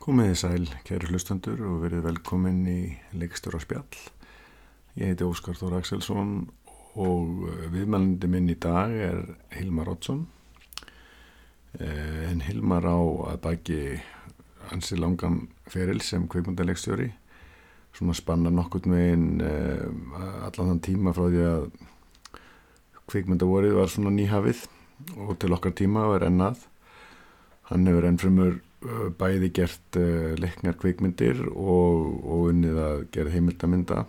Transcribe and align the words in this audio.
Komiði 0.00 0.36
sæl, 0.40 0.62
kæri 0.88 1.10
hlustandur 1.10 1.58
og 1.68 1.82
verið 1.82 2.06
velkomin 2.06 2.60
í 2.72 2.78
leikstur 3.20 3.52
á 3.52 3.60
spjall. 3.60 3.98
Ég 4.96 5.10
heiti 5.10 5.26
Óskar 5.26 5.58
Þór 5.58 5.74
Axelsson 5.76 6.30
og 6.96 7.42
eh, 7.50 7.66
viðmælindi 7.68 8.30
minn 8.32 8.48
í 8.48 8.56
dag 8.56 8.94
er 8.96 9.18
Hilmar 9.52 9.90
Oddsson. 9.92 10.22
En 11.76 12.40
Hilmar 12.46 12.88
á 12.88 12.96
að 12.96 13.42
baki 13.44 13.82
ansi 14.72 14.96
langan 14.96 15.36
feril 15.68 16.00
sem 16.00 16.24
kveikmundaleikstjóri. 16.32 17.10
Svona 17.92 18.16
spanna 18.16 18.48
nokkurt 18.48 18.88
meginn 18.88 19.44
allan 19.44 20.72
þann 20.72 20.82
tíma 20.88 21.12
frá 21.12 21.26
því 21.28 21.44
að 21.50 21.68
kveikmundavorið 23.04 23.76
var 23.82 23.92
svona 23.92 24.16
nýhafið 24.16 24.64
og 25.20 25.36
til 25.44 25.52
okkar 25.52 25.76
tíma 25.76 26.08
var 26.14 26.24
ennað. 26.30 26.64
Hann 27.68 27.84
hefur 27.84 28.08
ennfremur 28.14 28.60
bæði 28.80 29.50
gert 29.52 29.98
uh, 30.00 30.32
leiknar 30.40 30.76
kveikmyndir 30.80 31.42
og, 31.50 32.06
og 32.24 32.46
unnið 32.52 32.78
að 32.80 33.02
gera 33.12 33.34
heimildamynda 33.34 34.04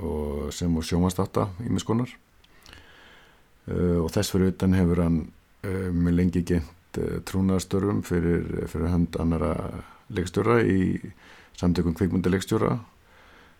og 0.00 0.50
sem 0.54 0.74
og 0.76 0.84
sjómastáta 0.86 1.48
í 1.64 1.72
miskonar 1.72 2.12
uh, 2.12 3.98
og 4.04 4.10
þess 4.12 4.34
fyrir 4.34 4.52
utan 4.52 4.76
hefur 4.76 5.04
hann 5.06 5.22
með 5.60 6.14
lengi 6.16 6.40
gent 6.48 6.96
trúnaðarstörum 7.28 7.98
fyrir, 8.00 8.46
fyrir 8.72 8.88
hand 8.88 9.18
annara 9.20 9.82
leikstjóra 10.08 10.62
í 10.64 10.96
samtökum 11.60 11.92
kveikmyndaleikstjóra 11.98 12.70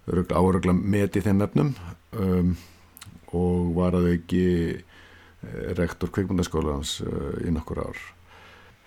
áraugla 0.08 0.72
met 0.72 1.18
í 1.20 1.22
þeim 1.26 1.44
efnum 1.44 1.74
um, 2.16 2.54
og 3.36 3.74
var 3.76 3.98
að 3.98 4.14
auki 4.14 4.46
rektor 5.76 6.08
kveikmyndaskólans 6.16 6.96
í 7.44 7.52
nokkur 7.52 7.84
ár 7.84 8.00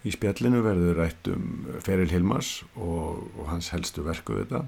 Í 0.03 0.11
spjallinu 0.11 0.59
verður 0.65 0.97
rætt 0.99 1.27
um 1.31 1.67
Feril 1.83 2.11
Hilmars 2.11 2.57
og, 2.75 3.23
og 3.39 3.45
hans 3.47 3.71
helstu 3.71 4.03
verku 4.03 4.35
við 4.35 4.49
þetta. 4.49 4.63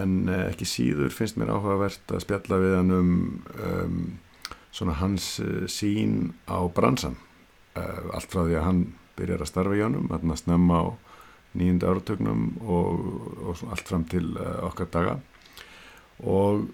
En 0.00 0.14
eh, 0.32 0.46
ekki 0.50 0.66
síður 0.68 1.12
finnst 1.14 1.36
mér 1.38 1.52
áhugavert 1.52 2.14
að 2.14 2.24
spjalla 2.24 2.60
við 2.62 2.76
hann 2.78 2.94
um, 2.96 3.10
um 3.60 3.98
svona 4.74 4.96
hans 5.02 5.36
eh, 5.44 5.66
sín 5.70 6.32
á 6.48 6.64
bransan 6.72 7.18
uh, 7.76 8.08
allt 8.16 8.32
frá 8.32 8.42
því 8.42 8.56
að 8.56 8.66
hann 8.66 8.80
byrjar 9.16 9.44
að 9.44 9.50
starfa 9.52 9.76
í 9.76 9.84
honum, 9.84 10.08
hann 10.12 10.32
að 10.32 10.42
snemma 10.42 10.80
á 10.80 10.86
nýjunda 11.56 11.92
áratögnum 11.92 12.48
og, 12.64 13.04
og 13.46 13.62
allt 13.72 13.88
fram 13.88 14.04
til 14.10 14.34
okkar 14.36 14.90
daga. 14.92 15.14
Og 16.20 16.66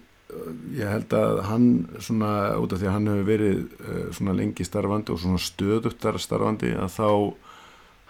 ég 0.73 0.87
held 0.89 1.13
að 1.13 1.41
hann 1.49 1.65
svona 2.01 2.29
út 2.61 2.73
af 2.73 2.79
því 2.81 2.87
að 2.89 2.95
hann 2.97 3.09
hefur 3.11 3.27
verið 3.27 3.57
uh, 3.63 4.05
svona 4.17 4.33
lengi 4.37 4.65
starfandi 4.65 5.13
og 5.13 5.19
svona 5.21 5.41
stöðuttar 5.41 6.17
starfandi 6.21 6.71
að 6.73 6.95
þá 6.95 7.09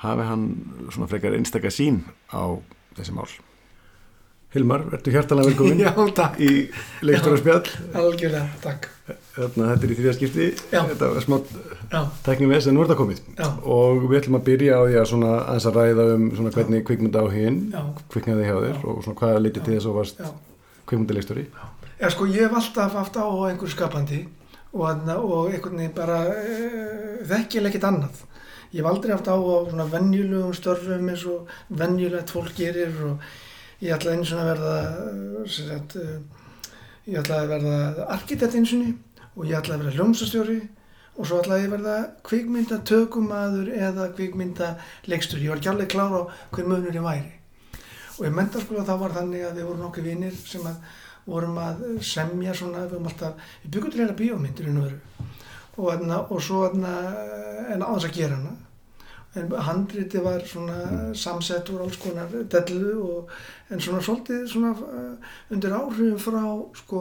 hafi 0.03 0.27
hann 0.29 0.45
svona 0.91 1.09
frekar 1.11 1.35
einstakka 1.37 1.71
sín 1.73 2.03
á 2.31 2.43
þessi 2.97 3.15
mál. 3.15 3.27
Hilmar, 4.53 4.83
ertu 4.93 5.09
hjartalega 5.09 5.49
velkomin 5.49 5.79
Já, 5.87 5.91
takk. 6.13 6.35
í 6.37 6.49
leikstur 7.01 7.33
og 7.33 7.39
spjall 7.41 7.71
Algjörlega, 7.97 8.43
takk. 8.61 8.83
Þarna, 9.33 9.69
Þetta 9.71 9.87
er 9.87 9.93
í 9.93 9.95
þrjaskipti 9.97 10.45
þetta 10.69 11.07
var 11.15 11.23
smátt 11.25 11.49
Já. 11.89 12.01
teknum 12.27 12.53
þess 12.53 12.69
að 12.69 12.75
nú 12.77 12.83
er 12.83 12.91
það 12.91 12.99
komið. 12.99 13.21
Já. 13.39 13.47
og 13.73 14.03
við 14.11 14.19
ætlum 14.19 14.37
að 14.37 14.43
byrja 14.51 14.77
á 14.77 14.81
því 14.85 14.99
að 15.01 15.07
svona 15.09 15.31
aðeins 15.41 15.65
að 15.71 15.79
ræða 15.79 16.05
um 16.13 16.27
svona 16.37 16.51
hvernig 16.53 16.85
kvikmynda 16.87 17.23
á 17.25 17.27
hinn 17.33 17.57
Já. 17.73 17.81
kviknaði 18.13 18.45
hjá 18.51 18.55
þér 18.67 18.85
og 18.93 19.01
svona 19.07 19.19
hvaða 19.23 19.41
litið 19.47 19.65
til 19.65 19.73
þess 19.79 19.89
að 19.89 19.97
varst 19.97 20.21
Já. 20.21 20.29
kvikmyndaleikstjóri. 20.91 21.47
Já, 21.49 21.65
sko, 22.13 22.27
ég 22.29 22.47
hef 22.47 22.57
alltaf 22.57 22.97
haft 22.97 23.17
á 23.17 23.25
einhver 23.47 23.71
skapandi 23.71 24.23
og, 24.73 25.07
og 25.13 25.53
einhvern 25.53 25.77
veginn 25.77 25.95
bara 25.95 26.19
uh, 26.31 27.23
þekkilega 27.29 27.69
ekkert 27.71 27.89
annað. 27.89 28.21
Ég 28.73 28.81
hef 28.81 28.89
aldrei 28.89 29.13
haft 29.13 29.29
á 29.29 29.37
á 29.37 29.55
svona 29.69 29.89
venjulegum 29.91 30.53
störfum 30.57 31.09
eins 31.13 31.25
og 31.29 31.49
venjulegt 31.69 32.33
fólk 32.33 32.55
gerir 32.57 32.93
og 33.05 33.27
ég 33.83 33.93
ætlaði 33.93 34.17
eins 34.17 34.33
og 34.33 34.41
að 34.41 34.51
verða, 34.53 34.77
sagt, 35.57 35.97
uh, 36.01 36.69
ég 37.05 37.19
ætlaði 37.21 37.43
að 37.43 37.51
verða 37.57 38.07
arkitekt 38.17 38.57
eins 38.57 38.77
og 38.77 38.87
og 39.33 39.47
ég 39.49 39.57
ætlaði 39.57 39.79
að 39.79 39.85
verða 39.85 39.97
hljómsastjóri 39.97 40.57
og 41.13 41.27
svo 41.29 41.39
ætlaði 41.41 41.63
ég 41.63 41.69
að 41.69 41.73
verða 41.75 41.95
kvikmyndatökumadur 42.25 43.71
eða 43.77 44.09
kvikmyndalegstur. 44.17 45.41
Ég 45.41 45.53
var 45.53 45.61
ekki 45.61 45.71
alveg 45.71 45.89
klár 45.93 46.13
á 46.13 46.21
hver 46.53 46.69
munur 46.69 46.93
ég 46.93 47.05
væri. 47.05 47.33
Og 48.19 48.27
í 48.29 48.33
mentarskóla 48.33 48.85
þá 48.85 48.93
var 49.01 49.15
þannig 49.17 49.45
að 49.47 49.57
við 49.57 49.67
vorum 49.69 49.83
nokkuð 49.87 50.09
vinnir 50.09 50.37
sem 50.37 50.65
að 50.69 50.77
vorum 51.25 51.57
að 51.57 51.83
semja 52.01 52.53
svona, 52.53 52.85
við 52.91 53.05
alltaf, 53.07 53.33
við 53.63 53.71
byggum 53.77 53.91
til 53.91 54.01
heila 54.03 54.13
bíómyndir 54.19 54.67
í 54.67 54.73
nöðru 54.75 54.99
og, 55.77 55.87
þarna, 55.89 56.17
og 56.31 56.41
svo 56.41 56.67
þarna, 56.67 56.91
en 57.73 57.81
á 57.81 57.87
þess 57.95 58.05
að 58.09 58.17
gera 58.17 58.35
hana. 58.35 58.55
En 59.35 59.49
handriti 59.65 60.19
var 60.21 60.43
svona 60.45 61.13
samsett 61.17 61.69
úr 61.73 61.81
alls 61.81 61.97
konar 61.97 62.27
dellu 62.29 62.91
og 63.01 63.31
en 63.73 63.79
svona 63.81 64.01
svolítið 64.05 64.43
svona 64.51 64.73
uh, 64.77 65.15
undir 65.49 65.73
áhrifum 65.73 66.19
frá 66.21 66.43
sko 66.77 66.99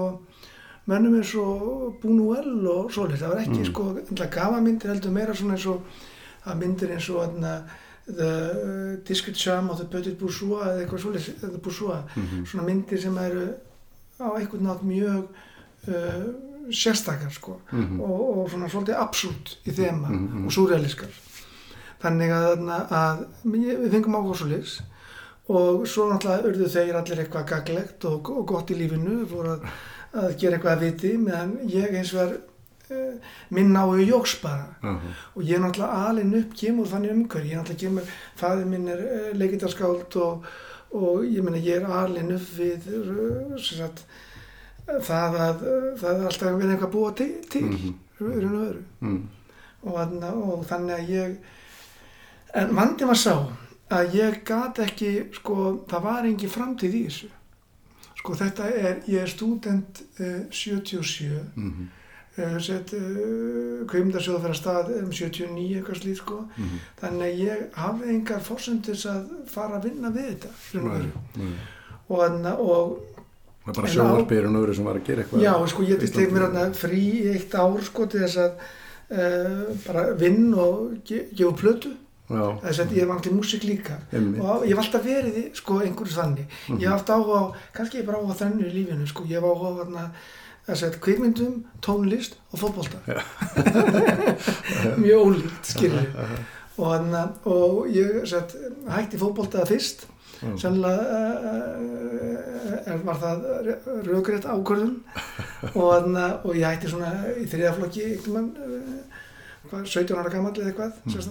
mönnum 0.89 1.19
eins 1.21 1.35
og 1.37 1.99
Buñuel 2.03 2.65
og 2.73 2.89
svolítið, 2.91 3.21
það 3.21 3.29
var 3.35 3.43
ekki 3.43 3.59
Mm. 3.61 3.69
sko 3.69 3.85
endla 4.09 4.27
gafa 4.33 4.61
myndir 4.65 4.89
heldur 4.95 5.13
meira 5.13 5.35
svona 5.35 5.55
eins 5.59 5.67
og 5.67 5.83
að 6.47 6.57
myndir 6.63 6.91
eins 6.97 7.11
og 7.11 7.21
þarna 7.21 7.53
The 8.07 8.31
Discreet 9.07 9.37
Charm 9.37 9.69
of 9.71 9.79
the 9.79 9.85
Petit 9.87 10.17
Bourgeois 10.19 10.65
eða 10.67 10.81
eitthvað 10.87 11.05
svolítið, 11.05 11.37
The 11.41 11.59
Bourgeois 11.59 12.03
Mhm. 12.17 12.47
svona 12.47 12.65
myndir 12.67 12.99
sem 13.03 13.19
eru 13.19 13.45
á 14.23 14.29
einhvern 14.39 14.67
nátt 14.69 14.83
mjög 14.87 15.25
uh, 15.89 16.25
sérstakar 16.71 17.33
sko 17.35 17.59
Mhm. 17.73 18.01
og, 18.01 18.39
og 18.39 18.51
svona 18.51 18.69
svolítið 18.71 18.97
absúlt 19.03 19.57
í 19.67 19.71
þema 19.75 20.09
Mhm, 20.09 20.25
mhm. 20.29 20.47
og 20.47 20.53
súrealiskar 20.53 21.11
þannig 22.03 22.31
að, 22.35 22.63
að 22.91 23.27
við 23.45 23.91
fengum 23.93 24.17
áhuga 24.19 24.37
svo 24.39 24.47
liðs 24.51 24.81
og 25.53 25.83
svo 25.91 26.07
náttúrulega 26.11 26.47
urðu 26.49 26.69
þeir 26.71 26.97
allir 27.01 27.21
eitthvað 27.25 27.49
gaglegt 27.51 28.05
og, 28.09 28.31
og 28.31 28.47
gott 28.47 28.71
í 28.71 28.79
lífinu 28.79 29.27
fóru 29.31 29.57
að, 29.57 29.67
að 30.15 30.37
gera 30.41 30.57
eitthvað 30.57 30.73
að 30.77 30.83
viti 30.87 31.13
meðan 31.19 31.53
ég 31.71 31.95
eins 31.99 32.13
og 32.15 32.21
er 32.25 32.35
uh, 32.95 33.15
minn 33.51 33.73
náðu 33.75 34.07
jóks 34.07 34.37
bara 34.43 34.67
Aha. 34.83 35.15
og 35.35 35.43
ég 35.47 35.59
náttúrulega 35.63 36.09
alin 36.09 36.35
upp 36.41 36.55
kemur 36.59 36.87
þannig 36.91 37.15
umhverf, 37.17 37.47
ég 37.51 37.59
náttúrulega 37.59 37.83
kemur 37.87 38.13
fæði 38.43 38.67
minn 38.71 38.89
er 38.95 39.03
uh, 39.03 39.31
leikindarskáld 39.39 40.17
og, 40.23 40.47
og 40.93 41.25
ég 41.25 41.43
meina 41.45 41.59
ég 41.59 41.81
er 41.83 41.87
alin 41.89 42.33
upp 42.37 42.49
við 42.59 42.87
uh, 42.93 43.57
sagt 43.59 44.05
það 44.87 45.37
að 45.41 45.63
það 46.01 46.17
er 46.19 46.27
alltaf 46.29 46.57
verið 46.59 46.73
eitthvað 46.75 46.89
að 46.89 46.95
búa 46.97 47.13
til, 47.17 47.33
til 47.51 47.63
Mhm. 47.63 47.95
raun 48.21 48.55
og 48.55 48.67
öru 48.69 48.83
Mm. 49.01 49.29
og, 49.83 50.25
og 50.25 50.65
þannig 50.67 50.95
að 50.99 51.09
ég 51.11 51.37
en 52.55 52.75
vandi 52.77 53.05
var 53.09 53.15
sá 53.17 53.37
að 53.91 54.13
ég 54.15 54.43
gat 54.45 54.79
ekki 54.79 55.13
sko, 55.35 55.85
það 55.89 56.03
var 56.03 56.25
engin 56.29 56.49
framtíð 56.51 56.95
í 56.95 57.05
þessu 57.07 57.29
sko 58.23 58.35
þetta 58.39 58.69
er, 58.71 59.01
ég 59.09 59.23
er 59.23 59.27
stúdent 59.33 60.03
uh, 60.21 60.45
77 60.51 61.41
Mhm. 61.57 61.89
Sett 62.65 62.93
uh, 62.97 63.85
kveimdarsjóða 63.91 64.41
fyrir 64.41 64.55
að 64.55 64.61
stað 64.61 64.91
um 65.03 65.11
79 65.13 65.77
eitthvað 65.79 65.99
slíð 66.01 66.19
sko. 66.23 66.39
Mhm. 66.57 66.79
þannig 67.03 67.25
að 67.29 67.41
ég 67.45 67.65
hafði 67.77 68.11
engar 68.17 68.41
fórsendis 68.47 69.07
að 69.11 69.27
fara 69.53 69.77
að 69.79 69.89
vinna 69.91 70.13
við 70.15 70.29
þetta 70.31 70.53
í 70.73 70.83
og 70.83 70.93
Nei, 70.93 71.11
nei. 71.37 71.57
og 72.09 72.23
þannig 72.23 72.63
og 72.67 73.01
Það 73.63 73.67
var 73.67 73.75
bara 73.77 73.89
á- 73.89 73.95
sjónvarpirinn 73.95 74.57
öðru 74.59 74.75
sem 74.75 74.85
var 74.89 74.97
að 74.99 75.05
gera 75.07 75.23
eitthvað 75.23 75.43
já 75.45 75.53
sko 75.71 75.83
ég 75.87 76.01
tek 76.13 76.33
mér 76.33 76.47
þarna 76.49 76.65
frí 76.75 77.03
í 77.21 77.27
eitt 77.37 77.53
ár 77.55 77.83
sko 77.87 78.07
til 78.11 78.21
þess 78.25 78.39
að 78.43 78.53
uh, 79.13 79.67
bara 79.87 80.07
vinn 80.19 80.49
og 80.55 80.97
ge 81.07 81.27
gefa 81.37 81.53
plötu. 81.61 81.93
Já, 82.33 82.47
þess 82.65 82.81
að 82.81 82.93
ég 82.97 83.07
var 83.07 83.19
alltaf 83.19 83.33
músík 83.37 83.65
líka. 83.69 83.99
Einmitt. 84.15 84.41
Og 84.41 84.63
ég 84.65 84.73
hef 84.73 84.79
alltaf 84.87 85.03
verið 85.05 85.35
í 85.37 85.43
sko 85.59 85.81
einhverju 85.85 86.15
þannig. 86.17 86.47
Ég 86.79 86.87
hef 86.87 86.95
haft 86.95 87.11
áhuga 87.13 87.39
á, 87.39 87.45
kannski 87.77 87.99
ég 88.01 88.07
bara 88.09 88.19
áhuga 88.23 88.39
þennu 88.41 88.67
í 88.67 88.73
lífinu 88.73 89.07
sko, 89.11 89.25
ég 89.29 89.37
hef 89.37 89.45
áhuga 89.45 89.69
á 89.69 89.79
þarna 89.83 90.05
þess 90.67 90.87
að 90.87 90.99
kvikmyndum, 91.03 91.61
tónlist 91.85 92.39
og 92.53 92.63
fótbolta. 92.63 93.01
Mjög 95.03 95.27
ólíkt 95.27 95.71
skilur 95.73 96.09
og, 96.77 96.87
þarna, 96.87 97.23
og 97.51 97.87
ég 97.93 98.23
sett, 98.31 98.57
hætti 98.89 99.21
fótbolta 99.21 99.67
fyrst. 99.69 100.09
Já. 100.43 100.57
sennilega 100.59 101.19
uh, 102.89 103.03
var 103.07 103.19
það 103.21 103.45
raugrætt 104.09 104.49
ákvörðun. 104.51 104.97
Og, 105.71 105.85
þarna, 105.87 106.25
og 106.43 106.57
ég 106.59 106.67
hætti 106.67 106.91
svona 106.91 107.13
í 107.39 107.47
þriðaflokki 107.47 108.09
mann 108.35 108.51
uh, 108.59 109.85
17 109.85 110.19
ára 110.19 110.33
gammal 110.33 110.53
eða 110.57 110.73
eitthvað 110.73 110.99
mm. 111.07 111.31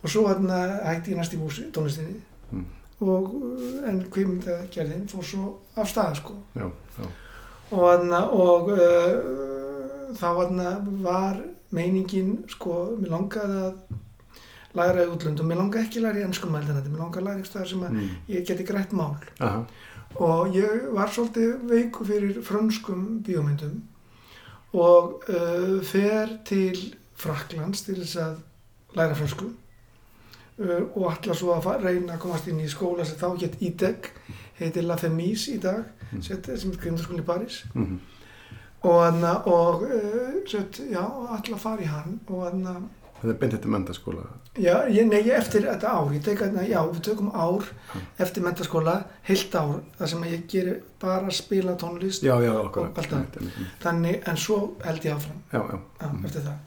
og 0.00 0.12
svo 0.12 0.28
þarna 0.28 0.60
hætti 0.86 1.12
ég 1.12 1.18
næst 1.18 1.34
í 1.34 1.40
músi, 1.40 1.66
tónlistinni. 1.74 2.22
Mm. 2.54 2.64
og 3.02 3.32
en 3.88 3.98
kvikmyndagerðin 4.12 5.08
fór 5.10 5.26
svo 5.26 5.48
af 5.76 5.88
stað 5.90 6.20
sko. 6.20 6.36
Já, 6.54 6.68
já, 6.98 7.08
og, 7.70 8.04
og 8.32 8.68
uh, 8.74 10.16
þá 10.18 10.28
var 11.02 11.40
meiningin 11.74 12.44
sko, 12.48 12.96
mér 13.00 13.10
langaði 13.16 13.62
að 13.64 13.74
læra 14.74 15.04
í 15.06 15.10
útlöndum, 15.10 15.46
mér 15.48 15.58
langaði 15.62 15.86
ekki 15.86 16.00
að 16.00 16.06
læra 16.08 16.20
í 16.20 16.50
mældanandi, 16.54 16.90
mér 16.92 17.02
langaði 17.02 17.20
að 17.22 17.26
læra 17.28 17.36
einhverstaðar 17.38 17.68
sem 17.70 17.82
að 17.82 17.90
Mm. 17.94 18.08
ég 18.28 18.46
geti 18.46 18.64
grætt 18.66 18.92
mál. 18.92 19.16
Aha, 19.40 19.64
og 20.16 20.54
ég 20.54 20.92
var 20.94 21.08
svolítið 21.10 21.64
veiku 21.70 22.04
fyrir 22.06 22.40
frönskum 22.42 23.22
bíómyndum 23.26 23.82
og 24.74 25.22
uh, 25.28 25.82
fer 25.82 26.38
til 26.44 26.94
Fraklands 27.14 27.82
til 27.86 27.96
þess 28.00 28.16
að 28.16 28.36
læra 28.94 29.14
frönsku 29.14 29.46
uh, 30.58 30.82
og 30.94 31.12
ætla 31.12 31.34
svo 31.34 31.54
að 31.54 31.82
reyna 31.82 32.14
að 32.14 32.22
komast 32.26 32.48
inn 32.50 32.60
í 32.62 32.68
skóla 32.70 33.04
sem 33.06 33.18
þá 33.18 33.38
gett 33.40 33.62
IDEG, 33.62 34.10
heitir 34.60 34.84
La 34.86 34.96
Femis 34.96 35.48
í 35.48 35.58
dag, 35.60 35.84
Mm. 36.14 36.22
sem 36.22 36.42
sem 36.56 36.70
er 36.70 36.76
kvindarskóli 36.78 37.22
í 37.22 37.26
París 37.26 37.64
Mhm. 37.74 37.98
og, 38.82 39.22
og 39.46 39.82
uh, 39.82 40.34
sett, 40.46 40.78
já, 40.92 41.02
ætla 41.38 41.56
að 41.56 41.58
fara 41.64 41.82
í 41.82 41.86
hann 41.88 42.20
og 42.28 42.44
hann 42.44 42.88
Þetta 43.24 43.32
er 43.32 43.38
beint 43.40 43.52
þetta 43.54 43.68
mentaskóla. 43.72 44.22
Já, 44.60 44.74
ég, 44.92 45.06
nei, 45.08 45.22
ég 45.24 45.32
eftir 45.38 45.62
þetta 45.64 45.88
ár, 45.88 46.10
ég 46.12 46.22
tek 46.22 46.42
að, 46.44 46.58
já, 46.68 46.80
við 46.92 47.00
tökum 47.06 47.30
ár 47.32 47.64
eftir 48.20 48.42
mentaskóla, 48.44 49.04
heilt 49.24 49.54
ár, 49.56 49.80
þar 49.98 50.06
sem 50.12 50.22
ég 50.28 50.42
gerir 50.52 50.82
bara 51.00 51.22
að 51.26 51.32
spila 51.32 51.74
tónlist, 51.80 52.22
Já, 52.22 52.34
já. 52.44 52.52
Og 52.52 52.76
allt 52.76 53.08
það. 53.10 53.48
þannig, 53.80 54.20
en 54.28 54.36
svo 54.36 54.58
held 54.84 55.00
ég 55.08 55.14
áfram, 55.16 55.40
Já, 55.52 55.62
já. 55.72 55.80
já, 56.02 56.10
eftir 56.24 56.40
það. 56.42 56.58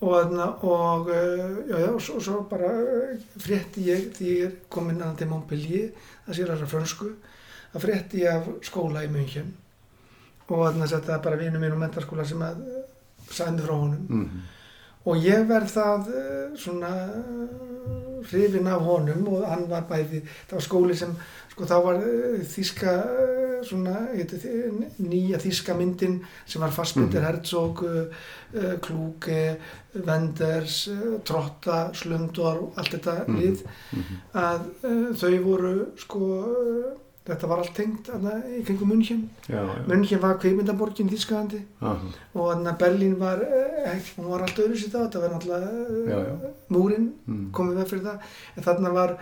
Og, 0.00 0.32
og, 0.64 1.08
uh, 1.12 1.58
já, 1.68 1.76
já, 1.82 1.88
og 1.92 2.00
svo, 2.00 2.20
svo 2.24 2.38
bara 2.48 2.70
uh, 2.72 3.16
frétti 3.42 3.82
ég, 3.90 4.06
því 4.16 4.28
ég 4.30 4.46
er 4.46 4.54
komin 4.72 5.02
að 5.04 5.18
til 5.20 5.28
Montpellier, 5.28 5.90
það 6.26 6.38
sér 6.38 6.52
aðra 6.54 6.68
frönsku, 6.70 7.10
að 7.74 7.84
frétti 7.84 8.22
ég 8.24 8.32
af 8.38 8.48
skóla 8.64 9.02
í 9.04 9.10
München 9.12 9.50
og 10.50 10.64
þannig 10.64 10.86
að 10.88 10.94
þetta 10.96 11.18
bara 11.22 11.36
vinnu 11.38 11.60
mín 11.62 11.76
og 11.76 11.78
mentaskóla 11.84 12.24
sem 12.26 12.40
að 12.42 12.64
sagði 13.30 13.52
mig 13.58 13.66
frá 13.68 13.74
honum 13.76 14.06
Mhm. 14.08 14.40
og 15.06 15.20
ég 15.22 15.44
verð 15.46 15.70
það 15.76 16.08
eh, 16.20 16.56
svona 16.58 16.88
eh, 16.90 18.24
hrifin 18.32 18.66
af 18.66 18.80
honum 18.82 19.28
og 19.28 19.44
hann 19.46 19.68
var 19.70 19.84
bæði, 19.88 20.24
það 20.48 20.56
var 20.58 20.64
skóli 20.66 20.96
sem 20.98 21.12
sko 21.50 21.64
þá 21.66 21.76
var 21.84 21.94
eh, 22.00 22.40
þíska 22.46 22.92
eh, 22.94 23.64
svona, 23.66 23.94
heiti, 24.14 24.38
nýja 25.04 25.36
þíska 25.42 25.74
myndin 25.76 26.20
sem 26.46 26.62
var 26.62 26.70
Fassbinder, 26.72 27.20
Mhm. 27.20 27.26
Herzog 27.26 27.82
uh, 27.82 28.78
Kluge, 28.80 29.58
Wenders 30.06 30.88
Trotta, 31.24 31.90
Slundor 31.94 32.62
og 32.62 32.78
allt 32.80 32.94
þetta 32.96 33.18
Mhm. 33.28 33.36
lið 33.40 33.62
Mhm. 33.92 34.16
að 34.34 34.60
uh, 34.84 35.12
þau 35.20 35.38
voru 35.44 35.74
sko 35.98 36.20
þetta 37.30 37.48
var 37.50 37.58
allt 37.62 37.74
tengt 37.74 38.08
í 38.58 38.62
kringum 38.66 38.88
München 38.92 39.22
Já, 39.48 39.60
já. 39.62 39.86
München 39.88 40.20
var 40.20 40.38
Þískalandi 41.10 41.60
Aha. 41.80 41.96
og 42.34 42.48
þannig 42.52 42.70
að 42.72 42.78
Berlín 42.82 43.16
var, 43.18 43.42
eh, 43.42 44.00
hún 44.16 44.28
var 44.30 44.42
allt 44.46 44.58
öðru 44.64 44.76
sér 44.76 44.90
þá, 44.92 44.98
þetta 45.06 45.20
var 45.20 45.30
náttúrulega 45.34 45.70
já. 46.10 46.50
múrin, 46.70 47.12
Mhm. 47.26 47.50
komið 47.52 47.76
við 47.80 47.88
fyrir 47.90 48.02
það, 48.04 48.18
en 48.56 48.62
þarna 48.62 48.92
var 48.94 49.16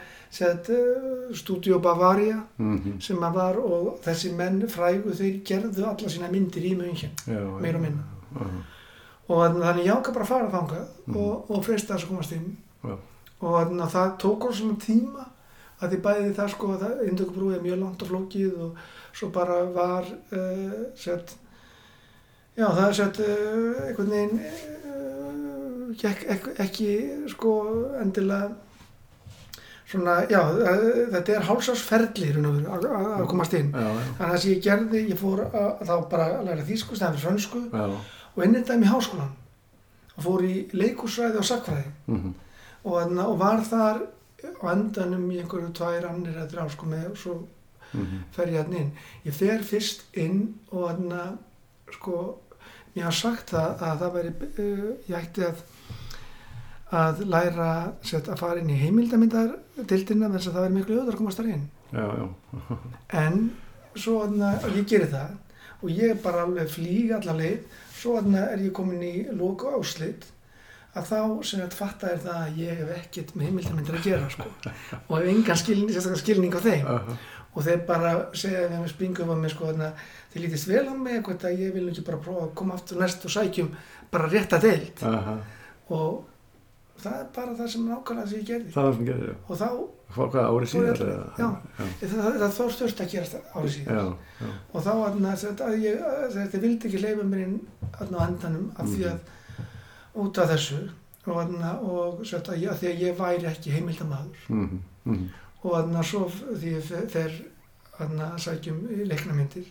uh, 0.70 1.34
Studio 1.34 1.78
Bavaria 1.78 2.42
Mhm. 2.58 3.00
sem 3.00 3.16
að 3.16 3.32
var 3.34 3.56
og 3.58 4.00
þessi 4.04 4.32
menn 4.36 4.62
frægu 4.68 5.12
þeir 5.14 5.42
gerðu 5.44 5.84
alla 5.86 6.08
sína 6.08 6.30
myndir 6.30 6.62
í 6.64 6.76
München 6.76 7.10
Já. 7.26 7.60
Meira 7.60 7.76
og 7.78 7.82
minna. 7.82 8.04
Og 9.28 9.42
þannig 9.60 9.84
ég 9.84 9.92
ákvað 9.92 10.14
bara 10.14 10.24
að 10.24 10.28
fara 10.28 10.50
þangað 10.50 10.86
Mhm. 11.06 11.16
og, 11.16 11.50
og 11.50 11.64
freista 11.64 11.94
þess 11.94 12.04
að 12.04 12.08
komast 12.08 12.32
inn 12.32 12.56
Já. 12.84 12.96
og 13.42 13.66
þannig 13.68 13.82
að 13.84 13.90
það 13.96 14.18
tók 14.18 14.46
svona 14.52 14.76
tíma 14.80 15.26
að 15.80 15.92
því 15.92 15.98
bæði 16.06 16.30
það 16.38 16.48
sko 16.54 16.70
að 16.74 17.02
indökubrúið 17.08 17.56
er 17.58 17.66
mjög 17.66 17.78
langt 17.82 18.02
og 18.02 18.08
flókið 18.12 18.54
og 18.66 18.80
svo 19.18 19.28
bara 19.34 19.58
var 19.74 20.06
uh, 20.34 20.78
sett 20.98 21.36
já 22.58 22.66
það 22.74 22.86
er 22.88 22.96
sett 22.98 23.20
uh, 23.22 23.84
einhvern 23.86 24.10
veginn 24.10 24.40
uh, 24.40 25.92
gekk 26.00 26.24
ek, 26.34 26.48
ekki 26.66 26.88
sko 27.30 27.52
endilega 28.02 28.50
svona 29.88 30.18
já 30.28 30.40
þetta 31.14 31.32
er 31.38 31.46
hálsársferðli 31.48 32.26
að, 32.68 32.84
að 33.22 33.22
komast 33.30 33.54
inn 33.56 33.70
Já, 33.72 33.86
já. 33.86 34.02
þannig 34.18 34.26
að 34.26 34.32
það 34.34 34.42
sem 34.42 34.52
ég 34.52 34.62
gerði 34.66 35.04
ég 35.14 35.20
fór 35.22 35.44
að, 35.48 35.70
þá 35.88 35.94
bara 36.10 36.26
að 36.40 36.44
læra 36.50 36.66
þýsku 36.68 36.98
stæðan 36.98 37.16
fyrir 37.16 37.24
frönsku 37.30 37.62
Já. 37.72 37.86
og 38.34 38.42
mig 38.82 38.90
í 38.90 38.92
háskólan 38.92 39.32
og 40.18 40.26
fór 40.26 40.44
í 40.44 40.54
leikúsræði 40.76 41.40
og 41.40 41.46
sakfræði 41.48 41.88
Mhm. 42.10 42.34
og, 42.84 42.92
þarna- 42.98 43.26
og 43.30 43.38
var 43.40 43.64
þar 43.70 44.02
á 44.44 44.66
endanum 44.72 45.30
í 45.34 45.38
einhverju 45.42 45.72
tvær 45.74 46.04
annir 46.10 46.36
eða 46.36 46.50
þrjá 46.52 46.68
sko 46.76 46.86
með 46.86 47.06
og 47.12 47.16
svo 47.24 47.38
Mhm. 47.94 48.18
fer 48.36 48.46
ég 48.52 48.58
hann 48.66 48.72
inn. 48.76 48.90
Ég 49.24 49.32
fer 49.32 49.62
fyrst 49.64 50.02
inn 50.12 50.54
og 50.70 50.90
þarna 50.90 51.38
sko 51.90 52.38
mér 52.94 53.04
hafa 53.06 53.16
sagt 53.16 53.50
það 53.54 53.80
að 53.80 53.98
það 54.02 54.12
væri 54.12 54.32
uh, 54.58 54.90
ég 55.08 55.16
ætti 55.22 55.46
að 55.46 55.62
að 56.92 57.22
læra 57.28 57.92
set, 58.02 58.28
að 58.28 58.38
fara 58.38 58.60
inn 58.60 58.70
í 58.72 58.76
heimildamindar 58.80 59.54
dildina 59.88 60.28
þess 60.32 60.48
að 60.48 60.54
það 60.58 60.62
væri 60.66 60.76
miklu 60.78 60.94
auðvitað 60.98 61.14
að 61.14 61.18
komast 61.22 61.40
þar 61.40 61.50
inn 61.54 61.66
Já, 61.92 62.04
já. 62.20 62.78
en 63.22 63.50
svo 63.96 64.18
og 64.22 64.76
ég 64.76 64.86
geri 64.88 65.08
það 65.12 65.34
og 65.82 65.90
ég 65.90 66.22
bara 66.22 66.44
alveg 66.46 66.68
flýg 66.72 67.12
allar 67.16 67.36
leið 67.40 67.58
svo 67.98 68.14
þarna 68.18 68.44
er 68.52 68.58
ég 68.68 68.72
komin 68.76 69.02
í 69.04 69.14
loka 69.36 69.72
áslit 69.80 70.24
að 70.96 71.10
þá 71.10 71.18
sem 71.44 71.60
þetta 71.60 71.76
fatta 71.78 72.12
er 72.14 72.22
það 72.24 72.38
að 72.44 72.60
ég 72.62 72.78
hef 72.80 72.94
ekkert 72.96 73.34
með 73.36 73.46
heimildamindir 73.50 73.98
að 73.98 74.06
gera 74.08 74.30
sko 74.32 74.46
og 75.08 75.12
hef 75.18 75.28
engan 75.34 75.60
skilning, 75.60 76.16
skilning 76.22 76.56
á 76.56 76.60
þeim 76.64 76.86
Aha. 76.94 77.16
og 77.54 77.66
þeir 77.66 77.84
bara 77.90 78.14
segja 78.32 78.64
við 78.70 78.78
með 78.80 78.88
springum 78.94 79.30
á 79.30 79.36
mig 79.42 79.52
sko 79.52 79.68
þarna 79.68 79.90
þeir 80.32 80.42
lítist 80.46 80.70
vel 80.70 80.86
á 80.88 80.94
mig 80.96 81.18
eitthvað 81.20 81.46
að 81.50 81.62
ég 81.66 81.76
vil 81.76 81.84
ekki 81.92 82.06
bara 82.08 82.22
prófa 82.24 82.46
að 82.48 82.56
koma 82.62 82.74
aftur 82.78 82.98
næst 83.02 83.28
og 83.28 83.34
sækjum 83.36 83.70
bara 84.10 84.32
rétta 84.32 84.58
deild 84.64 85.04
Aha. 85.12 85.36
og 85.92 86.24
það 86.98 87.14
er 87.20 87.30
bara 87.36 87.54
það 87.60 87.70
sem 87.76 87.86
nákvæmlega 87.92 88.28
sem 88.32 88.40
ég 88.42 88.48
gerði 88.48 88.72
Það 88.74 88.88
var 88.88 88.94
sem 88.98 89.06
gerir, 89.12 89.30
já. 89.30 89.36
og 89.46 89.60
þá, 89.62 89.68
Hvað, 90.08 90.36
árið 90.48 90.70
síðan? 90.72 91.00
já. 91.04 91.18
Já. 91.38 91.48
það, 92.00 92.12
það, 92.16 92.36
það 92.40 92.54
þó 92.58 92.68
stört 92.74 93.00
að 93.04 93.10
gerast 93.12 93.34
árið 93.54 93.74
síðan 93.76 93.98
Já, 93.98 94.04
já. 94.40 94.52
og 94.72 94.86
þá 94.86 94.92
að 94.96 95.18
að 95.68 96.38
þeir 96.54 96.62
vildi 96.64 96.88
ekki 96.88 97.02
leifa 97.04 97.26
mér 97.28 97.42
inn 97.44 97.58
á 97.92 98.20
endanum 98.24 98.70
af 98.80 98.88
því 98.88 99.04
að 99.12 99.18
út 100.18 100.38
af 100.42 100.48
þessu 100.52 100.78
og, 101.28 101.50
og 102.20 102.22
sagt, 102.26 102.48
að 102.48 102.62
ég, 102.62 102.70
að 102.72 102.78
því 102.82 102.88
að 102.92 103.02
ég 103.04 103.18
væri 103.18 103.48
ekki 103.50 103.70
heimildamaður 103.74 104.46
Mhm. 104.48 104.78
Mhm. 105.04 105.26
og 105.64 105.74
aðna, 105.80 106.02
svo 106.04 106.26
því 106.30 106.72
ég 106.76 106.82
fe- 106.82 107.08
fer 107.08 107.32
aðna, 108.00 108.32
að 108.34 108.38
sækjum 108.46 108.78
leiknamyndir 109.10 109.66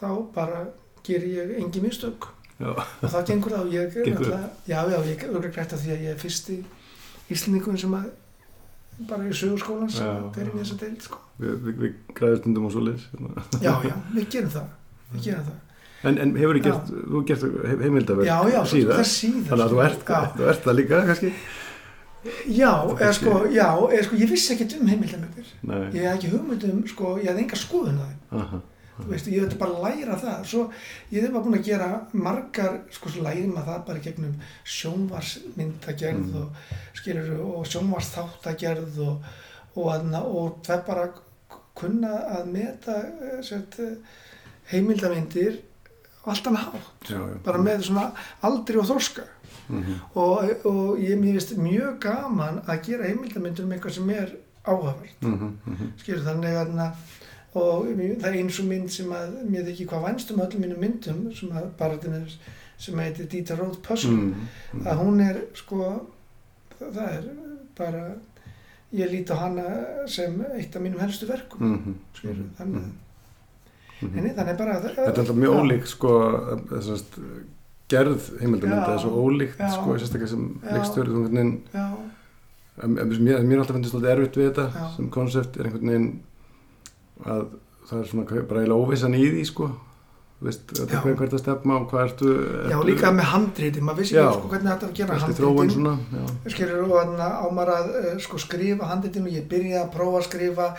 þá 0.00 0.08
bara 0.34 0.64
ger 1.04 1.20
ég 1.26 1.56
engi 1.58 1.80
mistök 1.84 2.28
Já. 2.60 2.70
og 2.74 3.10
þá 3.12 3.18
gengur 3.26 3.52
það 3.52 3.60
og 3.60 3.72
ég 3.72 3.92
já, 4.66 4.78
já, 4.88 4.98
ég 5.04 5.22
er 5.22 5.50
grætt 5.52 5.72
af 5.72 5.78
því 5.84 5.90
að 5.94 6.02
ég 6.02 6.10
er 6.14 6.18
fyrsti 6.18 6.64
íslendingun 7.30 7.78
sem 7.78 7.92
að 7.94 8.08
bara 9.08 9.22
í 9.28 9.30
sögurskólan 9.36 9.90
sem 9.92 10.06
Já, 10.06 10.32
fer 10.34 10.48
inn 10.48 10.58
í 10.58 10.62
þessa 10.64 10.78
deild 10.80 11.02
sko. 11.02 11.18
Við, 11.38 11.54
við, 11.62 11.74
við 11.78 11.92
græðum 12.18 12.38
stundum 12.40 12.66
á 12.66 12.70
svoleiðis. 12.74 13.04
já, 13.62 13.74
já, 13.86 13.94
við 14.16 14.28
gerum 14.32 14.50
það 14.50 14.68
við 15.12 15.22
gerum 15.28 15.44
það 15.44 15.58
En, 16.06 16.18
en 16.22 16.34
hefur 16.38 16.58
gert, 16.62 16.90
þú 17.10 17.24
gert 17.26 17.42
he- 17.42 17.76
heimildaverk 17.82 18.26
er 18.60 18.66
síðar 18.70 19.00
Þannig 19.48 19.64
að 19.64 19.72
þú 19.72 19.80
ert, 19.84 20.04
þú 20.38 20.48
ert 20.52 20.62
það 20.68 20.76
líka, 20.78 21.00
kannski? 21.08 21.32
já, 22.50 22.70
eða 22.98 23.12
sko, 23.16 23.32
já, 23.54 23.66
eða 23.88 24.04
sko, 24.06 24.16
ég 24.20 24.30
vissi 24.30 24.52
ekkert 24.54 24.74
um 24.80 24.86
heimildamöndir 24.90 25.46
Nei. 25.62 25.84
ég 25.94 26.02
hef 26.06 26.16
ekki 26.18 26.30
hugmynd 26.34 26.64
um, 26.70 26.80
sko, 26.90 27.12
ég 27.22 27.28
hef 27.30 27.38
enga 27.42 27.56
skoðun 27.58 27.98
að 28.02 28.08
þeim 28.10 28.40
Aha. 28.42 28.60
þú 28.98 29.06
veist, 29.12 29.28
ég 29.32 29.44
ætti 29.46 29.58
bara 29.60 29.74
að 29.76 29.84
læra 29.86 30.16
það 30.22 30.40
svo, 30.50 30.64
ég 31.14 31.22
hef 31.22 31.32
bara 31.34 31.44
búin 31.46 31.58
að 31.58 31.68
gera 31.68 31.88
margar 32.12 32.74
sko, 32.94 33.12
svo 33.14 33.22
læri 33.26 33.46
maður 33.46 33.68
það 33.70 33.84
bara 33.86 34.02
gegnum 34.06 34.34
sjónvarsmyndagerð 34.74 36.18
Mm. 36.18 36.36
og 36.42 36.50
skilur, 36.94 37.30
og 37.40 37.66
sjónvarsþáttagerð 37.66 38.98
og, 39.06 39.22
og, 39.76 39.88
aðna, 39.94 40.22
og 40.26 40.58
það 40.66 40.84
bara 40.86 41.08
kunna 41.78 42.12
að 42.38 42.46
meta 42.52 42.96
eh, 43.22 43.40
sett, 43.42 43.78
eh, 46.28 46.34
heimildamindir 46.34 46.34
á 46.34 46.34
allt 46.34 46.46
annað 46.46 46.64
hátt 46.68 47.08
Já, 47.10 47.18
já. 47.18 47.38
bara 47.44 47.58
með 47.58 47.82
svona 47.88 48.12
aldri 48.42 48.78
og 48.78 48.86
þroska 48.86 49.22
Mhm. 49.68 49.94
og, 50.14 50.66
og 50.66 50.98
ég 50.98 51.20
finnst 51.20 51.56
mjög 51.58 51.98
gaman 52.00 52.62
að 52.66 52.82
gera 52.86 53.04
heimildamindur 53.04 53.64
um 53.64 53.72
eitthvað 53.72 53.92
sem 53.92 54.10
er 54.10 54.36
áhugavert 54.64 55.22
Mhm. 55.22 55.58
Mhm. 55.66 55.92
skilur 55.98 56.24
þannig 56.24 56.54
að 56.56 56.74
na, 56.74 56.92
og 57.54 57.86
það 57.86 58.24
er 58.24 58.32
eins 58.38 58.58
og 58.60 58.64
mynd 58.66 58.88
sem 58.90 59.06
að 59.12 59.44
mér 59.50 59.64
þykir 59.66 59.86
hvað 59.88 60.04
vænst 60.06 60.30
um 60.30 60.40
öllum 60.40 60.60
mínum 60.64 60.78
myndum 60.78 61.34
sem 61.36 61.48
að 61.50 61.68
bara 61.78 61.96
er 62.14 62.28
sem 62.78 62.94
heitir 62.98 63.26
Dieter 63.28 63.56
Roth 63.58 63.80
Puzzle 63.82 64.10
Mhm. 64.10 64.34
Mhm. 64.74 64.86
að 64.86 64.96
hún 64.98 65.20
er 65.20 65.36
sko 65.54 66.06
það, 66.80 66.96
er 67.18 67.24
bara 67.76 68.14
ég 68.94 69.10
líti 69.10 69.30
á 69.30 69.36
hana 69.36 70.06
sem 70.06 70.40
eitt 70.56 70.74
af 70.76 70.82
mínum 70.82 70.98
helstu 71.00 71.26
verkum 71.26 71.60
Mhm. 71.60 71.94
skilur 72.14 72.34
Mhm. 72.34 72.54
þannig, 72.58 72.74
Mhm. 72.82 72.92
Mm 74.02 74.34
þannig 74.38 74.58
bara 74.58 74.74
að, 74.78 74.84
Þetta 74.88 75.06
er 75.10 75.22
alltaf 75.22 75.38
mjög 75.38 75.54
Já. 75.54 75.60
ólíkt 75.62 75.88
sko, 75.90 76.12
þessast, 76.70 77.18
gerð 77.88 78.28
heimildamönda, 78.42 78.82
Já. 78.82 78.86
það 78.86 78.94
er 78.94 79.02
svo 79.02 79.24
ólíkt 79.24 79.58
Já. 79.58 79.70
sko, 79.74 79.96
sérstaklega 79.98 80.30
sem 80.34 80.44
Já. 80.62 80.70
leikstjóri 80.76 81.10
þú 81.14 81.22
einhvern 81.22 81.38
veginn, 81.38 81.54
já, 81.72 81.86
mér, 82.86 83.42
mér 83.42 83.56
er 83.56 83.62
alltaf 83.64 83.76
finnst 83.78 83.96
þetta 83.96 84.12
erfitt 84.14 84.38
við 84.38 84.48
þetta 84.52 84.66
Já. 84.74 84.86
sem 84.96 85.10
konsept 85.10 85.56
er 85.58 85.68
einhvern 85.68 85.92
veginn 85.92 86.08
að 87.26 87.44
það 87.88 88.00
er 88.02 88.08
svona 88.12 88.26
bara 88.48 88.60
eiginlega 88.62 88.82
óvissan 88.84 89.16
í 89.18 89.24
því 89.32 89.44
sko, 89.48 89.70
veist, 90.44 90.62
þetta 90.68 90.94
Já. 90.94 91.00
er 91.10 91.18
hvert 91.18 91.34
að 91.34 91.42
stefna 91.42 91.80
og 91.80 91.88
hvað 91.90 92.04
ertu, 92.04 92.28
já 92.68 92.76
ertu 92.76 92.86
líka 92.92 93.12
með 93.16 93.30
handriti 93.32 93.82
maður 93.82 94.02
vissi 94.04 94.14
Já. 94.14 94.22
ekki 94.28 94.38
sko, 94.38 94.52
hvernig 94.52 94.70
þetta 94.70 94.86
var 94.86 94.92
að 94.92 95.00
gera 95.00 95.18
já, 95.98 96.52
skilur 96.54 96.84
og 96.84 96.94
þannig 97.00 97.26
að 97.26 97.34
á 97.34 97.46
maður 97.58 97.74
að 97.74 98.22
sko, 98.28 98.42
skrifa 98.44 98.90
handritinu, 98.92 99.34
ég 99.34 99.48
byrjaði 99.50 99.82
að 99.82 99.92
prófa 99.96 100.20
að 100.22 100.28
skrifa 100.28 100.70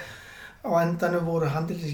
á 0.60 0.70
endanum 0.84 1.26
voru 1.26 1.46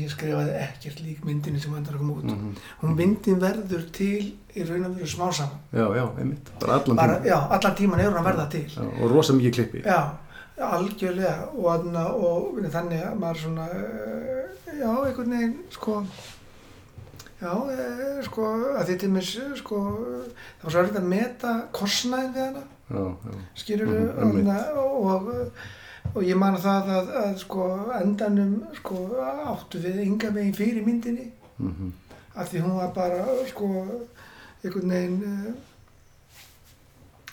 ég 0.01 0.09
skrifaði 0.09 0.53
ekkert 0.57 0.99
lík 1.05 1.23
myndinu 1.25 1.59
sem 1.61 1.73
endur 1.77 1.93
að 1.95 1.99
koma 2.01 2.13
út. 2.19 2.23
Mhm. 2.25 2.55
Hún 2.81 2.95
myndin 2.97 3.39
verður 3.39 3.83
til 3.91 4.33
í 4.55 4.63
raun 4.67 4.85
og 4.85 4.95
veru 4.97 5.07
smá 5.07 5.31
saman. 5.33 5.59
já, 5.73 5.85
já, 5.95 6.05
einmitt, 6.19 6.49
bara 6.59 6.73
allan 6.79 6.95
Bara, 6.95 7.19
tíma 7.19 7.25
já, 7.25 7.39
allan 7.49 7.75
tíman 7.75 7.99
er 7.99 8.09
hún 8.09 8.17
að 8.21 8.25
verða 8.31 8.49
til. 8.49 8.65
já, 8.69 8.81
og 9.03 9.11
rosa 9.11 9.33
mikið 9.33 9.53
klippi 9.53 9.83
Já, 9.85 10.17
algjörlega 10.57 11.49
og, 11.53 11.65
þarna, 11.67 12.05
og 12.15 12.59
þannig 12.71 13.01
að 13.05 13.19
maður 13.19 13.41
svona 13.43 13.65
eh, 13.75 14.79
já, 14.79 14.91
einhvern 15.05 15.31
veginn 15.35 15.55
sko 15.69 16.05
já, 17.41 17.51
eh, 17.75 18.23
sko 18.23 18.45
að 18.79 18.85
því 18.87 18.95
til 19.01 19.09
mér 19.11 19.27
sko 19.59 19.79
það 20.61 20.63
var 20.63 20.71
svo 20.71 20.79
erfitt 20.85 20.99
að 21.01 21.09
meta 21.11 21.51
kostnæðin 21.75 22.33
við 22.33 22.45
hana 22.47 22.63
já, 22.89 23.03
já, 23.25 23.41
skilur 23.55 23.87
Mhm, 23.91 24.19
einmitt. 24.23 24.47
og, 24.77 25.51
og 26.13 26.23
ég 26.23 26.37
man 26.39 26.57
það 26.61 26.91
að, 26.99 27.13
að 27.23 27.37
sko 27.41 27.69
endanum 27.99 28.57
sko 28.79 29.05
áttu 29.51 29.81
við 29.83 30.03
ynga 30.05 30.33
veginn 30.35 30.57
fyrir 30.57 30.85
myndinni 30.85 31.29
mhm, 31.57 31.93
af 32.35 32.51
því 32.51 32.65
hún 32.65 32.77
var 32.79 32.91
bara 32.95 33.23
sko 33.49 33.69
einhvern 34.65 34.93
veginn 34.95 35.23
uh, 35.29 35.53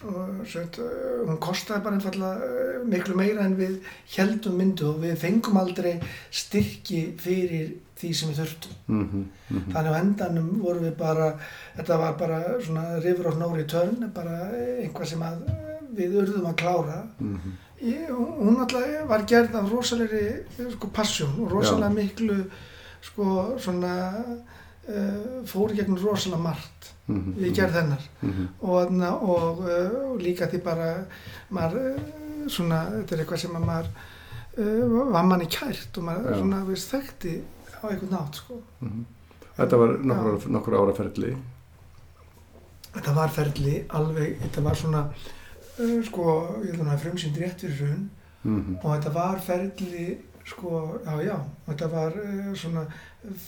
og 0.03 0.43
sett, 0.51 0.79
uh, 0.83 1.23
hún 1.29 1.39
kostaði 1.43 1.85
bara 1.85 1.99
einfallega 1.99 2.49
uh, 2.49 2.83
miklu 2.91 3.17
meira 3.19 3.47
en 3.47 3.57
við 3.59 3.79
heldum 4.17 4.59
myndu 4.59 4.89
og 4.91 5.01
við 5.05 5.17
fengum 5.23 5.61
aldrei 5.61 5.95
styrki 6.31 7.05
fyrir 7.23 7.77
því 8.03 8.13
sem 8.19 8.33
við 8.33 8.41
þurftum. 8.43 8.79
mhm, 8.89 9.27
mhm, 9.49 9.67
Þannig 9.75 9.95
á 9.95 10.01
endanum 10.01 10.49
vorum 10.63 10.87
við 10.89 10.97
bara, 10.99 11.29
þetta 11.77 11.99
var 12.03 12.17
bara 12.19 12.41
svona 12.65 12.87
river 13.05 13.29
of 13.31 13.39
no 13.39 13.53
return, 13.55 14.09
bara 14.15 14.49
einhvað 14.83 15.13
sem 15.13 15.23
við 15.95 16.17
urðum 16.25 16.49
að 16.51 16.59
klára. 16.65 17.03
mhm, 17.21 17.59
Ég, 17.83 18.11
hún 18.15 18.61
alltaf 18.63 19.09
var 19.11 19.25
gerð 19.27 19.57
af 19.59 19.71
rosalegri 19.73 20.27
sko, 20.77 20.89
passjón 20.95 21.33
og 21.43 21.51
rosalega 21.51 21.91
miklu 21.97 22.37
sko 23.03 23.25
svona 23.59 23.95
uh, 24.23 25.41
fór 25.51 25.73
í 25.75 25.81
gegnum 25.81 25.99
rosalega 25.99 26.39
margt 26.45 26.93
mhm, 27.11 27.33
við 27.41 27.57
gerð 27.59 27.81
hennar 27.81 28.05
mhm, 28.23 28.47
og, 28.61 28.77
þarna, 28.85 29.11
og, 29.27 29.65
uh, 29.67 29.97
og 30.13 30.23
líka 30.23 30.47
því 30.53 30.61
bara 30.63 30.91
maður 31.51 31.89
uh, 31.97 32.47
svona, 32.47 32.85
þetta 33.01 33.17
er 33.17 33.25
eitthvað 33.25 33.43
sem 33.43 33.59
að 33.59 33.67
maður 33.67 33.91
uh, 34.63 35.11
var 35.17 35.27
manni 35.33 35.51
kært 35.51 35.99
og 35.99 36.07
maður 36.07 36.31
Já. 36.31 36.39
svona 36.45 36.63
veist, 36.71 36.95
þekkti 36.95 37.35
á 37.83 37.85
einhvern 37.91 38.15
nátt 38.15 38.39
sko. 38.45 38.61
mhm. 38.85 39.03
Þetta 39.53 39.77
var 39.83 39.91
nokkur, 40.01 40.37
ára- 40.39 40.51
nokkur 40.55 40.79
ára 40.79 40.95
ferli 40.97 41.35
þetta 42.95 43.13
var 43.17 43.31
ferli 43.35 43.75
alveg, 43.99 44.39
þetta 44.47 44.63
var 44.65 44.79
svona 44.79 45.03
sko, 46.09 46.27
ég 46.65 46.71
held 46.75 46.81
að 46.83 46.89
það 46.89 46.93
er 46.99 47.03
frumsýnd 47.07 47.41
rétt 47.43 47.61
fyrir 47.65 47.79
hrun. 47.81 48.11
Mhm, 48.45 48.77
og 48.83 48.91
þetta 48.97 49.13
var 49.15 49.39
ferli 49.41 50.19
sko, 50.45 50.99
já 51.07 51.13
já, 51.23 51.37
þetta 51.69 51.87
var 51.93 52.13
uh, 52.19 52.55
svona 52.59 52.81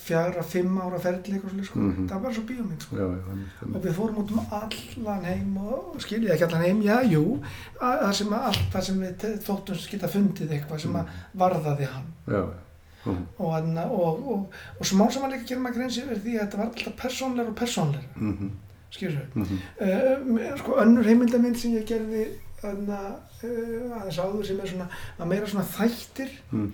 fjara, 0.04 0.42
fimm 0.46 0.76
ára 0.78 0.98
ferli 1.02 1.32
eitthvað 1.34 1.50
svolítið 1.50 1.64
sko, 1.66 1.78
Mhm. 1.80 2.04
það 2.08 2.20
var 2.22 2.32
svo 2.36 2.42
bíómynd 2.46 2.82
sko. 2.84 2.96
Já, 2.96 3.06
já, 3.10 3.74
og 3.74 3.80
við 3.82 3.94
fórum 3.96 4.18
út 4.22 4.30
um 4.30 4.40
allan 4.60 5.24
heim 5.24 5.56
og 5.58 5.96
skiljið 5.98 6.30
ekki 6.36 6.44
allan 6.46 6.62
heim, 6.62 6.82
já, 6.82 7.00
jú. 7.10 7.40
Að- 7.80 8.02
það 8.04 8.12
sem 8.20 8.28
að 8.36 8.44
allt 8.50 8.68
það 8.72 8.82
sem 8.86 9.00
við 9.00 9.24
þóttum 9.48 9.90
geta 9.90 10.08
fundið 10.14 10.50
eitthvað 10.54 10.80
sem 10.80 10.94
að 10.94 11.06
varðaði 11.36 11.88
hann. 11.90 12.06
Já, 12.28 12.38
já, 12.38 13.10
mhm, 13.10 13.26
og, 13.38 13.74
og, 13.90 14.28
og, 14.30 14.46
og 14.80 14.86
smá 14.86 15.10
saman 15.10 15.32
líka 15.32 15.48
gerum 15.48 15.66
að 15.66 15.74
greins 15.74 15.98
yfir 15.98 16.22
því 16.22 16.38
að 16.38 16.44
þetta 16.46 16.56
var 16.58 16.66
alltaf 16.70 16.96
persónleira 17.02 17.48
og 17.50 17.56
persónleira, 17.58 18.14
mhm, 18.16 18.50
skilur 18.94 19.26
mhm, 19.34 19.60
uh, 19.80 20.56
sko 20.60 20.78
önnur 20.84 21.04
heimildamind 21.08 21.58
sem 21.58 21.74
ég 21.76 21.86
gerði 21.88 22.24
þarna, 22.62 22.98
uh, 23.44 24.00
aðeins 24.00 24.18
áður 24.22 24.46
sem 24.48 24.60
er 24.64 24.70
svona, 24.72 24.86
var 25.18 25.26
meira 25.32 25.46
svona 25.50 25.66
þættir. 25.74 26.30
Mhm, 26.52 26.70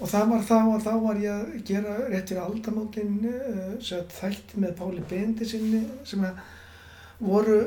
og 0.00 0.08
það 0.10 0.28
var 0.30 0.44
þá 0.50 0.54
að 0.74 0.84
þá 0.84 0.92
var 1.06 1.18
ég 1.22 1.34
að 1.34 1.66
gera 1.68 1.96
rétt 2.10 2.28
fyrir 2.32 2.44
aldamótin 2.44 3.18
uh, 3.30 3.98
þætti 4.20 4.62
með 4.62 4.76
Páli 4.78 5.02
Bendi 5.10 5.46
sinni 5.48 5.82
sem 6.04 6.24
að 6.26 6.40
voru 7.24 7.60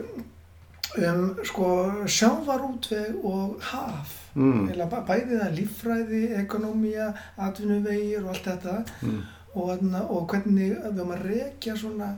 um 0.98 1.24
sko 1.46 1.68
sjávarútveg 2.08 3.18
og 3.28 3.58
haf. 3.72 4.14
Mhm, 4.38 4.70
Eða 4.74 4.86
bæ- 4.92 5.06
bæði 5.08 5.40
það 5.42 5.56
líffræði, 5.58 6.22
ekonomía, 6.44 7.08
atvinnuvegir 7.38 8.24
og 8.24 8.30
allt 8.36 8.46
þetta. 8.46 8.76
Mhm, 9.02 9.22
og, 9.56 9.70
þarna- 9.72 10.06
og 10.12 10.28
hvernig 10.30 10.70
við 10.72 10.84
höfum 10.86 11.12
að 11.16 11.24
rekja 11.32 11.76
svona, 11.76 12.10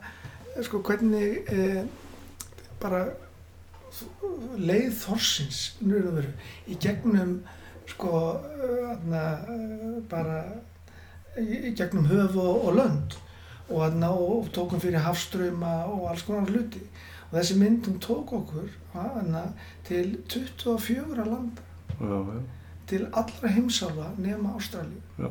sko 0.65 0.81
hvernig 0.85 1.43
eh, 1.51 1.83
bara 2.81 3.05
leið 4.59 4.91
þorsins 5.01 5.61
veru, 5.81 6.31
í 6.69 6.77
gegnum 6.81 7.39
sko 7.89 8.11
eh, 8.37 8.75
þarna, 8.85 9.23
eh, 9.53 9.95
bara 10.11 10.39
í, 11.39 11.71
gegnum 11.77 12.07
höf 12.09 12.35
og, 12.37 12.65
og 12.69 12.77
lönd 12.77 13.17
og, 13.69 13.79
þarna, 13.83 14.11
og 14.13 14.49
tókum 14.55 14.81
fyrir 14.81 15.03
hafströyma 15.05 15.73
og 15.89 16.07
alls 16.09 16.23
konar 16.25 16.49
hluti. 16.49 16.81
Og 17.29 17.35
þessi 17.37 17.57
myndum 17.59 17.99
tók 18.01 18.31
okkur 18.33 18.69
þarna, 18.93 19.43
til 19.85 20.15
24 20.31 21.25
landa. 21.29 21.65
Já, 21.99 22.15
já, 22.15 22.39
til 22.89 23.03
allra 23.13 23.51
heimsálfa 23.53 24.07
nema 24.17 24.55
Ástralíu. 24.57 25.01
já, 25.19 25.29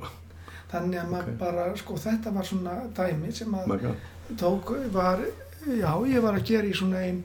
Þannig 0.70 0.98
að 1.00 1.08
maður 1.10 1.32
Ok. 1.32 1.38
bara, 1.40 1.62
sko 1.80 1.94
þetta 1.96 2.30
var 2.34 2.44
svona 2.44 2.72
dæmi 2.94 3.32
sem 3.32 3.54
að 3.56 3.66
mega, 3.72 3.94
tók, 4.36 4.72
var, 4.92 5.22
já 5.66 5.92
ég 6.06 6.22
var 6.22 6.36
að 6.36 6.44
gera 6.50 6.68
í 6.68 6.74
svona 6.76 7.02
ein 7.06 7.22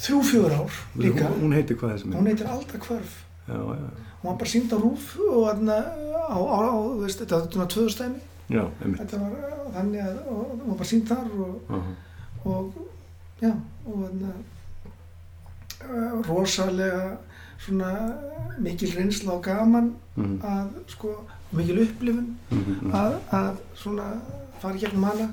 þrjú, 0.00 0.22
fjör 0.30 0.56
ár 0.56 0.72
líka. 1.00 1.28
Hún, 1.28 1.46
hún 1.46 1.56
heitir 1.56 1.78
hvað 1.80 1.94
þessi 1.94 2.08
mynd? 2.08 2.18
Hún 2.20 2.30
heitir 2.30 2.50
Alda 2.52 2.80
Kvörf. 2.80 3.22
Já, 3.46 3.54
já, 3.54 3.76
já, 3.80 3.90
Hún 4.22 4.30
var 4.30 4.38
bara 4.40 4.50
sínd 4.50 4.72
á 4.74 4.78
rúf 4.80 5.12
og 5.20 5.44
þarna 5.46 5.76
á, 6.26 6.38
á, 6.40 6.58
á, 6.66 6.74
veist, 7.02 7.20
þetta 7.20 7.38
var 7.38 7.52
svona 7.52 7.68
tvöðustæmi. 7.74 8.20
já, 8.48 8.62
einmitt, 8.82 9.00
Þetta 9.00 9.20
var 9.22 9.32
uh, 9.36 9.70
þannig 9.76 10.02
að, 10.02 10.18
og 10.26 10.42
hún 10.50 10.66
var 10.66 10.76
bara 10.80 10.88
sínd 10.90 11.08
þar 11.10 11.30
og, 11.46 11.70
aha, 11.70 11.94
og 12.44 12.76
já, 13.42 13.52
og 13.86 14.02
þarna 14.02 14.32
uh, 15.86 16.28
rosalega 16.28 17.16
svona 17.58 17.92
mikil 18.58 18.92
reynsla 18.96 19.32
og 19.36 19.42
gaman 19.46 19.92
mhm, 20.16 20.36
að 20.44 20.74
sko 20.92 21.14
mikil 21.56 21.80
upplifun 21.86 22.34
mhm, 22.50 22.76
mhm, 22.80 22.94
að, 22.94 23.16
að 23.38 23.62
svona 23.78 24.08
fara 24.62 24.78
í 24.78 24.84
gegnum 24.84 25.08
hana. 25.08 25.30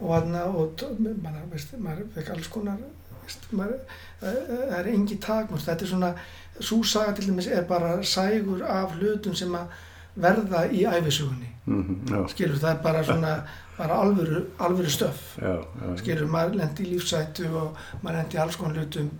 Og 0.00 0.12
hana 0.14 0.44
og 0.50 0.86
maður, 0.98 1.42
veist, 1.52 1.74
maður 1.78 2.06
fekk 2.14 2.32
alls 2.34 2.48
konar 2.52 2.80
veist, 3.24 3.50
maður, 3.52 3.82
það 4.20 4.78
er 4.78 4.92
engi 4.94 5.18
takmörk. 5.22 5.64
Þetta 5.66 5.86
er 5.86 5.92
svona, 5.92 6.14
svo 6.60 6.80
saga 6.86 7.16
til 7.16 7.28
dæmis 7.30 7.50
er 7.52 7.68
bara 7.68 7.98
sægur 8.02 8.64
af 8.64 8.96
hlutum 8.96 9.36
sem 9.36 9.54
að 9.58 9.76
verða 10.16 10.64
í 10.72 10.84
æfisugunni 10.88 11.50
mhm, 11.66 11.96
já, 12.08 12.20
skilur 12.32 12.60
það 12.60 12.70
er 12.70 12.82
bara 12.84 13.02
svona 13.04 13.32
bara 13.76 13.98
alvöru, 14.00 14.38
alvöru 14.64 14.88
stöf. 14.88 15.34
Já, 15.36 15.58
já, 15.60 15.90
skilur 16.00 16.30
maður 16.32 16.56
lendi 16.62 16.86
í 16.86 16.94
lífsættu 16.94 17.50
og 17.50 17.82
maður 18.00 18.22
lendi 18.22 18.38
í 18.38 18.40
alls 18.40 18.56
konar 18.56 18.78
hlutum 18.80 19.10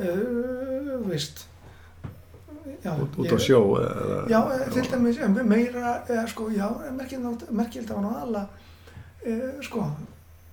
uh, 0.00 0.94
veist 1.10 1.44
já, 2.84 2.92
út, 3.02 3.16
ég- 3.24 3.32
á 3.32 3.38
sjó 3.38 3.60
eða, 3.80 4.18
Já, 4.30 4.40
til 4.74 4.82
dæmis 4.90 5.18
meira, 5.44 6.02
eða 6.08 6.26
sko, 6.28 6.48
já, 6.50 6.68
merkild 7.50 7.88
var 7.90 8.02
nú 8.02 8.12
ala, 8.22 8.48
e, 9.24 9.38
sko, 9.62 9.86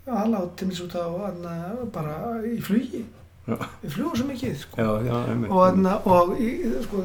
ala 0.08 0.38
á 0.38 0.44
til 0.56 0.68
dæmis 0.68 0.82
út 0.86 0.96
á 0.96 1.06
hana, 1.26 1.76
bara 1.94 2.16
í 2.46 2.60
flugi. 2.62 3.06
Við 3.44 3.90
flugum 3.92 4.16
svo 4.16 4.26
mikið, 4.30 4.54
sko. 4.56 4.78
já, 4.80 4.90
já, 5.04 5.16
Og, 5.52 5.66
hana, 5.68 5.98
og 6.08 6.38
í, 6.40 6.50
sko, 6.86 7.02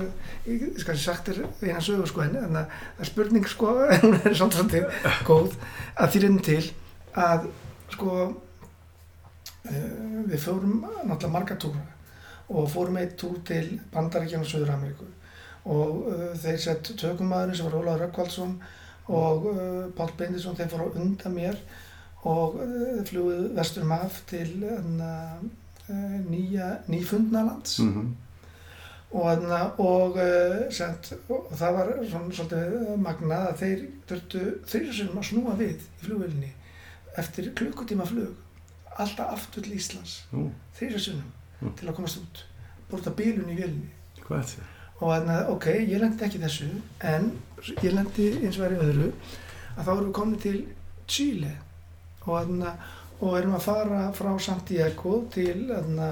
ég 0.46 0.60
ég 0.68 0.78
skal 0.78 0.96
sagt 0.96 1.28
þér 1.28 1.40
eina 1.62 1.80
sögu, 1.82 2.06
sko, 2.06 2.20
en 2.22 2.36
það 2.38 2.66
er 3.00 3.04
spurning, 3.10 3.48
sko, 3.48 3.72
en 3.90 4.00
hún 4.04 4.20
er 4.24 4.34
samt 4.38 4.54
svolítið 4.54 4.86
góð, 5.26 5.56
að 5.98 6.12
reyndum 6.22 6.44
til 6.46 6.70
að, 7.18 7.48
sko, 7.90 8.34
e, 9.66 9.82
við 10.30 10.38
fórum 10.44 10.84
náttúrulega 11.04 11.32
marga 11.34 11.56
túra 11.58 11.82
og 12.48 12.68
fórum 12.72 12.96
eitt 13.00 13.16
túr 13.20 13.38
til 13.46 13.78
Bandaríkjana 13.92 14.44
og 14.44 14.50
Söður 14.50 14.74
Ameríku 14.74 15.08
og 15.68 16.06
uh, 16.08 16.28
þeir 16.38 16.60
sett 16.62 16.92
tökumæðurinn 16.96 17.58
sem 17.58 17.68
var 17.68 17.76
Ólaður 17.80 18.06
Rökkvaldsson 18.06 18.54
og 19.08 19.48
uh, 19.52 19.84
Pál 19.96 20.14
Bendisson 20.16 20.56
þeir 20.56 20.70
fóru 20.72 20.88
á 20.88 20.96
undan 20.96 21.36
mér 21.36 21.58
og 22.28 22.56
uh, 22.62 23.02
fluguð 23.08 23.50
vestur 23.56 23.84
maf 23.88 24.22
til 24.30 24.64
uh, 24.64 25.44
nýja, 26.28 26.78
nýfundnalands. 26.88 27.78
Mhm, 27.84 28.08
og, 29.10 29.22
þarna, 29.24 29.60
og, 29.80 30.18
uh, 30.20 30.66
sent, 30.72 31.14
og 31.28 31.48
það 31.56 31.78
var 31.78 31.92
svona 32.10 32.34
svolítið 32.36 32.90
magnað 33.04 33.46
að 33.52 33.62
þeir 33.62 33.86
þurftu 34.10 34.44
þrjusum 34.72 35.20
að 35.20 35.28
snúa 35.30 35.56
við 35.60 35.76
í 35.76 36.04
flugvölinni 36.04 36.52
eftir 37.18 37.52
klukkutíma 37.56 38.06
flug 38.08 38.36
alltaf 38.98 39.32
aftur 39.36 39.64
til 39.64 39.78
Íslands. 39.78 40.22
Nú, 40.34 40.48
þrjusum 40.78 41.22
Mm. 41.60 41.72
til 41.78 41.88
að 41.90 41.94
komast 41.96 42.20
út 42.22 42.42
búið 42.90 43.08
að 43.10 43.16
bílun 43.18 43.48
í 43.50 43.56
vélinni 43.58 43.88
hvað 44.24 44.38
er 44.38 44.44
þetta? 44.52 44.66
og 45.00 45.10
þannig 45.12 45.34
að 45.36 45.48
ok, 45.54 45.66
ég 45.90 46.00
lendi 46.02 46.24
ekki 46.26 46.38
þessu 46.42 46.68
en 47.12 47.26
ég 47.82 47.92
lendi 47.94 48.28
eins 48.44 48.58
og 48.58 48.64
verið 48.66 48.84
öðru 48.88 49.08
að 49.76 49.84
þá 49.84 49.90
erum 49.94 50.06
við 50.08 50.12
komin 50.20 50.40
til 50.42 50.58
Chile 51.08 51.50
og, 52.26 52.32
þarna, 52.36 52.72
og 53.20 53.36
erum 53.38 53.54
að 53.58 53.66
fara 53.66 54.00
frá 54.14 54.30
Santiago 54.42 55.12
til 55.34 55.66
þarna, 55.70 56.08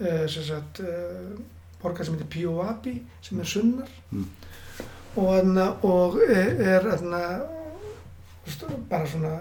uh, 0.00 0.26
sem 0.30 0.46
sagt, 0.48 0.80
uh, 0.80 1.34
borgar 1.82 2.06
sem 2.06 2.14
heitir 2.16 2.30
Pioapi 2.34 2.94
sem 3.22 3.40
er 3.40 3.50
sunnar 3.50 3.90
Mm. 4.10 4.26
og, 5.16 5.26
þarna, 5.34 5.66
og 5.86 6.18
er, 6.28 6.86
þarna, 6.90 7.20
st- 8.46 8.78
bara 8.90 9.06
svona 9.06 9.34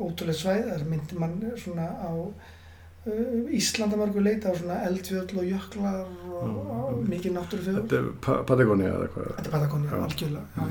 ótrúlega 0.00 0.36
svæð, 0.40 0.62
það 0.68 0.76
er 0.80 0.84
myndir 0.90 1.18
mann 1.20 1.40
svona 1.60 1.88
á 2.00 2.12
uh, 3.06 3.56
Íslandamörgu 3.60 4.20
leita 4.24 4.50
á 4.50 4.54
svona 4.58 4.80
eldfjöll 4.88 5.38
og 5.38 5.44
jöklar 5.50 6.00
og, 6.36 6.58
og 6.76 7.04
mikið 7.08 7.36
náttúrufjögur 7.36 7.82
Þetta 7.86 8.00
er 8.02 8.10
Pa- 8.26 8.42
Patagonia 8.48 8.90
eða 8.94 9.06
eitthvað. 9.08 9.30
Þetta 9.36 9.48
er 9.48 9.54
Patagonia, 9.56 10.02
algjörlega. 10.08 10.66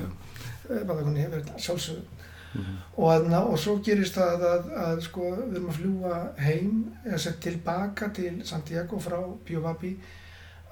Eh, 0.70 0.84
Patagonia 0.86 1.22
hefur 1.26 1.40
þetta 1.42 1.64
sjálfsögðu 1.68 2.04
Mhm. 2.56 2.76
og, 2.96 3.32
og 3.52 3.58
svo 3.60 3.72
gerist 3.84 4.14
það 4.16 4.30
að, 4.32 4.44
að, 4.48 4.68
að 4.86 5.00
sko, 5.04 5.24
við 5.36 5.56
erum 5.58 5.66
að 5.68 5.74
fljúa 5.76 6.20
heim 6.40 6.70
eða 7.04 7.18
sett 7.20 7.40
tilbaka 7.44 8.08
til 8.16 8.38
Santiago 8.48 8.96
frá 9.02 9.18
Biovapi 9.44 9.90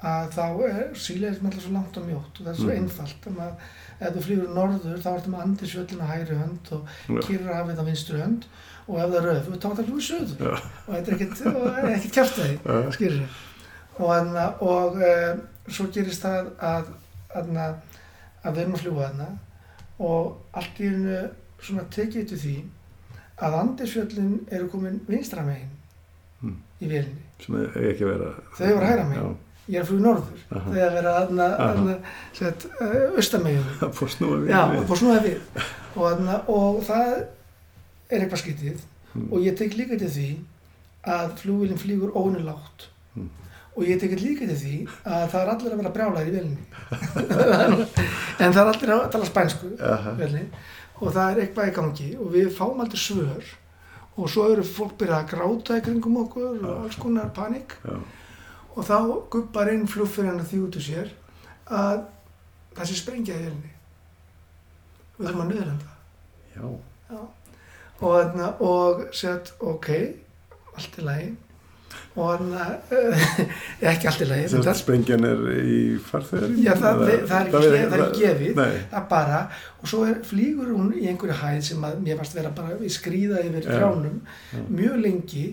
að 0.04 0.34
þá 0.36 0.44
er 0.68 0.90
síleðis 1.00 1.40
með 1.40 1.48
alltaf 1.50 1.64
svo 1.64 1.72
langt 1.74 1.96
og 2.00 2.06
mjótt 2.08 2.38
og 2.40 2.44
það 2.46 2.52
er 2.52 2.58
svo 2.60 2.68
Mhm. 2.68 2.76
einfalt 2.82 3.26
um 3.30 3.38
að 3.44 3.52
ef 4.00 4.14
þú 4.16 4.22
flýgur 4.26 4.54
norður 4.58 4.98
þá 5.04 5.08
ertu 5.14 5.30
með 5.32 5.42
andisvöllin 5.44 6.02
á 6.04 6.06
hægri 6.12 6.36
hönd 6.42 6.72
og 6.72 6.88
Já. 7.08 7.20
kyrrahafið 7.28 7.80
á 7.80 7.84
vinstri 7.88 8.20
hönd 8.20 8.44
og 8.88 8.98
ef 9.00 9.08
það 9.10 9.18
er 9.20 9.26
röf, 9.30 9.46
þá 9.48 9.66
er 9.70 9.76
það 9.78 9.88
flúið 9.88 10.06
söður 10.08 10.44
Já. 10.44 10.54
og 10.86 10.94
þetta 10.94 11.08
er 11.08 11.14
ekkert, 11.14 11.40
er 11.46 11.90
ekkert 11.94 12.14
kæft 12.18 12.38
að 12.38 12.44
því 12.44 12.56
Já. 12.64 12.90
skýrir 12.98 13.18
sig 13.18 13.28
og, 13.98 14.08
aðna, 14.10 14.44
og 14.60 14.96
e, 15.00 15.12
svo 15.70 15.86
gerist 15.94 16.22
það 16.26 16.50
að, 16.60 16.84
aðna, 17.34 17.66
að 18.44 18.54
við 18.54 18.62
erum 18.64 18.74
að 18.74 18.82
fljúa 18.84 19.08
þarna 19.08 19.28
og 19.98 20.36
allt 20.52 20.80
í 20.80 20.88
hennu 20.90 21.30
svona 21.62 21.84
tekið 21.94 22.28
til 22.28 22.38
því 22.44 22.56
að 23.44 23.54
andisfjöllin 23.62 24.34
eru 24.52 24.68
komin 24.68 25.00
vinstra 25.08 25.42
megin 25.46 25.70
Mm. 26.44 26.56
í 26.82 26.86
vélinni 26.90 27.22
Sem 27.40 27.54
er 27.56 27.70
ekki 27.94 28.04
að 28.04 28.10
vera... 28.18 28.30
Þau 28.58 28.66
eru 28.66 28.84
hægra 28.84 29.04
megin. 29.08 29.36
Ég 29.68 29.78
er 29.78 29.84
að 29.84 29.88
fljúa 29.88 30.00
norður 30.04 30.40
Aha. 30.52 30.70
þegar 30.70 30.88
að 30.90 30.94
vera 30.98 31.12
aðna, 31.22 31.44
Aha. 31.56 31.68
aðna 31.72 31.94
sett, 32.36 32.66
uh, 32.80 32.96
austamegin 33.16 33.62
Það 33.80 33.92
fór 33.96 34.10
snúa 34.12 34.40
við. 34.42 34.50
og 34.80 34.88
og, 35.96 36.04
aðna, 36.10 36.34
og 36.48 36.82
það 36.84 37.12
er 38.10 38.18
eitthvað 38.26 38.42
skytið 38.44 38.82
Mm. 39.14 39.28
og 39.32 39.38
ég 39.46 39.54
tek 39.56 39.76
líka 39.78 39.94
til 39.98 40.08
því 40.10 40.28
að 41.06 41.34
flugvélinn 41.38 41.78
flýgur 41.78 42.10
ónilátt 42.18 42.88
Mm. 43.16 43.28
og 43.76 43.84
ég 43.86 44.00
tek 44.00 44.10
líka 44.18 44.42
til 44.48 44.56
því 44.58 44.88
að 45.06 45.28
það 45.30 45.40
er 45.44 45.52
allir 45.52 45.72
að 45.72 45.76
vera 45.76 45.92
brjálæðir 45.94 46.28
í 46.28 46.34
vélinni 46.34 46.64
en 48.42 48.52
það 48.52 48.60
er 48.64 48.70
allir 48.72 48.92
að 48.96 49.04
tala 49.14 49.28
spænsku 49.28 49.70
Aha. 49.80 50.14
vélinni, 50.18 50.48
og 51.00 51.12
það 51.14 51.30
er 51.30 51.40
eitthvað 51.44 51.70
í 51.70 51.74
gangi 51.78 52.08
og 52.18 52.32
við 52.34 52.50
fáum 52.58 52.82
aldrei 52.82 52.98
svör 53.04 53.44
og 54.16 54.28
svo 54.30 54.48
eru 54.52 54.62
fólk 54.66 54.96
byrjað 54.98 55.22
að 55.22 55.30
gráta 55.30 55.78
í 55.78 55.84
kringum 55.86 56.18
okkur 56.24 56.58
og 56.66 56.84
alls 56.84 56.98
konar 57.02 57.30
panik 57.34 57.74
Já. 57.86 57.96
Og 58.74 58.82
þá 58.88 58.98
gubbar 59.30 59.70
inn 59.72 59.86
flugfyririnn 59.90 60.42
að 60.42 60.50
því 60.50 60.60
út 60.66 60.78
úr 60.80 60.86
sér 60.88 61.12
að 61.70 62.04
það 62.74 62.90
sé 62.90 62.98
sprengja 62.98 63.38
í 63.38 63.44
vélinni. 63.44 63.72
Við 65.16 65.26
þurfum 65.28 65.44
að 65.44 65.52
nöðlenda 65.52 65.92
Já. 66.54 66.64
og, 67.14 68.10
þarna, 68.10 68.48
og 68.66 69.04
sett 69.14 69.52
ok, 69.62 69.90
allt 70.74 70.98
í 70.98 71.06
lagi 71.06 71.28
og 72.16 72.28
þarna, 72.30 72.64
uh, 72.94 73.28
ekki 73.90 74.08
allt 74.10 74.22
í 74.24 74.28
lagi 74.30 74.48
það, 74.52 74.68
sprengjan 74.80 75.24
er 75.28 75.40
í 75.64 75.78
farþegarinn? 76.10 76.58
Já, 76.64 76.72
það- 76.78 77.02
það 77.04 77.34
er 77.38 77.48
ekki- 77.48 77.52
það 77.54 77.96
er 77.98 78.04
ekki 78.04 78.24
gefið. 78.24 78.60
Það 78.94 79.08
bara 79.14 79.40
og 79.84 79.88
svo 79.92 80.02
er, 80.08 80.20
flýgur 80.24 80.70
hún 80.74 80.92
í 80.96 81.06
einhverju 81.10 81.38
hæð 81.42 81.60
sem 81.68 81.84
að 81.90 81.98
mér 82.06 82.16
varst 82.22 82.34
vera 82.38 82.50
bara 82.56 82.78
í 82.80 82.90
skrýða 82.92 83.42
yfir 83.44 83.66
Já. 83.66 83.70
trjánum 83.74 84.20
Já. 84.54 84.62
mjög 84.78 84.96
lengi 85.04 85.44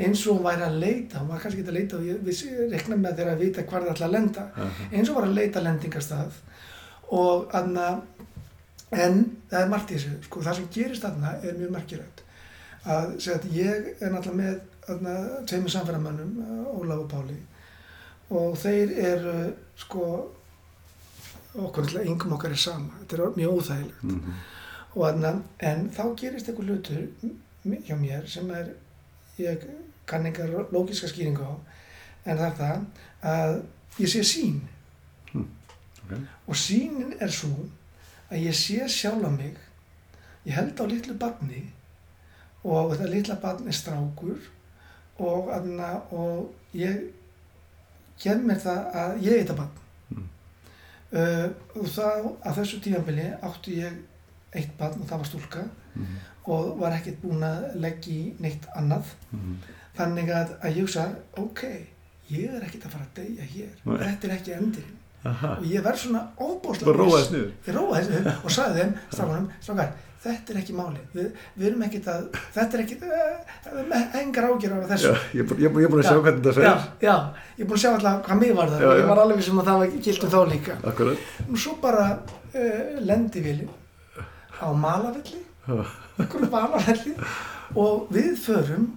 eins 0.00 0.26
og 0.26 0.36
hún 0.38 0.44
væri 0.46 0.62
að 0.68 0.78
leita 0.84 1.18
hún 1.20 1.28
var 1.32 1.40
kannski 1.42 1.60
ekki 1.64 1.72
að 1.72 1.78
leita 1.80 1.96
og 1.96 2.06
ég 2.06 2.70
rekna 2.70 2.96
með 2.96 3.16
þeirra 3.18 3.34
að 3.34 3.42
vita 3.44 3.62
hvar 3.66 3.82
það 3.82 3.92
ætla 3.96 4.06
að 4.06 4.14
lenda 4.14 4.44
Aha. 4.54 4.68
eins 4.92 5.10
og 5.10 5.16
var 5.18 5.26
að 5.28 5.34
leita 5.40 5.60
lendingastað 5.64 6.38
og 7.10 7.50
aðna 7.58 7.88
en 8.90 9.20
það 9.50 9.60
er 9.64 9.68
margt 9.70 9.90
í 9.92 9.98
þessu 9.98 10.16
sko, 10.26 10.40
það 10.46 10.56
sem 10.60 10.68
gerist 10.74 11.04
aðna 11.06 11.34
er 11.42 11.58
mjög 11.58 11.70
merkilegt 11.74 12.22
að 12.90 13.10
segja 13.20 13.36
að 13.38 13.50
ég 13.58 13.90
er 14.00 14.14
náttúrulega 14.14 14.38
með 14.40 14.60
tveimur 14.98 15.70
samferðamönnum 15.70 16.32
Ólaf 16.80 16.98
og 17.04 17.08
Páli 17.10 17.36
og 18.30 18.56
þeir 18.58 18.92
eru 18.98 19.34
sko 19.76 20.04
okkur 21.54 21.82
náttúrulega 21.84 22.06
yngum 22.12 22.32
okkar 22.36 22.50
er 22.54 22.56
sama 22.62 22.92
þetta 23.00 23.16
er 23.16 23.36
mjög 23.36 23.56
óþægilegt 23.58 24.02
Mhm. 24.02 24.32
og 24.94 25.04
aðna, 25.08 25.42
en 25.60 25.90
þá 25.90 26.02
gerist 26.16 26.48
einhver 26.48 26.64
hlutur 26.64 27.08
hjá 27.64 27.96
mér 27.98 28.26
sem 28.28 28.50
er 28.50 28.72
ég 29.38 29.64
kann 30.06 30.26
engar 30.26 30.48
lógiska 30.72 31.06
skýringu 31.08 31.42
á 31.42 31.54
en 32.26 32.38
það 32.38 32.46
er 32.46 32.56
það 32.58 32.84
að 33.22 33.62
ég 33.98 34.08
sé 34.08 34.20
sín 34.24 34.60
ok. 35.34 36.16
og 36.48 36.54
sínin 36.56 37.14
er 37.20 37.28
svo 37.30 37.68
að 38.30 38.38
ég 38.46 38.54
sé 38.54 38.88
sjálfa 38.88 39.30
mig 39.30 39.56
ég 40.46 40.52
held 40.54 40.80
á 40.80 40.84
litlu 40.86 41.14
barni 41.14 41.70
og 42.64 42.92
þetta 42.96 43.10
litla 43.10 43.34
barn 43.42 43.66
er 43.68 43.72
strákur 43.72 44.38
og, 45.20 45.50
aðna, 45.54 45.90
og 46.12 46.50
ég 46.74 47.00
kem 48.20 48.42
mér 48.48 48.60
það 48.64 48.80
að 49.04 49.20
ég 49.26 49.42
þetta 49.44 49.56
barn 49.60 49.76
Mm. 50.10 50.24
uh, 51.14 51.48
og 51.78 51.86
þá 51.86 52.06
að 52.46 52.56
þessu 52.58 52.80
tíðanbili 52.82 53.26
átti 53.46 53.76
ég 53.78 53.92
eitt 54.58 54.72
barn 54.78 54.98
og 55.00 55.06
það 55.06 55.18
var 55.22 55.28
stúlka 55.28 55.62
Mhm. 55.94 56.16
og 56.46 56.78
var 56.80 56.92
ekkert 56.96 57.20
búin 57.22 57.42
að 57.46 57.64
leggja 57.82 58.12
í 58.14 58.32
neitt 58.40 58.66
annað 58.78 59.04
Mhm. 59.32 59.56
þannig 59.98 60.28
að, 60.34 60.52
að 60.62 60.74
ég 60.76 60.80
hugsa 60.86 61.04
ok, 61.36 61.62
ég 62.30 62.54
er 62.54 62.62
ekkert 62.66 62.84
að 62.86 62.90
fara 62.94 63.04
að 63.04 63.14
deyja 63.20 63.44
hér 63.54 63.70
Nei. 63.84 63.96
þetta 63.98 64.24
er 64.28 64.34
ekki 64.36 64.52
endurinn 64.56 64.96
Aha. 65.24 65.48
og 65.58 65.64
ég 65.66 65.82
verð 65.82 65.98
svona 65.98 66.22
óbúslega 66.38 66.94
ég 67.66 67.74
róaði 67.74 68.06
þessu 68.06 68.44
og 68.44 68.50
sagði 68.50 68.80
þeim 68.80 68.94
strákunum, 69.12 69.48
strákar, 69.60 69.92
þetta 70.20 70.52
er 70.52 70.58
ekki 70.60 70.74
máli 70.76 71.00
við, 71.14 71.28
við 71.56 71.66
erum 71.70 71.82
ekkert 71.86 72.08
að 72.12 72.24
þetta 72.56 72.76
er 72.78 72.82
ekkert, 72.84 73.04
uh, 73.08 74.18
engar 74.20 74.48
ágjör 74.50 74.74
af 74.76 74.88
þessu 74.90 75.10
Já, 75.10 75.14
ég 75.34 75.40
er 75.40 75.48
búin- 75.48 75.60
er 75.64 75.70
er 75.80 76.02
að 76.02 76.08
sjá 76.08 76.14
Já, 76.16 76.22
hvernig 76.26 76.42
þetta 76.44 76.54
fer. 76.58 76.64
já, 76.66 76.74
já, 77.06 77.14
ég 77.56 77.64
er 77.64 77.70
búin 77.70 77.78
að 77.78 77.84
sjá 77.84 77.90
alltaf 77.94 78.22
hvað 78.28 78.40
mig 78.42 78.54
var 78.60 78.68
það 78.74 78.84
Já, 78.84 78.90
ég 79.00 79.08
var 79.10 79.22
alveg 79.24 79.42
sem 79.48 79.60
að 79.62 79.68
það 79.70 79.78
var 79.84 79.94
giltum 80.08 80.30
þá 80.34 80.40
líka 80.52 80.78
Akkurat. 80.92 81.18
og 81.48 81.58
svo 81.64 81.76
bara 81.82 82.06
uh, 82.10 83.00
lendi 83.00 83.44
vélinn 83.44 83.76
á 84.60 84.66
Malavelli 84.76 85.40
Já. 85.70 85.84
okkur 86.20 86.48
Malavelli 86.52 87.14
og 87.80 88.08
við 88.12 88.32
förum 88.44 88.90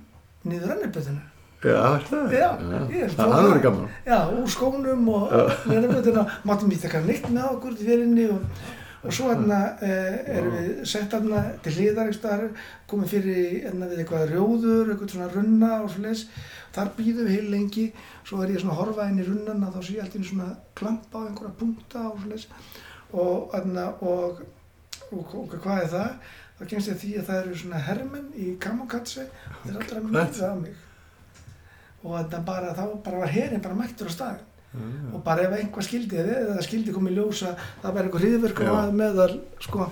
niður 0.44 0.74
rennibötuna 0.74 1.30
Já, 1.64 1.80
er 1.96 2.02
það? 2.10 2.34
Já, 2.36 2.48
ég 2.92 3.04
er 3.06 3.12
Það 3.16 3.30
það 3.32 3.44
verður 3.48 3.62
gaman. 3.64 3.92
Já, 4.04 4.18
úr 4.36 4.50
skónum 4.52 5.06
og 5.16 5.30
rennibötuna 5.72 6.24
máttum 6.44 6.68
við 6.74 6.82
taka 6.84 7.00
neitt 7.06 7.30
með 7.32 7.46
okkur 7.54 7.78
til 7.80 7.88
vélinni 7.88 8.26
og, 8.34 8.42
og 9.04 9.14
svo 9.14 9.30
hérna 9.30 9.60
eh, 9.84 10.18
erum 10.38 10.54
við 10.56 10.70
sett 10.88 11.12
hérna 11.12 11.44
til 11.64 11.74
hliðar 11.78 12.46
komið 12.88 13.14
fyrir 13.16 13.42
hérna 13.66 13.90
við 13.92 14.04
eitthvað 14.04 14.30
rjóður, 14.32 14.94
eitthvað 14.94 15.16
svona 15.16 15.32
runna 15.34 15.72
og 15.84 15.92
svo 15.92 16.06
leis, 16.06 16.26
þar 16.76 16.94
býðum 16.98 17.28
við 17.28 17.36
heil 17.36 17.50
lengi 17.52 17.88
svo 18.24 18.44
er 18.44 18.54
ég 18.54 18.64
svona 18.64 18.78
að 18.78 18.82
horfa 18.84 19.10
inn 19.12 19.20
í 19.20 19.28
runnana 19.28 19.74
þá 19.74 19.82
sé 19.82 19.98
ég 19.98 20.06
alltaf 20.06 20.30
svona 20.30 20.54
klampa 20.80 21.20
á 21.20 21.28
einhverja 21.28 21.60
punkta 21.60 22.06
og 22.12 22.22
svo 22.22 22.32
leis 22.32 22.48
og 23.14 23.52
hérna 23.54 23.90
og, 24.02 24.40
og, 25.12 25.36
og 25.44 25.60
hvað 25.60 25.84
er 25.84 25.92
það? 25.98 26.32
þá 26.64 26.66
kemst 26.70 26.90
ég 26.90 26.96
að 26.96 27.04
því 27.04 27.12
að 27.18 27.28
það 27.28 27.42
eru 27.42 27.60
svona 27.60 27.84
hermenn 27.88 28.32
í 28.40 28.48
kamokatsi 28.62 29.24
og 29.26 29.62
þeir 29.66 29.78
allra 29.82 30.02
mjög 30.08 30.42
af 30.48 30.58
mig. 30.62 30.82
Og 32.04 32.18
þetta 32.18 32.42
bara, 32.48 32.74
þá 32.76 32.84
bara 33.04 33.22
var 33.24 33.32
herinn 33.32 33.64
bara 33.64 33.80
mættur 33.80 34.12
á 34.12 34.14
staðin 34.14 34.50
og 35.14 35.20
bara 35.26 35.44
ef 35.48 35.54
einhvað 35.60 35.86
skildi 35.88 36.18
eða 36.24 36.56
það 36.56 36.64
skildi 36.68 36.94
komið 36.96 37.18
ljósa 37.20 37.52
það 37.84 37.94
var 37.98 38.08
einhver 38.08 38.24
hriðverkum 38.26 38.72
að 38.74 38.94
meðal 39.02 39.36
sko, 39.62 39.88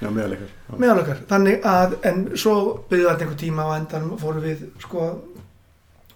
Já, 0.00 0.08
meðalegur. 0.10 0.48
Já. 0.70 0.74
meðal 0.80 0.98
okkar 1.02 1.20
þannig 1.30 1.66
að, 1.70 1.94
en 2.10 2.24
svo 2.40 2.54
byrjuði 2.88 3.10
þetta 3.10 3.24
einhver 3.26 3.40
tíma 3.44 3.66
á 3.68 3.70
endan 3.78 4.08
fórum 4.22 4.42
við 4.46 4.64
sko 4.82 5.04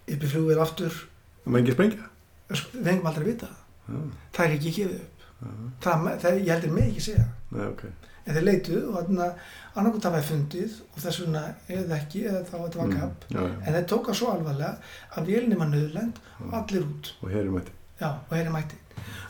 upp 0.09 0.25
í 0.25 0.33
flugvél 0.33 0.59
aftur 0.65 0.97
Það 1.45 1.53
má 1.55 1.61
ekki 1.63 1.77
sprengja. 1.77 2.09
við 2.49 2.85
fengum 2.89 3.07
aldrei 3.13 3.25
að 3.27 3.31
vita 3.33 3.53
það 3.53 3.95
Já. 3.95 4.03
það 4.37 4.45
er 4.49 4.57
ekki 4.59 4.75
gefið 4.81 4.99
upp 4.99 5.25
það, 5.85 6.11
það, 6.25 6.39
ég 6.43 6.53
heldur 6.55 6.73
mig 6.75 6.89
ekki 6.91 7.05
segja 7.09 7.25
það. 7.25 7.57
Nei, 7.59 7.67
ok. 7.73 7.83
en 8.29 8.35
þeir 8.37 8.45
leituð 8.49 8.83
og 8.89 8.97
þannig 8.99 9.25
að 9.25 9.55
annarkot 9.79 10.03
það 10.09 10.15
var 10.17 10.25
fundið 10.29 10.73
og 10.89 11.01
þess 11.05 11.21
vegna 11.23 11.43
eða 11.79 11.97
ekki 12.01 12.23
eða 12.29 12.41
þá 12.49 12.55
þetta 12.65 12.81
var 12.83 12.95
kapp 12.97 13.27
Mm, 13.29 13.59
en 13.63 13.75
þeir 13.77 13.85
tóka 13.93 14.15
svo 14.17 14.31
alvarlega 14.33 14.75
að 15.17 15.29
vélinni 15.31 15.57
var 15.61 15.69
nöðlend 15.71 16.17
og 16.49 16.55
allir 16.59 16.85
út 16.89 17.11
Og 17.23 17.31
er. 17.31 17.69
Já, 18.01 18.09
og 18.29 18.35
hér 18.37 18.47
er 18.47 18.53
mætti. 18.55 18.77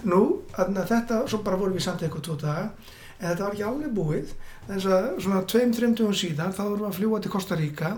Nú, 0.08 0.20
að 0.58 0.78
þetta, 0.88 1.22
svo 1.28 1.40
bara 1.46 1.56
vorum 1.60 1.74
við 1.78 1.84
samt 1.86 2.02
eitthvað 2.04 2.24
tvo 2.28 2.36
daga, 2.42 2.70
en 3.18 3.28
þetta 3.30 3.44
var 3.44 3.54
ekki 3.56 3.66
alveg 3.68 3.94
búið, 3.96 4.34
þess 4.68 4.86
að 4.94 5.06
svona 5.24 5.44
tveim, 5.50 5.72
þreim 5.74 5.94
dögum 5.98 6.14
síðan 6.20 6.52
þá 6.54 6.60
vorum 6.64 6.82
við 6.84 6.90
að 6.90 6.98
fljúa 6.98 7.20
til 7.24 7.32
Costa 7.32 7.56
Rica 7.58 7.94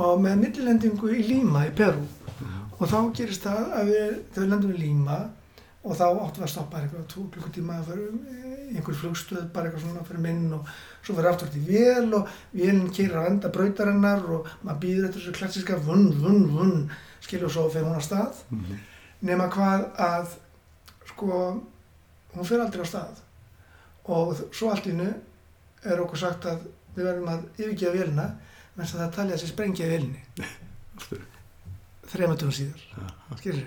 og 0.00 0.20
með 0.24 0.40
millilendingu 0.44 1.10
í 1.14 1.22
Lima 1.28 1.66
í 1.68 1.74
Peru 1.76 2.02
og 2.80 2.88
þá 2.88 2.98
gerist 3.18 3.44
það 3.44 3.74
að 3.76 3.90
við, 3.92 4.12
þegar 4.32 4.44
við 4.46 4.50
lendum 4.54 4.72
í 4.74 4.80
Lima 4.80 5.18
og 5.84 5.96
þá 5.96 6.04
áttum 6.08 6.40
við 6.42 6.46
að 6.46 6.52
stoppa 6.54 6.80
eitthvað 6.80 7.06
tvo 7.12 7.24
klukkutíma 7.34 7.76
að 7.80 7.90
fyrir 7.90 8.76
einhver 8.76 8.96
flugstöð, 9.00 9.44
bara 9.52 9.68
eitthvað 9.70 9.84
svona 9.86 10.04
fyrir 10.08 10.22
minn 10.24 10.52
og 10.56 10.68
svo 11.04 11.14
fyrir 11.16 11.30
aftur 11.30 11.50
til 11.54 11.62
vél 11.68 12.14
og 12.18 12.28
vélinn 12.54 12.90
kýrir 12.94 13.18
á 13.20 13.28
enda 13.30 13.50
brautarinnar 13.54 14.24
og 14.34 14.48
maður 14.64 14.80
býður 14.84 15.08
eftir 15.10 15.20
þessu 15.24 15.36
klassiska 15.38 15.78
vunn, 15.84 16.08
vunn, 16.22 16.44
vunn, 16.54 16.76
skilur 17.24 17.48
og 17.50 17.54
svo 17.54 17.68
fyrir 17.72 17.86
hún 17.90 18.00
á 18.00 18.04
stað 18.04 18.42
Mhm. 18.50 18.78
Nema 19.26 19.48
hvað 19.52 19.86
að 20.00 20.36
sko 21.12 21.40
hún 22.34 22.46
fyrir 22.46 22.64
aldrei 22.64 22.84
á 22.84 22.88
stað. 22.92 23.24
Og 24.10 24.36
svo 24.50 24.70
allt 24.72 24.86
innu 24.90 25.10
er 25.86 26.02
okkur 26.02 26.22
sagt 26.24 26.46
að 26.50 26.64
við 26.96 27.06
verðum 27.06 27.32
að 27.32 27.44
yfirgefa 27.58 27.96
vélina 27.96 28.30
menn 28.76 28.86
að 28.86 28.96
það 29.02 29.16
talið 29.16 29.34
að 29.34 29.36
þessi 29.38 29.52
sprengja 29.52 29.90
Aftur. 31.00 31.26
þrematum 32.10 32.52
síður 32.54 32.86
skilur 33.38 33.66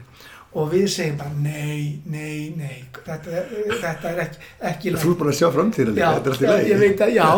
og 0.54 0.68
við 0.70 0.84
segjum 0.94 1.16
bara 1.18 1.34
nei, 1.42 2.02
nei, 2.06 2.54
nei 2.54 2.84
þetta, 2.94 3.44
þetta 3.82 4.10
er 4.12 4.20
ekki, 4.28 4.42
ekki 4.70 4.92
Þú 5.02 5.14
er 5.14 5.20
bara 5.22 5.32
að 5.34 5.38
sjá 5.40 5.48
framtíðina 5.56 6.02
já, 6.04 6.10
er 6.52 6.68
ég 6.70 6.82
veit 6.84 7.02
að, 7.02 7.14
já, 7.16 7.30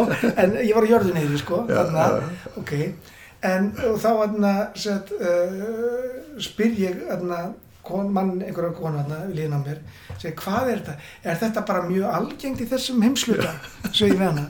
en 0.44 0.56
ég 0.60 0.74
var 0.76 0.88
á 0.88 0.92
jörðu 0.92 1.14
neyri 1.16 1.40
sko, 1.40 1.62
Já, 1.70 1.78
þarna, 1.78 2.08
já. 2.26 2.56
ok 2.60 2.74
en 3.46 3.70
þá 4.02 4.10
set, 4.82 5.14
uh, 5.16 6.42
spyr 6.44 6.76
ég 6.82 7.06
þarna 7.06 7.40
kon, 7.86 8.10
mann, 8.14 8.38
einhverja 8.42 8.74
konu 8.78 9.04
líðan 9.34 9.60
á 9.62 9.66
mér, 9.66 9.82
segi 10.18 10.34
hvað 10.42 10.72
er 10.72 10.80
þetta? 10.80 10.96
Er 11.24 11.44
þetta 11.44 11.66
bara 11.68 11.84
mjög 11.90 12.16
algengt 12.20 12.64
í 12.64 12.70
þessum 12.72 13.04
heimsluta 13.06 13.52
svo 13.92 14.08
ég 14.10 14.18
við 14.18 14.26
hana. 14.26 14.48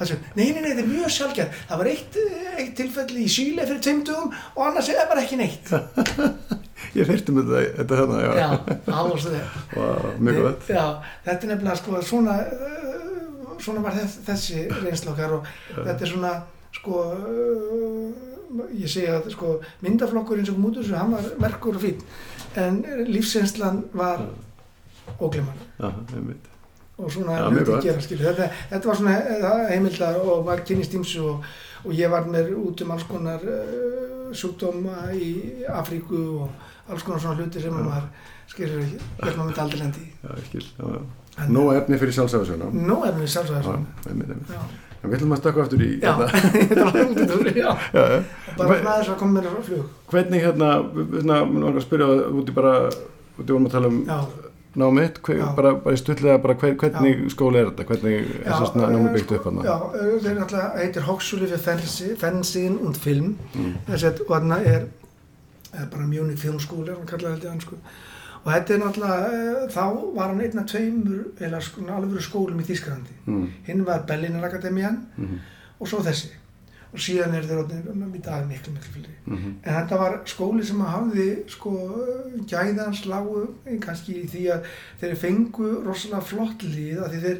Það 0.00 0.08
sem, 0.08 0.20
nei, 0.32 0.46
nei, 0.48 0.62
nei, 0.62 0.70
þetta 0.70 0.82
er 0.82 0.88
mjög 0.88 1.10
sjálfgjörn 1.12 1.56
það 1.68 1.80
var 1.82 1.88
eitt, 1.90 2.14
eitt 2.56 2.70
tilfelli 2.78 3.24
í 3.26 3.32
Síle 3.34 3.66
fyrir 3.68 3.82
tveimtugum 3.84 4.30
og 4.32 4.62
annars 4.64 4.88
er 4.88 4.96
það 5.02 5.10
bara 5.12 5.24
ekki 5.26 5.40
neitt. 5.40 5.72
Ég 6.96 7.06
heyrti 7.06 7.34
með 7.36 7.50
þetta, 7.52 7.74
þetta 7.76 7.98
hérna, 8.00 8.20
já, 8.24 8.30
já, 8.40 8.46
ástu 8.96 9.34
þér 9.34 9.58
Vá, 9.76 9.90
mjög 10.16 10.40
gott. 10.46 10.70
Já, 10.72 10.86
þetta 11.26 11.46
er 11.46 11.52
nefnilega 11.52 11.76
sko 11.82 12.00
svona, 12.08 12.38
svona 13.60 13.84
var 13.84 13.98
þess, 14.00 14.16
þessi 14.26 14.64
reynslokkar 14.80 15.36
og 15.36 15.52
þetta 15.76 15.98
er 16.00 16.12
svona 16.14 16.32
sko 16.80 17.04
ég 18.74 18.88
segja 18.90 19.18
að 19.20 19.30
sko 19.34 19.54
myndaflokkur 19.84 20.38
eins 20.40 20.50
og 20.52 20.58
mútur 20.58 20.84
sem 20.86 20.96
hann 20.98 21.12
var 21.14 21.28
merkur 21.42 21.76
og 21.78 21.82
fín 21.84 22.00
en 22.60 22.80
lífsreynslan 23.06 23.84
var 23.94 24.24
óglimann 25.20 25.58
Já, 25.78 25.90
einmitt. 26.16 26.46
Og 27.00 27.08
svona 27.12 27.36
Já, 27.38 27.46
hluti 27.48 27.76
gera 27.86 28.00
skilur. 28.04 28.26
Þetta, 28.26 28.48
þetta 28.70 28.88
var 28.90 28.96
svona 28.98 29.14
eh, 29.18 29.70
heimildar 29.70 30.18
og 30.20 30.42
var 30.46 30.60
kynist 30.68 30.92
ímsu 30.98 31.22
og, 31.30 31.46
og 31.84 31.94
ég 31.96 32.10
var 32.12 32.26
með 32.28 32.50
út 32.60 32.82
um 32.84 32.90
alls 32.92 33.06
konar 33.08 33.40
uh, 33.40 34.28
sjúkdóma 34.36 35.06
í 35.16 35.30
Afríku 35.72 36.20
og 36.42 36.92
alls 36.92 37.06
konar 37.06 37.22
svona 37.22 37.38
hluti 37.40 37.62
sem 37.62 37.72
maður 37.72 38.10
skilur 38.52 38.82
ekki, 38.84 39.00
hvernig 39.22 39.38
maður 39.38 39.48
myndi 39.48 39.64
aldrei 39.64 39.80
lendi 39.80 40.04
í. 40.04 40.10
Já, 40.26 40.30
ég 40.36 40.46
skil, 40.50 40.66
já, 40.76 40.84
já. 40.98 41.00
En- 41.40 41.52
Nó 42.84 42.98
efni 43.08 43.22
fyrir 43.22 43.36
sjálfsæðarsöguna 43.38 44.60
Er 45.00 45.08
við 45.08 45.16
ætlum 45.16 45.32
að 45.32 45.40
stakka 45.40 45.62
aftur 45.64 45.80
í 45.80 45.86
já, 45.96 46.10
hérna. 46.12 46.26
þetta 46.52 46.84
var 46.84 46.98
út 47.06 47.30
úr, 47.38 47.48
já. 47.56 47.70
já, 47.96 48.02
já. 48.12 48.18
Bara 48.58 48.74
aðeins 48.76 49.08
að 49.08 49.18
koma 49.22 49.38
mér 49.38 49.48
á 49.48 49.52
flug. 49.64 49.86
Hvernig 50.12 50.44
hérna, 50.44 50.68
hérna, 51.14 51.38
mér 51.48 51.64
var 51.64 51.78
að 51.80 51.86
spyrja 51.86 52.08
út 52.36 52.52
í 52.52 52.56
bara, 52.58 52.74
út 53.38 53.44
í 53.46 53.54
vorum 53.54 53.68
að 53.70 53.76
tala 53.78 53.90
um 53.94 54.00
námið, 54.80 55.16
bara, 55.56 55.72
bara 56.44 56.54
hver, 56.60 56.76
hvernig 56.78 57.24
skóli 57.32 57.62
er 57.62 57.72
þetta, 57.72 57.86
hvernig 57.88 58.18
er 58.20 58.52
þess 58.52 58.76
að 58.76 58.92
námið 58.92 59.16
byggt 59.16 59.34
upp 59.38 59.48
hann? 59.48 59.62
Já, 59.66 59.74
eh, 59.96 60.12
þeir 60.26 60.42
alltaf 60.44 60.76
heitir 60.78 61.08
Hochschule 61.08 61.48
für 61.50 61.64
Fernsehen, 62.20 62.78
und 62.78 63.00
Film. 63.00 63.32
Mm. 63.54 63.72
Þessi 63.88 64.10
að, 64.12 64.22
og 64.26 64.36
þarna 64.36 64.60
er, 64.74 64.86
er 65.72 65.90
bara 65.90 66.06
Munich 66.06 66.38
Film 66.38 66.60
School, 66.60 66.86
er 66.86 67.00
hann 67.00 67.08
kallar 67.08 67.34
held 67.34 67.48
ég 67.48 67.50
hann 67.50 67.64
sko. 67.64 67.80
Og 68.44 68.52
þetta 68.52 68.74
er 68.74 68.78
náttúrulega, 68.80 69.30
eh, 69.36 69.68
þá 69.68 70.14
var 70.16 70.28
hann 70.30 70.40
einn 70.40 70.58
af 70.58 70.66
tveimur, 70.70 71.24
eða 71.40 71.60
sko, 71.62 71.82
alveg 71.92 72.22
skólum 72.24 72.60
í 72.62 72.64
Þýskalandi. 72.70 73.16
Mm. 73.26 73.48
Hinn 73.66 73.84
var 73.84 74.04
Berliner 74.08 74.44
Akademian 74.48 75.06
Mm. 75.18 75.38
og 75.80 75.88
svo 75.88 75.98
þessi. 76.02 76.30
Og 76.92 76.98
síðan 76.98 77.34
er 77.36 77.42
þeir 77.46 77.60
orðnir 77.62 78.16
í 78.16 78.22
dag 78.22 78.46
miklu, 78.48 78.72
miklu 78.72 78.92
fylgri. 78.94 79.12
Mm. 79.28 79.54
En 79.62 79.74
þetta 79.76 79.98
var 79.98 80.16
skóli 80.26 80.64
sem 80.64 80.80
hafði 80.80 81.26
sko 81.48 81.70
gæðans 82.50 83.04
lágu 83.06 83.44
kannski 83.84 84.24
í 84.24 84.26
því 84.26 84.46
að 84.56 84.64
þeir 85.00 85.14
fengu 85.20 85.68
rosalega 85.86 86.22
flott 86.32 86.62
lið 86.66 86.98
að 87.04 87.14
þeir, 87.14 87.22
þeir, 87.22 87.38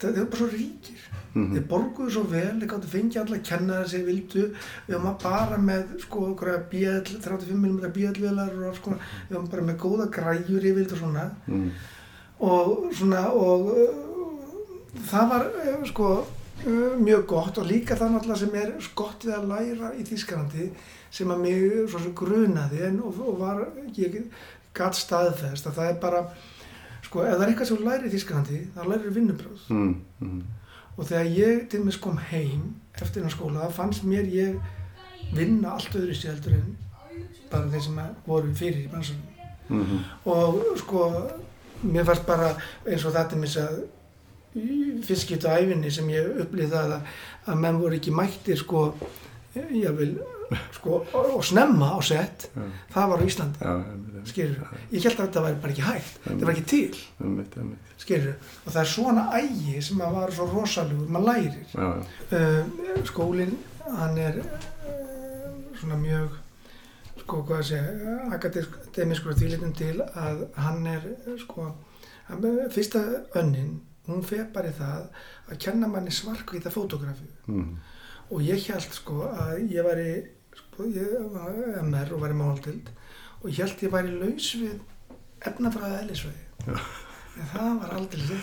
þeir 0.00 0.10
eru 0.16 0.26
bara 0.32 0.40
svo 0.40 0.48
ríkir. 0.56 1.04
Mhm. 1.38 1.52
Þeir 1.54 1.66
borguðu 1.70 2.10
svo 2.16 2.22
vel, 2.32 2.56
þeir 2.60 2.70
gáttu 2.72 2.90
fengið 2.94 3.20
alla 3.22 3.38
kennara 3.50 3.88
sem 3.88 4.00
þeir 4.00 4.08
vildu. 4.10 4.44
Við 4.88 4.96
varum 4.96 5.18
bara 5.22 5.58
með 5.68 5.94
sko 6.02 6.24
einhverja 6.26 6.64
BL, 6.72 7.20
35 7.22 7.54
mm 7.54 7.92
BL-vélar 7.94 8.56
og 8.58 8.66
alls 8.72 8.82
konar. 8.84 9.06
Við 9.28 9.36
varum 9.36 9.48
bara 9.54 9.66
með 9.68 9.78
góða 9.84 10.08
græjur 10.18 10.68
yfir 10.72 10.92
og 10.92 10.98
svona. 11.04 11.30
Mm. 11.46 11.70
Og 12.40 12.92
svona 12.94 13.22
og 13.34 13.72
uh, 13.72 14.04
það 15.08 15.30
var 15.32 15.46
uh, 15.46 15.86
sko 15.88 16.10
uh, 16.66 16.92
mjög 16.98 17.24
gott 17.30 17.58
og 17.58 17.66
líka 17.70 17.96
það 17.98 18.14
náttúrulega 18.14 18.42
sem 18.42 18.54
er 18.60 18.72
gott 18.98 19.26
við 19.26 19.34
að 19.38 19.48
læra 19.52 19.94
í 19.98 20.04
Þýskalandi 20.06 20.68
sem 21.10 21.30
að 21.32 21.42
mig 21.42 21.90
svo 21.90 22.12
grunaði 22.14 22.82
en 22.88 23.00
og, 23.02 23.18
og 23.24 23.38
var, 23.40 23.64
ég 23.96 24.20
gatt 24.76 24.94
staðfest 24.98 25.66
að 25.66 25.78
það 25.80 25.90
er 25.92 25.98
bara 26.02 26.22
sko 27.06 27.22
ef 27.24 27.34
það 27.38 27.42
er 27.42 27.50
eitthvað 27.52 27.70
sem 27.70 27.78
þú 27.80 27.86
lærir 27.88 28.08
í 28.08 28.14
Þýskalandi 28.14 28.58
þá 28.76 28.80
lærir 28.86 29.14
vinnubröð 29.16 29.68
Mm. 29.72 29.94
Mm. 30.20 30.42
Og 30.98 31.06
þegar 31.06 31.28
ég 31.38 31.68
til 31.70 31.80
mér 31.86 31.98
kom 32.02 32.18
heim 32.30 32.74
eftir 32.98 33.20
hennar 33.22 33.32
skóla 33.36 33.68
þá 33.68 33.76
fannst 33.78 34.04
mér 34.04 34.26
ég 34.34 34.58
vinna 35.34 35.76
allt 35.76 35.94
öðru 35.94 36.14
sér 36.18 36.34
heldur 36.34 36.56
en 36.58 36.76
bara 37.50 37.70
þeir 37.72 37.84
sem 37.86 38.00
voru 38.26 38.54
fyrir 38.54 38.84
í 38.86 38.88
bransunum 38.92 39.34
Mm. 39.68 39.98
og 40.24 40.62
sko 40.80 41.00
mér 41.84 42.06
fannst 42.08 42.22
bara 42.26 42.54
eins 42.88 43.02
og 43.04 43.12
þetta 43.12 43.36
mis 43.36 43.56
að 43.60 43.82
fyrst 45.04 45.26
skipt 45.26 45.44
á 45.44 45.60
æfinni 45.60 45.90
sem 45.92 46.08
ég 46.08 46.38
upplýði 46.40 46.70
það 46.72 46.94
að, 46.96 47.10
að 47.52 47.58
menn 47.60 47.80
voru 47.82 47.98
ekki 47.98 48.14
mættir 48.16 48.56
sko 48.56 48.86
ég 49.54 49.92
vil 49.98 50.14
sko 50.76 51.02
og, 51.04 51.44
snemma 51.44 51.90
á 51.94 52.00
sett 52.04 52.48
það 52.92 53.12
var 53.12 53.20
á 53.20 53.24
Íslandi 53.28 53.72
ég 54.92 55.04
held 55.04 55.20
að 55.20 55.26
þetta 55.26 55.44
væri 55.44 55.60
bara 55.62 55.74
ekki 55.74 55.86
hægt 55.86 56.18
þetta 56.24 56.48
var 56.48 56.54
ekki 56.54 56.66
til. 56.72 57.04
Skilur 57.98 58.34
og 58.64 58.72
það 58.72 58.80
er 58.82 58.90
svona 58.92 59.24
ægi 59.38 59.82
sem 59.84 60.02
að 60.04 60.16
var 60.18 60.34
svo 60.34 60.46
rosalugur 60.52 61.10
maður 61.14 61.26
lærir. 61.28 61.66
Uh, 62.32 63.02
skólinn 63.08 63.56
hann 63.98 64.20
er 64.22 64.40
uh, 64.42 65.58
svona 65.80 65.98
mjög 66.00 66.38
sko 67.22 67.42
hvað 67.48 67.60
að 67.60 67.68
segja 67.72 68.16
akademiskur 68.36 69.36
því 69.36 69.52
litum 69.52 69.74
til 69.76 69.94
að 70.06 70.46
hann 70.56 70.86
er 70.88 71.04
sko 71.42 71.68
hann, 72.28 72.48
fyrsta 72.72 73.04
önnin 73.40 73.78
hún 74.08 74.24
fer 74.24 74.46
bara 74.54 74.72
það 74.72 75.04
að 75.50 75.60
kenna 75.66 75.88
manni 75.90 76.12
svarkvita 76.14 76.72
fótografíu. 76.72 77.28
Mm. 77.48 77.76
og 78.30 78.42
ég 78.44 78.64
held 78.68 78.92
sko 78.96 79.26
að 79.28 79.66
ég 79.72 79.84
væri 79.84 80.10
sko, 80.78 80.86
ég 80.94 81.10
var 81.34 81.82
MR 81.82 82.14
og 82.14 82.22
væri 82.22 82.38
máldild 82.38 82.90
og 83.42 83.50
ég 83.50 83.58
held 83.64 83.82
ég 83.82 83.92
væri 83.92 84.12
laus 84.14 84.50
við 84.58 84.76
efnafræða 85.48 86.02
eðlisfræði. 86.04 86.44
En 87.38 87.48
það 87.52 87.72
var 87.82 87.94
aldrei 87.96 88.38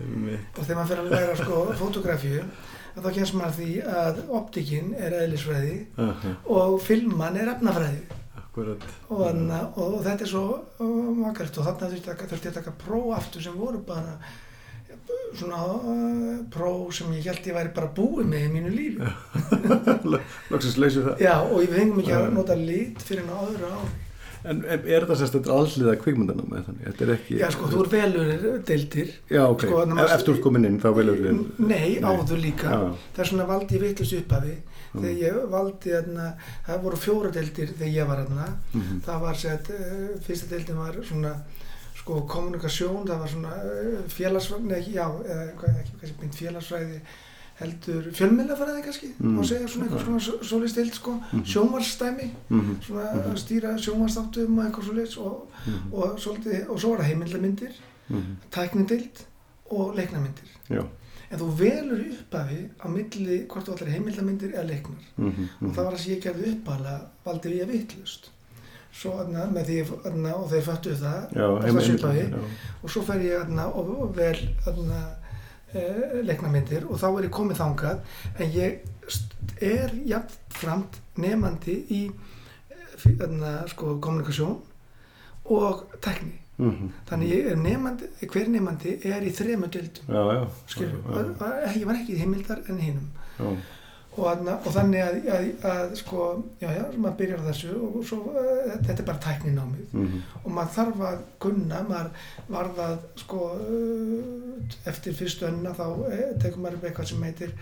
Einmitt. 0.00 0.58
og 0.58 0.64
þegar 0.64 0.78
maður 0.78 0.90
fer 0.90 1.00
að 1.02 1.10
læra 1.10 1.34
sko 1.38 1.58
fotografíu 1.78 2.44
þá 2.94 3.10
kemst 3.14 3.36
maður 3.38 3.50
að 3.50 3.58
því 3.58 3.74
að 4.02 4.22
optikinn 4.38 4.94
er 4.98 5.16
eðlisfræði 5.20 5.76
Aha, 6.02 6.32
og 6.56 6.78
filman 6.82 7.38
er 7.38 7.52
efnafræði. 7.54 8.00
Akkurat. 8.40 8.86
og, 9.08 9.20
anna, 9.28 9.60
og, 9.78 10.00
þetta 10.02 10.26
er 10.26 10.30
svo 10.30 10.44
uh, 10.82 11.10
makart 11.14 11.58
og 11.58 11.68
þarna 11.68 11.90
þurfti 11.92 12.30
þurfti 12.32 12.50
að 12.50 12.56
taka 12.58 12.72
próf 12.80 13.12
aftur 13.18 13.44
sem 13.44 13.54
voru 13.54 13.82
bara 13.86 14.16
svona 15.38 15.62
uh, 15.78 16.36
próf 16.50 16.94
sem 16.96 17.12
ég 17.16 17.26
held 17.30 17.46
ég 17.50 17.56
væri 17.56 17.74
bara 17.76 17.90
búið 17.96 18.30
með 18.30 18.46
í 18.46 18.52
mínu 18.56 18.70
lífi 18.74 19.10
Lóksins 20.50 20.78
leysið 20.82 21.10
það. 21.10 21.24
já 21.24 21.34
og 21.40 21.58
ég 21.62 21.74
fengum 21.74 22.00
ekki 22.02 22.14
að 22.18 22.30
nota 22.34 22.56
lit 22.58 23.04
fyrir 23.06 23.28
öðru 23.40 23.72
ári 23.74 23.98
En 24.40 24.62
er 24.64 24.80
er 24.88 25.04
þetta 25.04 25.16
sérst 25.20 25.34
þetta 25.36 25.52
alliða 25.52 25.94
kvikmyndana 26.00 26.44
með 26.48 26.62
þannig? 26.68 26.84
Þetta 26.86 27.04
er 27.04 27.10
ekki... 27.14 27.34
já 27.42 27.48
sko 27.52 27.66
þú 27.68 27.80
er 27.82 27.90
velur 27.92 28.44
deildir 28.70 29.10
Já, 29.28 29.42
ok. 29.44 29.64
sko, 29.66 29.82
Eftir 30.06 30.38
komin 30.46 30.64
inn 30.68 30.78
þá 30.80 30.86
velur 30.96 31.18
við... 31.20 31.42
Nei, 31.60 31.98
áður 32.00 32.40
líka. 32.40 32.70
Já. 32.72 33.02
Það 33.12 33.24
er 33.24 33.30
svona 33.34 33.46
valdi 33.50 33.76
ég 33.76 33.84
vittlust 33.84 34.16
upphafi. 34.16 34.54
Þegar 34.94 35.18
ég 35.20 35.36
valdi 35.52 35.92
þarna, 35.92 36.30
það 36.70 36.80
voru 36.86 37.00
fjóra 37.04 37.32
deildir 37.36 37.74
þegar 37.74 37.92
ég 37.98 38.08
var 38.08 38.22
þarna. 38.24 38.46
Mhm. 38.72 39.02
Það 39.10 39.20
var 39.26 39.40
sett, 39.44 39.70
uh, 39.76 40.08
fyrsta 40.24 40.50
deildin 40.54 40.80
var 40.80 40.96
svona 41.10 41.34
sko 42.10 42.26
kommunikasjón, 42.26 43.04
það 43.06 43.20
var 43.22 43.30
svona 43.30 43.56
uh, 43.62 43.98
félagsfræði, 44.10 44.68
nei, 44.70 44.80
já, 44.94 45.04
eða 45.06 45.44
ekki 45.80 45.98
kannski 46.00 46.16
beint 46.20 46.38
félagsfræði, 46.38 47.00
heldur 47.60 48.06
fjölmiðlafræði 48.16 48.82
kannski, 48.86 49.10
Mm. 49.20 49.34
má 49.36 49.44
segja 49.46 49.68
svona 49.68 49.86
eitthvað 49.86 50.06
svona 50.06 50.44
svolítið 50.48 50.70
stild 50.72 50.94
sko, 50.94 51.12
Mhm. 51.32 51.42
sjónvarsstæmi, 51.52 52.28
Mhm. 52.50 52.74
svona 52.86 53.04
Mhm. 53.14 53.30
að 53.30 53.36
stýra 53.42 53.74
sjónvarsþáttum 53.84 54.58
og 54.58 54.64
eitthvað 54.64 54.86
svolítið 54.88 55.18
og, 55.18 55.48
Mhm. 55.66 55.92
og, 55.92 56.18
svolítið, 56.18 56.68
og 56.70 56.80
svo 56.80 56.88
var 56.90 56.98
það 56.98 57.08
heimildamindir, 57.10 57.72
Mhm. 58.08 58.36
tæknideild 58.50 59.24
og 59.70 59.94
leiknamyndir. 59.96 60.48
Já. 60.70 60.84
En 61.30 61.38
þú 61.38 61.50
velur 61.58 62.04
upphafi 62.10 62.68
á 62.80 62.88
milli 62.88 63.46
hvort 63.46 63.64
þú 63.68 63.72
allir 63.76 63.92
heimildamindir 63.92 64.52
eða 64.56 64.66
leiknar. 64.66 65.04
Mhm. 65.16 65.48
Og 65.62 65.70
það 65.76 65.84
var 65.84 65.92
það 65.92 65.98
sem 65.98 66.14
ég 66.14 66.22
gerði 66.22 66.54
upphafilega, 66.56 67.00
valdi 67.24 67.48
við 67.48 67.62
að 67.62 67.70
vitlust. 67.70 68.30
Svo 68.92 69.10
þarna, 69.18 69.44
með 69.54 69.64
því, 69.68 69.76
þarna, 70.04 70.32
og 70.34 70.48
þeir 70.50 70.64
föttuðu 70.66 70.96
það, 71.00 71.20
Já, 71.36 71.46
heim- 71.62 71.76
upphafi. 71.94 72.24
já. 72.30 72.38
Og 72.82 72.90
svo 72.90 73.02
fer 73.06 73.20
ég 73.24 73.44
þarna, 73.44 73.66
og, 73.74 73.90
og 74.02 74.16
vel 74.16 74.40
e, 75.74 75.84
leiknamyndir 76.26 76.84
og 76.90 76.98
þá 76.98 77.06
er 77.18 77.28
ég 77.28 77.30
komið 77.30 77.60
þangað. 77.60 78.00
En 78.38 78.50
ég 78.50 78.80
er 79.60 79.94
jafnframt 80.10 80.98
nefandi 81.16 81.76
í 81.90 82.00
eh, 82.70 83.66
sko, 83.70 83.98
kommunikasjón 84.02 84.58
og 85.50 85.86
tekni. 86.02 86.36
Mhm. 86.60 86.90
Þannig 87.08 87.30
ég 87.32 87.46
er 87.52 87.56
nefandi, 87.56 88.08
hver 88.28 88.48
nefandi 88.52 88.98
er 89.08 89.22
í 89.24 89.30
þremu 89.32 89.70
dildum. 89.72 90.10
Og- 91.06 91.30
og 91.40 91.76
ég 91.76 91.86
var 91.86 91.94
ekki 91.94 92.16
í 92.16 92.18
heimildar 92.20 92.60
en 92.68 92.78
hinum 92.78 93.08
Já. 93.38 93.56
Og, 94.20 94.26
þarna- 94.28 94.56
og 94.66 94.74
þannig 94.76 95.00
að, 95.02 95.16
að, 95.34 95.46
að 95.72 95.94
sko, 96.00 96.24
já, 96.60 96.68
já, 96.76 96.82
maður 96.96 97.16
byrjar 97.20 97.40
á 97.42 97.48
þessu 97.50 97.70
og 97.88 97.98
svo, 98.06 98.18
uh, 98.30 98.72
þetta 98.86 98.96
er 99.02 99.06
bara 99.10 99.22
tækninámið. 99.26 99.86
Mhm, 99.96 100.22
og 100.44 100.50
maður 100.58 100.74
þarf 100.76 101.04
að 101.10 101.22
kunna, 101.46 101.82
maður 101.88 102.10
varð 102.56 102.82
að 102.86 102.96
sko 103.24 103.40
uh, 103.54 104.74
eftir 104.92 105.16
fyrstu 105.18 105.48
önna 105.50 105.72
þá 105.76 105.86
eh, 106.12 106.26
tekur 106.42 106.60
maður 106.64 106.78
upp 106.80 106.88
eitthvað 106.90 107.10
sem 107.12 107.22
heitir 107.28 107.54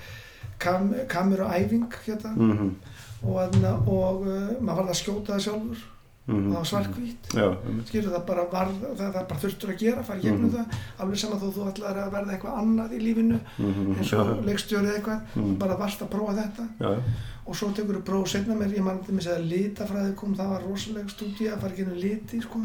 kam, 0.58 0.90
kameruæfing 1.08 1.86
hérna. 2.06 2.34
Mhm, 2.36 2.74
og, 3.22 3.38
þarna, 3.38 3.72
og 3.86 4.26
uh, 4.26 4.50
maður 4.60 4.82
varð 4.82 4.92
að 4.96 5.00
skjóta 5.04 5.36
það 5.36 5.46
sjálfur 5.48 5.86
og 6.28 6.34
mhm. 6.34 6.50
það 6.52 6.58
var 6.58 6.68
svarkvít 6.68 7.28
einmitt. 7.64 7.88
skilur 7.88 8.12
það 8.12 8.24
bara 8.26 8.44
var, 8.52 8.68
það, 8.82 8.98
það 9.14 9.28
bara 9.28 9.40
þurftur 9.44 9.70
að 9.72 9.78
gera 9.82 10.02
fara 10.04 10.20
gegnum 10.20 10.50
Mhm. 10.50 10.54
það. 10.56 10.78
Alveg 10.98 11.18
sama 11.18 11.36
þó 11.40 11.46
þú 11.56 11.68
ætlar 11.72 11.96
að 12.02 12.10
verða 12.12 12.32
eitthvað 12.34 12.58
annað 12.62 12.92
í 12.92 13.00
lífinu 13.06 13.40
Mhm, 13.58 13.94
eins 13.98 14.12
og 14.12 14.44
leikstjórið 14.44 14.92
eitthvað 14.98 15.20
mhm, 15.36 15.54
bara 15.58 15.76
varst 15.76 16.02
að 16.02 16.08
prófa 16.12 16.34
þetta. 16.42 16.68
Já, 16.80 16.90
já, 16.94 17.02
og 17.46 17.56
svo 17.56 17.70
tekur 17.72 17.96
þú 17.96 18.02
próf 18.04 18.28
setna 18.28 18.54
mér 18.54 18.76
ég 18.76 18.84
mann 18.84 19.02
til 19.04 19.14
mig 19.14 19.24
að 19.26 19.48
litafræði 19.48 20.14
kom 20.14 20.34
það 20.36 20.48
var 20.52 20.62
rosalega 20.68 21.08
stúdía 21.08 21.54
að 21.56 21.60
fara 21.60 21.74
gegnum 21.74 21.96
liti 21.96 22.40
sko, 22.42 22.60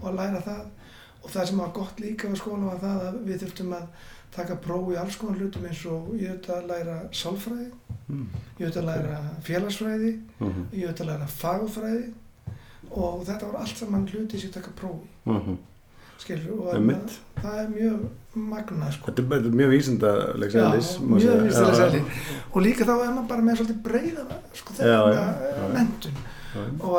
og 0.00 0.08
að 0.08 0.16
læra 0.16 0.40
það. 0.40 0.64
Og 1.24 1.30
það 1.30 1.46
sem 1.48 1.58
var 1.58 1.70
gott 1.72 2.00
líka 2.00 2.28
við 2.28 2.36
skóla 2.40 2.66
var 2.72 2.80
það 2.80 2.98
að 3.08 3.14
við 3.24 3.38
þurftum 3.44 3.72
að 3.72 3.86
taka 4.34 4.56
próf 4.56 4.88
í 4.92 4.96
alls 4.98 5.16
konar 5.16 5.38
hlutum 5.38 5.64
eins 5.64 5.84
og 5.86 6.08
ég 6.18 6.30
auðvitað 6.32 6.56
að 6.56 6.66
læra 6.68 6.96
sálfræði 7.12 7.70
ég 8.58 8.66
auðvitað 8.66 8.82
að 8.82 8.88
læra 8.90 9.20
félagsfræði 9.46 10.10
ég 10.74 10.88
auðvitað 10.88 11.00
að 11.04 11.10
læra 11.12 11.26
fagfræði 11.26 12.04
og 12.94 13.22
þetta 13.26 13.46
var 13.52 13.62
allt 13.62 13.78
saman 13.80 14.08
hluti 14.10 14.40
sem 14.40 14.52
taka 14.54 14.72
próf 14.78 15.00
í 15.26 15.30
mhm. 15.32 15.56
skilur 16.24 16.60
og 16.60 16.74
Einmitt. 16.76 17.16
það 17.40 17.56
er 17.62 17.72
mjög 17.72 18.04
magnað 18.34 18.92
sko. 18.96 19.08
Þetta 19.10 19.22
er 19.22 19.26
þetta 19.32 19.50
er 19.50 19.58
mjög 19.60 19.72
vísindaleg 19.74 20.54
sælis 20.54 20.92
mjög 21.00 21.42
vísindaleg 21.46 21.80
sælis. 21.80 22.22
og 22.52 22.62
líka 22.62 22.86
þá 22.88 22.94
er 22.94 23.10
maður 23.16 23.28
bara 23.32 23.46
með 23.48 23.58
svolítið 23.60 23.82
breyða 23.88 24.38
sko, 24.60 24.76
þetta 24.78 25.10
já. 25.14 25.66
mentun 25.74 26.22
og, 26.80 26.94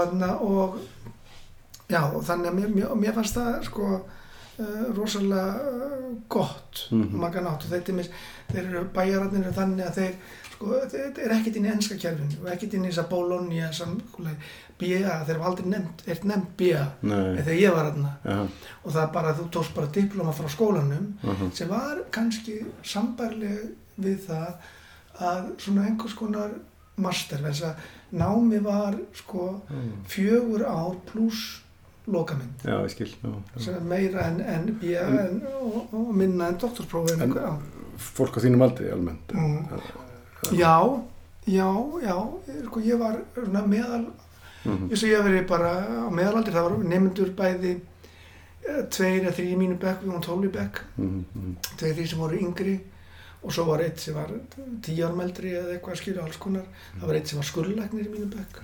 og 0.50 0.78
já, 1.90 2.02
og 2.12 2.22
þannig 2.28 2.52
að 2.52 2.60
mér, 2.60 2.70
mér, 2.76 2.94
mér 3.04 3.16
fannst 3.18 3.38
það 3.40 3.58
sko 3.70 3.90
uh, 3.96 4.86
rosalega 4.98 5.46
uh, 5.72 6.08
gott 6.32 6.86
Mhm. 6.92 7.14
og 7.16 7.20
maður 7.22 7.46
nátt 7.46 7.64
og 7.66 7.72
þeir, 7.72 7.84
tímis, 7.88 8.10
þeir 8.52 8.66
eru 8.70 8.82
bæjararnir 8.94 9.46
eru 9.46 9.54
þannig 9.56 9.86
að 9.88 9.96
þeir 10.00 10.16
sko, 10.56 10.78
þeir 10.92 11.24
er 11.26 11.34
ekkert 11.38 11.60
inn 11.60 11.68
í 11.68 11.74
ennska 11.74 11.98
kjærfinu 12.02 12.44
og 12.44 12.52
ekkert 12.54 12.78
inn 12.78 12.86
í 12.88 12.92
þess 12.92 13.04
að 13.04 13.12
Bologna 13.12 13.72
samkúlega 13.76 14.54
BA, 14.76 15.18
þeir 15.24 15.38
hafa 15.40 15.50
aldrei 15.50 15.68
nefnt, 15.72 16.02
er 16.04 16.24
nefnt 16.28 16.56
BA 16.60 16.86
þegar 17.02 17.54
ég 17.56 17.76
var 17.76 17.90
þarna 17.90 18.14
já, 18.26 18.40
og 18.82 18.90
það 18.90 19.04
er 19.06 19.12
bara 19.14 19.32
að 19.32 19.38
þú 19.40 19.46
tókst 19.56 19.76
bara 19.78 19.92
diploma 19.96 20.34
frá 20.36 20.50
skólanum 20.52 21.06
mhm, 21.24 21.52
sem 21.56 21.72
var 21.72 22.02
kannski 22.16 22.58
sambærleg 22.84 23.70
við 23.96 24.26
það 24.28 24.50
að 25.26 25.52
svona 25.64 25.86
einhvers 25.88 26.18
konar 26.20 26.58
master, 27.00 27.40
þess 27.44 27.70
að 27.70 27.86
námi 28.20 28.60
var 28.64 28.98
sko 29.16 29.54
mhm. 29.70 29.94
fjögur 30.12 30.66
ár 30.68 31.00
pluss 31.08 31.62
lokamynd 32.12 32.68
Já, 32.68 32.76
ég 32.84 32.92
skil, 32.94 33.14
já, 33.24 33.32
já. 33.56 33.80
meira 33.80 34.28
en, 34.28 34.42
en, 34.44 34.68
BA 34.82 35.08
en 35.24 35.40
og, 35.56 35.96
og 35.96 36.12
minna 36.14 36.52
en 36.52 36.60
doktorsprófi 36.62 37.16
en. 37.16 37.34
Fólk 37.96 38.36
á 38.36 38.40
þínum 38.44 38.68
aldrei 38.68 38.92
almennt 38.92 39.32
Mm. 39.32 39.64
Já, 40.54 40.76
já, 41.48 41.70
já, 42.04 42.16
sko 42.68 42.80
ég 42.86 43.00
var 43.00 43.22
meðal, 43.68 44.06
Mhm, 44.66 44.90
ég 44.90 44.98
svo 44.98 45.10
ég 45.12 45.22
verið 45.22 45.48
bara 45.48 45.72
á 45.86 46.10
meðalaldir, 46.10 46.56
það 46.56 46.66
var 46.66 46.84
nefnendur 46.90 47.32
bæði 47.38 47.76
eh, 48.66 48.82
tveir 48.90 49.22
eða 49.22 49.36
þrý 49.38 49.46
í 49.52 49.58
mínu 49.60 49.78
bekk, 49.78 50.02
við 50.02 50.10
varum 50.10 50.26
tólf 50.26 50.48
í 50.48 50.52
bekk, 50.56 50.82
mhm, 50.98 51.24
mhm. 51.36 51.56
tveir 51.78 51.94
því 52.00 52.06
sem 52.10 52.20
voru 52.24 52.40
yngri 52.42 52.76
og 53.46 53.54
svo 53.54 53.68
var 53.68 53.84
eitt 53.86 54.02
sem 54.02 54.16
var 54.18 54.32
tíu 54.82 55.06
árum 55.06 55.22
eldri 55.22 55.52
eða 55.54 55.76
eitthvað 55.76 56.00
skilju 56.00 56.24
alls 56.24 56.40
konar, 56.42 56.66
það 56.96 57.06
var 57.06 57.20
eitt 57.20 57.30
sem 57.30 57.38
var 57.38 57.46
skurðlæknir 57.52 58.08
í 58.08 58.14
mínu 58.16 58.30
bekk, 58.34 58.58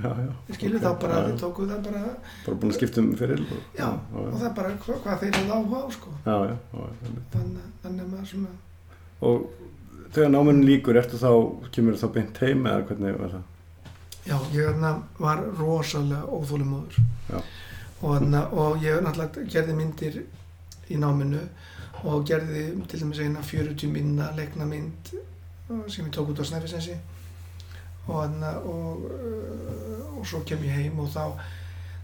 ég 0.50 0.58
skilju 0.58 0.80
ok, 0.80 0.86
þá 0.88 0.92
bara, 1.04 1.20
já, 1.22 1.30
já. 1.30 1.38
tókuð 1.44 1.70
það 1.70 1.84
bara, 1.86 2.02
Bara 2.48 2.58
búin 2.64 2.74
að 2.74 2.78
skipta 2.80 3.04
um 3.04 3.12
fyrir 3.22 3.44
já, 3.78 3.90
og 3.92 4.34
það 4.40 4.48
er 4.50 4.56
bara 4.58 4.74
hva, 4.74 4.98
hvað 5.06 5.22
þeir 5.22 5.38
hefði 5.38 5.54
áhuga 5.60 5.84
á 5.86 5.88
sko, 6.00 6.16
Já, 6.26 6.36
já, 6.50 6.56
þannig 7.36 8.02
að 8.02 8.10
maður 8.16 8.32
svona, 8.34 8.56
Og 9.22 9.44
þegar 10.16 10.30
náminn 10.34 10.64
líkur, 10.68 10.98
ertu 11.00 11.18
þá, 11.22 11.30
kemur 11.72 11.98
þá 12.00 12.08
beint 12.16 12.42
heim 12.44 12.66
eða 12.68 12.86
hvernig 12.90 13.18
var 13.22 13.34
það? 13.38 13.48
Já, 14.28 14.36
ég 14.54 14.68
þarna 14.68 14.92
var 15.18 15.40
rosalega 15.58 16.26
óþólumóður 16.38 17.00
og, 17.34 17.46
þarna, 18.02 18.42
og 18.54 18.84
ég 18.84 19.00
náttúrulega 19.06 19.46
gerði 19.50 19.78
myndir 19.80 20.20
í 20.92 21.00
náminu 21.02 21.42
og 22.04 22.26
gerði 22.30 22.66
til 22.90 23.00
dæmis 23.02 23.22
eina 23.24 23.42
40 23.46 23.90
minna 23.94 24.30
leikna 24.38 24.66
mynd 24.70 25.12
sem 25.88 26.06
ég 26.06 26.12
tók 26.14 26.30
út 26.34 26.42
á 26.42 26.46
Snæfisensi 26.46 26.98
og, 28.08 28.14
þarna, 28.18 28.52
og, 28.68 29.08
uh, 29.08 30.20
og 30.20 30.26
svo 30.28 30.42
kem 30.46 30.64
ég 30.68 30.76
heim 30.82 31.00
og 31.00 31.10
þá 31.14 31.24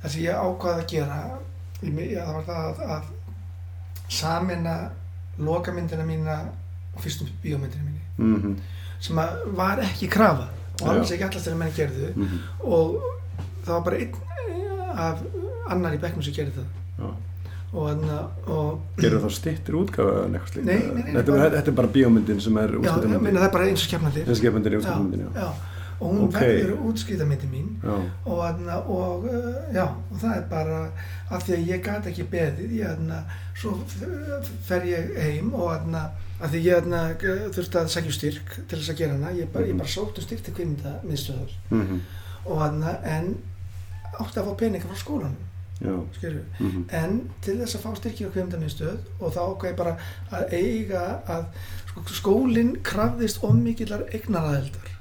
það 0.03 0.09
sem 0.13 0.23
ég 0.27 0.37
ákvaði 0.41 0.83
að 0.83 0.89
gera 0.93 1.19
í 1.83 1.91
mi- 1.93 2.09
já, 2.13 2.23
það 2.25 2.33
var 2.37 2.47
það 2.47 2.63
að, 2.65 2.81
að 2.95 4.13
samina 4.17 4.75
lokamyndina 5.37 6.05
mína 6.07 6.37
og 6.95 7.01
fyrstu 7.03 7.27
bíómyndina 7.43 7.83
mínu 8.17 8.38
Mhm, 8.41 8.56
sem 8.99 9.15
að 9.17 9.30
var 9.56 9.77
ekki 9.80 10.08
krafa 10.10 10.47
og 10.82 10.88
Já. 10.88 11.13
ekki 11.15 11.23
allast 11.23 11.45
þegar 11.47 11.58
menn 11.58 11.71
gerðu 11.77 12.10
mhm, 12.15 12.39
og 12.63 12.95
það 13.65 13.73
var 13.73 13.82
bara 13.82 13.97
einn 13.97 14.13
af 14.97 15.17
annar 15.69 15.93
í 15.93 15.99
bekknum 16.01 16.23
sem 16.23 16.34
gerði 16.34 16.51
það. 16.58 16.67
Já. 16.99 17.10
og 17.73 17.89
þannig 17.89 18.49
og 18.49 18.80
Gerðu 18.97 19.19
þá 19.25 19.30
stittir 19.36 19.75
útgáfa 19.75 20.25
en 20.25 20.34
eitthvað 20.38 20.51
slíkt? 20.53 20.65
Nei, 20.65 20.77
nei, 20.77 21.03
nei, 21.03 21.13
Þetta, 21.13 21.32
bara- 21.32 21.49
bara, 21.49 21.58
er 21.67 21.71
bara 21.82 21.88
bíómyndin 21.88 22.39
sem 22.41 22.58
er 22.58 22.69
já, 22.71 22.77
útskiptamyndin 22.80 23.21
meina 23.21 23.39
það 23.39 23.47
er 23.47 23.51
bara 23.51 23.65
eins 23.67 23.82
og 23.84 23.89
skefnandir 23.89 24.25
Þessi 24.25 24.39
skipmyndin 24.41 24.73
er 24.73 24.77
útskiptamyndin, 24.80 25.19
já. 25.19 25.30
já, 25.36 25.49
og 25.99 26.12
hún 26.13 26.27
Ok. 26.27 26.36
verður 26.39 26.83
útskýðamyndi 26.91 27.47
mín. 27.51 27.69
Já, 27.83 27.95
og, 28.25 28.38
þarna, 28.43 28.75
og 28.86 29.23
uh, 29.25 29.55
já, 29.73 29.83
og 30.12 30.19
það 30.21 30.36
er 30.38 30.45
bara 30.51 30.79
af 31.31 31.43
því 31.47 31.53
að 31.57 31.67
ég 31.71 31.83
gat 31.88 32.07
ekki 32.12 32.27
beðið 32.31 32.75
ég, 32.77 32.86
þarna, 32.93 33.23
svo 33.57 33.73
fer 34.67 34.86
ég 34.86 35.12
heim 35.23 35.53
og 35.53 35.71
þarna, 35.73 36.03
af 36.39 36.51
því 36.53 36.62
ég 36.67 36.88
g- 37.23 37.49
þurfti 37.57 37.81
að 37.81 37.91
sækja 37.95 38.12
um 38.12 38.17
styrk 38.19 38.55
til 38.69 38.77
þess 38.79 38.93
að 38.93 38.97
gera 39.01 39.13
hana. 39.17 39.31
Ég 39.39 39.49
bara, 39.53 39.65
ég 39.65 39.77
bara 39.79 39.89
sótt 39.89 40.17
um 40.21 40.27
styrk 40.27 40.43
til 40.45 40.53
kvinda 40.53 40.95
miðstöðar 41.03 41.57
mhm, 41.73 41.99
og 42.45 42.62
þarna, 42.62 42.93
en 43.03 43.36
átti 44.21 44.39
að 44.39 44.47
fá 44.51 44.55
peninga 44.62 44.88
frá 44.89 44.97
skólanum 45.01 45.43
skilju 46.15 46.39
mhm, 46.60 46.86
en 46.97 47.17
til 47.45 47.57
þess 47.60 47.75
að 47.77 47.83
fá 47.83 47.91
styrkja 47.99 48.29
á 48.29 48.33
kvimdaminstöð 48.33 48.95
og 49.21 49.33
þá 49.36 49.41
ákveði 49.51 49.75
bara 49.77 49.91
að 50.33 50.53
eiga 50.57 51.03
að 51.29 51.43
sko, 51.91 52.01
skólinn 52.17 52.71
krafðist 52.88 53.43
ómikillar 53.45 54.07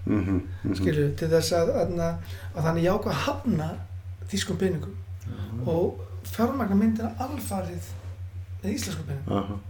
eignaraðeldar 0.07 0.33
mhm, 0.33 0.41
mhm. 0.63 0.79
skilju 0.81 1.07
til 1.19 1.29
þess 1.33 1.53
að, 1.59 1.73
að, 1.83 1.95
að 2.55 2.69
þannig 2.69 2.89
að 2.95 3.23
hafna 3.27 3.69
þýskum 4.31 4.59
peningum 4.61 5.67
og 5.67 6.03
fjármagna 6.27 6.79
myndina 6.79 7.13
alfarið 7.23 7.91
með 8.63 8.73
íslenskum 8.73 9.09
peningum. 9.11 9.61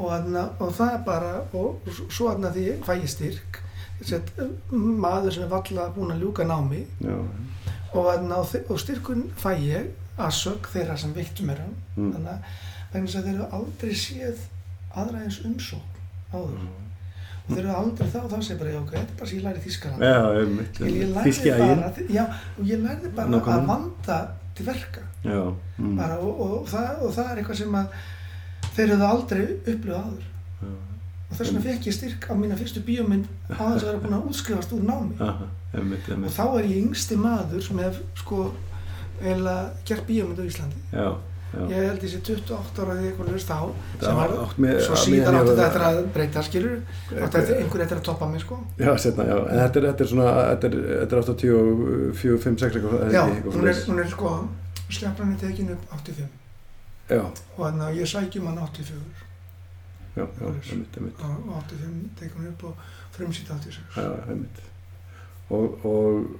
Og, 0.00 0.06
þarna, 0.08 0.44
og 0.62 0.70
það 0.74 0.92
er 0.94 1.02
bara 1.06 1.32
og 1.52 1.90
svo 2.00 2.30
þarna 2.30 2.52
því 2.54 2.68
fæ 2.86 2.94
ég 2.98 3.10
styrk 3.10 3.64
Sett, 4.00 4.30
maður 4.72 5.34
sem 5.34 5.42
er 5.44 5.50
valla 5.50 5.90
búin 5.92 6.14
að 6.14 6.22
ljúka 6.22 6.46
námi. 6.48 6.78
Og, 7.04 7.98
þarna, 8.06 8.38
og, 8.40 8.54
og 8.72 8.78
styrkun 8.80 9.26
fæ 9.36 9.50
ég 9.60 9.90
að 10.20 10.36
sög 10.38 10.68
þeirra 10.72 10.96
sem 11.00 11.12
veittum 11.16 11.50
mér 11.50 11.60
mm, 11.96 12.12
þannig 12.14 13.10
að 13.16 13.26
þeir 13.26 13.34
eru 13.34 13.48
aldrei 13.58 13.92
séð 13.96 14.46
aðra 14.90 15.24
eins 15.24 15.40
umsókn 15.46 16.00
áður 16.32 16.64
og 17.50 17.56
þeir 17.56 17.64
eru 17.64 17.76
aldrei 17.76 18.08
þá 18.10 18.18
þá 18.30 18.36
segir 18.46 18.58
bara 18.60 18.70
já 18.70 18.78
ok, 18.80 18.90
þetta 18.94 19.10
er 19.10 19.16
bara 19.18 19.28
sem 19.30 19.38
ég 19.38 19.44
læri 19.46 19.62
þýskaland 19.64 20.00
Já, 22.14 22.24
og 22.58 22.64
ég 22.70 22.84
lærði 22.84 23.10
bara 23.16 23.32
Nákvæmlega. 23.34 23.56
að 23.56 23.66
vanda 23.66 24.18
til 24.54 24.66
verka. 24.66 25.02
Já, 25.24 25.40
mm, 25.78 25.96
bara, 25.96 26.18
og, 26.18 26.40
og, 26.40 26.68
það, 26.68 27.02
og 27.06 27.14
það 27.16 27.30
er 27.32 27.40
eitthvað 27.42 27.58
sem 27.60 27.74
að 27.80 27.86
þeir 28.76 28.92
eru 28.94 29.08
aldrei 29.08 29.42
upplifað 29.58 30.04
áður. 30.04 30.26
Já, 30.60 30.70
og 31.30 31.36
þess 31.36 31.48
vegna 31.50 31.64
fekk 31.66 31.88
ég 31.90 31.96
styrk 31.96 32.28
á 32.30 32.34
mína 32.38 32.58
fyrstu 32.60 32.82
bíómynd 32.86 33.26
á 33.50 33.62
þess 33.62 33.82
að 33.84 33.88
vera 33.90 34.02
búin 34.04 34.18
að 34.18 34.28
útskrifast 34.30 34.74
úr 34.76 34.84
námi. 34.86 35.18
Aha, 35.20 35.48
einmitt, 35.74 36.06
og 36.08 36.14
einmitt 36.16 36.36
þá 36.36 36.44
er 36.58 36.70
ég 36.70 36.84
yngsti 36.84 37.18
maður 37.20 37.66
sem 37.66 37.82
hef 37.84 38.00
sko 38.22 38.52
eiginlega 39.20 39.70
gert 39.88 40.06
bíómynd 40.08 40.40
á 40.40 40.44
Íslandi. 40.48 40.80
Já 40.92 41.08
ég 41.50 41.86
held 41.88 42.04
sé 42.06 42.18
28 42.22 42.82
ára 42.84 42.94
því 42.94 43.06
eitthvað 43.10 43.30
löst 43.34 43.50
á 43.50 43.60
Það 43.60 44.04
sem 44.06 44.16
var, 44.20 44.34
með- 44.64 44.80
svo 44.86 44.98
síðan 45.02 45.38
átti 45.40 45.54
þetta 45.60 45.86
að 45.90 46.00
breyta 46.14 46.42
skilur 46.46 46.76
átti 47.10 47.32
þetta 47.36 47.56
einhver 47.60 47.82
eftir 47.84 47.98
að 47.98 48.04
toppa 48.06 48.28
mig 48.30 48.40
sko. 48.44 48.58
Já, 48.78 48.90
setna, 49.02 49.24
já, 49.26 49.36
en 49.50 49.58
þetta 49.64 49.80
er, 49.80 49.86
þetta 49.90 50.04
er 50.04 50.10
svona, 50.12 50.28
þetta 50.50 50.70
er, 50.70 50.76
þetta 51.00 51.16
er 51.16 51.22
84, 51.22 52.38
5, 52.44 52.58
6 52.64 52.78
eitthvað, 52.78 53.12
já, 53.16 53.22
hún 53.50 53.66
er, 53.72 53.80
hún 53.88 53.98
er 54.04 54.08
sko 54.14 54.34
skjafran 54.90 55.32
er 55.34 55.40
tekin 55.42 55.72
upp 55.74 55.96
85 55.98 56.38
Já, 57.10 57.22
og 57.26 57.58
þannig 57.64 57.84
að 57.88 57.98
ég 57.98 58.06
sækjum 58.14 58.46
hann 58.46 58.58
84 58.62 58.94
já, 60.16 60.24
já, 60.26 60.46
einmitt, 60.70 60.96
einmitt, 60.98 61.18
og 61.18 61.50
og 61.50 61.62
85 61.66 62.14
tekin 62.20 62.38
hún 62.44 62.52
upp 62.52 62.64
og 62.70 62.74
frumsýtt 63.16 63.50
86 63.50 63.98
já, 63.98 64.10
einmitt. 64.30 64.62
Og, 65.50 65.84
og, 65.84 66.30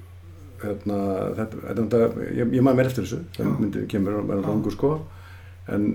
hérna, 0.61 0.99
þetta, 1.39 1.63
þetta, 1.79 2.03
ég, 2.37 2.53
ég 2.57 2.65
maður 2.65 2.79
mér 2.81 2.91
eftir 2.91 3.07
þessu, 3.07 3.23
það 3.37 3.51
myndi, 3.63 3.87
kemur 3.91 4.21
að 4.21 4.31
vera 4.31 4.45
langur 4.45 4.75
sko, 4.75 4.93
en 5.71 5.91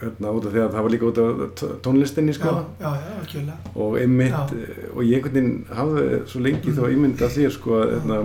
hérna 0.00 0.32
út 0.36 0.48
af 0.48 0.52
því 0.54 0.62
að 0.62 0.74
það 0.74 0.84
var 0.86 0.94
líka 0.94 1.08
út 1.08 1.20
af 1.22 1.62
tónlistinni 1.84 2.34
sko. 2.36 2.52
Já, 2.80 2.90
já, 2.98 3.40
já, 3.40 3.56
og 3.74 3.96
einmitt 4.00 4.52
og 4.94 5.00
ég 5.04 5.18
einhvern 5.18 5.34
veginn 5.34 5.56
hafði 5.78 6.20
svo 6.30 6.44
lengi 6.44 6.76
þá 6.76 6.84
ímynd 6.92 7.24
að 7.24 7.34
þér 7.38 7.56
sko 7.56 7.80
hérna, 7.82 8.20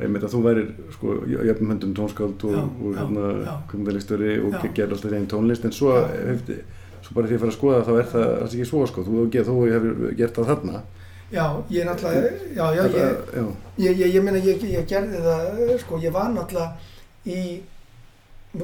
einmitt 0.00 0.26
að 0.26 0.36
þú 0.36 0.42
værir 0.46 0.70
sko 0.94 1.16
jöfnum 1.32 1.74
höndum 1.74 1.96
tónskáld 1.98 2.46
og, 2.48 2.60
og 2.60 3.00
hérna 3.00 3.32
já. 3.42 3.52
kvimdalistöri 3.72 4.38
og 4.44 4.56
gerir 4.62 4.94
alltaf 4.94 5.16
þeim 5.16 5.26
tónlist. 5.32 5.66
En 5.66 5.76
svo, 5.76 5.96
hefði, 6.14 6.60
svo 7.04 7.18
bara 7.18 7.28
því 7.28 7.36
að 7.36 7.44
fara 7.44 7.52
að 7.52 7.58
skoða 7.58 7.82
þá 7.88 7.92
er 7.96 8.08
það 8.14 8.32
alls 8.38 8.56
ekki 8.56 8.70
svo 8.70 8.86
sko, 8.88 9.04
þú 9.04 9.26
hefur 9.74 10.16
gert 10.16 10.40
það 10.40 10.54
þarna 10.54 10.84
já, 11.32 11.44
ég 11.70 11.80
er 11.80 11.86
náttúrulega 11.86 12.30
já, 12.56 12.66
já, 12.74 12.82
ég, 12.84 12.92
Þetta- 12.92 13.56
ég, 13.78 13.98
ég, 13.98 14.14
ég 14.14 14.22
meina, 14.22 14.38
ég, 14.38 14.62
ég 14.62 14.86
gerði 14.88 15.20
það 15.26 15.78
sko, 15.84 15.98
ég 16.02 16.12
var 16.12 16.30
náttúrulega 16.34 16.76
í 17.26 17.60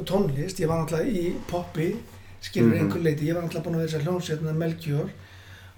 tónlist, 0.05 0.59
ég 0.61 0.68
var 0.68 0.83
náttúrulega 0.83 1.11
í 1.11 1.35
poppi, 1.50 1.96
skilur 2.42 2.74
Mhm. 2.74 2.81
einhver 2.81 3.02
leiti 3.02 3.26
ég 3.29 3.35
var 3.35 3.42
náttúrulega 3.42 3.64
búin 3.64 3.74
að 3.74 3.79
vera 3.79 3.88
þess 3.88 4.00
að 4.00 4.05
hljómsveitna 4.07 4.52
Melkjör 4.52 5.09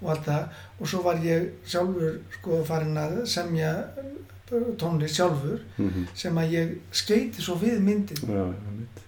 og 0.03 0.11
allt 0.11 0.24
það. 0.24 0.48
Og 0.81 0.87
svo 0.88 1.03
var 1.03 1.16
ég 1.16 1.48
sjálfur 1.66 2.18
sko 2.38 2.64
farin 2.64 2.94
að 2.96 3.27
semja 3.27 3.85
tónlist 4.79 5.14
sjálfur 5.18 5.61
mhm, 5.79 6.07
sem 6.14 6.35
að 6.35 6.51
ég 6.53 6.79
skeiti 6.92 7.42
svo 7.42 7.55
við 7.57 7.81
myndin 7.81 8.16
já, 8.29 8.55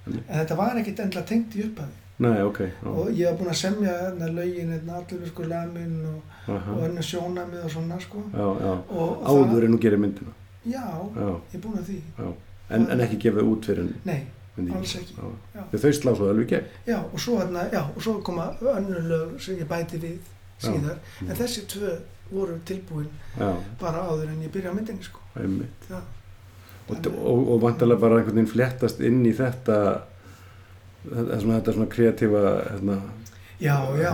en 0.06 0.44
þetta 0.46 0.56
var 0.56 0.76
ekkert 0.76 0.98
endla 1.00 1.22
tengt 1.22 1.54
í 1.56 1.64
upphafi. 1.64 1.96
Nei, 2.20 2.42
ok, 2.42 2.58
já, 2.60 2.88
og 2.90 3.08
ég 3.16 3.24
var 3.30 3.38
búin 3.38 3.48
að 3.48 3.56
semja 3.62 3.92
þarna 3.96 4.26
lögin 4.36 4.72
hérna, 4.74 4.98
allir 5.00 5.26
sko 5.30 5.42
lamin 5.48 5.94
og, 6.06 6.20
aha, 6.56 6.74
og 6.74 6.84
önnu 6.88 7.04
sjónamið 7.04 7.64
og 7.64 7.72
svona 7.74 7.98
sko. 8.02 8.22
Já, 8.32 8.46
já. 8.64 8.72
og, 8.74 9.00
og 9.00 9.24
áður 9.30 9.66
en 9.66 9.76
þú 9.76 9.80
gerir 9.84 10.02
myndina? 10.02 10.34
Já, 10.64 10.84
já, 11.16 11.30
ég 11.30 11.56
er 11.58 11.64
búin 11.64 11.80
að 11.80 11.88
því. 11.90 11.98
En, 12.70 12.86
en 12.94 13.02
ekki 13.06 13.18
gefið 13.24 13.50
út 13.50 13.70
fyrir 13.70 13.90
nei, 14.06 14.20
myndina 14.56 14.78
Alls 14.80 14.94
ekki, 15.00 15.16
þau 15.72 15.92
slá 15.98 16.12
svo 16.12 16.30
alveg 16.30 16.52
gegn. 16.54 16.70
Já, 16.86 16.98
og 17.00 17.18
svo, 17.18 17.40
hérna, 17.40 17.66
já, 17.72 17.82
og 17.88 18.04
svo 18.04 18.18
koma 18.26 18.50
önnur 18.76 19.10
lög 19.10 19.34
sem 19.42 19.58
ég 19.60 19.68
bæti 19.70 20.00
við 20.02 20.18
síðar. 20.60 21.00
Mm. 21.20 21.30
en 21.30 21.40
þessi 21.40 21.66
tvö 21.72 21.96
voru 22.30 22.58
tilbúin 22.68 23.08
já, 23.38 23.50
bara 23.80 24.04
áður 24.06 24.28
en 24.34 24.42
ég 24.44 24.52
byrja 24.54 24.74
myndinni 24.76 25.06
sko. 25.06 25.22
Einmitt. 25.40 25.90
Já, 25.90 25.98
og, 26.90 27.10
og, 27.16 27.48
og 27.54 27.64
vantarlega 27.64 28.02
bara 28.02 28.20
einhvern 28.20 28.40
veginn 28.40 28.52
fléttast 28.52 29.02
inn 29.06 29.24
í 29.26 29.34
þetta 29.34 29.80
þetta 31.08 31.40
svona, 31.40 31.58
þetta 31.58 31.74
svona 31.76 31.90
kreatífa 31.94 32.42
hérna, 32.66 32.96
já, 33.60 33.76
já, 33.96 34.12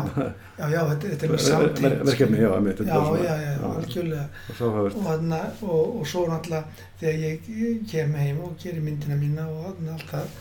já, 0.58 0.68
já 0.70 0.80
þetta, 0.90 1.10
þetta 1.12 1.28
er 1.28 1.42
samtíð 1.44 1.86
ver, 1.86 1.96
verkefni, 2.08 2.42
já, 2.42 2.50
þetta 2.66 2.86
já, 2.88 2.98
já, 3.22 3.34
já, 3.44 3.54
algjörlega. 3.70 4.26
Og 4.48 4.60
hafa 4.76 5.40
og, 5.62 5.70
og, 5.70 5.96
og 6.00 6.10
svo 6.10 6.26
náttúrulega 6.30 6.64
þegar 7.00 7.24
ég 7.24 7.86
kem 7.90 8.14
heim 8.18 8.42
og 8.46 8.56
gerir 8.62 8.84
myndina 8.84 9.18
mína 9.20 9.48
og 9.52 9.68
þarna 9.68 9.96
allt 9.96 10.12
það 10.12 10.36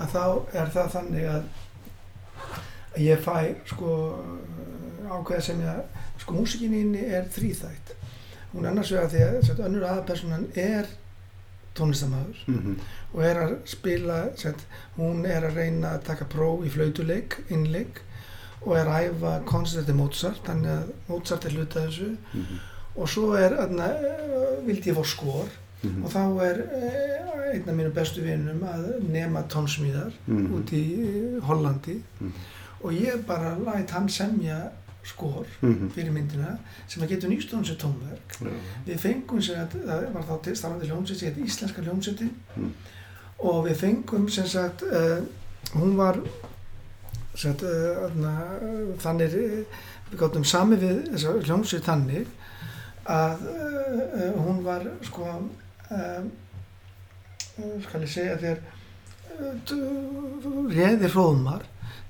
að 0.00 0.14
þá 0.14 0.56
er 0.62 0.72
það 0.76 0.94
þannig 0.96 1.28
að 1.30 1.50
að 2.90 3.02
ég 3.04 3.22
fæ 3.22 3.34
sko 3.70 3.96
ákveða 5.10 5.42
sem 5.46 5.60
ég 5.62 6.22
sko 6.22 6.38
músikinni 6.38 7.04
er 7.06 7.28
þrýþægt 7.30 7.94
hún 8.52 8.64
er 8.64 8.72
annars 8.72 8.90
vegar 8.90 9.12
því 9.12 9.26
að 9.26 9.36
sett, 9.46 9.62
önnur 9.62 9.86
aðalpersonan 9.86 10.48
er 10.58 10.90
tónlistamæður 11.78 12.42
mm 12.50 12.80
og 13.10 13.24
er 13.26 13.40
að 13.42 13.54
spila 13.66 14.20
sett, 14.38 14.60
hún 14.94 15.24
er 15.26 15.42
að 15.48 15.56
reyna 15.58 15.96
að 15.96 16.04
taka 16.10 16.28
próf 16.30 16.62
í 16.66 16.70
flautuleik, 16.70 17.40
innleik 17.50 18.02
og 18.62 18.76
er 18.76 18.84
að 18.84 19.10
æfa 19.10 19.40
koncerti 19.46 19.92
Mozart 19.92 20.40
þannig 20.46 20.70
að 20.70 20.92
Mozart 21.08 21.44
er 21.44 21.50
hluta 21.50 21.80
af 21.80 21.86
þessu 21.88 22.16
-hmm. 22.34 22.58
og 22.96 23.08
svo 23.08 23.32
er 23.34 23.56
aðna, 23.60 23.86
vildi 24.66 24.90
ég 24.90 24.96
fá 24.96 25.04
skor 25.04 25.48
Mhm. 25.82 26.04
og 26.04 26.10
þá 26.12 26.42
er 26.44 26.58
eh, 26.60 27.54
einn 27.54 27.68
af 27.68 27.74
mínu 27.74 27.90
bestu 27.94 28.20
vinnum 28.20 28.62
að 28.62 29.00
nema 29.12 29.42
tónsmíðar 29.48 30.10
Mhm. 30.26 30.54
út 30.54 30.72
í 30.72 30.82
eh, 31.00 31.42
Hollandi 31.42 32.02
Mhm. 32.20 32.32
og 32.84 32.92
ég 32.92 33.22
bara 33.26 33.56
læt 33.58 33.90
hann 33.90 34.08
semja 34.08 34.58
skor 35.04 35.46
Mhm. 35.62 35.88
fyrir 35.90 36.12
myndina 36.12 36.58
sem 36.88 37.02
að 37.02 37.08
getur 37.08 37.28
nýst 37.28 37.50
hún 37.54 37.64
sér 37.64 37.76
tónverk 37.76 38.50
við 38.86 38.98
fengum 38.98 39.42
sem 39.42 39.54
að 39.56 39.68
það 39.86 40.12
var 40.12 40.22
þá 40.22 40.42
til 40.42 40.56
starfandi 40.56 40.86
hljómsveit 40.86 41.18
sem 41.18 41.28
heit 41.34 41.44
Íslenska 41.46 41.82
hljómsveitin 41.82 42.30
Mm. 42.56 42.72
og 43.38 43.66
við 43.68 43.74
fengum 43.76 44.28
sem 44.28 44.46
sagt 44.46 44.82
uh, 44.82 45.24
hún 45.74 45.96
var 45.96 46.16
sagt, 47.34 47.62
uh, 47.62 48.04
aðna, 48.06 48.32
þannig 49.02 49.34
uh, 49.38 49.80
við 50.10 50.18
gáttum 50.20 50.44
sami 50.44 50.76
við 50.80 51.02
þessa 51.12 51.34
hljómsveit 51.46 51.84
þannig 51.86 52.26
að 53.10 53.44
uh, 53.46 54.34
hún 54.44 54.62
var 54.64 54.86
sko 55.06 55.26
uh, 55.90 56.22
skal 57.86 58.00
ég 58.04 58.10
segja 58.12 58.36
þér 58.40 58.60
uh, 59.40 60.70
réði 60.74 61.10
hróðmar 61.14 61.62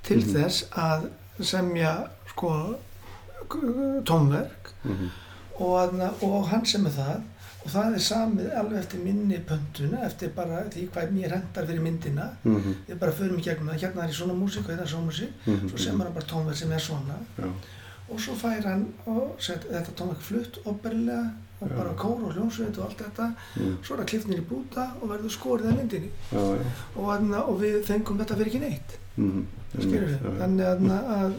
til 0.02 0.20
Mhm. 0.24 0.30
þess 0.34 0.64
að 0.72 1.10
semja 1.44 1.94
sko 2.32 2.52
tónverk 4.06 4.72
Mhm. 4.84 5.10
og, 5.60 5.72
aðna, 5.80 6.10
og 6.22 6.48
hann 6.48 6.64
sem 6.66 6.86
er 6.86 6.90
það 6.90 7.20
og 7.64 7.70
það 7.70 7.94
er 7.94 8.04
samið 8.06 8.54
alveg 8.56 8.78
eftir 8.78 9.00
minni 9.04 9.38
pöntuna 9.48 10.04
eftir 10.06 10.30
bara 10.36 10.62
því 10.72 10.86
hvað 10.94 11.10
mér 11.12 11.30
hendar 11.36 11.66
fyrir 11.66 11.80
myndina 11.84 12.30
Mhm. 12.44 12.74
við 12.88 12.98
bara 12.98 13.12
förum 13.12 13.38
í 13.38 13.42
gegnum 13.44 13.68
það 13.68 13.80
hérna 13.82 14.04
er 14.04 14.08
í 14.08 14.16
svona 14.20 14.34
músík 14.34 14.64
og 14.64 14.70
hérna 14.70 14.82
er 14.82 14.92
svona 14.94 15.08
músík 15.10 15.30
Mhm. 15.46 15.68
svo 15.68 15.78
semur 15.78 16.04
hann 16.04 16.14
bara 16.14 16.26
tónverk 16.26 16.54
sem 16.56 16.72
er 16.72 16.78
svona 16.80 17.16
Já. 17.38 17.44
og 18.10 18.18
svo 18.20 18.34
fær 18.34 18.64
hann 18.64 18.86
og 19.06 19.36
set, 19.38 19.60
þetta 19.70 19.92
tónverk 19.96 20.20
flutt 20.20 20.58
operilega 20.64 21.30
og 21.60 21.68
Já. 21.68 21.76
bara 21.76 21.94
kór 21.94 22.24
og 22.24 22.32
hljómsveit 22.34 22.78
og 22.78 22.84
allt 22.88 22.98
þetta 22.98 23.34
Mm. 23.56 23.76
svo 23.82 23.94
er 23.94 24.00
það 24.00 24.06
klift 24.06 24.26
niður 24.28 24.40
í 24.40 24.48
búta 24.48 24.90
og 25.02 25.08
verður 25.10 25.30
skorið 25.30 25.66
að 25.70 25.76
myndinni 25.76 26.10
Já, 26.32 26.38
já. 26.38 26.64
og, 26.96 27.48
og 27.48 27.60
við 27.60 27.82
fengum 27.84 28.18
þetta 28.18 28.36
fyrir 28.36 28.46
ekki 28.46 28.60
neitt 28.60 28.98
Mhm. 29.16 29.46
skilur 29.78 30.08
við, 30.08 30.18
þannig 30.40 30.66
aðna, 30.66 30.98
að 31.18 31.32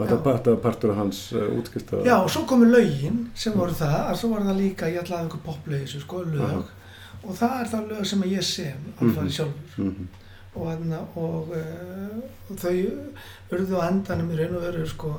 Og 0.00 0.08
þetta 0.08 0.50
var- 0.54 0.60
partur 0.64 0.90
af 0.90 0.96
hans 0.96 1.32
uh, 1.32 1.46
útskipta 1.58 2.02
Já, 2.06 2.16
og 2.22 2.30
svo 2.30 2.44
komu 2.46 2.64
lögin 2.64 3.26
sem 3.34 3.52
voru 3.52 3.72
það, 3.76 3.96
að 4.10 4.16
svo 4.16 4.28
var 4.34 4.40
það 4.48 4.56
líka, 4.62 4.86
ég 4.88 5.02
ætlaði 5.02 5.26
einhver 5.26 5.42
þessu, 5.84 6.00
sko, 6.00 6.22
lög 6.24 6.64
og 7.22 7.34
það 7.36 7.60
er 7.60 7.68
það 7.74 7.88
lög 7.90 8.06
sem 8.06 8.22
ég 8.22 8.42
sem 8.42 8.78
Mhm. 9.00 9.08
alfari 9.10 9.30
sjálfur 9.30 9.84
Mhm. 9.84 10.08
og, 10.56 10.66
þarna, 10.66 10.98
og, 11.16 11.52
og 12.50 12.56
þau 12.56 12.72
urðu 13.52 13.76
á 13.76 13.88
endanum 13.90 14.30
í 14.32 14.38
raun 14.38 14.56
og 14.56 14.62
veru, 14.62 14.86
sko, 14.88 15.12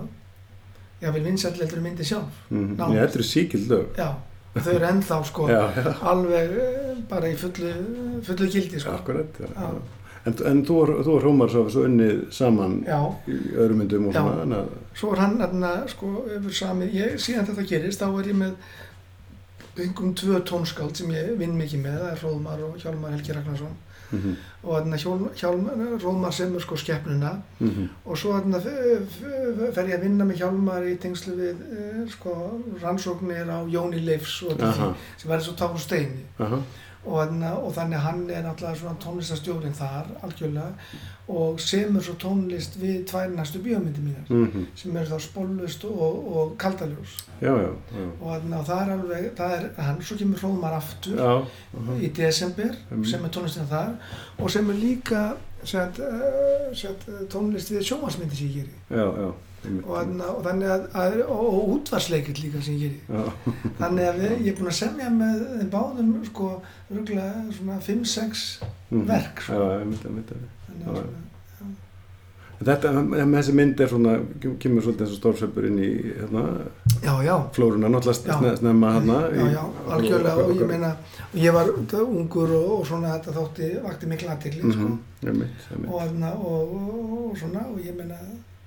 ég 1.01 1.13
vil 1.13 1.23
vinsætleildur 1.23 1.81
myndi 1.81 2.03
sjálf. 2.03 2.33
Nánast. 2.51 2.93
Já, 2.93 3.05
þetta 3.05 3.15
eru 3.15 3.23
síkild 3.23 3.67
lög 3.69 3.95
já, 3.97 4.09
þau 4.55 4.73
eru 4.75 4.85
ennþá, 4.85 5.23
sko, 5.25 5.47
Já, 5.55 5.61
já, 5.77 5.93
alveg 6.01 6.51
eh, 6.57 6.95
bara 7.09 7.27
í 7.31 7.35
fullu, 7.37 7.71
fullu 8.23 8.49
gildi, 8.51 8.79
sko. 8.79 8.91
akkurat 8.97 9.39
já, 9.39 9.47
Já. 9.55 9.69
Já. 10.25 10.27
En, 10.31 10.35
en 10.51 10.65
þú 10.65 10.75
og, 10.81 10.89
þú 11.05 11.15
og 11.15 11.23
Rómar 11.23 11.49
svo, 11.49 11.63
svo 11.69 11.83
unnið 11.87 12.31
saman 12.31 12.83
Já, 12.85 12.99
í 13.27 13.37
öðrum 13.57 13.77
myndum 13.81 14.07
og 14.07 14.13
Já. 14.13 14.21
svona 14.21 14.55
að 14.61 14.67
svo 14.93 15.11
er 15.13 15.19
hann, 15.23 15.37
þarna, 15.41 15.71
sko, 15.87 16.11
yfir 16.37 16.53
samið, 16.61 16.93
ég, 16.93 17.15
síðan 17.17 17.47
þetta 17.49 17.67
gerist, 17.71 18.01
þá 18.01 18.19
er 18.21 18.27
ég 18.29 18.35
með 18.35 18.51
einhverjum 19.81 20.13
tvö 20.19 20.41
tónskáld 20.45 20.95
sem 20.99 21.09
ég 21.15 21.31
vinn 21.39 21.55
mikið 21.57 21.81
með, 21.85 21.95
það 22.01 22.11
er 22.11 22.19
Hróðmar 22.21 22.63
og 22.67 22.77
Hjálmar 22.83 23.13
Helgi 23.15 23.33
Ragnarsson 23.37 23.77
Mhm. 24.11 24.33
og 24.63 24.73
þarna 24.75 24.97
Hjálm, 24.99 25.21
Hjálmar, 25.39 25.75
Hróðmar 26.03 26.33
semur 26.35 26.59
sko 26.61 26.75
skeppnuna 26.75 27.29
Mhm. 27.61 27.85
og 28.05 28.17
svo 28.17 28.33
f- 28.35 29.73
fer 29.73 29.87
ég 29.87 29.95
að 29.95 30.01
vinna 30.03 30.25
með 30.25 30.37
Hjálmar 30.41 30.83
í 30.83 30.97
tengslu 30.99 31.33
við 31.37 31.55
eh, 31.71 32.09
sko 32.11 32.59
rannsóknir 32.81 33.47
á 33.47 33.63
Jóni 33.71 34.03
Leifs 34.05 34.43
og 34.43 34.57
þetta 34.57 34.73
því 34.73 34.95
sem 35.17 35.31
verður 35.31 35.45
svo 35.47 35.53
tár 35.55 35.71
og 35.71 35.79
steini 35.79 36.25
Aha. 36.39 36.59
Og, 37.05 37.29
og 37.65 37.73
þannig 37.73 37.97
hann 37.99 38.29
er 38.29 38.43
náttúrulega 38.45 38.75
svona 38.77 38.99
tónlistastjórin 39.01 39.73
þar 39.73 40.05
algjörlega 40.23 40.71
og 41.31 41.59
semur 41.63 42.03
svo 42.03 42.13
tónlist 42.21 42.75
við 42.81 43.05
tvær 43.09 43.29
næstu 43.35 43.59
bíómyndi 43.63 44.01
mínar 44.05 44.29
Mhm. 44.29 44.65
sem 44.75 44.97
er 44.97 45.05
þá 45.05 45.19
Spollust 45.19 45.83
og, 45.85 46.37
og 46.37 46.57
Kaldaljós 46.57 47.15
Já, 47.41 47.53
já, 47.57 47.69
já. 47.91 48.07
og 48.21 48.65
það 48.67 48.81
er 48.81 48.91
alveg, 48.91 49.29
það 49.35 49.51
er 49.57 49.69
hann, 49.83 50.01
svo 50.01 50.17
kemur 50.17 50.37
Hróðmar 50.39 50.73
aftur 50.77 51.15
Já, 51.17 51.45
aha. 51.77 51.93
í 52.01 52.09
desember 52.13 52.75
Mm. 52.91 53.05
sem 53.05 53.25
er 53.25 53.29
tónlistin 53.29 53.67
þar 53.69 53.95
og 54.39 54.49
sem 54.51 54.69
er 54.69 54.73
líka 54.73 55.33
set, 55.63 55.99
uh, 55.99 56.73
set, 56.75 57.05
tónlist 57.29 57.71
við 57.71 57.81
sjómasmyndi 57.85 58.35
sem 58.35 58.47
ég 58.47 58.53
geri 58.53 58.69
já, 58.89 59.05
já. 59.05 59.07
einmitt. 59.07 59.35
Og, 59.61 59.95
þarna, 59.95 60.27
og 60.35 60.43
þannig 60.45 60.69
að, 60.75 60.85
að 61.03 61.17
og, 61.27 61.41
og 61.53 61.73
útvarsleikir 61.75 62.39
líka 62.43 62.61
sem 62.65 62.77
ég 62.81 62.81
geri 62.81 62.99
Já, 63.07 63.23
þannig 63.79 64.07
að 64.09 64.21
við, 64.21 64.31
ég 64.45 64.47
er 64.53 64.59
búinn 64.59 64.71
að 64.73 64.79
semja 64.81 65.09
með 65.13 65.41
báðum 65.73 66.13
sko 66.25 66.51
rúglega 66.91 67.43
svona 67.57 67.79
5-6 67.79 68.45
Mhm. 68.91 69.05
verk 69.07 69.39
sko. 69.41 69.53
Já, 69.53 69.79
einmitt, 69.79 70.05
einmitt. 70.05 70.31
þannig 70.67 70.87
Já, 70.87 70.91
að 70.91 70.95
svona, 70.95 71.27
Þetta, 72.61 72.89
með 73.01 73.31
þessi 73.39 73.53
mynd 73.57 73.79
er 73.81 73.87
svona, 73.89 74.11
kemur 74.61 74.83
svolítið 74.85 75.01
eins 75.07 75.13
og 75.15 75.19
stórsöpur 75.21 75.65
inn 75.65 75.79
í 75.81 75.87
hérna, 76.19 76.43
já, 77.01 77.13
já 77.25 77.33
flóruna, 77.55 77.89
náttúrulega 77.89 78.51
snemma 78.59 78.91
hérna. 78.99 79.15
Já, 79.33 79.47
já, 79.55 79.63
algjörlega 79.95 80.43
og 80.43 80.51
ég 80.59 80.67
meina, 80.69 80.91
ég 81.33 81.55
var 81.55 81.71
ungur 82.03 82.53
og, 82.59 82.67
og 82.75 82.85
svona 82.85 83.15
þetta 83.15 83.33
þótti, 83.39 83.71
vakti 83.81 84.11
miklu 84.11 84.29
aðtekli, 84.29 84.61
mm 84.61 84.75
sko, 84.75 84.91
-hmm. 84.91 85.27
einmitt, 85.31 85.65
einmitt. 85.71 85.89
og, 85.89 86.45
og, 86.45 87.31
og, 87.31 87.37
svona, 87.41 87.65
og 87.71 87.79
ég 87.81 87.97
meina, 87.97 88.19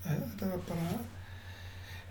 þetta 0.05 0.51
var 0.51 0.63
bara, 0.69 0.99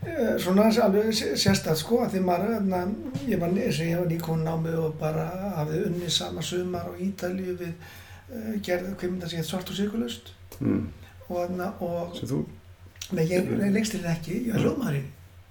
eh, 0.04 0.34
svona 0.40 0.66
alveg 0.84 1.12
sé- 1.14 1.36
sérstætt, 1.38 1.78
sko, 1.78 2.02
að 2.06 2.12
því 2.16 2.24
maður, 2.28 2.54
þarna, 2.58 2.82
ég 3.28 3.40
var, 3.40 3.50
og 3.50 3.86
ég 3.86 4.00
var 4.00 4.08
nýkon 4.12 4.44
námi 4.48 4.74
og 4.86 4.98
bara 5.00 5.28
hafði 5.60 5.86
unni 5.88 6.10
sama 6.10 6.42
sumar 6.42 6.90
á 6.90 6.94
Ítalíu 7.00 7.56
við 7.58 7.74
uh, 8.34 8.54
gerði 8.66 8.96
kveimunda 9.00 9.30
sem 9.30 9.40
heit 9.40 9.48
svart 9.48 9.70
og 9.70 9.76
sigurlaust, 9.76 10.34
mm. 10.60 10.84
og, 11.30 11.36
þarna, 11.38 11.72
og 11.82 12.16
sem 12.18 12.28
þú, 12.34 12.44
nei, 13.14 13.26
ég 13.30 13.50
leikstýrði 13.78 14.12
ekki, 14.18 14.38
ég 14.48 14.54
var 14.54 14.64
hljóðmaðurinn. 14.66 15.10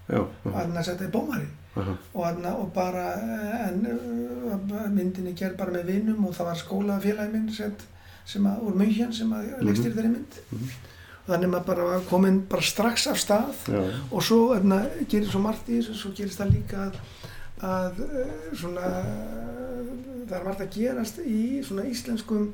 Já, 0.08 0.18
og 0.20 0.30
já, 0.44 0.52
þarna 0.58 0.82
setti 0.84 1.04
ég 1.06 1.12
bómarinn 1.14 1.50
aha, 1.78 1.92
og, 2.12 2.22
þarna, 2.26 2.50
og 2.60 2.72
bara 2.74 3.04
eh, 3.16 3.68
en 3.68 3.86
uh, 3.88 4.88
myndin 4.92 5.28
er 5.30 5.36
gerð 5.38 5.56
bara 5.56 5.72
með 5.72 5.86
vinum 5.94 6.26
og 6.26 6.34
það 6.36 6.48
var 6.50 6.58
skólafélagi 6.60 7.32
minn 7.32 7.46
sem 8.26 8.44
að, 8.46 8.58
úr 8.66 8.74
München 8.76 9.12
sem 9.14 9.30
að 9.32 9.46
Mhm. 9.46 9.66
leikstýrði 9.68 9.94
þeirri 9.96 10.10
mynd. 10.16 10.40
Mhm. 10.50 10.66
og 10.66 10.91
þannig 11.28 11.50
maður 11.52 11.66
bara 11.66 11.84
var 11.90 12.00
komin 12.10 12.40
bara 12.50 12.62
strax 12.66 13.06
af 13.12 13.18
stað 13.22 13.66
já, 13.70 13.82
og 14.10 14.22
svo 14.26 14.40
þarna, 14.54 14.80
gerir 15.08 15.28
svo 15.30 15.40
margt 15.44 15.68
í 15.70 15.78
þessu 15.78 15.94
svo 16.00 16.10
gerist 16.18 16.40
það 16.42 16.54
líka 16.56 16.86
að, 16.88 17.00
að 17.72 18.00
eh, 18.08 18.36
svona 18.58 18.92
það 20.28 20.36
er 20.38 20.46
margt 20.46 20.64
að 20.64 20.72
gerast 20.76 21.20
í 21.24 21.42
svona 21.66 21.84
íslenskum 21.90 22.48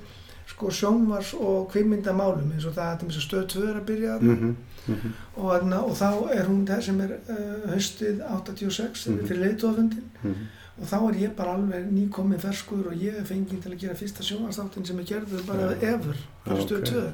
sko 0.48 0.70
sjónvars 0.72 1.34
og 1.36 1.66
kvikmyndamálum 1.72 2.52
eins 2.56 2.64
og 2.68 2.76
það 2.76 2.92
að 2.94 3.02
þessu 3.06 3.24
stöð 3.26 3.48
2 3.54 3.64
er 3.68 3.80
að 3.80 3.88
byrja 3.90 4.14
þarna 4.18 4.36
mhm, 4.36 4.54
mhm, 4.88 5.16
og, 5.36 5.48
þarna, 5.52 5.80
og 5.84 5.98
þá 5.98 6.06
er 6.38 6.46
hún 6.48 6.62
það 6.68 6.84
sem 6.86 7.02
er 7.04 7.16
uh, 7.18 7.66
haustið 7.72 8.22
86 8.28 9.08
Mhm. 9.08 9.26
fyrir 9.28 9.42
leiðtofundin 9.44 10.06
mhm, 10.22 10.46
og 10.78 10.86
þá 10.92 10.96
er 11.10 11.18
ég 11.24 11.34
bara 11.36 11.56
alveg 11.58 11.88
nýkominn 11.92 12.40
ferskur 12.40 12.86
og 12.92 12.96
ég 13.02 13.16
er 13.20 13.26
fenginn 13.28 13.60
til 13.60 13.72
að 13.74 13.80
gera 13.82 13.96
fyrsta 13.98 14.24
sjónvarsþáttin 14.24 14.86
sem 14.88 14.98
er 15.02 15.08
gerður 15.12 15.44
bara 15.48 15.68
Já. 15.74 15.92
efur 15.94 16.16
Já, 16.16 16.48
fyrir 16.48 16.64
stöð 16.64 16.80
ok. 16.80 16.88
2 16.94 17.04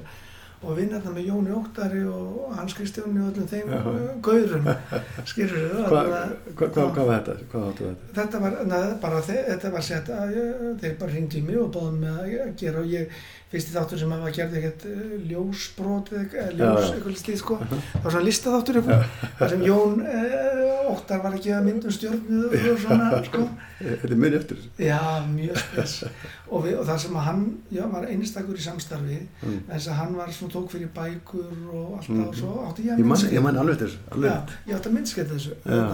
og 0.64 0.76
vinnarna 0.78 1.12
með 1.14 1.28
Jóni 1.30 1.52
Óttari 1.58 2.02
og 2.08 2.54
Hans 2.58 2.74
Kristjáni 2.78 3.20
og 3.22 3.30
öllum 3.32 3.48
þeim 3.50 3.70
uh, 3.76 4.00
gaurum 4.24 4.68
skilur 5.30 5.68
þau 5.74 5.84
Hvað 5.90 6.10
hva, 6.10 6.68
hva, 6.74 6.88
hva 6.96 7.06
var 7.10 7.22
þetta? 7.28 7.36
Þetta? 7.54 7.92
þetta 8.18 8.42
var, 8.44 8.58
na, 8.72 8.80
bara 9.04 9.22
þe 9.28 9.38
þetta 9.52 9.72
var 9.76 9.86
sett 9.90 10.10
að 10.18 10.34
ég- 10.38 10.66
þeir 10.82 10.98
bara 11.00 11.14
hringdi 11.16 11.40
í 11.40 11.46
mig 11.48 11.58
og 11.62 11.72
báðum 11.76 11.98
mig 12.04 12.36
að 12.40 12.54
gera 12.64 12.82
og 12.84 12.92
ég 12.94 13.24
fyrsti 13.54 13.74
þáttur 13.76 14.00
sem 14.02 14.10
var 14.14 14.34
gerði 14.36 14.60
ekkert 14.60 14.84
uh, 14.90 15.14
ljósbrot 15.30 16.10
eða 16.12 16.22
eitthvað- 16.24 16.56
ljós, 16.58 16.90
eitthvað 16.94 17.18
slíð 17.22 17.38
sko 17.40 17.58
það 17.64 18.04
var 18.04 18.14
svona 18.16 18.26
listaþáttur 18.28 18.80
eitthvað 18.82 19.54
sem 19.54 19.62
Jón 19.70 20.02
uh, 20.04 20.72
Óttar 20.94 21.22
var 21.24 21.32
að 21.32 21.44
gefa 21.46 21.60
myndum 21.64 21.94
stjórnu 21.96 22.40
og 22.50 22.80
svona 22.82 23.22
sko 23.24 23.44
Þetta 23.84 24.08
er 24.10 24.18
muni 24.20 24.36
eftir 24.38 24.58
þessu. 24.60 24.84
já, 24.84 24.98
mjög 25.28 25.56
spes 25.60 25.94
og, 26.04 26.58
við, 26.64 26.74
og 26.78 26.84
það 26.88 26.98
sem 27.04 27.16
að 27.18 27.24
hann 27.28 27.40
já, 27.74 27.82
var 27.94 28.04
einstakur 28.08 28.58
í 28.60 28.64
samstarfi 28.64 29.16
Mm. 29.44 29.56
þess 29.68 29.88
að 29.90 29.96
hann 29.98 30.14
var 30.16 30.30
svona 30.32 30.52
tók 30.54 30.68
fyrir 30.72 30.88
bækur 30.94 31.56
og 31.72 31.96
allt 31.98 32.08
Mhm. 32.08 32.20
það 32.20 32.28
og 32.28 32.36
svo 32.38 32.52
átti 32.68 32.84
ég 32.86 32.92
að 32.94 33.02
myndskeita. 33.04 33.34
ég 33.34 33.42
man 33.42 33.58
alveg 33.60 33.78
þessu. 33.82 33.98
Alveg. 34.12 34.30
já, 34.30 34.38
ég 34.68 34.76
átti 34.78 34.88
að 34.88 34.94
myndskeita 34.98 35.34
þessu 35.34 35.54
Já, 35.64 35.84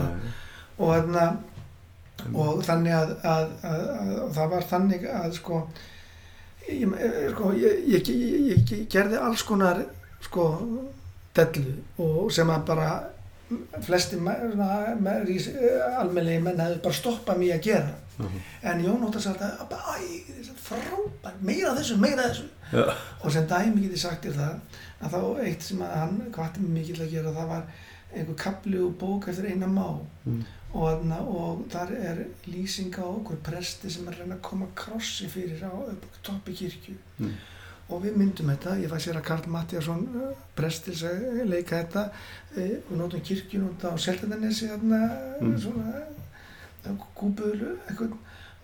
og 0.78 0.92
þarna 0.94 1.24
og 2.34 2.60
þannig 2.66 2.92
að, 2.94 3.12
að, 3.24 3.52
að, 3.64 3.80
að, 3.90 4.10
að 4.20 4.34
það 4.36 4.50
var 4.54 4.66
þannig 4.70 5.06
að 5.16 5.32
sko 5.38 5.60
ég, 6.68 6.92
eh, 6.98 7.30
sko, 7.32 7.52
ég, 7.56 7.84
ég, 7.88 8.10
ég, 8.50 8.74
gerði 8.90 9.20
alls 9.20 9.42
konar 9.46 9.84
sko 10.24 10.46
dellu 11.34 11.74
og 11.98 12.30
sem 12.32 12.50
að 12.50 12.66
bara 12.68 12.90
flesti 13.82 14.18
almennilegi 15.98 16.42
menn 16.44 16.60
hefði 16.60 16.82
bara 16.84 16.94
stoppað 17.00 17.40
mér 17.42 17.56
að 17.56 17.66
gera. 17.66 17.96
Mhm. 18.20 18.40
en 18.62 18.80
Jón 18.84 19.04
Óttar 19.06 19.22
sagði 19.24 19.46
að 19.48 19.70
æ, 19.96 20.08
þetta 20.28 20.52
er 20.52 20.58
frábær, 20.60 21.36
meira 21.40 21.70
þessu, 21.78 21.96
meira 21.96 22.26
þessu. 22.28 22.48
Já, 22.72 22.84
og 23.24 23.32
sem 23.32 23.46
dæmi 23.46 23.82
get 23.82 23.94
ég 23.96 24.02
sagt 24.02 24.26
þér 24.26 24.36
það 24.36 24.54
að 25.00 25.14
þá 25.14 25.40
eitt 25.46 25.62
sem 25.62 25.80
að 25.80 25.94
hann 25.96 26.18
mig 26.60 26.70
mikið 26.74 26.98
til 26.98 27.06
að 27.06 27.14
gera 27.14 27.32
það 27.38 27.48
var 27.54 27.62
einhver 28.14 28.34
kapli 28.36 28.78
og 28.82 28.94
bók 28.98 29.28
eftir 29.28 29.46
eina 29.52 29.66
má 29.66 30.00
Mm. 30.26 30.42
og, 30.74 30.82
þarna, 31.00 31.18
og 31.20 31.64
þar 31.72 31.90
er 31.96 32.18
lýsing 32.46 32.92
á 32.98 33.02
okkur 33.08 33.36
presti 33.42 33.90
sem 33.90 34.06
er 34.08 34.12
að 34.12 34.18
reyna 34.20 34.34
að 34.36 34.40
koma 34.42 34.66
krossi 34.76 35.28
fyrir 35.28 35.62
á 35.64 35.72
toppi 36.22 36.52
kirkju 36.52 36.94
Mm. 37.18 37.32
og 37.88 38.02
við 38.04 38.16
myndum 38.16 38.50
þetta, 38.52 38.76
ég 38.82 38.90
fæ 38.92 38.98
sér 39.00 39.16
að 39.18 39.22
Karl 39.24 39.48
Mattiasson 39.50 40.04
uh, 40.16 40.34
prestil 40.54 40.94
að 40.94 41.48
leika 41.48 41.82
þetta 41.82 42.04
uh, 42.56 42.76
og 42.90 42.96
notum 42.98 43.20
kirkjun 43.20 43.68
út 43.70 43.84
á 43.84 43.90
þarna 44.68 45.00
Mm. 45.40 45.58
svona 45.58 46.02
kúbul 47.14 47.76
eitthvað 47.88 48.12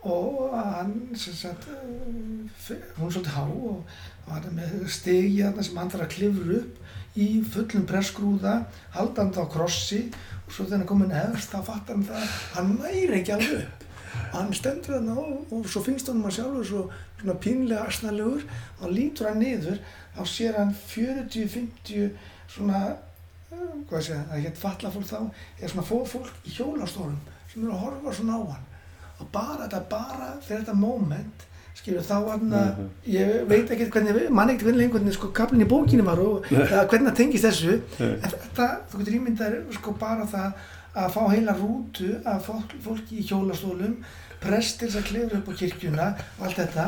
og 0.06 0.52
hann 0.54 0.92
sem 1.16 1.34
sagt 1.34 1.66
hún 1.66 3.10
svolítið 3.10 3.34
há 3.34 3.42
og 3.42 3.84
var 4.28 4.44
með 4.54 4.86
stegi 4.88 5.42
sem 5.64 5.76
hann 5.76 5.90
þarf 5.90 6.04
að 6.06 6.12
klifra 6.14 6.58
upp 6.60 6.78
í 7.16 7.26
fullum 7.48 7.86
pressgrúða 7.88 8.58
haldandi 8.94 9.40
á 9.40 9.46
krossi 9.48 10.02
og 10.46 10.52
svo 10.52 10.66
þegar 10.66 10.76
hann 10.76 10.84
er 10.84 10.90
komin 10.90 11.16
efst 11.16 11.54
þá 11.54 11.58
fattar 11.64 11.96
hann 11.96 12.06
það 12.10 12.36
hann 12.54 12.72
næri 12.80 13.20
ekki 13.20 13.34
alveg 13.36 13.58
upp. 13.62 13.82
Og 14.16 14.36
hann 14.36 14.52
stendur 14.56 14.96
þarna 14.96 15.16
og, 15.20 15.40
og 15.52 15.66
svo 15.70 15.82
finnst 15.84 16.10
hann 16.10 16.22
að 16.24 16.36
sjálfur 16.38 16.68
svo 16.68 16.82
svona 17.20 17.38
pínlega 17.42 17.88
asnalegur. 17.88 18.44
Og 18.76 18.84
hann 18.84 18.94
lítur 18.96 19.30
hann 19.30 19.42
niður 19.42 19.80
þá 20.16 20.22
sér 20.32 20.60
hann 20.60 20.72
40-50 20.92 22.06
svona 22.52 22.84
uh, 22.92 23.74
hvað 23.88 24.06
sé 24.06 24.14
það, 24.14 24.22
það 24.30 24.38
er 24.38 24.46
ekki 24.50 24.62
falla 24.62 24.94
fólk 24.94 25.10
þá 25.10 25.18
eða 25.18 25.72
svona 25.72 25.88
fó 25.90 25.98
fólk 26.12 26.46
í 26.46 26.54
hjólastólum 26.56 27.20
sem 27.50 27.62
eru 27.64 27.74
að 27.74 27.84
horfa 27.84 28.16
svona 28.20 28.40
á 28.40 28.42
hann. 28.54 28.72
Og 29.16 29.28
bara 29.32 29.64
þetta 29.64 29.84
bara 29.90 30.32
þetta 30.44 30.76
moment 30.76 31.46
skilur 31.76 32.02
þá 32.02 32.14
hann 32.30 32.50
að 32.56 32.70
Mhm. 32.78 32.88
ég 33.12 33.46
veit 33.48 33.70
ekki 33.70 33.90
hvernig, 33.92 34.30
mann 34.30 34.48
ekkert 34.50 34.66
hvernig 34.68 34.80
lengur 34.80 34.98
hvernig 35.00 35.14
sko 35.14 35.28
kaplinn 35.32 35.62
í 35.64 35.68
bókinu 35.68 36.04
var 36.04 36.18
og 36.18 36.44
eða 36.50 36.86
hvernig 36.88 37.10
það 37.10 37.16
tengist 37.20 37.44
þessu. 37.44 37.80
En 38.00 38.20
þetta, 38.32 38.68
þú 38.90 38.98
getur 39.02 39.18
ímyndað 39.20 39.58
sko 39.76 39.92
bara 40.00 40.24
það 40.26 40.52
að 40.96 41.10
fá 41.12 41.22
heila 41.30 41.52
rútu 41.58 42.14
af 42.24 42.46
fólk, 42.46 42.72
fólki 42.82 43.18
í 43.20 43.26
hjólastólum 43.28 43.96
prestir 44.40 44.90
sem 44.90 45.02
klefur 45.02 45.38
upp 45.38 45.48
á 45.48 45.52
kirkjuna 45.60 46.06
og 46.40 46.46
allt 46.46 46.56
þetta. 46.56 46.86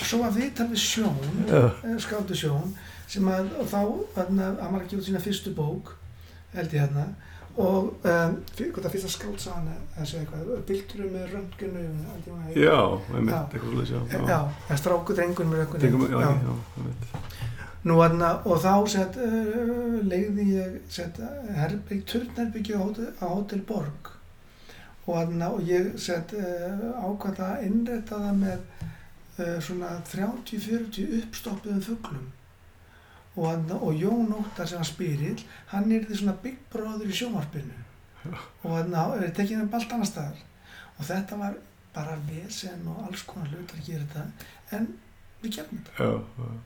Og 0.00 0.04
svo 0.06 0.18
að 0.24 0.36
við 0.36 0.54
sjón 0.76 1.16
Já. 1.48 1.72
skáldu 1.98 2.34
sjón 2.36 2.74
sem 3.08 3.24
að 3.24 3.48
þá, 3.70 3.80
var 4.72 4.80
að 4.82 4.88
gefa 4.90 5.00
út 5.00 5.06
sína 5.08 5.20
fyrstu 5.24 5.54
bók 5.54 5.94
held 6.54 6.70
ég 6.72 6.80
hérna 6.84 7.06
og 7.58 7.86
um, 8.06 8.34
hvað 8.58 8.84
það 8.84 8.92
fyrsta 8.92 9.08
skáldsagan 9.10 9.70
þessu 9.96 10.18
eitthvað, 10.20 10.50
bildurum 10.68 11.14
með 11.16 11.32
röntgunu 11.32 11.80
Já, 12.54 12.76
einmitt, 13.14 13.32
Já. 13.32 13.40
eitthvað 13.40 13.72
svolítið, 13.72 14.12
já. 14.12 14.20
já, 14.30 14.38
það 14.68 14.80
stráku 14.82 15.16
drengur 15.18 15.48
með 15.48 15.64
röntgunu 15.64 16.10
já, 16.12 16.28
já, 16.28 16.52
einmitt. 16.78 17.08
Nú 17.88 17.96
aðna, 18.04 18.30
og 18.46 18.62
þá 18.62 18.72
set, 18.92 19.18
uh, 19.22 19.98
legði 20.06 20.46
ég 20.52 20.78
set, 20.92 21.18
herbygg, 21.58 22.06
turnherbyggju 22.10 22.78
á, 22.78 23.26
Hotel 23.26 23.62
Borg 23.66 24.12
og, 25.08 25.12
aðna, 25.16 25.50
og 25.56 25.66
ég 25.66 25.94
set, 25.98 26.34
uh, 26.38 26.88
ákvæða 27.08 27.52
að 27.56 27.68
innrætta 27.70 28.22
það 28.22 28.42
með 28.44 28.58
uh, 28.82 29.54
svona 29.66 29.94
30-40 30.10 31.22
uppstoppuðum 31.24 31.86
fuglum 31.90 32.34
og, 33.38 33.72
og 33.78 33.96
Jón 34.02 34.34
Óttar 34.36 34.68
sem 34.68 34.80
var 34.82 34.88
spyrill, 34.88 35.42
hann 35.72 35.92
er 35.94 36.06
því 36.08 36.20
svona 36.20 36.36
big 36.42 36.60
brother 36.72 37.08
í 37.08 37.18
sjónvarpinu. 37.22 37.80
Og 38.66 38.78
aðna, 38.82 39.08
er 39.16 39.34
tekið 39.36 39.64
um 39.64 39.74
allt 39.78 39.92
annar 39.96 40.10
staðar. 40.10 40.46
Og 40.98 41.04
þetta 41.06 41.38
var 41.40 41.58
bara 41.94 42.16
vesen 42.28 42.88
og 42.90 43.04
alls 43.08 43.22
konar 43.26 43.52
hlutar 43.52 43.78
að 43.78 43.86
gera 43.92 44.08
þetta. 44.08 44.48
En 44.76 44.88
við 45.42 45.52
gerum 45.54 45.78
þetta. 45.86 46.06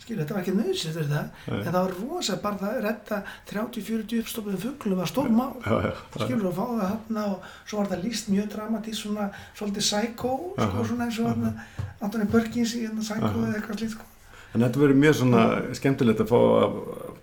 Skilur, 0.01 0.20
þetta 0.23 0.35
var 0.35 0.43
ekki 0.43 0.55
nöðsett 0.57 0.97
en 1.03 1.66
það 1.66 1.77
var 1.77 1.95
rosa 1.99 2.37
bara 2.41 2.61
það 2.62 2.77
að 2.77 2.85
redda 2.87 3.18
30-40 3.51 4.23
uppstoppuðum 4.23 4.62
fuglum 4.62 5.03
var 5.03 5.11
stór 5.11 5.29
mál, 5.33 5.51
skilur, 6.14 6.47
og 6.49 6.57
fá 6.57 6.62
það 6.70 6.87
hann 6.87 7.20
og 7.27 7.51
svo 7.66 7.83
var 7.83 7.91
það 7.93 8.07
líst 8.07 8.31
mjög 8.33 8.49
dramatísk 8.55 9.03
svona 9.03 9.29
svolítið 9.59 9.85
psycho, 9.91 10.33
sko, 10.57 10.87
svona 10.89 11.11
eins 11.11 11.20
og 11.20 11.45
Antoni 12.03 12.31
Perkins 12.33 12.73
í 12.79 12.87
hérna 12.87 13.05
psycho 13.05 13.35
eða 13.45 13.61
eitthvað 13.61 13.83
slíkt, 13.83 13.99
sko. 13.99 14.09
En 14.55 14.61
þetta 14.61 14.80
verður 14.82 14.98
mjög 15.00 15.14
svona 15.16 15.42
skemmtilegt 15.78 16.20
að 16.20 16.28
fá 16.28 16.36
að 16.36 16.72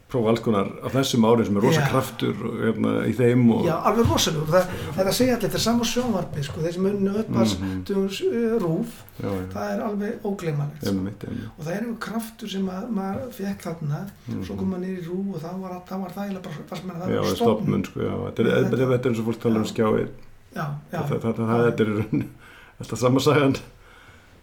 prófa 0.10 0.32
alls 0.32 0.40
konar 0.42 0.66
á 0.82 0.88
þessum 0.90 1.26
árin 1.30 1.46
sem 1.46 1.58
er 1.60 1.62
rosa 1.62 1.82
Já. 1.84 1.90
kraftur 1.92 2.40
hérna, 2.64 2.94
í 3.06 3.12
þeim 3.14 3.44
og 3.54 3.68
Já, 3.68 3.76
alveg 3.86 4.08
rosalegur, 4.10 4.48
það, 4.50 4.72
það 4.96 5.02
er 5.04 5.10
að 5.12 5.18
segja 5.20 5.36
allir, 5.36 5.44
þetta 5.44 5.60
er 5.60 5.64
sama 5.66 5.86
sjónvarpi, 5.86 6.46
sko, 6.48 6.64
þeir 6.64 6.74
sem 6.74 6.88
unnu 6.90 7.12
öllars 7.22 7.54
Mhm. 7.60 7.68
mm 7.70 8.08
uh, 8.10 8.56
rúf, 8.64 8.96
já, 9.22 9.30
já, 9.30 9.44
það 9.54 9.70
er 9.76 9.84
alveg 9.86 10.26
ógleymanlegt, 10.26 10.82
sko. 10.82 11.30
og 11.60 11.62
það 11.66 11.74
er 11.76 11.80
einhver 11.84 12.00
kraftur 12.08 12.50
sem 12.50 12.66
að, 12.74 12.90
maður 12.98 13.30
fekk 13.38 13.62
þarna, 13.68 14.00
Mhm. 14.28 14.44
svo 14.50 14.58
kom 14.58 14.72
maður 14.74 14.90
í 14.90 15.06
rúf 15.06 15.36
og 15.36 15.42
þá 15.46 15.52
var, 15.62 15.72
þá 15.86 15.96
var 16.02 16.10
það 16.18 16.42
bara, 16.42 16.66
fannst 16.70 16.86
maður 16.90 17.02
að 17.06 17.10
Já, 17.14 17.20
það 17.22 17.30
var 17.30 17.36
stopnum, 17.36 17.86
sko, 17.86 18.00
þetta 18.00 18.40
er, 18.40 18.48
er 18.50 19.10
eins 19.10 19.20
og 19.20 19.26
fólk 19.30 19.40
tala 19.46 19.56
um 19.56 19.64
Já. 19.64 19.72
skjáir, 19.74 20.10
Já, 20.56 20.66
já. 20.92 21.00
það, 21.06 21.20
það, 21.22 21.36
það, 21.38 21.66
þetta 21.70 21.82
er 21.86 22.26
alltaf 22.82 22.98
sama 23.00 23.20
sagan, 23.20 23.56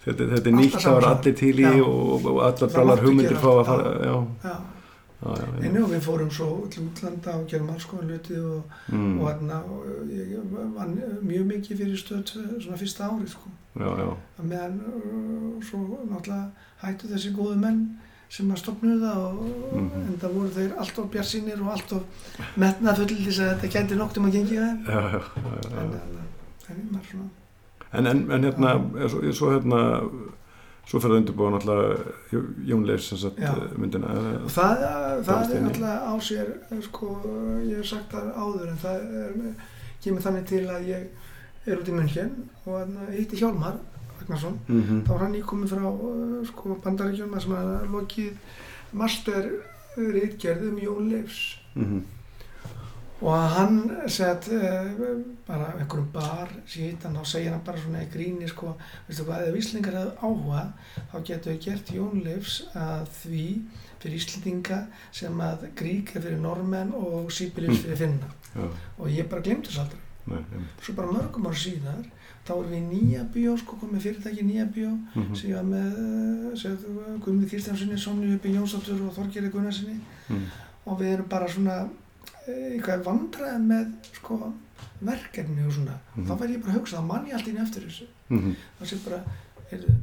þetta, 0.07 0.31
þetta 0.33 0.49
er 0.49 0.55
Alltaf 0.55 0.61
nýtt, 0.63 0.79
það 0.87 0.97
var 0.97 1.09
allir 1.11 1.37
til 1.43 1.53
í 1.59 1.67
Já. 1.67 1.75
og, 1.83 2.25
og 2.31 2.41
allar 2.47 2.57
Það 2.63 2.73
brálar 2.79 3.05
hugmyndir 3.05 3.39
fá 3.43 3.51
að 3.53 3.63
fara, 3.73 3.93
já, 4.07 4.17
já. 4.47 4.57
Einu 5.27 5.87
við 5.91 6.03
fórum 6.05 6.29
svo 6.31 6.47
til 6.71 6.83
útlanda 6.87 7.33
og 7.41 7.47
gerum 7.51 7.71
alls 7.73 7.87
konar 7.89 8.05
hluti 8.13 8.37
og, 8.37 8.75
mm, 8.93 9.15
og, 9.19 9.31
þarna, 9.31 9.61
og 9.65 10.11
ég 10.13 10.43
vann 10.77 10.93
mjög 11.25 11.47
mikið 11.51 11.81
fyrir 11.81 11.97
stöð 11.99 12.33
svona 12.61 12.77
fyrsta 12.79 13.09
ári 13.09 13.29
sko. 13.33 13.49
meðan 14.43 14.77
uh, 14.87 15.63
svo 15.65 15.81
náttúrulega 16.11 16.51
hættu 16.83 17.09
þessi 17.11 17.33
góðu 17.37 17.57
menn 17.65 17.81
sem 18.29 18.51
að 18.53 18.61
stopnuðu 18.63 19.01
það 19.07 19.25
og 19.25 19.41
Mhm. 19.73 20.05
en 20.07 20.21
það 20.21 20.33
voru 20.37 20.49
þeir 20.55 20.77
allt 20.79 20.99
of 20.99 21.11
bjarsínir 21.11 21.61
og 21.63 21.73
allt 21.73 21.93
of 21.93 22.03
metnað 22.57 22.97
full 22.97 23.17
þess 23.27 23.41
að 23.41 23.51
þetta 23.61 23.73
gæti 23.75 23.97
nokt 23.97 24.19
um 24.19 24.27
að 24.27 24.33
gengi 24.37 24.55
já. 24.55 24.69
en, 24.69 24.87
en, 25.81 25.99
en 26.69 26.89
maður 26.93 27.11
svona 27.11 27.29
En, 27.97 28.07
en, 28.07 28.31
en 28.31 28.43
hérna, 28.45 28.73
svo, 29.09 29.21
svo 29.33 29.51
hérna 29.55 29.81
svo 30.87 31.01
fyrir 31.03 31.15
það 31.17 31.21
undirbúa 31.21 31.51
náttúrulega 31.51 31.97
Jón 32.69 32.85
Leifs 32.87 33.09
Já. 33.39 33.55
myndina 33.79 34.07
eða- 34.15 34.43
og 34.45 34.51
það, 34.55 34.85
það 35.27 35.55
er 35.55 35.65
alltaf 35.67 36.05
á 36.07 36.15
sér 36.29 36.53
sko, 36.83 37.09
ég 37.67 37.77
hef 37.81 37.87
sagt 37.91 38.13
það 38.13 38.29
áður 38.37 38.69
en 38.71 38.79
það 38.85 39.01
kemur 40.05 40.23
þannig 40.23 40.47
til 40.47 40.65
að 40.71 40.87
ég 40.87 41.07
er 41.67 41.79
út 41.81 41.89
í 41.91 41.97
München 41.97 42.31
og 42.67 42.73
þarna 42.79 43.09
hitti 43.17 43.37
Hjálmar 43.41 43.79
Ragnarsson 44.21 44.59
Mhm. 44.69 45.03
þá 45.05 45.09
var 45.11 45.19
hann 45.27 45.35
íkomið 45.35 45.69
frá 45.75 46.47
sko, 46.47 46.77
bandaríkjum 46.85 47.41
sem 47.41 47.51
hann 47.57 47.89
lokið 47.93 48.33
master 48.93 49.51
reitgerð 49.97 50.69
um 50.71 50.79
Jón 50.79 51.11
Leifs 51.11 51.57
Mhm. 51.75 52.01
Og 53.23 53.33
hann 53.57 53.79
sett 54.13 54.49
uh, 54.53 54.91
bara 55.47 55.71
einhverjum 55.79 56.09
bar 56.13 56.51
síðan 56.69 57.17
þá 57.17 57.23
segir 57.25 57.51
hann 57.55 57.63
bara 57.65 57.79
svona 57.81 58.03
í 58.05 58.11
gríni 58.13 58.49
sko, 58.51 58.75
veistu 59.09 59.25
hvað, 59.25 59.47
ef 59.49 59.57
Íslingar 59.63 59.97
hefðu 59.97 60.13
áhuga 60.21 60.65
þá 61.13 61.17
getur 61.31 61.53
við 61.55 61.63
gert 61.65 61.93
Jón 61.97 62.21
Leifs 62.27 62.59
að 62.77 63.07
því 63.23 63.45
fyrir 64.03 64.19
Íslendinga 64.21 64.81
sem 65.17 65.41
að 65.41 65.65
Grík 65.79 66.13
er 66.17 66.23
fyrir 66.27 66.39
normenn 66.43 66.93
og 66.95 67.31
Sýpiljus 67.33 67.81
fyrir 67.87 67.97
finna. 67.97 68.29
Já, 68.55 68.69
og 68.99 69.09
ég 69.11 69.29
bara 69.33 69.43
glemdi 69.43 69.71
þess 69.73 69.81
aldrei. 69.83 70.03
Nei, 70.27 70.43
svo 70.83 70.95
bara 70.99 71.13
mörgum 71.17 71.47
ár 71.49 71.57
síðar 71.57 72.05
þá 72.47 72.53
erum 72.55 72.71
við 72.71 72.79
í 72.79 72.87
nýja 72.93 73.25
bíó 73.35 73.57
sko 73.59 73.77
komið 73.81 74.05
fyrirtæki 74.05 74.43
í 74.45 74.47
nýja 74.53 74.67
bíó 74.77 74.93
Mhm. 75.17 75.35
sem 75.35 75.51
ég 75.51 75.57
var 75.57 75.65
með 75.65 77.21
Guðmund 77.25 77.49
Kristjánssoni, 77.51 77.99
Sonju 77.99 78.35
Uppi 78.37 78.53
Jónsdóttur 78.55 79.01
og 79.09 79.15
Þorgeri 79.17 79.51
Gunnarsinni 79.51 80.01
Mhm. 80.29 80.45
og 80.87 81.01
við 81.01 81.13
erum 81.15 81.29
bara 81.29 81.49
svona 81.49 81.77
eh, 81.83 81.89
eitthvað 82.47 83.03
vandræði 83.07 83.63
með 83.67 83.93
sko 84.21 84.53
verkefni 85.03 85.67
og 85.67 85.73
svona 85.73 85.97
Mhm. 86.17 86.27
þá 86.29 86.39
verð 86.41 86.53
ég 86.55 86.61
bara 86.63 86.73
að 86.73 86.79
hugsa, 86.81 86.97
þá 86.97 87.07
mann 87.07 87.27
ég 87.27 87.35
allt 87.35 87.49
inn 87.49 87.57
eftir 87.63 87.83
þessu 87.83 88.07
Mhm. 88.31 88.57
þá 88.81 88.85
sé 88.87 88.97
bara, 89.05 89.23
heyrðu 89.71 89.95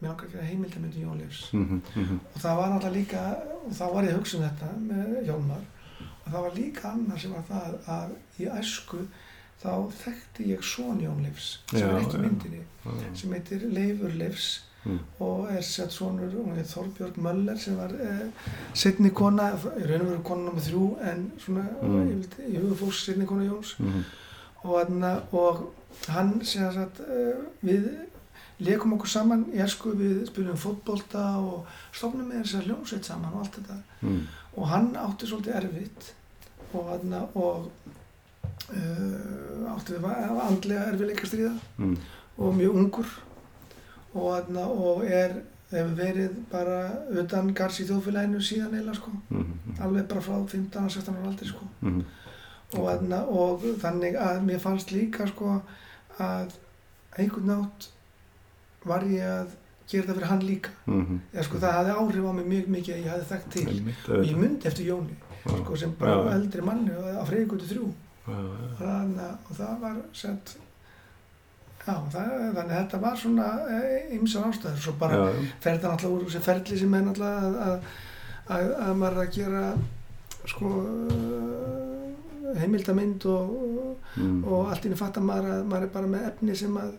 mér 0.00 0.08
langar 0.08 0.26
að 0.26 0.32
gera 0.32 0.44
heimildamöndu 0.44 1.00
Jón 1.04 1.18
Leifs 1.18 1.52
Mhm. 1.52 1.80
Mhm. 1.94 2.20
og 2.34 2.40
það 2.40 2.56
var 2.56 2.70
alltaf 2.72 2.92
líka 2.94 3.36
og 3.66 3.72
þá 3.72 3.92
var 3.94 4.02
ég 4.04 4.10
að 4.14 4.18
hugsa 4.18 4.36
um 4.36 4.42
þetta 4.42 4.68
með 4.80 5.24
Hjálmar 5.26 5.62
og 6.26 6.32
það 6.32 6.42
var 6.42 6.50
líka 6.50 6.92
annað 6.94 7.20
sem 7.20 7.32
var 7.32 7.44
það 7.50 7.88
að 7.88 8.10
í 8.40 8.48
æsku 8.58 9.06
þá 9.62 9.92
þekkti 9.92 10.46
ég 10.56 10.62
son 10.64 11.00
Jón 11.00 11.22
Leifs 11.22 11.58
sem 11.70 11.80
Já, 11.80 11.86
er 11.86 12.00
ekki 12.00 12.18
myndinni 12.18 12.60
Já. 12.84 13.14
sem 13.14 13.30
heitir 13.32 13.60
Leifur 13.72 14.12
Leifs 14.16 14.60
Mm. 14.84 14.98
og 15.20 15.48
er 15.52 15.60
sett 15.60 15.92
heit 16.56 16.66
Þorbjörg 16.66 17.18
Möller 17.20 17.56
sem 17.58 17.76
var 17.76 17.90
eh, 18.00 18.30
setni 18.74 19.10
kona, 19.10 19.50
í 19.52 19.84
raun 19.88 20.00
og 20.00 20.06
veru 20.10 20.22
kona 20.24 20.42
nummer 20.46 20.60
þrjú 20.62 20.86
en 21.10 21.32
svona 21.38 21.64
Mm. 21.82 21.90
mm. 21.90 22.22
í 22.48 22.56
hugafólks 22.62 23.04
setni 23.04 23.26
kona 23.26 23.44
Jóns 23.44 23.74
Mhm. 23.78 24.04
og, 24.64 24.92
og 25.32 25.72
hann 26.08 26.40
sem 26.44 26.72
sagt 26.72 27.00
uh, 27.00 27.44
við 27.64 27.90
leikum 28.60 28.92
okkur 28.92 29.08
saman 29.08 29.44
í 29.54 29.60
æsku 29.60 29.92
við 29.96 30.26
spilum 30.28 30.56
fótbolta 30.56 31.36
og 31.40 31.66
stofnum 31.92 32.28
með 32.28 32.42
þess 32.44 32.54
að 32.54 32.66
hljómsveit 32.68 33.04
saman 33.04 33.32
og 33.34 33.40
allt 33.44 33.56
þetta 33.60 33.76
Mhm. 34.00 34.26
og 34.56 34.66
hann 34.68 34.96
átti 34.96 35.26
svolítið 35.26 35.56
erfitt 35.56 36.12
og, 36.72 36.86
þarna, 36.88 37.20
og 37.34 37.70
uh, 38.72 39.74
átti 39.76 39.92
við 39.96 40.04
andlega 40.48 40.88
erfiðleika 40.92 41.26
stríða 41.26 41.54
Mhm. 41.78 41.96
og 42.38 42.54
mjög 42.54 42.74
ungur 42.76 43.06
og, 44.14 44.56
og 44.56 45.04
er, 45.06 45.34
hefur 45.70 45.94
verið 45.96 46.30
bara 46.50 46.78
utan 47.22 47.52
gars 47.54 47.80
í 47.80 47.84
þjóðfélaginu 47.86 48.40
síðan 48.42 48.74
eila 48.80 48.94
sko, 48.94 49.10
Mhm. 49.30 49.76
alveg 49.80 50.08
bara 50.08 50.20
frá 50.20 50.46
15-16 50.48 51.14
ára 51.16 51.28
aldrei 51.28 51.48
sko 51.48 51.64
Mhm. 51.80 52.04
og, 52.74 52.88
þarna, 52.88 53.22
og 53.28 53.60
þannig 53.82 54.16
að 54.18 54.42
mér 54.44 54.58
fannst 54.60 54.90
líka 54.90 55.26
sko 55.28 55.62
að 56.18 56.50
einhvern 57.18 57.46
nátt 57.46 57.88
var 58.84 59.00
ég 59.04 59.22
að 59.22 59.48
gera 59.90 60.06
það 60.06 60.14
fyrir 60.14 60.26
hann 60.28 60.40
líka 60.46 60.70
Mhm. 60.86 61.20
eða 61.34 61.44
sko 61.44 61.58
það 61.58 61.72
hafði 61.72 61.94
áhrif 61.98 62.24
á 62.30 62.32
mig 62.34 62.46
mjög 62.46 62.66
mikið 62.68 62.94
að 62.94 63.04
ég 63.04 63.10
hafði 63.12 63.30
þekkt 63.32 63.50
til 63.50 63.68
og 64.18 64.24
ég 64.26 64.36
myndi 64.36 64.66
eftir 64.66 64.86
Jóni 64.86 65.14
sko 65.64 65.76
sem 65.76 65.92
bara 65.98 66.10
Já. 66.16 66.34
eldri 66.34 66.62
manni 66.62 66.90
á 66.90 67.00
Já, 67.00 68.32
já. 68.32 68.76
þannig 68.78 69.20
að 69.20 69.36
og 69.50 69.56
það 69.56 69.80
var 69.80 69.96
sett 70.12 70.56
já 71.86 71.94
það, 72.12 72.30
þannig 72.54 72.74
að 72.74 72.76
þetta 72.76 73.00
var 73.00 73.16
svona 73.16 73.46
ymsar 74.12 74.44
ástæður 74.50 74.82
svo 74.84 74.92
bara 75.00 75.16
Já, 75.16 75.24
já. 75.32 75.46
fer 75.60 75.76
þetta 75.78 75.92
náttúrulega 75.94 76.16
úr 76.16 76.26
þessi 76.28 76.42
ferli 76.44 76.78
sem 76.78 76.94
er 76.94 77.02
náttúrulega 77.06 77.40
að, 77.46 77.54
að, 77.66 77.78
að, 78.56 78.72
að 78.86 78.96
maður 79.00 79.22
að 79.24 79.30
gera 79.38 79.62
sko 80.50 80.72
uh, 81.30 82.58
heimildamind 82.60 83.24
og, 83.30 83.56
Mhm. 84.16 84.42
og 84.44 84.70
allt 84.72 84.84
inni 84.88 84.96
fattar 84.98 85.22
maður 85.22 85.52
að 85.54 85.64
maður 85.70 85.82
er 85.86 85.92
bara 85.94 86.06
með 86.10 86.24
efni 86.32 86.54
sem 86.58 86.74
að 86.76 86.92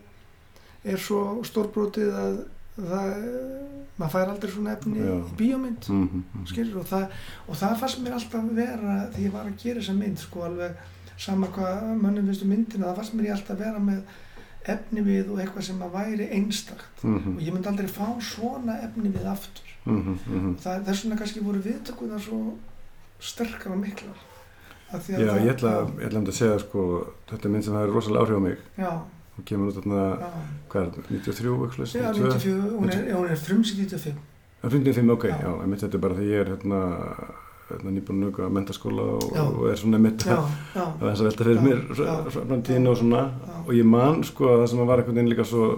er 0.84 0.96
svo 0.98 1.42
stórbrótið 1.44 2.08
að 2.16 2.38
það, 2.78 3.10
maður 4.00 4.12
fær 4.14 4.30
aldrei 4.32 4.50
svona 4.54 4.72
efni 4.78 4.98
Já. 5.02 5.12
í 5.12 5.36
bíómynd 5.36 5.88
Mhm. 5.88 6.22
Mhm. 6.32 6.46
skilur 6.46 6.78
og 6.80 6.86
það, 6.88 7.06
og 7.48 7.54
það 7.60 7.76
fannst 7.82 8.00
mér 8.02 8.12
alltaf 8.16 8.44
vera 8.56 8.96
því 9.12 9.26
ég 9.26 9.32
var 9.32 9.44
að 9.46 9.58
gera 9.62 9.80
þessa 9.80 9.94
mynd 9.98 10.18
sko 10.18 10.40
alveg 10.48 10.72
sama 11.18 11.46
hvað 11.46 12.00
mönnum 12.00 12.26
finnst 12.26 12.42
um 12.42 12.48
myndina 12.48 12.86
það 12.86 12.96
fannst 12.96 13.14
mér 13.14 13.32
alltaf 13.36 13.58
vera 13.58 13.78
með 13.78 14.02
efni 14.66 15.02
við 15.02 15.30
og 15.32 15.38
eitthvað 15.42 15.62
sem 15.62 15.78
að 15.82 15.90
væri 15.92 16.28
einstakt 16.32 17.02
Mhm. 17.04 17.36
og 17.36 17.42
ég 17.42 17.52
myndi 17.52 17.68
aldrei 17.68 17.88
fá 17.88 18.06
svona 18.20 18.82
efni 18.84 19.10
við 19.12 19.26
aftur. 19.26 19.64
Mhm. 19.84 20.18
og 20.54 20.60
það, 20.60 20.84
þess 20.86 21.02
vegna 21.04 21.16
kannski 21.18 21.40
voru 21.42 21.58
viðtökunar 21.62 22.20
svo 22.20 22.54
sterkar 23.20 23.72
og 23.72 23.78
að 24.92 25.00
Já, 25.26 25.32
það- 25.32 25.42
ég 25.46 25.50
ætla, 25.54 25.72
ég 25.98 26.06
ætla 26.06 26.18
að 26.28 26.32
segja 26.32 26.58
sko, 26.60 27.06
þetta 27.30 27.44
er 27.44 27.50
mynd 27.50 27.64
sem 27.64 27.74
það 27.74 27.82
er 27.88 27.92
rosalega 27.92 28.22
áhrif 28.24 28.36
á 28.36 28.42
mig 28.42 28.58
já, 28.78 28.92
og 29.38 29.44
kemur 29.44 29.72
út 29.72 29.76
þarna, 29.82 30.02
hvað 30.68 30.82
er 30.82 30.90
þetta, 30.90 31.02
93, 31.10 31.48
eitthvað 31.66 31.86
já, 31.96 32.12
94, 32.12 32.70
hún 32.78 32.90
er, 32.92 33.14
hún 33.16 33.30
er 33.30 33.36
frumsýtt 33.36 33.78
95 33.78 34.14
Það 34.62 34.70
er 34.70 34.78
55, 34.78 35.10
ok, 35.10 35.24
Já. 35.24 35.38
já, 35.42 35.62
þetta 35.80 35.94
er 35.94 35.98
bara 35.98 36.14
því 36.14 36.26
ég 36.30 36.40
er 36.40 36.46
hérna 36.56 36.80
nýbúin 37.82 38.18
að 38.18 38.24
nuga 38.26 38.48
mentaskóla 38.52 39.02
og, 39.16 39.24
og 39.36 39.64
er 39.70 39.76
svona 39.80 39.98
já, 40.76 40.82
að 40.82 41.06
er 41.08 41.12
að 41.12 41.24
velta 41.28 41.44
fyrir 41.44 41.58
Já, 41.58 41.64
mér 41.66 41.80
já. 41.98 42.12
framtíðinu 42.36 42.90
og 42.92 42.98
svona. 43.00 43.22
Já. 43.32 43.54
og 43.66 43.72
ég 43.78 43.88
man 43.94 44.22
sko 44.24 44.48
að 44.52 44.62
það 44.62 44.70
sem 44.72 44.82
var 44.86 44.98
einhvern 45.02 45.16
veginn 45.18 45.32
líka 45.32 45.44
svo 45.48 45.68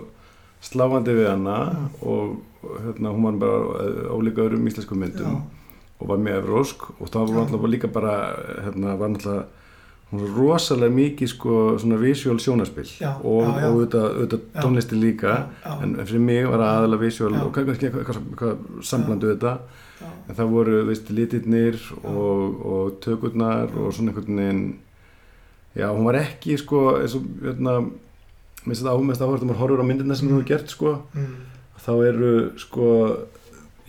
sláandi 0.65 1.15
við 1.19 1.29
hana 1.29 1.57
og 2.01 2.37
hérna 2.85 3.13
hún 3.13 3.27
var 3.29 3.41
bara 3.43 3.89
ólíka 4.17 4.45
öðrum 4.47 4.67
íslensku 4.71 4.97
myndum 4.97 5.43
og 6.01 6.09
var 6.09 6.19
mjög 6.25 6.39
evrósk 6.43 6.87
og 6.99 7.11
það 7.13 7.29
var 7.29 7.45
náttúrulega 7.45 7.73
líka 7.75 7.89
bara 7.93 8.15
hérna 8.65 8.97
var 8.99 9.13
náttúrulega 9.13 9.45
rosalega 10.37 10.95
mikið 10.95 11.29
sko 11.33 11.55
svona 11.83 11.97
visual 12.01 12.39
sjónarspill 12.43 12.91
Já, 13.01 13.11
og, 13.23 13.43
já, 13.43 13.61
já. 13.61 13.69
og 13.69 13.75
auðvitað, 13.75 14.07
auðvitað 14.11 14.45
tónlisti 14.63 14.99
líka. 15.01 15.35
En 15.83 15.97
fyrir 16.07 16.21
mig 16.21 16.47
var 16.49 16.59
það 16.63 16.73
aðalega 16.79 17.05
visual 17.07 17.35
og 17.41 17.53
kannski 17.57 17.89
eitthvað, 17.89 18.01
eitthvað, 18.05 18.23
eitthvað 18.31 18.87
samblandu 18.91 19.33
þetta? 19.35 19.55
En 20.29 20.37
það 20.39 20.51
voru 20.55 20.79
veist, 20.89 21.11
litirnir 21.15 21.79
og, 22.03 22.59
og 22.75 22.97
tökurnar 23.05 23.71
og 23.77 23.93
svona 23.95 24.13
einhvern 24.13 24.41
veginn 24.41 24.65
já, 25.77 25.89
hún 25.91 26.05
var 26.07 26.19
ekki 26.21 26.57
sko 26.61 26.83
eins 27.01 27.15
og 27.19 27.25
hérna 27.43 27.79
minnst 28.65 28.81
þetta 28.85 28.95
ámest 28.97 29.21
að 29.25 29.33
maður 29.45 29.59
horfur 29.61 29.83
á 29.85 29.89
myndirna 29.89 30.17
sem 30.17 30.29
hún 30.29 30.39
hefur 30.39 30.49
gert 30.53 30.71
sko. 30.73 30.93
Mm, 31.15 31.33
þá 31.85 31.91
eru 32.09 32.31
sko 32.61 32.91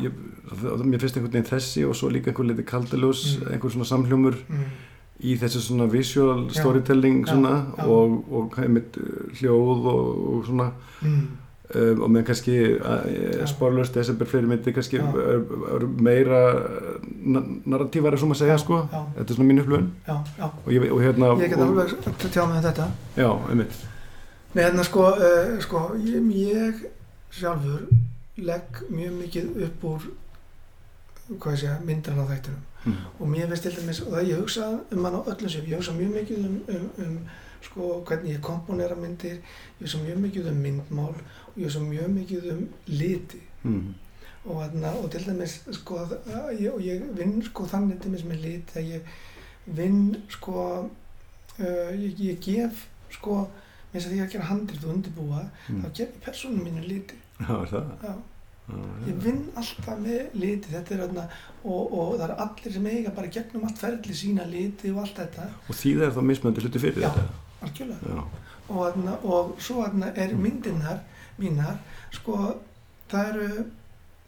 ég, 0.04 0.12
það, 0.50 0.84
mér 0.90 1.00
finnst 1.04 1.16
einhvern 1.20 1.36
veginn 1.38 1.48
þessi 1.52 1.86
og 1.88 1.96
svo 1.96 2.10
líka 2.12 2.32
einhvern 2.34 2.52
litið 2.52 2.68
kaldaljós 2.72 3.22
Mm. 3.38 3.48
einhvern 3.54 3.76
svona 3.76 3.88
samhljómur. 3.92 4.36
Mm, 4.50 4.66
í 5.24 5.38
þessu 5.40 5.62
svona 5.64 5.88
visual 5.92 6.46
Já. 6.50 6.60
storytelling 6.60 7.24
Já, 7.26 7.32
svona 7.34 7.56
já. 7.78 7.86
og, 7.88 8.22
og 8.32 8.60
einmitt 8.60 8.98
uh, 8.98 9.26
hljóð 9.40 9.90
og, 9.92 10.08
og 10.34 10.46
svona. 10.50 10.70
Mm, 11.02 11.28
um, 11.76 12.02
og 12.02 12.10
meðan 12.12 12.28
kannski 12.28 12.56
Já. 12.76 13.46
spórlust 13.48 13.96
desember 13.96 14.28
fyrir 14.30 14.50
myndi 14.50 14.74
kannski 14.76 15.00
Já. 15.00 15.08
er, 15.08 15.46
er 15.76 15.88
meira 15.88 16.42
narratívar 17.66 18.14
er 18.14 18.22
svo 18.22 18.30
maður 18.32 18.44
segja 18.44 18.58
sko. 18.62 18.82
Já, 18.92 19.04
þetta 19.18 19.30
er 19.30 19.40
svona 19.40 19.50
mín 19.52 19.64
upplöfun 19.64 19.92
já, 20.08 20.18
já. 20.40 20.50
Og, 20.66 20.90
og 20.92 21.02
hérna 21.06 21.32
ég 21.40 21.54
get 21.54 21.64
alveg 21.64 21.96
tjá 22.28 22.44
mig 22.48 22.58
um 22.58 22.68
þetta. 22.68 22.90
Já, 23.18 23.30
einmitt. 23.50 23.80
Nei, 24.56 24.64
hérna 24.64 24.84
sko, 24.88 25.08
uh, 25.16 25.56
sko 25.64 25.88
ég, 26.04 26.30
ég 26.36 26.86
sjálfur 27.36 27.88
legg 28.38 28.86
mjög 28.92 29.18
mikið 29.24 29.66
upp 29.70 29.84
úr 29.88 30.08
hvað 31.40 31.56
ég 31.56 31.62
segja, 31.64 31.76
myndran 31.88 32.20
á 32.22 32.26
þættinum 32.30 32.64
mm. 32.86 32.94
og 33.20 33.28
mér 33.30 33.48
finnst 33.50 33.64
til 33.64 33.76
dæmis, 33.80 34.00
og 34.02 34.14
það 34.14 34.30
ég 34.32 34.40
hugsa 34.40 34.70
um 34.92 35.04
hann 35.06 35.16
á 35.20 35.22
öllum 35.32 35.50
sem, 35.50 35.66
ég 35.66 35.76
hugsa 35.80 35.92
mjög 35.98 36.14
mikið 36.20 36.46
um, 36.46 36.56
um, 36.70 36.90
um 37.06 37.20
sko, 37.66 38.04
hvernig 38.08 38.36
ég 38.36 38.42
komponera 38.46 38.96
myndir 38.96 39.38
ég 39.38 39.82
hugsa 39.86 39.98
mjög 40.04 40.18
mikið 40.26 40.50
um 40.52 40.58
myndmál 40.66 41.14
og 41.16 41.58
ég 41.58 41.64
hugsa 41.66 41.80
mjög 41.80 42.10
mikið 42.20 42.50
um 42.56 42.66
liti 42.88 43.42
Mm. 43.66 43.94
og, 44.46 44.60
þarna, 44.62 44.90
og 45.02 45.12
til 45.12 45.24
dæmis 45.26 45.54
sko, 45.74 45.96
að 45.98 46.12
ég, 46.60 46.70
og 46.74 46.82
ég 46.86 47.02
vinn 47.18 47.40
sko 47.44 47.64
þannig 47.66 47.98
til 48.02 48.12
dæmis 48.12 48.24
með 48.30 48.44
liti 48.44 48.78
að 48.78 48.90
ég 48.92 49.02
vinn 49.66 50.16
sko 50.30 50.60
uh, 51.60 51.92
ég, 51.98 52.20
ég 52.20 52.38
gef 52.46 52.84
sko 53.10 53.40
eins 53.94 54.06
og 54.06 54.12
því 54.12 54.20
að 54.22 54.32
gera 54.36 54.46
handrit 54.52 54.84
og 54.86 54.94
undirbúa 54.94 55.42
Mm. 55.70 55.82
þá 55.82 55.88
gef 55.98 56.08
ég 56.14 56.22
persónum 56.26 56.62
mínu 56.68 56.84
liti 56.88 57.16
já, 57.40 57.56
er 57.62 57.68
það 57.74 57.92
Já. 58.04 58.14
Ég 59.08 59.18
vinn 59.22 59.42
alltaf 59.56 60.00
með 60.02 60.22
liti 60.34 60.70
þetta 60.74 60.94
er 60.96 61.04
og, 61.66 61.94
og 61.98 62.12
það 62.20 62.26
er 62.30 62.36
allir 62.46 62.74
sem 62.76 62.86
eiga 62.92 63.12
bara 63.16 63.32
gegnum 63.34 63.66
allt 63.68 63.82
ferli 63.82 64.14
sína 64.18 64.46
liti 64.50 64.92
og 64.94 65.02
allt 65.04 65.18
þetta. 65.24 65.48
Og 65.70 65.76
því 65.76 65.96
það 65.98 66.08
er 66.08 66.16
þá 66.18 66.22
mismöndi 66.30 66.64
hluti 66.66 66.82
fyrir 66.84 67.06
Já. 67.06 67.10
þetta? 67.16 67.42
algjörlega. 67.66 68.16
Já, 68.16 68.24
og, 68.70 68.80
þarna, 68.84 69.18
og 69.24 69.56
svo 69.62 69.86
er 69.86 70.36
myndirnar 70.38 71.02
mínar 71.40 71.80
sko 72.14 72.38
það 73.12 73.30
eru 73.34 73.66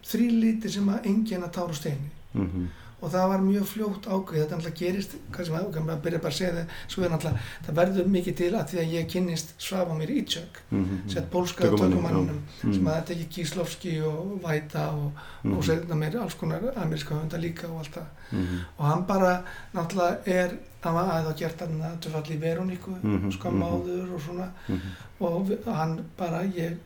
þrý 0.08 0.28
líti 0.42 0.72
sem 0.72 0.90
að 0.94 1.10
enginn 1.12 1.46
að 1.46 1.54
tára 1.60 1.78
steini. 1.78 2.12
Mhm, 2.34 2.68
og 3.02 3.12
það 3.14 3.28
var 3.30 3.42
mjög 3.46 3.66
fljótt 3.70 4.08
ákveð 4.10 4.40
þetta 4.42 4.58
náttúrulega 4.58 4.80
gerist, 4.80 5.12
hvað 5.32 5.46
sem 5.46 5.56
að, 5.58 5.76
maður 5.86 6.00
byrja 6.06 6.22
bara 6.24 6.32
að 6.34 6.38
segja 6.38 6.54
það 6.56 6.72
svo 6.94 7.04
er 7.06 7.12
náttúrulega, 7.14 7.42
það 7.68 7.76
verður 7.80 8.08
mikið 8.16 8.38
til 8.40 8.50
að 8.58 8.72
því 8.72 8.80
að 8.82 8.94
ég 8.96 9.10
kynnist 9.14 9.54
Slavomir 9.62 10.14
Ítsök 10.16 10.62
mhm, 10.72 10.96
sett 11.14 11.30
pólska 11.32 11.64
Tökumanni, 11.68 11.96
tökumannunum 11.96 12.40
já. 12.42 12.62
sem 12.64 12.82
Mm. 12.82 12.88
að 12.88 12.98
þetta 12.98 13.14
ekki 13.18 13.28
Kíslovski 13.36 13.94
og 14.02 14.40
Væta 14.44 14.88
og, 14.96 15.12
mhm, 15.44 15.58
og 15.58 15.64
segna 15.70 15.96
mér 15.96 16.18
alls 16.24 16.34
konar 16.36 16.66
ameríska 16.76 17.14
höfunda 17.16 17.38
líka 17.38 17.68
og 17.70 17.80
allt 17.84 17.94
það 18.00 18.10
mhm, 18.32 18.60
og 18.78 18.86
hann 18.86 19.06
bara 19.06 19.44
náttúrulega 19.74 20.18
er 20.26 20.58
hann 20.82 20.94
var 20.96 21.10
aðeins 21.12 21.32
að 21.34 21.40
gert 21.40 21.60
hann 21.62 21.82
að 21.82 22.00
tufalli 22.02 22.36
í 22.36 22.42
Veroníku 22.42 22.98
Mhm, 23.04 23.32
skamma 23.32 23.70
mhm. 23.78 24.14
og 24.16 24.22
svona 24.22 24.52
mhm. 24.68 24.80
og 25.20 25.52
hann 25.76 26.00
bara 26.18 26.42
ég 26.44 26.78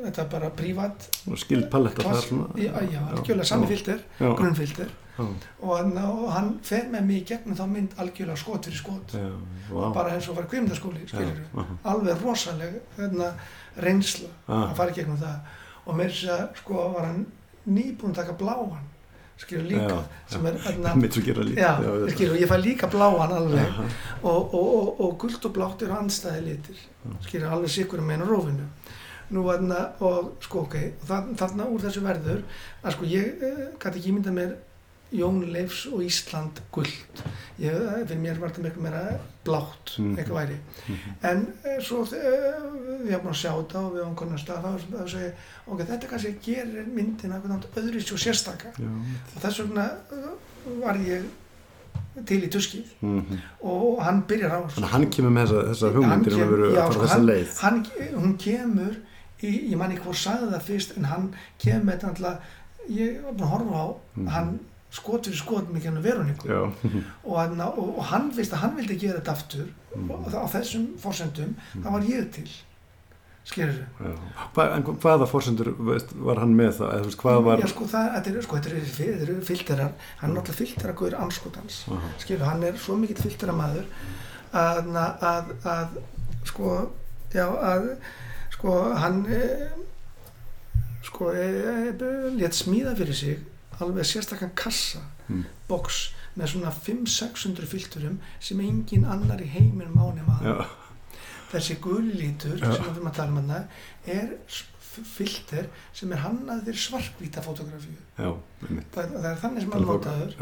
þetta 0.00 0.24
er 0.24 0.28
bara 0.32 0.50
prívat 0.56 1.06
og 1.28 1.38
skild 1.40 1.68
paletta 1.72 2.02
þar 2.02 2.10
klass, 2.10 2.28
svona 2.28 2.48
já, 2.58 2.72
já, 2.90 3.00
algjörlega 3.12 3.48
grunnfilter. 4.38 4.90
Já, 4.92 5.26
og 5.60 5.72
hann, 5.76 5.96
og 6.00 6.28
hann 6.32 6.52
fer 6.64 6.86
með 6.92 7.04
mig 7.08 7.18
í 7.20 7.26
gegnum 7.32 7.58
þá 7.58 7.64
mynd 7.70 7.96
algjörlega 8.00 8.40
skot 8.40 8.68
fyrir 8.68 8.80
skot. 8.80 9.16
Já, 9.18 9.26
vá. 9.68 9.82
bara 9.94 10.14
eins 10.16 10.28
og 10.32 10.38
var 10.38 10.48
aha. 11.52 11.76
alveg 11.92 12.24
rosaleg 12.24 12.78
hérna, 12.96 13.32
reynsla 13.76 14.30
Ah. 14.46 14.70
að 14.70 14.74
fara 14.80 14.94
í 14.94 14.96
gegnum 15.00 15.20
það. 15.20 15.52
Og 15.86 15.98
mér 15.98 16.16
sé 16.16 16.32
að 16.32 16.48
sko 16.62 16.88
var 16.94 17.06
hann 17.10 17.26
nýbúin 17.66 18.14
að 18.14 18.22
taka 18.22 18.38
bláan 18.38 18.88
skilur 19.42 19.64
líka 19.66 19.88
Já, 19.88 20.02
sem 20.30 20.46
er 20.46 20.58
hérna, 20.64 20.94
skilur, 22.14 22.36
ég 22.38 22.48
fæ 22.50 22.56
líka 22.62 22.88
bláan 22.90 23.32
alveg. 23.32 23.78
Og, 24.22 24.54
og, 24.54 24.74
og, 24.78 25.00
og 25.00 25.16
guld 25.18 25.44
og 25.48 25.54
blátt 25.56 25.82
eru 25.82 25.96
anstæði 25.98 26.42
litir 26.46 26.82
skilur 27.26 27.50
alveg 27.56 27.70
sikkur 27.74 28.02
með 28.04 28.20
einu 28.20 28.28
rófinu 28.30 28.68
nú 29.32 29.44
þarna 29.48 29.80
og 30.00 30.32
sko 30.44 30.60
ok 30.66 30.74
og 31.02 31.08
þa- 31.08 31.36
þarna 31.40 31.66
úr 31.72 31.80
þessu 31.86 32.02
verður 32.04 32.42
að 32.84 32.92
sko 32.96 33.04
ég 33.08 33.42
uh, 33.42 33.64
gæti 33.80 33.98
ekki 33.98 34.12
ímynda 34.12 34.32
mér 34.36 34.54
Jón 35.12 35.42
Leifs 35.52 35.82
og 35.92 36.00
Ísland 36.00 36.56
guld 36.72 36.88
ég, 37.60 37.68
eh, 37.68 38.04
fyrir 38.08 38.16
mér 38.22 38.38
var 38.40 38.48
þetta 38.48 38.62
miklu 38.64 38.80
meira 38.86 39.02
blátt 39.44 39.98
Mhm. 39.98 40.14
eitthvað 40.16 40.38
væri 40.38 40.56
Mhm. 40.88 41.12
en 41.22 41.42
uh, 41.66 41.82
svo 41.84 42.04
við 42.06 43.18
búin 43.20 43.34
að 43.34 43.40
sjá 43.42 43.50
þetta 43.58 43.78
og 43.82 43.92
við 43.92 44.00
hefum 44.04 44.14
konar 44.16 44.38
stað 44.40 44.64
þá 44.64 45.08
segja 45.12 45.32
ok 45.66 45.80
þetta 45.90 46.08
kannski 46.08 46.32
gerir 46.46 46.86
myndina 46.86 47.40
öðru 47.76 48.00
svo 48.00 48.16
sérstaka 48.16 48.72
Já, 48.78 48.88
og 49.36 49.42
þess 49.42 49.58
vegna 49.66 49.90
var 50.80 50.94
ég 50.96 51.28
til 52.26 52.40
í 52.44 52.48
tuskið 52.48 52.84
mhm. 53.02 53.38
og 53.68 54.00
hann 54.04 54.22
byrjar 54.28 54.50
á 54.52 54.60
að 54.64 54.82
hann 54.94 55.06
kemur 55.10 55.30
með 55.36 55.46
þessa, 55.52 55.68
þessa 55.72 55.92
hugmyndir 55.92 56.32
um 56.32 56.40
kem- 56.40 56.52
að 56.56 56.74
já, 56.74 56.82
að 56.86 56.92
sko, 56.92 57.06
hann- 57.06 57.46
hann, 57.60 57.86
hún 58.16 58.36
kemur 58.38 58.96
í, 59.42 59.52
ég 59.72 59.76
man 59.80 59.90
ekki 59.94 60.04
hvort 60.06 60.20
sagði 60.22 60.50
það 60.54 60.66
fyrst 60.70 60.96
en 60.96 61.04
hann 61.10 61.30
kemur 61.58 61.84
með 61.88 61.96
þetta 61.98 62.10
alltaf 62.12 62.58
ég 62.90 63.22
var 63.24 63.32
búin 63.32 63.46
að 63.48 63.54
horfa 63.56 63.78
á 63.82 63.86
Mhm. 64.16 64.28
hann 64.34 64.50
skot 64.92 65.24
fyrir 65.26 65.38
skot 65.40 65.70
með 65.72 65.82
kemur 65.86 66.02
Veroníku 66.04 66.48
Já, 66.48 66.60
og, 67.24 67.60
og, 67.78 67.94
og 67.98 68.04
hann 68.10 68.30
veist 68.36 68.52
að 68.52 68.62
hann 68.66 68.76
vildi 68.76 68.98
gera 69.00 69.20
þetta 69.20 69.32
aftur 69.38 69.68
Mhm. 69.96 70.10
og 70.10 70.34
á 70.34 70.46
þessum 70.56 70.86
fórsendum 70.98 71.54
það 71.76 71.92
var 71.92 72.00
ég 72.08 72.30
til 72.32 72.48
já. 73.98 74.12
Hva, 74.54 74.64
hvaða 75.02 75.26
fórsendur 75.26 75.72
var 76.22 76.38
hann 76.38 76.52
með 76.54 76.76
það? 76.78 76.92
Veist, 77.08 77.18
hvað 77.18 77.40
var 77.48 77.58
já 77.58 77.66
sko 77.72 77.84
það, 77.90 78.10
þetta 78.14 78.30
eru 78.30 78.42
sko, 78.46 78.56
eru 79.26 79.38
filterar 79.48 79.92
hann 80.20 80.36
er 80.36 80.52
filtera 80.60 80.92
guður 80.94 81.16
anskotans 81.24 81.80
skilur, 82.22 82.44
hann 82.46 82.62
er 82.62 82.78
svo 82.78 82.94
mikill 82.96 83.18
filtera 83.18 83.52
maður 83.52 83.84
að, 84.52 84.92
að, 85.32 85.50
að 85.64 85.98
sko, 86.44 86.76
já, 87.34 87.46
að 87.48 87.88
sko, 88.62 88.94
hann 88.94 89.24
e, 89.26 89.40
sko, 91.02 91.30
e, 91.34 91.46
e, 91.90 92.10
létt 92.38 92.54
smíða 92.54 92.94
fyrir 92.98 93.14
sig 93.16 93.38
alveg 93.82 94.04
sérstakkan 94.06 94.52
kassa 94.54 95.00
Mm. 95.30 95.44
box 95.68 96.10
með 96.36 96.48
svona 96.50 96.70
500-600 96.74 97.66
filterum 97.70 98.16
sem 98.42 98.58
engin 98.60 99.04
annar 99.06 99.38
í 99.40 99.46
heiminum 99.48 99.94
á 100.02 100.06
nema 100.14 100.34
hann. 100.40 100.48
Já, 100.50 100.66
þessi 101.52 101.76
guli 101.80 102.12
lítur 102.18 102.58
Já. 102.58 102.72
sem 102.74 102.84
við 102.84 102.96
erum 102.96 103.06
að 103.08 103.14
tala 103.16 103.28
um 103.30 103.36
hana 103.38 103.60
er 104.06 104.32
s- 104.48 104.64
f- 104.80 105.06
filter 105.14 105.68
sem 105.94 106.12
er 106.12 106.18
hannað 106.24 106.64
fyrir 106.66 106.82
svarkvíta 106.82 107.40
fotografíu. 107.46 107.96
Já, 108.18 108.34
það, 108.92 109.14
það 109.14 109.30
er 109.30 109.40
þannig 109.44 109.60
sem 109.62 109.72
hann 109.72 109.86
notaður. 109.86 110.36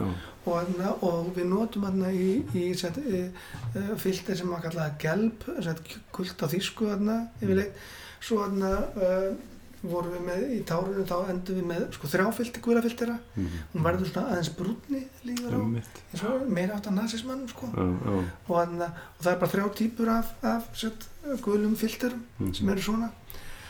og, 0.46 1.04
og 1.04 1.30
við 1.36 1.46
notum 1.52 1.84
hann 1.84 2.02
í, 2.10 2.42
í 2.56 2.66
e, 2.72 3.30
e, 3.76 3.96
filter 4.00 4.34
sem 4.36 4.48
maður 4.48 4.70
kallaði 4.70 4.98
gelb, 4.98 5.44
kult 6.10 6.40
á 6.42 6.46
þýsku 6.48 6.88
þarna 6.88 7.20
yfirleitt 7.42 7.76
svo 8.20 8.42
þarna 8.44 8.70
e, 9.00 9.12
vorum 9.80 10.12
við 10.12 10.24
með 10.26 10.42
í 10.52 10.58
tárinu 10.68 11.04
þá 11.08 11.30
endum 11.32 11.56
við 11.56 11.68
með 11.70 11.84
sko 11.96 12.08
þrjáfilti 12.12 12.62
guðrafiltera 12.64 13.14
mhm. 13.16 13.60
hún 13.72 13.84
verður 13.86 14.10
svona 14.10 14.34
aðeins 14.34 14.50
brúnni 14.58 15.00
líður 15.24 15.56
á. 15.56 15.60
Eins 16.12 16.24
og 16.28 16.48
meira 16.52 16.76
átt 16.76 16.90
að 16.90 16.98
nazismann 16.98 17.46
sko. 17.48 17.70
Já, 17.72 17.86
já, 17.86 18.18
og, 18.18 18.50
þarna, 18.50 18.90
og 19.14 19.22
það 19.24 19.32
er 19.32 19.38
bara 19.42 19.52
þrjá 19.54 19.70
típur 19.80 20.12
af, 20.12 20.34
af 20.50 20.68
set, 20.76 21.06
guðlum 21.46 21.76
filterum 21.80 22.24
mhm, 22.38 22.52
sem 22.58 22.72
eru 22.74 22.84
svona. 22.84 23.10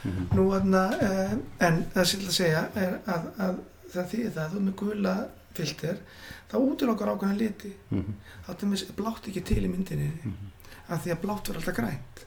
Mhm. 0.01 0.31
Nú, 0.35 0.47
þarna, 0.55 0.85
eh, 1.07 1.37
en 1.69 1.83
það 1.95 2.09
sem 2.11 2.25
ég 2.25 2.25
ætla 2.25 2.33
að 2.33 2.39
segja 2.41 2.65
er 2.83 2.97
að, 3.15 3.29
að 3.47 3.61
það 3.93 4.11
þýðir 4.15 4.35
það 4.35 4.43
að 4.47 4.57
þú 4.57 4.65
með 4.65 4.77
gula 4.83 5.15
filter 5.61 6.03
þá 6.51 6.57
útilokkar 6.59 7.13
ákveðna 7.13 7.39
liti. 7.39 7.71
Mhm, 7.91 8.19
þá 8.49 8.51
er 8.57 8.99
blátt 8.99 9.31
ekki 9.31 9.45
til 9.47 9.63
í 9.63 9.71
myndinni. 9.71 10.11
Mhm, 10.25 10.51
af 10.91 11.05
því 11.05 11.15
að 11.15 11.23
blátt 11.23 11.47
verður 11.47 11.63
alltaf 11.63 11.79
grænt. 11.79 12.27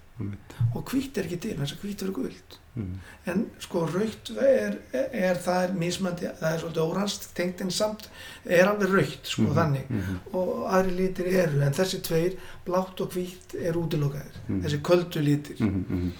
Og 0.75 0.83
hvítt 0.91 1.17
er 1.17 1.23
ekki 1.27 1.39
til, 1.41 1.55
þess 1.57 1.73
að 1.77 1.81
hvítt 1.85 2.03
verður 2.03 2.13
guld 2.21 2.59
Mhm, 2.73 2.93
en 3.29 3.41
sko 3.61 3.83
raukt 3.85 4.31
er, 4.41 4.79
er 5.13 5.35
það 5.37 5.63
er 5.67 5.73
mismandi, 5.77 6.25
það 6.39 6.53
er 6.55 6.61
svolítið 6.63 6.87
óranst 6.89 7.27
tengt 7.37 7.59
en 7.61 7.69
samt 7.69 8.07
er 8.49 8.65
alveg 8.65 8.89
raukt 8.89 9.27
sko 9.29 9.43
mhm, 9.43 9.53
þannig. 9.53 9.83
mhm, 9.89 10.15
og 10.33 10.63
aðri 10.73 10.95
litir 10.97 11.27
eru 11.43 11.61
en 11.61 11.71
þessi 11.77 11.99
tveir, 12.01 12.33
blátt 12.65 12.99
og 13.05 13.11
hvítt 13.13 13.53
er 13.61 13.73
útilokkaðir, 13.77 14.39
Mhm. 14.47 14.61
þessi 14.65 14.79
köldu 14.81 15.21
litir. 15.21 15.55
Mhm, 15.61 15.85
mhm. 15.89 16.11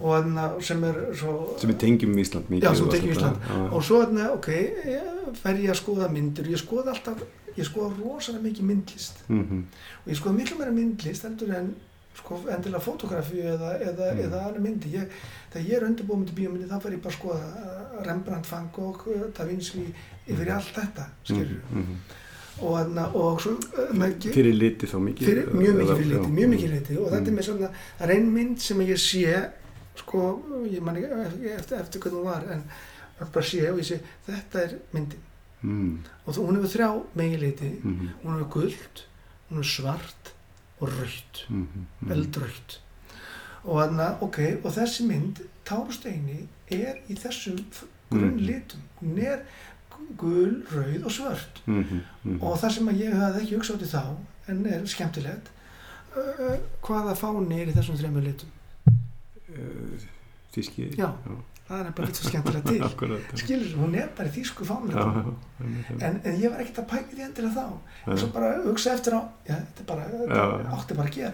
og 0.00 0.16
þarna 0.24 0.62
sem 0.62 0.82
er 0.84 0.94
svo 1.14 1.58
Sem 1.60 1.70
við 1.70 1.78
tengjum 1.78 2.16
í 2.18 2.20
Ísland 2.24 2.48
mikið 2.50 2.62
Já, 2.66 2.74
sem 2.74 2.88
tengjum 2.88 3.10
allt 3.10 3.16
Ísland. 3.16 3.36
Já, 3.46 3.72
og 3.72 3.82
svo 3.84 4.02
þarna, 4.04 4.30
ok, 4.34 4.48
ég- 4.86 5.36
fer 5.36 5.54
ég 5.54 5.70
að 5.70 5.78
skoða 5.84 6.08
myndir. 6.10 6.44
Og 6.46 6.50
ég 6.50 6.58
skoða 6.66 6.88
alltaf, 6.94 7.22
ég 7.56 7.64
skoða 7.70 7.94
rosalega 8.02 8.42
mikið 8.48 8.62
myndlist. 8.66 9.14
Og 9.30 10.08
ég 10.08 10.16
skoða 10.18 10.34
miklu 10.40 10.58
meira 10.58 10.72
myndlist 10.72 11.22
heldur 11.22 11.54
en 11.54 11.74
sko 12.18 12.40
endilega 12.50 12.80
fotografíu 12.84 13.42
eða, 13.54 13.74
eða, 13.80 14.06
Mm. 14.14 14.20
eða 14.26 14.40
annar 14.46 14.60
myndi 14.60 14.90
ég, 14.94 15.08
þegar 15.52 15.66
ég 15.68 15.76
er 15.76 15.86
undirbúið 15.88 16.18
myndi 16.20 16.32
bíómyndi 16.40 16.66
þá 16.70 16.80
fer 16.82 16.92
ég 16.96 17.02
bara 17.02 17.14
að 17.14 17.18
skoða 17.18 17.50
uh, 17.60 18.02
Rembrandt, 18.06 18.50
Van 18.50 18.68
Gogh, 18.74 19.06
uh, 19.08 19.28
Da 19.36 19.44
Vinci 19.44 19.84
yfir 20.26 20.46
í 20.50 20.50
allt 20.54 20.74
þetta, 20.74 21.06
skilur 21.24 21.62
mhm, 21.70 21.78
mhm. 21.78 21.96
og, 22.60 22.74
þarna, 22.76 23.06
og 23.14 23.40
svo 23.40 23.54
uh, 23.54 24.32
Fyrir 24.34 24.54
liti 24.58 24.86
þá 24.90 24.98
mikið 25.06 25.30
fyrir, 25.30 25.48
mjög 25.54 25.78
mikið 25.80 25.94
fyrir 25.94 26.12
liti, 26.12 26.34
mjög 26.40 26.52
mikið 26.54 26.74
liti 26.76 26.96
og 26.98 27.08
þetta 27.14 27.20
Mm. 27.20 27.32
er 27.32 27.38
með 27.38 27.48
svona, 27.48 27.70
það 27.98 28.06
er 28.08 28.14
ein 28.16 28.30
mynd 28.34 28.58
sem 28.60 28.80
ég 28.80 29.00
sé 29.06 29.50
sko, 30.00 30.26
ég 30.70 30.80
man 30.82 30.96
ekki 30.96 31.54
eftir, 31.54 31.78
eftir 31.80 32.00
hvernig 32.00 32.18
hún 32.20 32.24
var 32.30 32.44
en 32.52 32.62
bara 33.20 33.44
sé 33.44 33.70
og 33.70 33.78
ég 33.78 33.84
sé, 33.86 34.00
þetta 34.26 34.62
er 34.64 34.76
myndin. 34.92 35.20
Og 36.26 36.32
þú- 36.34 36.46
hún 36.46 36.56
hefur 36.56 36.72
þrjá 36.72 36.90
megin 37.14 37.80
mhm, 37.84 38.08
hún 38.24 38.38
hefur 38.38 38.48
guld, 38.54 39.02
hún 39.50 39.58
hefur 39.60 39.64
svart 39.76 40.32
og 40.80 40.88
raut, 40.88 41.42
mhm, 41.48 41.86
mhm. 42.00 42.12
eldraut 42.12 42.80
og 43.64 43.80
þannig 43.82 44.04
að, 44.06 44.22
ok, 44.24 44.38
og 44.64 44.72
þessi 44.74 45.06
mynd 45.08 45.40
Tárusteini 45.68 46.38
er 46.72 47.00
í 47.12 47.16
þessum 47.18 47.58
grunnlitum, 48.10 48.82
hún 49.00 49.18
er 49.22 49.42
gul, 50.18 50.62
rauð 50.72 51.04
og 51.04 51.12
svört. 51.14 51.60
Mhm, 51.66 52.00
mhm. 52.24 52.38
og 52.42 52.56
það 52.58 52.76
sem 52.76 52.88
að 52.88 53.02
ég 53.04 53.18
hafði 53.20 53.42
ekki 53.42 53.58
hugsað 53.58 53.84
í 53.84 53.90
þá 53.90 54.02
en 54.50 54.64
er 54.66 54.86
skemmtilegt 54.88 55.50
uh, 56.16 56.56
hvaða 56.86 57.14
fáni 57.18 57.60
er 57.60 57.70
í 57.70 57.76
þessum 57.76 58.00
þremur 58.00 58.24
litum? 58.24 58.56
Eh, 59.50 60.08
Þýski? 60.54 60.88
Já. 60.98 61.12
Það 61.70 61.80
er 61.86 61.92
bara 61.96 62.08
eitthvað 62.10 62.28
skemmtilegt 62.30 62.66
til. 62.68 62.80
Akkurat 62.88 63.32
skilur, 63.40 63.72
hún 63.80 63.94
er 64.00 64.08
bara 64.18 64.28
í 64.28 64.34
þýsku 64.34 64.66
einmitt. 64.66 66.02
en, 66.02 66.20
en 66.24 66.40
ég 66.42 66.50
var 66.50 66.60
ekkert 66.64 66.80
að 66.82 66.88
pæla 66.90 67.14
því 67.14 67.24
endilega 67.28 67.54
þá. 67.54 67.94
Já, 68.00 68.10
og 68.12 68.18
svo 68.24 68.28
bara 68.34 68.50
hugsa 68.66 68.94
eftir 68.96 69.14
á 69.16 69.20
já, 69.46 69.54
þetta 69.54 69.84
er 69.84 69.88
bara, 69.92 70.08
þetta 70.10 70.40
Já. 70.40 70.74
átti 70.76 70.98
bara 70.98 71.08
að 71.08 71.16
gera. 71.16 71.32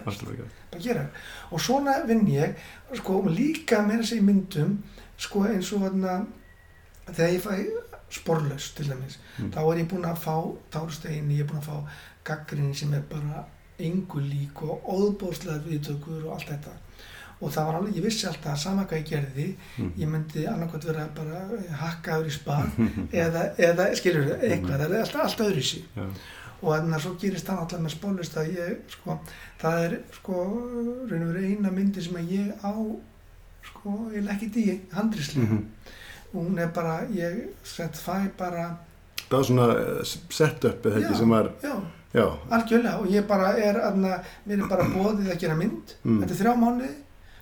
Bara 0.71 0.83
gera. 0.87 1.05
Og 1.51 1.63
svona 1.67 1.97
vinn 2.07 2.23
ég 2.29 2.55
sko 3.01 3.19
líka 3.27 3.81
meira 3.87 4.03
að 4.05 4.09
segja 4.13 4.21
í 4.23 4.27
myndum 4.29 4.77
sko 5.17 5.43
eins 5.49 5.73
og 5.73 5.81
þarna 5.87 6.17
þegar 7.09 7.33
ég 7.33 7.45
fæ 7.45 7.55
sporlaus 8.17 8.69
til 8.77 8.87
dæmis 8.87 9.17
Mm. 9.37 9.51
þá 9.53 9.59
er 9.61 9.77
ég 9.83 9.87
búinn 9.91 10.05
að 10.09 10.17
fá 10.17 10.35
társteini, 10.73 11.35
ég 11.37 11.43
er 11.43 11.49
búinn 11.49 11.59
að 11.61 11.67
fá 11.69 11.89
gaggrinni 12.25 12.73
sem 12.75 12.93
er 12.97 13.03
bara 13.09 13.43
engu 13.77 14.17
lík 14.23 14.63
og 14.65 14.87
óðbóðslega 14.89 15.61
viðtökur 15.67 16.23
og 16.25 16.31
allt 16.33 16.47
þetta 16.49 16.71
og 17.41 17.51
það 17.53 17.65
var 17.67 17.75
alveg, 17.79 17.95
ég 17.99 18.03
vissi 18.07 18.27
alltaf 18.27 18.53
að 18.53 18.61
sama 18.63 18.85
hvað 18.89 18.97
ég 19.03 19.09
gerði 19.11 19.47
Mhm. 19.77 19.91
ég 20.01 20.07
myndi 20.09 20.45
annarkvæmt 20.49 20.85
vera 20.89 21.07
bara 21.15 21.41
hakkaður 21.83 22.25
í 22.31 22.33
spað 22.33 22.79
eða, 23.23 23.43
eða 23.57 23.85
skilur 23.99 24.25
þau, 24.31 24.39
eitthvað, 24.41 24.79
það 24.81 24.91
er 24.91 24.99
alltaf, 25.03 25.21
alltaf 25.27 25.47
öðru 25.51 25.63
sí 25.63 25.83
Já, 25.95 26.07
og 26.61 26.71
þannig 26.73 26.95
að 26.97 27.03
svo 27.05 27.11
gerist 27.21 27.45
það 27.51 27.59
alltaf 27.61 27.79
með 27.85 27.93
spólust 27.93 28.37
að 28.41 28.47
ég, 28.57 28.77
sko, 28.89 29.19
það 29.61 29.83
er 29.85 29.97
sko, 30.17 30.39
raun 31.11 31.27
og 31.27 31.33
veru 31.33 31.45
eina 31.51 31.71
myndi 31.71 32.01
sem 32.07 32.15
að 32.17 32.31
ég 32.33 32.65
á 32.65 32.71
sko, 33.69 33.93
ég 34.15 34.25
lekkit 34.25 34.57
í 34.57 34.65
handrislega 34.95 35.45
mhm, 35.47 35.63
hún 36.33 36.57
er 36.59 36.67
bara, 36.73 36.97
ég 37.13 37.37
sett 37.63 37.95
fæ 38.01 38.27
bara, 38.37 38.65
það 39.29 39.37
var 39.37 39.45
svona 39.51 39.67
eh, 39.77 40.01
set-up 40.33 40.85
eða 40.89 41.01
ekki 41.03 41.13
Já. 41.13 41.17
sem 41.21 41.29
var, 41.37 41.51
já, 41.63 41.75
já, 42.17 42.25
algjörlega 42.57 42.99
og 43.01 43.11
ég 43.13 43.27
bara 43.29 43.53
er, 43.61 43.77
aðna, 43.91 44.15
mér 44.47 44.63
er 44.63 44.69
bara 44.71 44.89
bóðið 44.91 45.29
að 45.35 45.39
gera 45.45 45.55
mynd, 45.59 45.93
Mm. 46.03 46.21
þetta 46.23 46.33
er 46.33 46.39
þrjá 46.41 46.55
mánuði. 46.63 46.95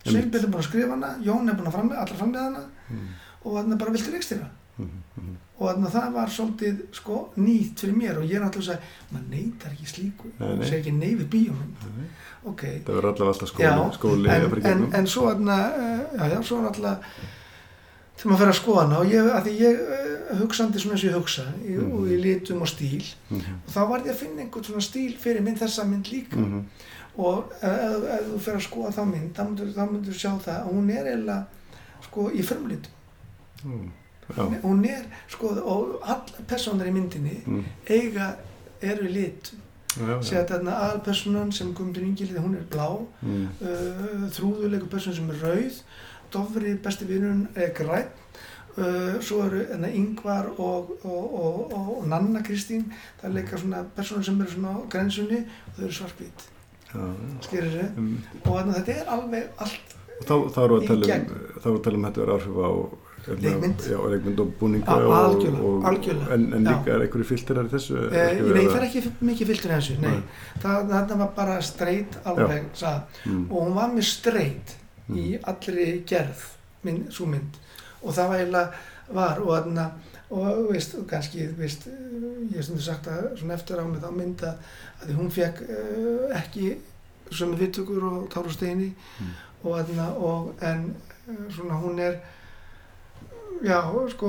Sveinbjörn 0.06 0.45
er 0.45 0.51
búin 0.53 0.62
að 0.62 0.68
skrifa 0.70 0.91
hana, 0.93 1.14
Jón 1.26 1.49
er 1.49 1.58
búin 1.58 1.70
að 1.70 1.76
framlega, 1.78 2.01
allra 2.06 2.20
framlega 2.20 2.43
hana. 2.49 2.66
Mm. 2.89 3.08
og 3.45 3.58
aðna 3.62 3.78
bara 3.78 3.91
viltu 3.93 4.12
leikstýra. 4.14 4.47
Mhm, 4.76 5.01
mhm. 5.16 5.36
og 5.56 5.70
þannig 5.70 5.86
að 5.88 5.93
það 5.95 6.16
var 6.18 6.32
svolítið 6.36 6.80
sko 6.97 7.18
nýtt 7.38 7.80
fyrir 7.80 7.95
mér. 7.95 8.18
Og 8.20 8.26
ég 8.28 8.36
er 8.36 8.43
náttúrulega 8.43 8.74
að 8.76 8.82
segja 8.82 9.14
maður 9.14 9.30
neytar 9.32 9.72
ekki 9.72 9.88
slíku, 9.91 10.32
segir 10.66 10.80
ekki 10.80 10.93
nei 10.97 11.14
við 11.16 11.30
bíómynd. 11.36 11.86
Nei. 11.99 12.10
ok, 12.43 12.64
það 12.86 12.91
verður 12.97 13.10
allavega 13.12 13.32
alltaf 13.36 13.51
skóli, 13.53 13.70
Já, 13.70 13.93
skóli 13.95 14.30
að 14.30 14.58
en, 14.58 14.68
en, 14.74 14.84
en 14.99 15.08
svo 15.08 15.30
uh, 15.30 15.38
já, 15.39 16.28
já, 16.34 16.38
svo 16.43 16.60
náttúrulega 16.66 16.99
þegar 18.16 18.32
maður 18.32 18.41
fer 18.41 18.51
að 18.51 18.60
skoða 18.60 18.84
hana. 18.84 18.99
Og 18.99 19.14
ég, 19.14 19.30
að 19.38 19.49
ég 19.53 19.80
uh, 19.86 20.36
hugsandi 20.41 20.82
svona 20.84 20.97
eins 20.97 21.06
og 21.06 21.10
ég 21.10 21.18
hugsa 21.22 21.47
í, 21.62 21.78
Mhm. 21.78 21.93
og 21.95 22.12
í 22.12 22.20
litum 22.26 22.62
og 22.66 22.68
stíl. 22.74 23.06
Og 23.32 23.72
þá 23.72 23.82
var 23.93 24.03
ég 24.03 24.12
að 24.12 24.22
finna 24.26 24.43
einhvern 24.43 24.68
svona 24.68 24.84
stíl 24.84 25.16
fyrir 25.22 25.45
mynd 25.45 25.62
þessa 25.64 25.88
mynd 25.88 26.12
líka 26.12 26.41
og 27.18 27.51
ef, 27.61 28.07
ef, 28.16 28.32
þú 28.32 28.39
fer 28.47 28.57
að 28.57 28.66
skoða 28.66 28.93
þá 28.95 29.03
mynd 29.11 29.36
þá 29.36 29.43
myndur, 29.49 29.76
myndur 29.91 30.18
sjá 30.18 30.32
það 30.43 30.57
að 30.57 30.72
hún 30.72 30.89
er 30.91 31.11
eiginlega 31.11 32.07
sko 32.07 32.26
í 32.32 32.45
frumlitum. 32.45 32.91
Já, 34.36 34.41
hún, 34.63 34.82
er 34.89 35.05
sko 35.30 35.53
og 35.61 35.93
allar 36.01 36.47
personar 36.49 36.89
í 36.89 36.95
myndinni 36.95 37.38
mhm, 37.45 37.61
eiga 37.89 38.34
eru 38.82 39.07
lit. 39.09 39.53
Já, 39.95 40.03
já, 40.09 40.16
sér 40.28 40.47
þarna 40.49 40.74
aðalpersonan 40.84 41.53
sem 41.55 41.70
Guðmundur 41.72 42.03
Ingilið, 42.03 42.41
hún 42.43 42.57
er 42.59 42.66
blá. 42.72 42.89
Mhm, 43.22 43.45
uh, 43.61 44.26
þrúðulegu 44.36 44.89
person 44.91 45.16
sem 45.16 45.30
er 45.32 45.45
rauð. 45.45 45.80
Dofri, 46.34 46.74
besti 46.84 47.07
vinnun, 47.07 47.45
er 47.55 47.70
græn 47.78 48.09
uh, 48.76 49.22
svo 49.24 49.45
eru 49.45 49.61
enna 49.72 49.88
Yngvar 49.93 50.49
og, 50.57 50.97
og, 51.05 51.36
og, 51.43 51.72
og, 51.78 51.93
og 51.99 52.09
Nanna 52.11 52.41
Kristín. 52.43 52.89
Það 53.22 53.30
er 53.30 53.38
leika 53.38 53.61
svona 53.61 53.86
personar 53.95 54.28
sem 54.28 54.41
eru 54.41 54.51
svona 54.51 54.76
á 54.76 54.80
grensunni 54.89 55.45
og 55.45 55.78
þau 55.78 55.86
eru 55.86 55.97
svarkvít 56.01 56.49
já, 56.96 57.06
já. 57.06 57.39
skilir 57.48 57.72
þau 57.76 57.88
Um, 58.02 58.12
og 58.46 58.52
þannig 58.60 58.76
að 58.76 58.78
þetta 58.80 59.00
er 59.02 59.10
alveg 59.16 59.50
allt 59.66 59.96
og 60.16 60.26
þá, 60.26 60.36
þá 60.56 60.60
erum 60.66 60.80
við 60.80 60.89
að 60.89 60.96
um, 60.96 61.10
gegn. 61.10 61.26
þá 61.60 61.66
erum 61.66 61.76
við 61.76 61.80
að 61.80 61.84
tala 61.86 61.98
um 62.00 62.06
þetta 62.08 62.24
er 62.26 62.32
áhrif 62.36 62.56
á 62.56 62.72
hérna, 63.26 63.41
Leikmynd. 63.46 63.86
já, 63.89 63.98
leikmynd 64.14 64.39
og 64.43 64.50
búninga 64.60 64.86
Já, 64.86 65.06
og, 65.06 65.14
algjörlega, 65.18 65.70
og, 65.70 65.86
algjörlega, 65.89 66.34
en, 66.36 66.43
en 66.54 66.66
já. 66.66 66.72
líka 66.76 66.91
er 66.96 67.04
einhverju 67.06 67.26
filterar 67.32 67.66
í 67.66 67.72
þessu 67.74 67.96
Ekki 68.06 68.46
nei, 68.46 68.66
það 68.66 68.76
er 68.76 68.76
að- 68.76 68.88
ekki 68.88 69.02
mikið 69.30 69.50
fylgtur 69.52 69.72
í 69.72 69.76
þessu, 69.80 69.96
nei. 70.02 70.12
Nei. 70.12 70.22
Það, 70.62 70.91
það 70.93 71.16
var 71.24 71.32
bara 71.39 71.56
streit 71.66 72.18
alveg. 72.26 72.68
Mm, 73.26 73.46
og 73.50 73.58
hún 73.66 73.74
var 73.80 73.89
með 73.96 74.08
streit 74.12 74.76
Mm. 75.08 75.18
í 75.22 75.26
allri 75.46 75.88
gerð, 76.10 76.39
minn, 76.84 77.04
svo 77.14 77.26
mynd. 77.30 77.58
Og 78.02 78.14
það 78.16 78.30
var 78.32 78.39
eiginlega 78.39 78.72
var 79.14 79.38
og 79.43 79.52
þarna, 79.54 79.84
og 80.30 80.72
veist, 80.72 80.96
kannski, 81.10 81.48
veist, 81.58 81.88
eh, 81.88 81.94
ég 82.52 82.56
hef 82.58 82.66
stundu 82.66 82.82
sagt 82.82 83.08
að 83.08 83.36
svona 83.38 83.54
eftir 83.54 83.78
á 83.78 83.86
mig 83.86 84.02
þá 84.02 84.12
mynda 84.16 84.54
að 85.02 85.08
því 85.10 85.18
hún 85.20 85.32
fekk 85.32 85.62
uh, 85.70 86.38
ekki 86.40 86.72
sömu 87.32 87.58
vittökur 87.60 88.04
og 88.12 88.30
Táru 88.34 88.50
Steini 88.54 88.94
Mm. 89.20 89.34
og 89.64 89.78
þarna, 89.80 90.08
og 90.18 90.56
en 90.62 90.96
uh, 91.28 91.46
svona 91.54 91.78
hún 91.82 92.00
er 92.00 92.18
já, 93.64 93.80
sko, 94.12 94.28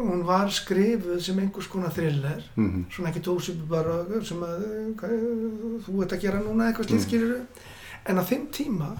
hún 0.00 0.22
var 0.26 0.48
skrifuð 0.50 1.18
sem 1.20 1.38
einhvers 1.42 1.66
konar 1.68 1.90
thriller 1.92 2.42
mhm, 2.56 2.84
svona 2.90 3.10
ekki 3.10 3.20
tósipu 3.26 3.66
bara 3.68 3.98
sem 4.24 4.40
að 4.46 4.62
uh, 4.94 5.80
þú 5.84 6.02
ert 6.04 6.12
að 6.16 6.22
gera 6.22 6.40
núna 6.44 6.68
eitthvað 6.70 6.92
slíkt 6.92 7.12
Mm. 7.24 7.46
en 8.06 8.18
á 8.20 8.22
þeim 8.28 8.46
tíma 8.52 8.90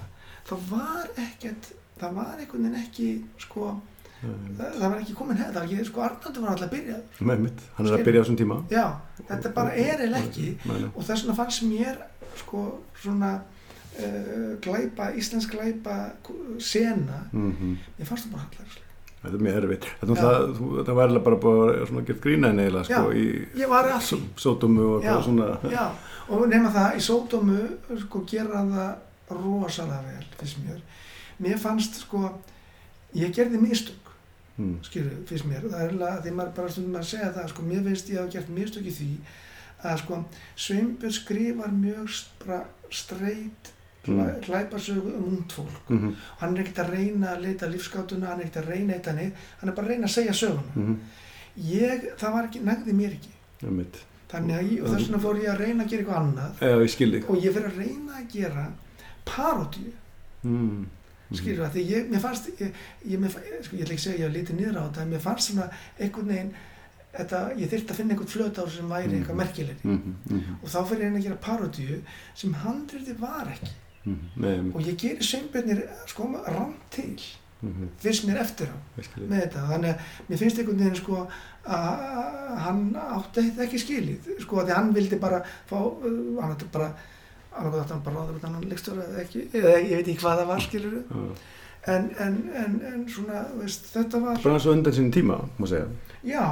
það 0.49 0.69
var 0.69 1.07
ekkert 1.17 1.71
það 1.99 2.13
var 2.17 2.35
einhvern 2.39 2.63
veginn 2.65 2.81
ekki 2.83 3.09
sko, 3.39 3.71
mm. 3.71 3.81
Það, 4.57 4.69
það 4.79 4.89
var 4.89 4.99
ekki 5.01 5.15
komin 5.19 5.37
hefð 5.37 5.53
það 5.53 5.59
var 5.61 5.67
ekki, 5.69 5.85
sko 5.89 6.01
Arnaldur 6.05 6.41
var 6.45 6.51
alltaf 6.53 6.69
að 6.69 6.75
byrja. 6.77 6.97
Með 7.31 7.39
mitt, 7.45 7.59
hann 7.77 7.87
er 7.89 7.97
að 7.97 8.05
byrja 8.05 8.21
á 8.21 8.23
þessum 8.25 8.39
tíma. 8.41 8.57
Já, 8.71 8.85
þetta 9.29 9.53
bara 9.55 9.75
er 9.75 10.05
eða 10.07 10.21
ekki. 10.23 10.47
Og 10.95 11.03
þess 11.03 11.21
vegna 11.25 11.35
fannst 11.41 11.63
mér 11.69 12.01
sko 12.39 12.63
svona 13.03 13.33
uh, 13.41 14.55
glæpa, 14.65 15.11
íslensk 15.15 15.51
glæpa 15.55 15.99
sena, 16.59 17.21
Mhm. 17.31 17.77
mér 17.99 18.05
fannst 18.09 18.27
það 18.27 18.31
bara 18.31 18.47
hallar 18.49 18.81
þetta 19.25 19.37
er 19.39 19.41
mjög 19.41 19.55
erfitt. 19.63 19.85
Þetta, 20.05 20.93
var 20.93 21.07
eiginlega 21.07 21.23
bara 21.25 21.37
búið 21.41 21.79
að 21.89 22.05
gett 22.05 22.19
grína 22.21 22.47
henni 22.51 22.61
eiginlega 22.67 22.83
sko, 22.85 23.07
Já. 23.09 23.15
í 23.17 23.47
ég 23.57 23.69
var 23.71 23.85
að 23.89 23.95
því. 23.97 24.05
Só- 24.05 24.35
sódómu 24.43 24.83
og 24.97 25.03
Já. 25.03 25.15
svona. 25.25 25.47
Já, 25.71 25.85
og 26.29 26.43
nema 26.47 26.69
það, 26.69 26.95
í 26.95 27.01
sódómu 27.01 27.57
sko 28.03 28.21
gera 28.29 28.61
það 28.61 28.95
rosalega 29.31 30.03
vel, 30.05 30.25
finnst 30.37 30.57
mér. 30.61 30.81
Mér 31.41 31.57
fannst 31.57 31.95
sko, 32.03 32.21
ég 33.15 33.33
gerði 33.33 33.57
mistök, 33.59 34.04
Mm, 34.57 34.77
skilju, 34.87 35.11
finnst 35.27 35.45
mér. 35.49 35.65
Það 35.67 35.81
er 35.83 35.89
alveg, 35.89 36.19
því 36.23 36.31
maður 36.37 36.53
bara 36.55 36.69
stundum 36.71 36.95
að 37.01 37.07
segja 37.09 37.31
það, 37.35 37.49
sko, 37.49 37.61
mér 37.67 37.83
finnst 37.83 38.09
ég 38.09 38.17
hafa 38.21 38.31
gert 38.31 38.49
mistök 38.55 38.85
í 38.87 38.93
því 38.95 39.09
að 39.83 39.97
sko, 40.03 40.19
Sveinbjörn 40.55 41.11
skrifar 41.11 41.71
mjög 41.75 42.09
s- 42.09 42.29
bara 42.45 42.61
streit 42.89 43.71
Mm. 44.05 44.39
glæparsögu 44.45 45.15
um 45.17 45.23
ungd 45.33 45.51
fólk. 45.51 45.89
mhm, 45.89 46.15
Hann 46.39 46.55
er 46.57 46.61
ekkert 46.63 46.77
að 46.85 46.89
reyna 46.93 47.27
að 47.35 47.41
leita 47.41 47.65
lífskátuna, 47.67 48.27
hann 48.27 48.39
er 48.39 48.45
ekkert 48.45 48.63
að 48.63 48.69
reyna 48.69 48.93
eitt 48.93 49.07
að 49.07 49.15
neitt, 49.15 49.33
hann 49.59 49.69
er 49.69 49.73
bara 49.75 49.87
að 49.87 49.89
reyna 49.89 50.05
að 50.05 50.13
segja 50.13 50.31
söguna. 50.33 50.75
mhm, 50.75 50.99
Ég, 51.57 52.01
það 52.17 52.31
var 52.33 52.43
ekki, 52.47 52.59
nægði 52.61 52.93
mér 52.93 53.11
ekki. 53.17 53.31
mitt 53.71 53.95
Þannig 54.29 54.55
að 54.59 54.69
ég, 54.71 54.83
og 54.83 54.89
þess 54.89 55.07
vegna 55.07 55.19
fór 55.23 55.41
ég 55.41 55.49
að 55.49 55.59
reyna 55.59 55.83
að 55.83 55.89
gera 55.89 56.03
eitthvað 56.03 56.21
annað 56.21 56.51
Já, 56.59 56.67
ég 56.85 57.29
og 57.29 57.37
ég 57.43 57.53
fyrir 57.53 57.69
að 57.71 57.77
reyna 57.77 58.11
að 58.19 58.31
gera 58.31 58.67
parodíu, 59.25 59.91
mm, 60.45 60.85
skilur 61.33 61.65
það, 61.65 61.73
því 61.75 61.83
ég, 61.89 62.09
mér 62.11 62.19
fannst, 62.21 62.49
ég, 62.59 62.73
ég, 63.05 63.19
mér, 63.19 63.29
sko, 63.65 63.75
ég 63.75 63.83
ætla 63.85 63.93
ekki 63.95 64.01
að 64.01 64.07
segja 64.07 64.25
ég 64.27 64.33
lítið 64.35 64.55
niður 64.59 64.77
á 64.77 64.83
þetta, 64.87 65.01
en 65.01 65.09
mér 65.15 65.23
fannst 65.25 65.49
svona 65.51 65.69
einhvern 65.99 66.27
veginn, 66.33 66.51
þetta, 67.15 67.39
ég 67.57 67.69
þyrfti 67.71 67.91
að 67.93 67.99
finna 68.01 68.13
einhvern 68.13 68.33
flöt 68.35 68.59
á 68.59 68.63
sem 68.69 68.89
væri 68.89 69.07
Mhm. 69.07 69.15
eitthvað 69.21 69.39
merkilegri. 69.41 69.83
Mhm, 69.83 70.13
mhm, 70.29 70.55
og 70.63 70.69
þá 70.69 70.79
fyrir 70.89 71.05
ég 71.05 71.15
að 71.15 71.23
gera 71.23 71.35
parodíu 71.47 72.01
sem 72.35 72.53
handriti 72.53 73.13
var 73.19 73.47
ekki. 73.55 73.71
Mhm, 74.05 74.29
með 74.37 74.63
mitt 74.63 74.75
og 74.75 74.81
ég 74.81 74.97
geri 74.97 75.23
sveinbjörnir 75.23 75.79
sko 76.07 76.23
rann 76.45 76.73
til, 76.91 77.17
mhm, 77.63 77.87
finnst 77.97 78.25
mér 78.27 78.37
eftir 78.41 78.67
á 78.69 78.77
ég 78.99 79.03
skil 79.05 79.23
þig 79.23 79.29
með 79.31 79.41
þetta, 79.41 79.67
þannig 79.71 79.89
að 79.89 79.99
mér 80.29 80.37
finnst 80.37 80.57
einhvern 80.59 80.77
veginn 80.77 80.95
sko 80.95 81.27
að 81.65 82.59
hann 82.65 82.93
átti 82.93 83.41
þetta 83.49 83.63
ekki 83.65 83.79
skilið, 83.81 84.29
sko 84.43 84.59
að 84.61 84.67
því 84.69 84.75
hann 84.75 84.93
vildi 84.93 85.19
bara 85.19 85.39
fá, 85.69 85.77
uh, 85.79 86.41
hann 86.41 86.51
átti 86.53 86.65
bara 86.71 86.91
annarkoð 87.55 87.81
átti 87.81 87.93
hann 87.95 88.05
bara 88.05 88.21
ráður 88.21 88.39
út 88.39 88.47
annan 88.47 88.69
leikstöru 88.69 89.03
eða 89.03 89.21
ekki, 89.23 89.43
eða 89.53 89.75
ég 89.79 89.91
veit 89.99 90.07
ekki 90.07 90.21
hvað 90.23 90.41
það 90.41 90.49
var 90.51 90.63
skilur 90.65 90.95
Já. 90.95 91.21
en, 91.93 92.09
en, 92.25 92.39
en, 92.63 92.79
en 92.91 93.05
svona, 93.11 93.43
veist, 93.59 93.85
þetta 93.93 94.23
var 94.23 94.41
bara 94.43 94.63
svo 94.63 94.73
undan 94.75 94.95
sinni 94.95 95.13
tíma, 95.13 95.37
má 95.59 95.69
segja. 95.69 95.85
Já, 96.25 96.43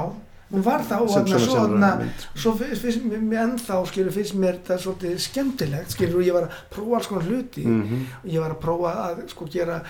hún 0.52 0.64
var 0.64 0.84
það 0.86 1.04
og 1.04 1.12
þarna 1.12 1.34
svona 1.34 1.44
svo 1.44 1.58
þarna 1.58 1.90
mynd, 2.00 2.24
sko. 2.24 2.40
svo 2.44 2.54
finnst, 2.62 3.04
mér, 3.10 3.36
ennþá 3.44 3.78
skilur 3.90 4.16
finnst 4.16 4.38
mér 4.38 4.58
þetta 4.60 4.80
svolítið 4.84 5.20
skemmtilegt 5.26 5.94
skilur 5.96 6.20
og 6.20 6.26
ég 6.28 6.38
var 6.38 6.48
að 6.48 6.58
prófa 6.74 6.98
alls 7.00 7.10
konar 7.10 7.28
hluti. 7.28 7.64
Mhm, 7.68 8.04
og 8.22 8.28
ég 8.32 8.44
var 8.44 8.56
að 8.56 8.60
prófa 8.64 8.96
að 9.04 9.24
sko 9.34 9.48
gera 9.50 9.80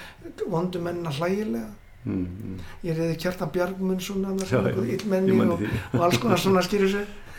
vondumennina 0.47 1.13
hlægilega. 1.19 1.73
Mhm, 2.05 2.57
ég 2.85 2.99
reyði 2.99 3.21
Kjartan 3.21 3.53
illmenni 4.85 5.37
manni 5.37 5.55
og, 5.55 5.63
og 5.95 6.03
alls 6.05 6.19
konar 6.21 6.41
svona 6.41 6.61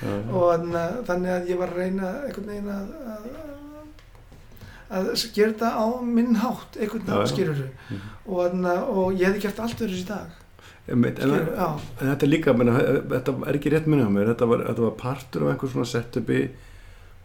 já. 0.02 0.32
og 0.34 0.48
þannig, 0.54 0.96
þannig 1.08 1.34
að 1.36 1.52
ég 1.52 1.60
var 1.60 1.74
að 1.74 1.82
reyna 1.82 2.12
einhvern 2.26 2.50
veginn 2.52 2.72
að, 2.74 2.90
að, 3.14 3.28
að 4.92 5.12
gera 5.34 5.52
þetta 5.54 5.70
á 5.74 5.86
minn 6.04 6.36
hátt 6.36 6.78
einhvern 6.80 7.06
veginn 7.06 7.56
sig 7.56 7.70
Mhm. 7.90 8.02
og, 8.28 8.66
og 8.98 9.14
ég 9.14 9.26
hefði 9.30 9.42
gert 9.42 9.60
allt 9.60 9.80
verið 9.80 10.02
í 10.04 10.08
dag. 10.08 10.28
Einmitt, 10.88 11.18
en, 11.20 11.30
skýrur, 11.30 11.56
já, 11.58 11.70
en 12.02 12.08
þetta 12.12 12.24
er 12.24 12.30
líka, 12.30 12.54
menna, 12.54 12.78
þetta 13.10 13.34
er 13.50 13.58
ekki 13.58 13.72
rétt 13.74 13.88
minni 13.90 14.06
á 14.06 14.10
mér, 14.14 14.28
þetta 14.36 14.46
var, 14.48 14.60
þetta 14.70 14.82
var 14.86 14.92
partur 15.02 15.42
af 15.48 15.54
einhver 15.56 15.72
svona 15.74 15.86
setupi 15.90 16.50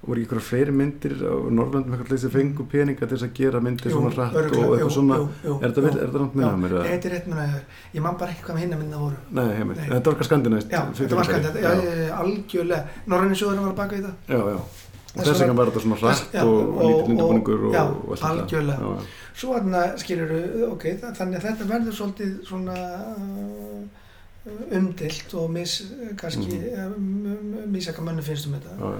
voru 0.00 0.16
ekki 0.22 0.30
einhverja 0.32 0.46
fleiri 0.48 0.72
myndir 0.72 1.12
á 1.20 1.34
Norrlandum 1.52 1.92
eitthvað 1.92 2.14
þessi 2.14 2.30
fengu 2.32 2.64
peninga 2.72 3.04
til 3.04 3.18
þess 3.18 3.26
að 3.26 3.34
gera 3.36 3.60
myndir 3.60 3.92
svona 3.92 4.12
hratt 4.14 4.32
örugglega, 4.40 4.64
og 4.64 4.76
eitthvað 4.78 4.94
svona? 4.96 5.18
jú, 5.20 5.26
jú, 5.44 5.56
er 5.60 5.74
þetta, 5.74 5.82
jú. 5.84 5.98
þetta 6.00 6.22
nátt 6.22 6.38
minna 6.40 6.52
á 6.56 6.60
mér? 6.62 6.72
Nei, 6.78 6.88
þetta 6.94 7.10
er 7.10 7.14
rétt 7.18 7.26
minna 7.28 7.44
ég 7.92 8.00
man 8.06 8.16
bara 8.16 8.32
ekki 8.32 8.46
hvað 8.48 8.78
minna 8.80 8.96
voru. 9.02 9.16
Nei, 9.30 9.44
heimitt, 9.58 9.76
Nei. 9.76 9.88
þetta 9.90 10.00
var 10.08 10.14
eitthvað 10.16 10.30
skandinæst 10.30 10.72
já, 10.72 10.80
þetta 10.96 11.18
var 11.20 11.28
já, 11.60 12.16
algjörlega. 12.16 12.84
Norræni 13.12 13.36
sjóðurinn 13.36 13.68
var 13.68 13.76
baka 13.76 13.96
í 13.96 14.00
það 14.00 14.14
já, 14.32 14.40
já. 14.54 14.89
Þess 15.10 15.40
vegna- 15.42 15.56
var 15.58 15.70
þetta 15.70 15.80
svona 15.82 16.12
Já, 16.32 16.42
og, 16.44 16.76
lítill 16.86 17.14
undirbúningur 17.14 17.64
og, 17.68 17.72
allt 17.74 18.20
þetta. 18.20 18.28
algjörlega. 18.28 18.90
svo 19.34 19.54
þarna 19.56 19.80
skilur 19.98 20.34
ok, 20.70 20.84
það, 21.00 21.16
þannig 21.18 21.38
að 21.40 21.46
þetta 21.48 21.70
verður 21.72 21.96
svolítið 21.98 22.36
svona 22.46 22.76
uh, 23.16 24.76
umdilt 24.78 25.34
og 25.34 25.50
mis, 25.50 25.74
kannski 26.20 26.60
mm. 26.60 27.66
misaka 27.74 28.04
mönnu 28.06 28.22
finnst 28.22 28.46
um 28.46 28.54
þetta 28.58 28.92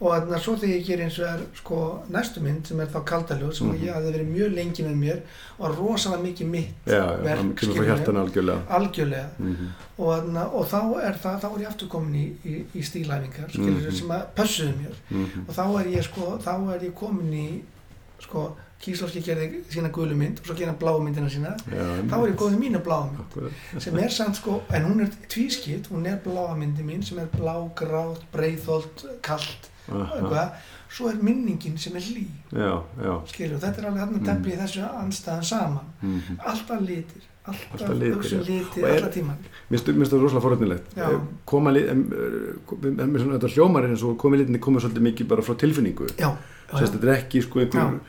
Og 0.00 0.12
þarna 0.14 0.38
svo 0.38 0.52
þegar 0.54 0.76
ég 0.78 0.84
ger 0.86 1.00
eins 1.02 1.16
og 1.18 1.24
er 1.26 1.40
sko 1.58 1.76
næstu 2.14 2.40
mynd 2.40 2.66
sem 2.70 2.80
er 2.80 2.86
þá 2.86 3.00
kaldaljóð 3.04 3.54
sem 3.58 3.66
Mhm. 3.72 3.80
ég 3.82 3.94
hafði 3.96 4.12
verið 4.14 4.28
mjög 4.34 4.52
lengi 4.54 4.82
með 4.86 4.96
mér 5.00 5.20
og 5.58 5.78
rosalega 5.78 6.22
mikið 6.22 6.46
mitt 6.46 6.74
já, 6.86 6.92
já, 6.92 7.16
Verk, 7.24 7.62
algjörlega 8.22 8.62
algjörlega 8.68 9.28
mm 9.38 9.68
og, 9.98 10.12
þarna, 10.14 10.44
og 10.54 10.66
þá 10.70 11.02
er 11.02 11.14
það, 11.18 11.40
þá 11.42 11.46
er 11.54 11.58
ég 11.64 11.66
aftur 11.68 11.88
komin 11.88 12.14
í, 12.14 12.26
í, 12.46 12.64
í 12.78 12.82
stílæfingar 12.86 13.50
skilur 13.50 13.88
Mhm. 13.88 13.92
sem 13.98 14.08
að 14.08 14.22
pössuðu 14.36 14.74
mér 14.78 14.94
-hmm. 15.10 15.48
og 15.48 15.54
þá 15.54 15.80
er 15.80 15.86
ég 15.96 16.02
sko, 16.04 16.38
þá 16.44 16.74
er 16.74 16.80
ég 16.86 16.94
komin 16.94 17.32
í 17.32 17.60
sko 18.20 18.56
Kíslóski 18.78 19.20
gerði 19.20 19.64
sína 19.72 19.88
gulu 19.90 20.14
mynd 20.14 20.38
og 20.38 20.46
svo 20.46 20.54
gerði 20.54 20.66
hann 20.70 20.78
bláu 20.78 21.00
myndina 21.02 21.28
sína 21.28 21.56
já, 21.66 22.06
þá 22.06 22.14
er 22.22 22.28
ég 22.30 22.36
góð 22.38 22.52
með 22.54 22.58
mína 22.62 22.78
bláu 22.84 23.10
mynd 23.10 23.82
sem 23.82 23.98
er 23.98 24.08
samt 24.08 24.36
sko, 24.36 24.62
en 24.70 24.84
hún 24.84 25.00
er 25.02 25.10
tvískipt 25.28 25.88
hún 25.90 26.06
er 26.06 26.20
bláa 26.24 26.54
myndi 26.56 26.84
mín 26.84 27.02
sem 27.02 27.18
er 27.18 27.26
blá, 27.26 27.68
grátt, 27.74 28.22
breiðholt, 28.32 29.04
kallt. 29.22 29.68
Eitthvað, 29.88 30.50
svo 30.88 31.08
er 31.10 31.16
minningin 31.22 31.78
sem 31.78 31.96
er 31.96 32.00
já. 33.04 33.14
skilur, 33.32 33.58
þetta 33.60 33.78
er 33.82 33.86
alveg 33.90 34.00
hann 34.00 34.14
Mm. 34.14 34.20
að 34.20 34.28
tefli 34.28 34.52
í 34.52 34.58
þessu 34.60 34.84
anstæðan 35.02 35.44
saman 35.44 35.84
mhm. 36.02 36.38
alltaf 36.46 36.80
litir, 36.80 37.22
alltaf, 37.46 37.72
Alltaf 37.80 37.96
litir, 37.96 38.38
já. 38.38 38.40
litir, 38.48 38.82
Og 38.84 38.88
er- 38.88 38.94
alltaf 38.96 39.14
tíman 39.14 39.36
Mér 39.70 39.78
finnst 39.78 39.86
mér 39.88 39.94
finnst 39.98 40.12
það 40.12 40.22
rosalega 40.22 40.44
foröldnilegt. 40.48 40.94
Já. 40.96 41.20
Koma 41.44 41.70
lit, 41.70 41.88
em, 41.88 42.04
svona, 43.18 43.38
þetta 43.38 43.52
hljómar 43.54 43.84
er 43.84 43.90
eins 43.90 44.02
og 44.04 44.16
komið 44.18 44.38
litinni 44.44 44.58
komið 44.58 44.80
svolítið 44.86 45.04
mikið 45.08 45.28
bara 45.28 45.42
frá 45.42 45.54
tilfinningu. 45.56 46.06
já, 46.16 46.30
Sérst, 46.72 46.94
þetta 46.94 47.04
er 47.08 47.16
ekki 47.22 47.42
sko 47.42 47.60
einhver, 47.60 48.00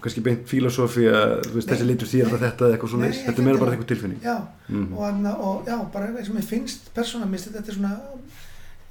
kannski 0.00 0.20
beint 0.20 0.44
filosófi 0.46 1.06
að 1.08 1.40
þessi 1.56 1.86
litur 1.88 2.06
bara 2.30 2.50
þetta 2.50 2.66
eða 2.68 2.76
eitthvað 2.76 2.90
svona, 2.92 3.08
Nei, 3.08 3.16
þetta 3.24 3.38
er 3.38 3.44
meira 3.44 3.58
bara 3.58 3.70
eitthvað 3.72 3.86
tilfinning. 3.92 4.20
já, 4.22 4.36
Mm. 4.68 4.92
og, 4.96 5.02
anna, 5.08 5.32
og 5.36 5.64
já, 5.66 5.78
bara 5.92 6.06
eins 6.06 6.28
og 6.28 6.36
mér 6.36 6.44
finnst 6.44 6.92
persóna, 6.94 7.24
mér 7.26 7.38
finnst 7.40 7.52
þetta 7.54 7.68
er 7.68 7.74
svona 7.74 8.00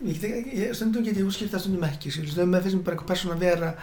ég 0.05 0.19
get 0.21 0.31
ekki, 0.31 0.57
ég, 0.63 0.73
stundum 0.75 1.03
get 1.03 1.17
ég 1.17 1.25
útskipt 1.27 1.51
það 1.53 1.59
stundum 1.65 1.83
ekki, 1.89 2.11
skilur, 2.11 2.29
stundum 2.31 2.61
finnst 2.61 2.77
mér 2.77 2.83
bara 2.85 2.95
eitthvað 2.97 3.11
persóna 3.13 3.39
vera 3.39 3.73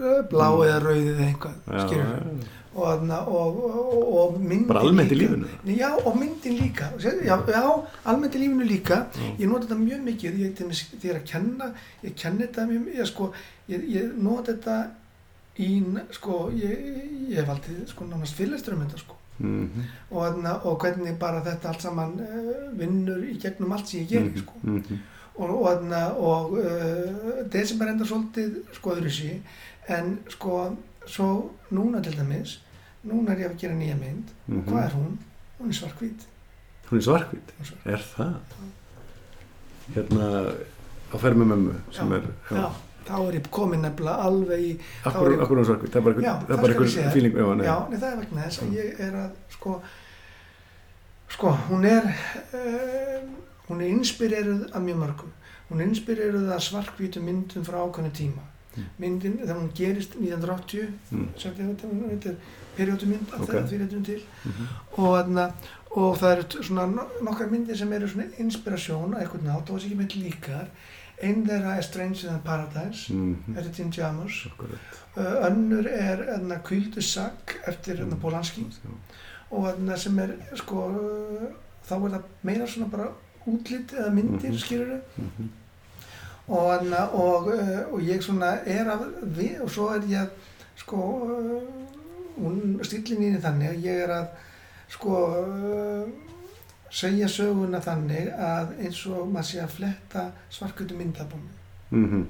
uh, 0.00 0.22
blá 0.30 0.48
Mm. 0.50 0.64
eða 0.66 0.80
rauð 0.82 1.10
eða 1.12 1.26
eitthvað, 1.28 1.54
skilur 1.84 2.08
já. 2.10 2.48
og, 2.74 2.84
anna, 2.92 3.18
og, 3.26 3.56
og, 3.66 4.08
og 4.20 4.38
myndin 4.40 4.66
Bara 4.68 4.80
almennt 4.86 5.10
í 5.12 5.16
líka. 5.18 5.34
lífinu. 5.34 5.48
Nei, 5.66 5.76
Já, 5.78 5.88
og 6.06 6.16
myndin 6.16 6.56
líka, 6.60 6.90
já, 6.98 7.10
já 7.50 7.62
almennt 8.04 8.34
í 8.34 8.38
lífinu 8.44 8.64
líka, 8.68 8.98
Já. 9.14 9.30
ég 9.38 9.48
nota 9.50 9.66
þetta 9.66 9.78
mjög 9.82 10.02
mikið, 10.06 10.38
ég, 10.44 10.54
til 10.56 10.66
dæmis, 10.66 10.82
þegar 10.94 11.04
ég 11.04 11.14
er 11.16 11.20
að 11.20 11.30
kenna, 11.32 11.70
ég 12.04 12.14
kenni 12.16 12.46
þetta 12.46 12.66
mjög, 12.70 12.90
ég 13.00 13.06
sko, 13.10 13.32
ég, 13.68 13.86
ég 13.94 14.12
nota 14.22 14.52
þetta 14.54 14.76
í, 15.58 15.70
sko, 16.16 16.50
ég, 16.54 16.84
ég 17.30 17.36
hef 17.42 17.48
aldrei, 17.54 17.76
sko, 17.90 18.04
nánast 18.10 18.34
fyrirlestur 18.38 18.74
um 18.78 18.84
þetta, 18.86 18.98
sko, 19.04 19.14
Mhm. 19.40 19.84
og, 20.10 20.22
þarna, 20.22 20.54
og 20.66 20.78
hvernig 20.82 21.18
bara 21.18 21.40
þetta 21.42 21.68
allt 21.68 21.80
saman 21.80 22.20
uh, 22.20 22.70
vinnur 22.78 23.22
í 23.24 23.38
gegnum 23.40 23.72
allt 23.72 23.88
sem 23.88 24.00
ég 24.00 24.08
geri, 24.08 24.28
Mhm. 24.30 24.38
sko, 24.44 24.52
Mhm. 24.62 24.98
Og, 25.40 25.50
og, 25.56 25.66
þarna, 25.68 26.00
og 26.20 26.52
uh, 26.60 27.44
desember 27.52 27.88
enda 27.92 28.04
svolítið, 28.04 28.58
sko, 28.76 28.90
öðru 28.96 29.10
sí, 29.10 29.30
en, 29.88 30.18
sko, 30.28 30.76
svo 31.06 31.30
núna 31.72 32.02
til 32.04 32.12
dæmis, 32.18 32.58
núna 33.08 33.32
er 33.32 33.44
ég 33.46 33.50
að 33.54 33.56
gera 33.64 33.74
nýja 33.78 33.96
mynd, 34.00 34.28
Mhm. 34.46 34.58
og 34.60 34.66
hvað 34.72 34.84
er 34.84 34.94
hún? 34.98 35.18
Hún 35.60 35.68
er 35.72 35.78
svarkvít. 35.80 36.26
Hún 36.90 36.98
er 36.98 37.02
svarkvít. 37.06 37.54
Er. 37.86 37.92
Er 37.94 37.98
það? 37.98 38.34
Hérna, 39.94 40.26
á 41.10 41.16
ferð 41.18 41.36
með 41.40 41.48
mömmu 41.50 41.74
sem 41.92 42.10
Já, 42.12 42.16
er, 42.20 42.26
Já, 42.54 42.68
þá 43.08 43.14
er 43.26 43.38
ég 43.40 43.48
komin 43.50 43.82
nefnilega 43.82 44.26
alveg 44.28 44.60
í, 44.68 44.70
Akkur, 45.08 45.32
er 45.34 45.46
hún 45.50 45.64
svarkvít, 45.66 45.90
það 45.90 46.00
er 46.00 46.06
bara 46.06 46.22
Já, 46.22 46.34
það 46.34 46.46
það 46.46 46.54
er 46.56 46.62
bara 46.62 46.74
einhver 46.74 47.12
fíling, 47.16 47.34
já, 47.40 47.48
nei. 47.58 47.66
já, 47.66 47.76
nei, 47.90 47.98
það 47.98 48.12
er 48.12 48.20
vegna 48.22 48.44
þess 48.46 48.60
að 48.62 48.68
Mm. 48.68 48.76
ég 48.76 49.00
er 49.00 49.12
að, 49.24 49.30
sko, 49.56 49.80
sko, 51.34 51.52
hún 51.70 51.84
er, 51.90 52.06
uh, 52.54 53.22
hún 53.70 53.80
er 53.80 53.88
inspireruð 53.88 54.70
af 54.74 54.82
mjög 54.82 54.96
mörgum. 55.04 55.32
Hún 55.70 55.80
er 55.80 55.86
inspireruð 55.86 56.50
af 56.52 56.60
svarkvítu 56.62 57.20
myndum 57.22 57.64
frá 57.64 57.78
ákveðnu 57.86 58.10
tíma. 58.12 58.42
Mm. 58.76 58.84
Myndin, 58.98 59.38
þegar 59.42 59.56
hún 59.58 59.70
gerist 59.74 60.14
1980, 60.14 60.88
Mm. 61.10 61.28
þetta 61.36 61.86
þetta 62.10 62.28
er 62.30 62.36
periódumynd 62.76 63.32
af 63.34 63.40
Ok. 63.40 63.48
það 63.50 63.68
fyrir 63.68 63.86
þetta 63.88 64.04
til. 64.04 64.22
Mhm. 64.44 64.66
Og, 64.98 65.16
þarna, 65.18 65.52
og 65.90 66.16
það 66.18 66.32
eru 66.36 66.62
svona 66.62 66.86
no- 66.86 67.08
nokkar 67.22 67.50
myndir 67.50 67.76
sem 67.76 67.92
eru 67.92 68.06
svona 68.08 68.26
inspirasjón 68.38 69.14
á 69.14 69.18
eitthvað 69.22 69.42
nátt 69.42 69.70
og 69.70 69.78
þessi 69.78 69.86
ekki 69.86 69.96
mynd 69.96 70.10
líkar. 70.24 70.66
Einn 71.22 71.46
þeirra 71.46 71.76
er 71.76 71.82
Stranger 71.82 72.28
Than 72.28 72.40
Paradise, 72.40 73.12
Mhm. 73.12 73.56
eftir 73.58 73.72
Tim. 73.74 73.90
Akkurat. 74.46 74.78
Uh, 75.16 75.46
önnur 75.50 75.86
er 75.86 76.16
þarna 76.16 76.62
Kvíldu 76.62 77.02
Sagg 77.02 77.58
eftir 77.66 77.96
þarna 77.96 78.14
Mm. 78.14 78.20
Polanski 78.20 78.60
Já. 78.64 78.90
og 79.50 79.66
sem 79.98 80.18
er 80.18 80.30
sko 80.54 80.76
þá 81.88 81.92
er 82.06 82.10
það 82.10 82.22
meira 82.44 82.66
svona 82.66 82.88
bara 82.90 83.08
útlit 83.46 83.92
eða 83.92 84.10
myndir 84.10 84.50
Mhm. 84.50 84.52
mm 84.52 84.58
skilur 84.58 85.00
Mhm. 85.16 85.48
og 86.48 86.82
og, 87.14 87.46
uh, 87.46 87.92
og 87.94 88.00
ég 88.02 88.22
svona 88.22 88.58
er 88.66 88.84
að 88.84 89.04
við, 89.36 89.60
og 89.62 89.70
svo 89.70 89.88
er 89.94 90.00
ég 90.00 90.20
að 90.20 90.28
sko 90.76 90.96
uh, 90.96 91.62
hún 92.42 92.80
stílin 92.82 93.22
í 93.36 93.40
þannig 93.40 93.68
að 93.68 93.84
ég 93.84 94.02
er 94.04 94.08
að 94.10 94.26
sko 94.88 95.14
uh, 95.40 96.08
segja 96.90 97.26
söguna 97.28 97.80
þannig 97.80 98.32
að 98.38 98.72
eins 98.80 99.06
og 99.06 99.28
maður 99.32 99.46
sé 99.46 99.60
að 99.62 99.68
fletta 99.76 100.30
svarkvöldu 100.50 100.96
myndabómi 100.96 101.50
Mhm. 101.90 102.26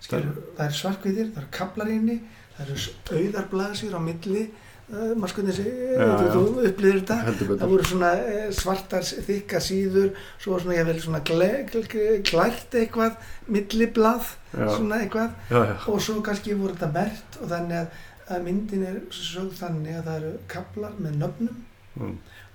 skilur, 0.00 0.34
það 0.56 0.66
er 0.66 0.70
svarkviðir, 0.72 1.30
það 1.34 1.38
eru 1.42 1.46
kablar 1.50 1.88
inni, 1.88 2.20
það 2.56 2.66
eru 2.66 2.76
auðarblasir 3.18 3.94
á 3.94 4.00
milli, 4.00 4.50
uh, 4.92 5.28
sko 5.30 5.44
þessi, 5.46 5.64
Já, 5.98 6.08
þú, 6.34 6.42
upplýðir 6.70 7.00
þetta, 7.02 7.18
það 7.60 7.72
voru 7.74 7.86
svona 7.90 8.10
eh, 8.24 8.48
svartar 8.56 9.06
þykka 9.28 9.60
síður, 9.68 10.10
svo 10.40 10.54
var 10.54 10.64
svona 10.64 10.78
ég 10.78 10.88
vel 10.88 10.98
svona 11.04 11.22
glært 11.28 12.76
eitthvað, 12.82 13.16
milliblað, 13.48 14.34
svona 14.54 15.00
eitthvað, 15.04 15.32
já, 15.50 15.58
já. 15.72 15.74
og 15.92 16.02
svo 16.04 16.20
kannski 16.24 16.56
voru 16.58 16.76
þetta 16.76 16.92
mert 16.94 17.40
og 17.42 17.50
þannig 17.52 17.80
að, 17.80 18.42
myndin 18.44 18.84
er 18.84 18.98
sögð 19.14 19.54
þannig 19.62 19.96
að 20.00 20.04
það 20.10 20.20
eru 20.22 20.34
kablar 20.54 20.98
með 21.00 21.18
nöfnum 21.24 21.64
Mm. 21.98 22.12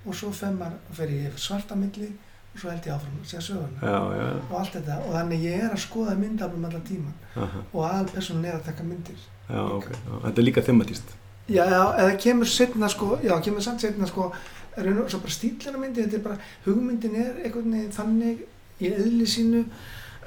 og 0.08 0.14
svo 0.16 0.30
fer, 0.32 0.54
maður, 0.56 0.78
fer 0.96 1.10
ég 1.12 1.34
svarta 1.36 1.76
milli 1.76 2.06
og 2.54 2.60
svo 2.62 2.70
held 2.70 2.86
ég 2.88 2.94
áfram 2.94 3.18
að 3.20 3.26
segja 3.28 3.42
söguna 3.44 3.90
Já, 3.90 3.98
og 4.48 4.54
allt 4.56 4.76
þetta 4.78 4.96
og 5.04 5.10
þannig 5.18 5.42
ég 5.44 5.64
er 5.66 5.74
að 5.74 5.82
skoða 5.82 6.14
myndaflum 6.16 6.64
allan 6.68 6.84
tíman 6.88 7.18
Aha. 7.34 7.60
og 7.74 7.82
aðalpersonin 7.90 8.46
er 8.48 8.56
að 8.56 8.64
taka 8.70 8.86
myndir 8.88 9.18
Já, 9.50 9.60
ok. 9.60 9.90
Já. 9.92 10.14
Þetta 10.22 10.40
er 10.40 10.46
líka 10.46 10.62
thematíst. 10.64 11.10
Já, 11.48 11.64
eða 12.00 12.16
kemur 12.20 12.46
setna 12.48 12.88
sko 12.88 13.18
já, 13.22 13.34
kemur 13.44 13.60
samt 13.62 13.80
setna 13.80 14.06
sko 14.06 14.32
er 14.76 14.86
einu, 14.88 15.04
svo 15.08 15.18
bara 15.20 15.30
stílina 15.30 15.78
myndi, 15.78 16.02
þetta 16.02 16.16
er 16.16 16.22
bara 16.24 16.38
hugmyndin 16.66 17.14
er 17.16 17.36
einhvern 17.44 17.70
veginn 17.72 17.92
þannig 17.92 18.40
í 18.80 18.90
eðli 18.90 19.26
sínu 19.28 19.64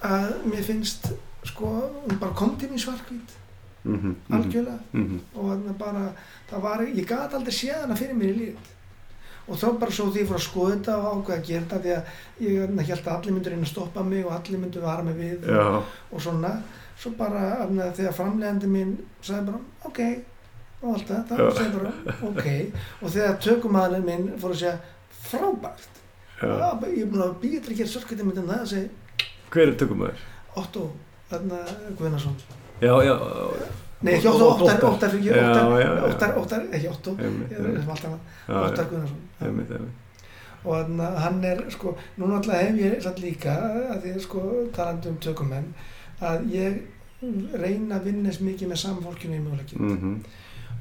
að 0.08 0.30
mér 0.46 0.64
finnst 0.64 1.10
sko, 1.44 1.66
hún 2.06 2.20
bara 2.20 2.34
kom 2.38 2.56
til 2.58 2.70
mér 2.70 2.80
svarkvít 2.86 3.36
Mhm. 3.88 4.16
algjörlega 4.32 4.80
Mhm. 4.94 5.20
og 5.36 5.46
þannig 5.52 5.78
bara, 5.78 6.12
það 6.52 6.62
var, 6.62 6.82
ég 6.88 7.06
gat 7.08 7.34
aldrei 7.34 7.54
séð 7.54 7.82
hana 7.82 7.96
fyrir 7.96 8.16
mér 8.16 8.34
í 8.34 8.38
lífið 8.40 8.56
og 9.48 9.56
þá 9.58 9.80
bara 9.80 9.92
svo 9.92 10.06
því 10.12 10.20
ég 10.22 10.28
fór 10.28 10.36
að 10.36 10.48
skoða 10.50 10.76
þetta 10.76 10.96
og 10.98 11.06
ákveða 11.26 11.38
að 11.38 11.46
gera 11.48 11.64
þetta 11.64 11.80
því 11.82 11.94
að 11.96 12.04
ég 12.42 12.88
held 12.88 13.06
að 13.08 13.16
allir 13.16 13.34
myndur 13.34 13.52
reyna 13.52 13.64
að 13.64 13.70
stoppa 13.72 14.04
mig 14.04 14.26
og 14.26 14.32
allir 14.32 14.60
myndur 14.60 14.82
vara 14.82 15.04
mig 15.04 15.16
við 15.16 15.48
Já, 15.48 15.84
og 16.12 16.22
svona 16.22 16.62
svo 17.00 17.12
bara 17.18 17.68
þegar 17.96 18.14
framlegandi 18.14 18.68
mín 18.68 18.98
sagði 19.22 19.46
bara 19.46 19.60
ok 19.86 20.00
og 20.82 20.94
allt 20.94 21.10
þá 21.10 21.34
Já. 21.42 21.50
sagði 21.58 21.80
bara 21.80 21.92
ok 22.30 22.48
og 23.02 23.10
þegar 23.16 23.38
tökumæðurinn 23.48 24.06
minn 24.06 24.28
fór 24.42 24.52
að 24.54 24.60
segja 24.62 24.78
frábært. 25.28 25.94
Já, 26.38 26.70
ég 26.94 27.02
er 27.02 27.10
búin 27.12 27.24
að 27.26 27.36
býja 27.42 27.60
til 27.66 27.74
að 27.74 27.78
gera 27.82 27.90
svartkvætti 27.96 28.24
mynd 28.28 28.38
en 28.44 28.50
það 28.52 28.62
að 28.62 28.72
segja 28.74 28.90
Hver 29.52 29.68
er 29.72 29.76
tökumæður? 29.82 30.24
Otto 30.62 30.84
Guðnarsson 31.98 32.36
Já, 32.82 32.94
já. 33.04 33.16
nei 34.06 34.14
ekki 34.14 34.28
Otto. 34.30 34.50
Óttar, 34.54 34.84
Óttar 34.92 35.10
fyrir 35.10 35.24
Já, 35.26 35.34
ekki 35.34 36.88
Otto 36.92 37.16
er 37.18 37.26
já. 37.26 38.86
Guðnarsson 38.92 39.88
og 40.68 40.76
hann 41.22 41.44
er 41.46 41.60
sko, 41.72 41.94
núna 42.20 42.40
alltaf 42.40 42.58
hef 42.60 42.78
ég 42.82 42.96
satt 43.04 43.20
líka 43.24 43.54
að 43.94 44.02
því 44.04 44.14
sko 44.24 44.42
talandi 44.76 45.10
um 45.14 45.18
tökumenn 45.24 45.68
að 46.22 46.48
ég 46.52 46.80
reyna 47.62 48.00
að 48.00 48.08
vinna 48.10 48.30
eins 48.32 48.42
mikið 48.44 48.72
með 48.74 48.82
saman 48.82 49.06
fólkinu 49.06 49.38
í 49.38 49.44
möguleikin 49.46 49.86
Mhm. 49.88 50.16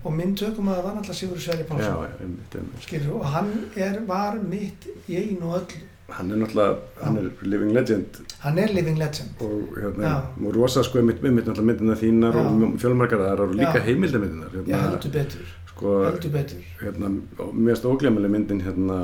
Og 0.07 0.15
minn 0.17 0.37
tökumæður 0.39 0.83
var 0.87 0.97
alltaf 1.01 1.17
Sigur 1.19 1.39
Sverri 1.43 1.65
Já, 1.65 1.69
Pálsson 1.69 2.37
já, 2.55 2.63
skilur, 2.87 3.13
og 3.21 3.25
hann 3.35 3.51
er, 3.77 4.01
var 4.07 4.39
mitt 4.43 4.87
í 5.09 5.17
einu 5.21 5.51
og 5.51 5.61
öllu. 5.61 5.83
Hann 6.09 6.31
er 6.31 6.37
náttúrulega, 6.39 6.77
hann 7.03 7.17
er 7.19 7.31
living 7.43 7.73
legend. 7.75 8.21
Hann 8.39 8.59
er 8.63 8.69
living 8.75 8.99
legend. 8.99 9.31
Og 9.43 9.75
hérna, 9.77 10.03
Já. 10.07 10.21
og 10.47 10.55
rosa 10.57 10.83
sko 10.87 10.99
einmitt, 11.01 11.19
einmitt 11.25 11.49
náttúrulega 11.49 11.67
myndina 11.73 11.97
þínar 11.99 12.37
Já. 12.39 12.45
og 12.47 12.77
fjölmarkar 12.85 13.19
það 13.25 13.33
eru 13.33 13.47
líka 13.59 13.81
Já. 13.81 13.85
heimildamyndinar 13.89 14.53
já, 14.55 14.63
hérna, 14.63 14.83
heldur 14.93 15.11
betur, 15.17 15.49
sko, 15.73 15.97
heldur 16.05 16.31
betur. 16.37 16.63
hérna, 16.85 17.11
og 17.39 17.55
mest 17.55 17.85
óglemileg 17.85 18.31
myndin 18.31 18.61
hérna, 18.63 19.01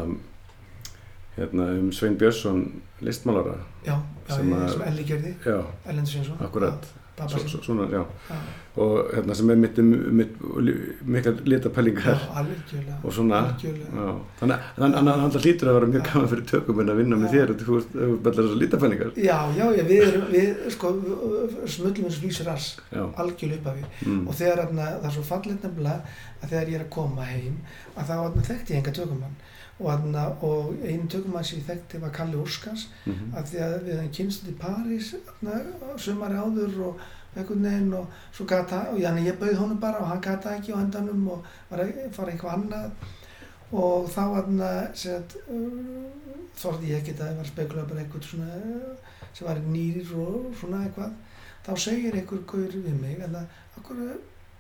hérna 1.37 1.67
um 1.81 1.91
Svein 1.93 2.17
Björnsson 2.19 2.63
listmálara. 3.01 3.59
Já, 3.87 3.99
já, 4.29 4.35
Sem 4.37 4.51
sem, 4.51 4.53
að- 4.81 4.87
Elli 4.87 5.05
gerði 5.05 5.35
já, 5.45 5.63
Ellen 5.87 6.07
Svinsson 6.07 6.37
akkurat 6.41 6.85
svo, 6.85 7.02
svona, 7.13 7.87
já, 7.93 8.05
já, 8.29 8.37
og 8.77 9.11
hérna 9.13 9.35
sem 9.35 9.51
er 9.51 9.57
mitt 9.57 9.79
um 9.79 10.21
litapælingar. 11.45 12.19
Algjörlega 12.41 12.97
og 13.03 13.13
svona 13.13 13.41
þannig 14.41 14.57
að 14.81 15.11
hann, 15.21 15.37
hlýtur 15.45 15.69
að 15.69 15.77
vera 15.77 15.91
mjög 15.93 16.07
gaman 16.09 16.31
fyrir 16.33 16.47
tökuminn 16.49 16.93
að 16.93 17.03
vinna 17.03 17.19
með 17.21 17.29
Já. 17.29 17.35
þér 17.35 17.53
og 17.53 17.63
þú 17.63 18.09
bellar 18.25 18.41
þessar 18.41 18.61
litapælingar. 18.63 19.13
Já, 19.17 19.39
já, 19.59 19.65
já, 19.77 19.85
við 19.91 20.05
erum, 20.09 20.27
við, 20.33 20.67
sko, 20.73 20.93
smullum 21.67 22.09
eins 22.09 22.19
og 22.19 22.25
flýsir 22.25 22.49
rass 22.49 22.77
já, 22.89 23.05
algjörlega 23.05 23.61
upp 23.61 23.71
af 23.73 23.81
við 23.81 24.09
mm. 24.09 24.27
og 24.27 24.39
þegar 24.41 24.65
það 24.73 25.09
er 25.11 25.17
svo 25.19 25.27
fallið 25.29 25.59
nefnilega 25.67 25.99
að 26.43 26.55
þegar 26.55 26.73
ég 26.73 26.81
er 26.81 26.87
að 26.87 26.95
koma 26.97 27.29
heim 27.29 27.61
að 27.93 28.09
þá 28.09 28.45
þekkti 28.49 28.75
ég 28.75 28.81
enga 28.81 28.97
tökumann 28.97 29.37
og, 29.83 30.45
og 30.49 30.85
einu 30.85 31.09
tökumann 31.11 31.45
sem 31.45 31.59
ég 31.61 31.67
þekkti 31.71 32.01
var 32.03 32.13
Kalli 32.15 32.39
Úrskans 32.41 32.89
mm 33.05 33.35
að 33.37 33.49
því 33.51 33.59
að 33.67 33.75
við 33.87 33.97
hefum 33.97 34.13
kynst 34.19 34.49
í 34.49 34.55
París 34.61 35.11
þarna, 35.27 35.59
sumari 35.97 36.39
áður 36.39 36.79
og, 36.89 37.03
einhvern 37.37 37.65
veginn 37.65 37.95
og 37.97 38.07
svo 38.33 38.45
gata, 38.45 38.83
og 38.93 39.01
þannig 39.01 39.27
ég 39.31 39.39
bauð 39.41 39.59
honum 39.63 39.81
bara 39.81 40.03
og 40.03 40.11
hann 40.11 40.21
gata 40.21 40.57
ekki 40.57 40.75
á 40.77 40.83
hendanum 40.83 41.29
og 41.33 41.47
var 41.71 41.81
að 41.85 42.01
fara 42.13 42.33
eitthvað 42.33 42.59
annað. 42.59 42.91
Og 43.73 44.11
þá 44.13 44.21
hann 44.37 44.61
að 44.61 45.07
þorði 46.61 46.91
ég 46.91 47.01
ekki 47.01 47.15
að 47.15 47.23
það 47.23 47.39
var 47.39 47.49
spekula 47.49 47.87
bara 47.89 48.03
eitthvað 48.03 48.27
svona 48.29 48.59
uh, 48.59 49.15
sem 49.33 49.49
var 49.49 49.63
nýrir 49.65 50.13
og 50.13 50.51
svona 50.61 50.83
eitthvað. 50.85 51.15
Þá 51.65 51.73
segir 51.87 52.19
einhver 52.19 52.45
gaur 52.53 52.77
við 52.77 53.01
mig 53.01 53.23
en 53.25 53.39
það, 53.39 53.57
okkur 53.81 54.03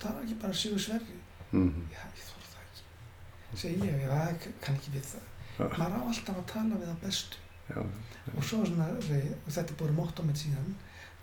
tala 0.02 0.22
ekki 0.24 0.38
bara 0.42 0.56
Sigur 0.56 0.80
Sverri? 0.80 1.18
Mhm. 1.52 1.88
já, 1.92 2.00
ég 2.16 2.24
þorði 2.28 2.48
það 2.54 2.62
ekki 2.64 2.84
segi 3.59 3.74
ég, 3.86 4.00
já, 4.07 4.30
ég 4.30 4.48
kann 4.61 4.74
ekki 4.76 4.90
við 4.96 5.07
það 5.12 5.28
Já. 5.59 5.64
maður 5.78 5.98
á 5.98 6.03
alltaf 6.09 6.36
að 6.38 6.46
tala 6.53 6.74
við 6.80 6.86
það 6.92 7.00
bestu 7.03 7.36
Já, 7.72 7.78
og 8.36 8.44
svo 8.44 8.64
svona, 8.66 8.86
og 9.46 9.53
þetta 9.53 9.70
er 9.72 9.76
búin 9.80 9.94
mótt 9.96 10.20
á 10.20 10.22
mitt 10.24 10.36
síðan 10.42 10.74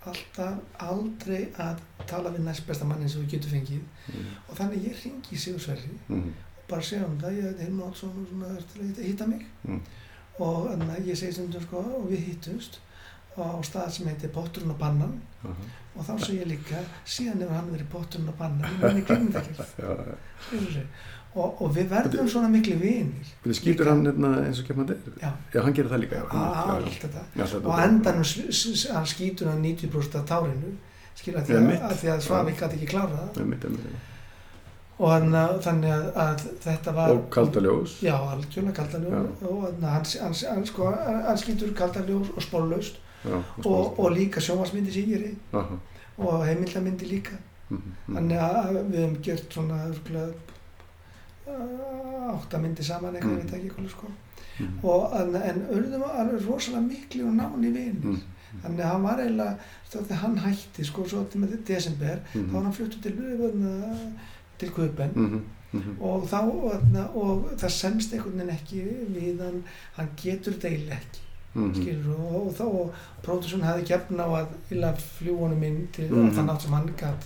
alltaf 0.05 0.59
aldrei 0.79 1.39
að 1.59 1.79
tala 2.07 2.29
við 2.31 2.45
næst 2.45 2.65
besta 2.67 2.85
manni 2.85 3.09
sem 3.09 3.21
þú 3.21 3.29
getur 3.33 3.51
fengið 3.51 3.81
Mhm. 4.07 4.35
og 4.49 4.57
þannig 4.57 4.85
ég 4.89 5.03
ringi 5.05 5.35
í 5.35 5.37
Sigur 5.37 5.59
Sverri 5.59 5.99
Mhm. 6.09 6.29
og 6.29 6.67
bara 6.67 6.81
segja 6.81 7.05
um 7.05 7.17
það, 7.19 7.31
ég 7.41 7.57
Oddsson 7.83 8.09
og 8.09 8.27
svona, 8.29 8.47
að 8.99 9.03
hitta 9.03 9.27
mig 9.27 9.45
Mm. 9.67 9.81
og 10.39 10.69
að 10.71 11.05
ég 11.07 11.17
segi 11.17 11.31
stundum 11.33 11.61
sko 11.61 11.77
og 11.77 12.09
við 12.09 12.23
hittumst 12.27 12.79
á 13.37 13.61
stað 13.63 13.89
sem 13.91 14.07
heitir 14.07 14.29
Potturinn 14.29 14.71
og 14.71 14.77
Pannan 14.79 15.21
Aha. 15.43 15.53
og 15.95 16.05
þá 16.05 16.19
segi 16.25 16.39
ég 16.39 16.47
líka, 16.47 16.83
síðan 17.05 17.39
hefur 17.41 17.53
hann 17.55 17.71
verið 17.71 17.89
Potturinn 17.89 18.29
og 18.29 18.37
í 18.37 18.87
minni 18.87 19.01
klimindakirð 19.01 19.65
Já, 19.77 19.95
já. 20.05 20.15
Og, 21.35 21.61
og 21.61 21.73
við 21.75 21.89
verðum 21.93 22.27
svona 22.29 22.49
miklu 22.49 22.75
vinir. 22.81 23.31
Skýtur 23.53 23.89
hann 23.91 24.05
hérna 24.07 24.31
eins 24.47 24.59
og 24.59 24.67
kemandi? 24.67 24.95
já, 25.21 25.31
Já, 25.53 25.61
hann 25.63 25.73
gerir 25.73 25.89
það 25.91 25.99
líka, 26.03 26.15
já. 26.15 26.25
þetta. 27.03 27.65
og 27.65 27.79
endanum 27.83 28.23
hann 28.95 29.05
skýtur 29.05 29.51
hann 29.51 29.61
90% 29.65 30.15
af 30.19 30.25
tárinu 30.29 30.71
skilja 31.19 31.43
því 31.43 31.57
að, 31.59 32.05
að, 32.13 32.21
Svavík 32.23 32.59
gæti 32.61 32.79
ekki 32.79 32.87
klára 32.93 33.19
það. 33.33 33.43
Mitt, 33.45 33.63
mitt, 33.69 33.83
mitt. 33.83 34.07
og 34.99 35.11
hann, 35.13 35.33
að- 35.35 35.59
þannig 35.63 35.91
að, 35.95 36.07
að 36.23 36.45
þetta 36.63 36.93
var 36.95 37.09
Og 37.13 37.29
kaldaljós. 37.31 37.99
já, 38.03 38.15
algjörlega 38.15 38.73
kaldaljós 38.73 39.43
og 39.49 39.61
hann, 39.63 39.83
hann, 39.83 40.05
hann, 40.23 40.33
hann, 40.55 40.65
sko, 40.65 40.89
hann 41.27 41.37
skýtur 41.37 41.73
kaldaljós 41.75 42.33
og 42.35 42.41
spórlaust. 42.43 42.99
Já, 43.25 43.35
og, 43.65 43.99
og 43.99 44.11
líka 44.15 44.39
sjónvarsmyndi 44.39 44.91
sígeri 44.95 45.33
og 46.17 46.45
heimildamyndi 46.45 47.05
líka. 47.05 47.35
Mhm, 47.69 47.81
mhm. 48.07 48.15
þannig 48.15 48.39
að 48.39 48.77
við 48.89 48.95
hefum 48.99 49.17
gert 49.23 49.53
svona 49.53 49.79
örugglega, 51.53 52.29
uh, 52.29 52.39
áttamyndi 52.39 52.83
saman 52.83 53.13
eitthvað, 53.15 53.29
Mm. 53.29 53.39
ég 53.39 53.51
veit 53.51 53.53
ekki 53.59 53.69
hvað 53.75 53.89
sko. 53.89 54.07
Mhm. 54.59 54.79
og, 54.83 55.13
en, 55.21 55.35
en 55.35 55.59
urðum 55.71 56.03
alveg 56.03 56.47
rosalega 56.47 56.81
miklu 56.81 57.27
og 57.27 57.33
náni 57.35 57.69
vinir 57.71 57.93
Mhm. 58.03 58.17
þannig 58.63 58.79
að 58.83 58.91
hann 58.91 59.03
var 59.03 59.17
eiginlega 59.19 59.55
þegar 59.89 60.15
hann 60.23 60.37
hætti 60.37 60.83
sko 60.85 61.05
svo 61.07 61.23
til 61.31 61.41
með 61.41 61.63
desember 61.65 62.19
þá 62.33 62.51
var 62.51 62.63
hann 62.63 62.73
fluttur 62.73 63.01
til, 63.01 63.13
uh, 63.19 64.11
til 64.57 64.69
Kuben 64.71 65.11
Mhm, 65.15 65.41
mhm. 65.73 65.95
og 66.01 66.27
þá 66.27 66.35
og, 66.43 67.15
og 67.15 67.49
það 67.57 67.69
semst 67.71 68.13
einhvern 68.13 68.37
veginn 68.37 68.49
ekki 68.57 68.83
við 69.15 69.39
hann 69.45 69.63
hann 69.95 70.09
getur 70.17 70.53
eiginlega 70.53 70.97
ekki 70.99 71.21
Mhm. 71.55 71.73
skilur 71.75 72.19
og, 72.19 72.47
og 72.47 72.53
þá 72.53 72.61
og 72.63 72.93
pródussun 73.23 73.61
hafði 73.63 73.85
gefna 73.87 74.23
á 74.27 74.29
að 74.43 74.47
illa 74.71 74.93
fljú 74.93 75.37
honum 75.39 75.63
inn 75.63 75.87
til 75.93 76.09
Mhm. 76.11 76.31
þann 76.35 76.49
átt 76.49 76.61
sem 76.61 76.71
hann 76.73 76.89
gætt 76.97 77.25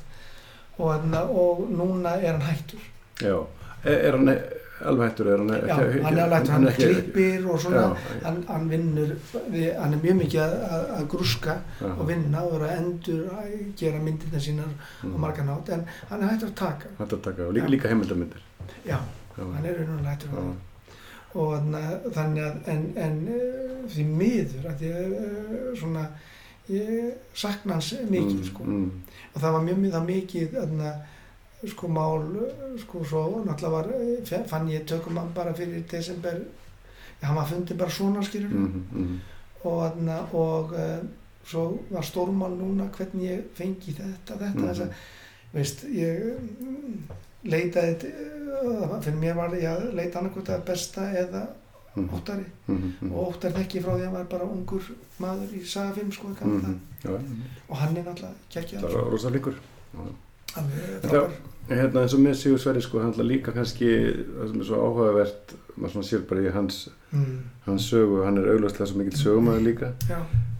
og 1.29 1.69
núna 1.71 2.13
er 2.23 2.31
hann 2.37 2.41
hættur 2.41 2.79
Já, 3.21 3.45
er, 3.85 4.11
hann 4.17 4.29
alveg 4.83 5.09
hættur? 5.09 5.27
Er 5.33 5.37
hann, 5.37 5.51
já, 5.67 5.75
hann 6.03 6.17
er 6.17 6.23
alveg 6.23 6.37
hættur, 6.39 6.53
hann 6.53 6.67
ekki- 6.67 6.89
klippir 6.93 7.45
og 7.51 7.59
svona, 7.61 7.81
Já, 7.81 8.17
hann, 8.25 8.39
hann 8.47 8.69
vinnur 8.71 9.13
við, 9.53 9.69
hann 9.79 9.93
er 9.93 10.01
mjög 10.03 10.17
mikið 10.23 10.41
að, 10.43 10.55
að, 10.75 10.83
að 10.97 11.07
grúska 11.13 11.55
já. 11.81 11.87
og 11.93 12.03
vinna 12.09 12.41
og 12.43 12.51
vera 12.57 12.71
að 12.71 12.77
endur 12.81 13.23
að 13.37 13.53
gera 13.79 13.99
myndirna 14.03 14.39
sínar 14.47 14.71
Mhm. 15.03 15.13
og 15.13 15.19
margan 15.19 15.49
átt 15.55 15.69
en 15.77 15.85
hann 16.09 16.23
er 16.23 16.27
hættur 16.33 16.49
að 16.51 16.55
taka 16.55 16.87
Hættur 16.99 17.17
að 17.17 17.23
taka, 17.29 17.47
og 17.47 17.53
líka, 17.53 17.67
líka 17.69 17.87
heimildamindir. 17.89 18.41
já, 18.85 18.97
hann 19.37 19.65
er 19.65 19.73
raunverulega 19.79 20.09
hættur 20.15 20.29
að 20.37 20.53
og 21.35 21.53
þannig 22.13 22.43
að 22.45 22.67
en, 22.69 22.83
en 22.95 23.15
eh, 23.27 23.87
því 23.89 24.03
miður 24.05 24.67
að 24.69 24.81
ég 24.85 25.13
eh, 25.17 25.71
svona 25.79 26.03
ég 26.69 27.13
sakna 27.33 27.73
hans 27.73 27.93
mikið 28.09 28.37
Mm, 28.37 28.43
sko 28.45 28.63
mm. 28.63 28.91
og 29.35 29.41
það 29.41 29.51
var 29.55 29.61
mjög 29.65 29.79
mjög 29.81 30.05
mikið 30.05 30.53
þarna, 30.53 30.91
sko 31.67 31.87
mál 31.87 32.23
eh, 32.45 32.79
sko 32.81 33.03
svo 33.05 33.43
náttúrulega 33.45 33.71
var 33.71 33.87
eh, 33.93 34.43
fann 34.47 34.67
ég 34.69 34.85
tökum 34.85 35.19
bara 35.35 35.53
fyrir 35.53 35.83
desember 35.91 36.41
hann 37.21 37.35
var 37.35 37.45
fundið 37.47 37.77
bara 37.77 37.89
svona 37.89 38.21
skilur 38.23 38.49
Mhm, 38.49 38.83
mhm. 38.91 39.19
og, 39.63 39.91
og 40.33 40.71
uh, 40.73 40.99
svo 41.45 41.79
var 41.91 42.01
stórmál 42.03 42.51
núna 42.59 42.89
hvernig 42.97 43.29
ég 43.29 43.43
fengi 43.55 43.93
þetta 43.95 44.35
þetta 44.37 44.53
Mhm. 44.59 44.67
þess 44.67 44.79
að 44.81 44.93
veist 45.53 45.83
ég 45.83 46.23
mm, 46.39 47.03
leitaði 47.43 48.11
uh, 48.63 48.99
fyrir 49.01 49.19
mér 49.19 49.35
var 49.35 49.49
ég 49.55 49.69
að 49.71 49.93
leita 49.95 50.19
annarkvæmt 50.19 50.49
að 50.49 50.65
besta 50.65 51.01
eða 51.11 51.47
Mhm, 51.95 52.09
óttari 52.09 52.45
mhm, 52.67 52.91
mhm. 53.01 53.11
og 53.13 53.27
óttar 53.35 53.51
þekki 53.53 53.81
frá 53.83 53.91
því 53.93 54.01
að 54.01 54.05
hann 54.05 54.13
var 54.13 54.23
bara 54.31 54.43
ungur 54.49 54.81
maður 55.21 55.51
í 55.53 55.59
sagafilm 55.65 56.11
sko 56.11 56.27
mm 56.27 56.55
Mhm. 56.57 56.79
Já. 57.03 57.09
og 57.69 57.77
hann 57.77 57.97
er 57.97 58.03
náttúrulega 58.03 58.33
kekki 58.49 58.75
það 58.77 58.93
var 58.93 59.11
rosa 59.11 59.29
líkur. 59.29 59.53
En 60.57 61.77
Hérna 61.79 62.01
eins 62.03 62.13
og 62.13 62.19
með 62.19 62.33
Sigur 62.35 62.59
Sverri 62.59 62.81
sko, 62.83 62.99
hann 62.99 63.13
ætla 63.13 63.23
líka 63.23 63.53
kannski, 63.55 63.87
það 64.35 64.49
sem 64.49 64.63
er 64.63 64.65
svo 64.67 64.79
áhugavert, 64.83 65.53
maður 65.77 65.93
svona 65.93 66.07
sér 66.09 66.23
bara 66.27 66.41
í 66.43 66.49
hans, 66.51 66.79
mm, 67.13 67.37
hans 67.69 67.85
sögu, 67.87 68.17
hann 68.25 68.39
er 68.41 68.49
augljóslega 68.51 68.87
svo 68.89 68.97
mikill 68.99 69.19
sögumæður 69.21 69.63
líka, 69.69 69.91
já, 70.09 70.17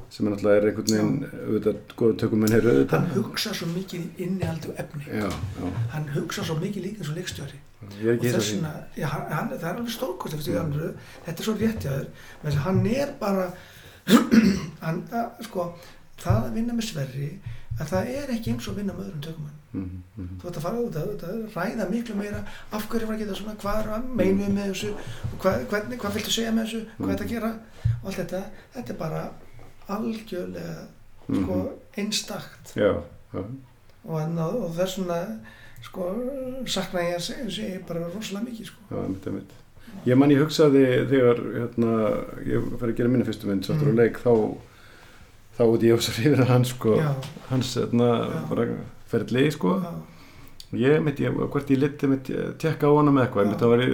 sem 0.09 0.29
er 0.29 0.31
náttúrulega 0.31 0.61
er 0.61 0.67
einhvern 0.69 0.93
veginn, 0.93 1.17
auðvitað, 1.41 1.81
góða 1.99 2.15
tökum 2.21 2.45
henni 2.45 2.55
er 2.55 2.67
auðvitað. 2.71 3.03
hann 3.03 3.17
hugsa 3.17 3.51
svo 3.59 3.67
mikið 3.73 4.21
innihaldi 4.25 4.69
og 4.71 4.79
efni. 4.79 5.03
Já, 5.09 5.27
já, 5.27 5.71
hann 5.91 6.07
hugsa 6.15 6.45
svo 6.47 6.55
mikið 6.61 6.85
líka 6.87 7.03
eins 7.03 7.11
og 7.11 7.17
leikstjóri. 7.19 7.59
Ég 7.99 8.05
er 8.07 8.13
ekki 8.13 8.31
þess 8.31 8.39
að 8.39 8.53
vegna, 8.53 8.71
já, 8.95 9.07
hann, 9.11 9.49
það 9.51 9.67
er 9.67 9.75
alveg 9.75 9.91
stórkost 9.91 10.37
Mm. 10.47 10.71
mm. 10.71 10.95
þetta 11.25 11.39
er 11.39 11.49
svo 11.49 11.55
rétt 11.59 11.89
menn 12.43 12.61
hann 12.63 12.85
er 12.85 13.11
bara 13.19 13.49
hann, 14.85 15.03
sko 15.43 15.67
það 16.17 16.47
að 16.47 16.53
vinna 16.53 16.73
með 16.73 16.87
Sverri 16.87 17.29
að 17.79 17.91
það 17.91 18.13
er 18.15 18.33
ekki 18.37 18.53
eins 18.53 18.67
og 18.71 18.77
vinna 18.79 18.93
með 18.95 19.09
öðrum 19.09 19.21
tökumann 19.27 19.62
því. 19.73 20.25
þú 20.41 20.47
ert 20.49 20.57
að 20.59 20.65
fara 20.67 20.81
út 20.85 20.97
að, 21.01 21.13
að 21.27 21.57
ræða 21.57 21.87
miklu 21.89 22.15
meira 22.19 22.41
af 22.71 22.87
hverju 22.91 23.07
var 23.09 23.15
að 23.17 23.23
geta 23.23 23.37
svona, 23.39 23.55
hvað 23.63 23.79
er 23.83 23.91
að 23.97 24.09
meinu 24.21 24.49
með 24.53 24.67
þessu 24.71 24.91
og 24.93 25.37
hvað, 25.43 25.63
hvernig, 25.73 25.99
hvað 26.03 26.17
viltu 26.19 26.33
segja 26.35 26.51
með 26.53 26.67
þessu 26.67 26.81
hvað 26.97 27.09
er 27.09 27.13
þetta 27.13 27.27
að 27.27 27.33
gera 27.33 27.51
og 28.03 28.05
allt 28.11 28.19
þetta. 28.21 28.43
Þetta 28.75 28.93
er 28.93 28.99
bara 29.01 29.23
algjörlega 29.97 30.77
sko 31.33 31.57
einstakt. 31.97 32.73
Já, 32.77 32.91
já, 33.33 33.41
og, 34.03 34.37
og 34.37 34.71
þess 34.77 34.97
vegna 34.99 35.19
sko 35.83 36.07
sakna 36.71 37.03
ég 37.03 37.17
að 37.17 37.25
segja, 37.27 37.49
segja 37.57 37.81
bara 37.87 38.05
rosalega 38.13 38.47
mikið 38.49 38.69
sko. 38.69 38.85
Já, 38.91 39.01
mitt 39.09 39.27
er 39.27 39.35
mitt. 39.39 39.53
Ég 40.07 40.17
man 40.17 40.31
ég 40.33 40.39
hugsaði 40.41 40.83
þegar, 41.11 41.41
hérna, 41.53 41.89
ég 42.49 42.63
fær 42.81 42.89
að 42.89 42.95
gera 42.97 43.11
minni 43.13 43.27
fyrstu 43.27 43.49
mynd, 43.49 43.65
sáttur 43.67 43.91
Mm. 43.91 43.93
á 43.93 43.99
leik, 44.01 44.17
þá, 44.23 44.31
þá 45.59 45.63
út 45.69 45.83
ég 45.85 45.93
ósar 45.99 46.17
yfir 46.23 46.45
hans, 46.49 46.71
sko, 46.73 46.95
hans, 47.51 47.75
hérna, 47.77 48.07
bara 48.49 48.65
ferðli, 49.13 49.45
sko. 49.55 49.77
já, 49.83 49.93
Ég 50.73 51.05
ég, 51.21 51.35
hvort 51.37 51.69
ég 51.69 51.77
liti 51.77 52.07
mitt, 52.09 52.29
tekka 52.57 52.89
á 52.89 52.93
hana 52.97 53.11
með 53.13 53.27
eitthvað, 53.27 53.45
Já. 53.45 53.49
mitt 53.51 53.61
það 53.61 53.73
var 53.73 53.83
í 53.83 53.89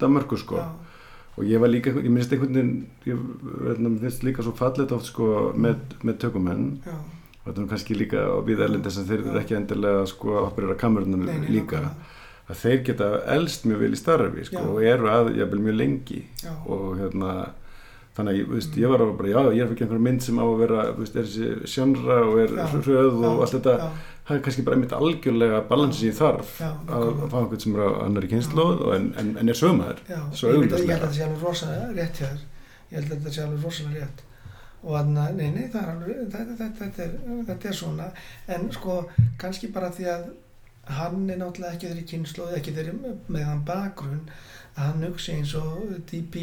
Danmörku, 0.00 0.38
sko. 0.40 0.56
já, 0.56 0.68
og 1.36 1.44
ég 1.44 1.60
var 1.60 1.68
líka, 1.68 1.92
ég 1.92 2.08
minnst 2.10 2.32
einhvern 2.32 2.54
veginn 2.56 2.86
ég 3.04 3.18
hérna, 3.66 3.92
finnst 4.00 4.24
líka 4.24 4.42
svo 4.42 4.52
fallet 4.56 4.92
oft 4.96 5.10
sko 5.10 5.52
með, 5.56 5.76
með 6.02 6.18
tökumenn. 6.24 6.64
Og 7.42 7.48
þetta 7.50 7.62
er 7.62 7.68
kannski 7.72 7.96
líka 7.98 8.22
á 8.22 8.38
við 8.46 8.60
erlendis 8.64 8.98
en 9.00 9.06
þeir 9.08 9.22
eru 9.26 9.38
ekki 9.40 9.56
endilega 9.58 10.06
sko 10.06 10.36
að 10.38 10.48
operera 10.52 10.76
kamerunum 10.78 11.24
líka. 11.50 11.90
að 12.48 12.58
þeir 12.62 12.82
geta 12.84 13.08
elst 13.32 13.64
mjög 13.64 13.78
vel 13.80 13.92
í 13.92 13.98
starfi 13.98 14.44
sko 14.44 14.62
og 14.74 14.82
eru 14.84 15.08
að 15.08 15.32
jafnvel 15.38 15.60
mjög 15.66 15.76
lengi. 15.78 16.20
Og 16.66 16.98
hérna 17.00 17.32
þannig 18.16 18.32
að 18.34 18.38
ég, 18.38 18.48
veist, 18.52 18.74
ég 18.76 18.90
var 18.92 19.00
alveg 19.04 19.18
bara, 19.18 19.28
já, 19.32 19.40
ég 19.56 19.62
er 19.66 19.70
ekki 19.74 19.84
einhver 19.86 20.00
mynd 20.06 20.22
sem 20.24 20.40
á 20.40 20.44
að 20.44 20.58
vera, 20.62 20.80
veist, 20.98 21.14
er 21.16 21.28
þessi 21.28 21.70
sjónra 21.74 22.16
og 22.28 22.34
er 22.42 22.50
Já. 22.58 22.66
hröð 22.72 23.14
og 23.14 23.22
já, 23.24 23.30
allt 23.44 23.54
þetta. 23.56 23.76
já, 23.78 23.86
það 24.28 24.36
er 24.36 24.42
kannski 24.46 24.64
bara 24.66 24.76
einmitt 24.76 24.92
algjörlega 24.98 25.60
balansi 25.70 25.98
sem 26.02 26.10
ég 26.10 26.18
þarf 26.18 26.50
að, 26.62 27.06
fá 27.32 27.36
einhvern 27.40 27.62
sem 27.64 27.76
er 27.78 27.84
á 27.88 27.90
annari 28.04 28.28
kynnslóð 28.34 28.82
en, 28.96 29.06
en, 29.22 29.30
en 29.40 29.48
er 29.54 29.58
sögmaður 29.62 30.02
Svo 30.36 30.52
ég, 30.52 30.60
veit, 30.66 30.76
að- 30.76 30.84
ég 30.84 30.92
held 30.92 30.92
að 30.92 31.08
þetta 31.08 31.14
sé 31.16 31.24
alveg 31.28 31.46
rosalega 31.48 31.88
rétt 31.96 32.20
hjá 32.20 32.28
þér. 32.28 32.44
Ég 32.92 32.98
held 33.00 33.08
að 33.08 33.16
þetta 33.16 33.32
sé 33.38 33.42
alveg 33.46 33.64
rosalega 33.66 34.04
rétt. 34.04 34.22
Og 34.82 34.96
að, 34.98 35.10
nei, 35.14 35.48
nei, 35.54 35.66
það 35.72 35.82
er 35.82 35.90
alveg 35.94 36.16
þetta, 36.20 36.56
þetta, 36.58 36.68
þetta, 36.82 37.04
er, 37.06 37.42
þetta 37.48 37.68
er 37.72 37.76
svona. 37.78 38.06
En 38.56 38.64
sko, 38.74 38.96
kannski 39.38 39.68
bara 39.72 39.90
því 39.94 40.08
að 40.12 40.24
hann 40.98 41.30
er 41.30 41.38
náttúrulega 41.38 41.76
ekki 41.76 41.88
þeirri 41.92 42.06
kynnslóð 42.10 42.56
ekki 42.58 42.72
þeirri 42.74 42.94
með 43.30 43.44
hann 43.46 43.60
bakgrunn 43.68 44.24
að 44.74 44.82
hann 44.88 45.04
hugsi 45.06 45.36
eins 45.38 45.52
og 45.54 45.92
DP 46.10 46.42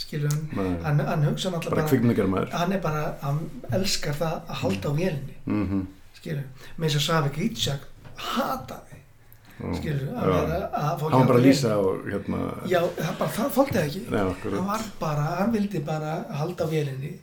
skilur 0.00 0.32
hann, 0.32 0.76
hann, 0.84 1.02
hann 1.06 1.24
hugsa 1.28 1.52
náttúrulega 1.52 2.26
bara 2.26 2.36
bara, 2.36 2.58
hann 2.62 2.72
er 2.72 2.82
bara, 2.84 3.02
hann 3.24 3.40
elskar 3.76 4.16
það 4.16 4.36
að 4.46 4.60
halda 4.62 4.88
á 4.88 4.92
vélinni. 5.00 5.36
Mm 5.46 5.66
-hmm. 5.68 5.82
skilur, 6.20 6.46
með 6.76 6.88
þess 6.88 7.00
að 7.00 7.06
Savi 7.08 7.34
Grítsjak 7.36 7.86
hataði 8.30 9.00
skilur, 9.76 10.08
að 10.16 10.30
vera 10.30 10.58
að 10.72 10.94
fá 11.00 11.04
hann 11.04 11.18
var 11.18 11.28
bara 11.30 11.38
að 11.38 11.46
lýsa 11.46 11.76
og 11.80 12.08
hérna 12.08 12.40
Já, 12.70 12.80
bara, 13.18 13.30
það 13.36 13.52
þóldi 13.56 13.78
ekki. 13.82 14.02
Nei, 14.08 14.22
hann 14.56 14.66
var 14.72 14.86
bara, 15.00 15.26
hann 15.40 15.52
vildi 15.52 15.84
bara 15.84 16.16
halda 16.40 16.64
á 16.64 16.68
vélinni. 16.70 17.14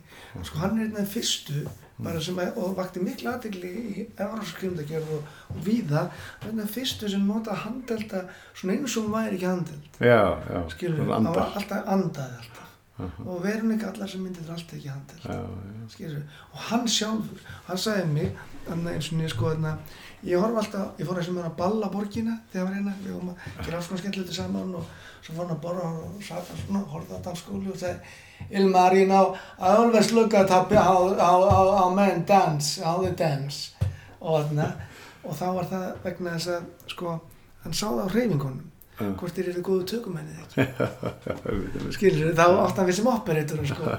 Sko 0.42 0.62
hann 0.62 0.78
er 0.78 0.90
einn 0.92 1.08
fyrstu 1.08 1.64
bara 1.98 2.20
sem 2.22 2.38
að, 2.38 2.60
og 2.62 2.76
vakti 2.78 3.02
miklu 3.02 3.32
aðtegli 3.32 3.72
í 3.74 4.06
Európskrimdagjörð 4.06 5.16
og, 5.16 5.34
og 5.50 5.64
víða. 5.66 6.04
Af 6.38 6.46
þeim 6.46 6.70
fyrstu 6.76 7.10
sem 7.10 7.26
nota 7.26 7.56
handelda 7.64 8.22
svona 8.52 8.78
eins 8.78 8.94
og 8.94 9.08
hún 9.08 9.16
væri 9.16 9.34
ekki 9.40 9.50
handeld. 9.50 9.90
Já, 9.98 10.22
já, 10.46 10.62
skilur, 10.76 11.04
hann 11.10 11.30
var 11.32 11.58
alltaf 11.58 11.92
andaði 11.96 12.38
alltaf 12.38 12.67
og 12.98 13.42
verðum 13.44 13.74
ekki 13.74 13.86
allar 13.88 14.10
sem 14.10 14.22
myndir 14.24 14.50
alltaf 14.50 14.76
ekki 14.76 14.88
já, 14.88 14.94
já, 15.22 15.88
skilur, 15.92 16.22
og 16.52 16.62
hann 16.68 16.88
sjálfur 16.90 17.42
hann 17.68 17.78
sagði 17.78 18.06
mig, 18.12 18.40
eins 18.68 19.10
og 19.12 19.18
niður 19.18 19.34
sko 19.34 19.52
þarna, 19.52 19.74
ég 20.26 20.42
horf 20.42 20.58
alltaf, 20.62 20.88
ég 20.98 21.06
fór 21.06 21.20
að 21.20 21.28
sem 21.28 21.38
að 21.42 21.52
balla 21.60 21.90
borgina 21.92 22.38
þegar 22.52 22.66
var 22.66 22.78
hérna 22.78 22.96
við 23.04 23.12
vorum 23.14 23.34
að 23.34 23.60
gera 23.66 23.78
alls 23.78 23.90
konar 23.90 24.02
skemmtilegt 24.02 24.34
saman 24.34 24.74
og 24.80 24.90
svo 25.20 25.36
fór 25.36 25.44
hann 25.44 25.54
að 25.54 25.62
borra 25.66 25.92
og 25.92 26.24
satt 26.26 26.50
hann 26.50 26.64
svona, 26.64 26.82
horfði 26.94 27.20
á 27.20 27.26
dansskóli 27.28 27.70
og 27.74 27.78
sagði 27.84 28.16
Ilmar, 28.50 28.94
you 28.94 29.06
know, 29.06 29.36
I 29.58 29.74
always 29.76 30.12
look 30.12 30.34
at 30.34 30.48
how, 30.48 30.64
how, 30.64 31.16
how, 31.18 31.76
how, 31.76 31.94
men 31.94 32.24
dance, 32.24 32.80
how 32.80 33.02
they 33.02 33.10
dance. 33.10 33.74
Og 34.20 34.44
þarna, 34.46 34.68
og 35.24 35.34
þá 35.34 35.46
var 35.56 35.66
það 35.72 35.86
vegna 36.04 36.34
þess 36.36 36.52
að, 36.54 36.68
sko, 36.94 37.14
hann 37.64 37.74
sá 37.74 37.86
það 37.88 38.04
á 38.06 38.12
hreyfingunum. 38.14 38.70
Hvort 38.98 39.36
þeir 39.36 39.50
eru 39.52 39.64
góðu 39.66 39.84
tökumennið 39.92 40.38
ekki? 40.44 40.64
Já, 41.28 41.90
skilur, 41.96 42.32
þá 42.38 42.46
átt 42.46 42.80
hann 42.80 42.88
við 42.88 42.96
sem 42.98 43.10
operator 43.12 43.66
sko. 43.68 43.92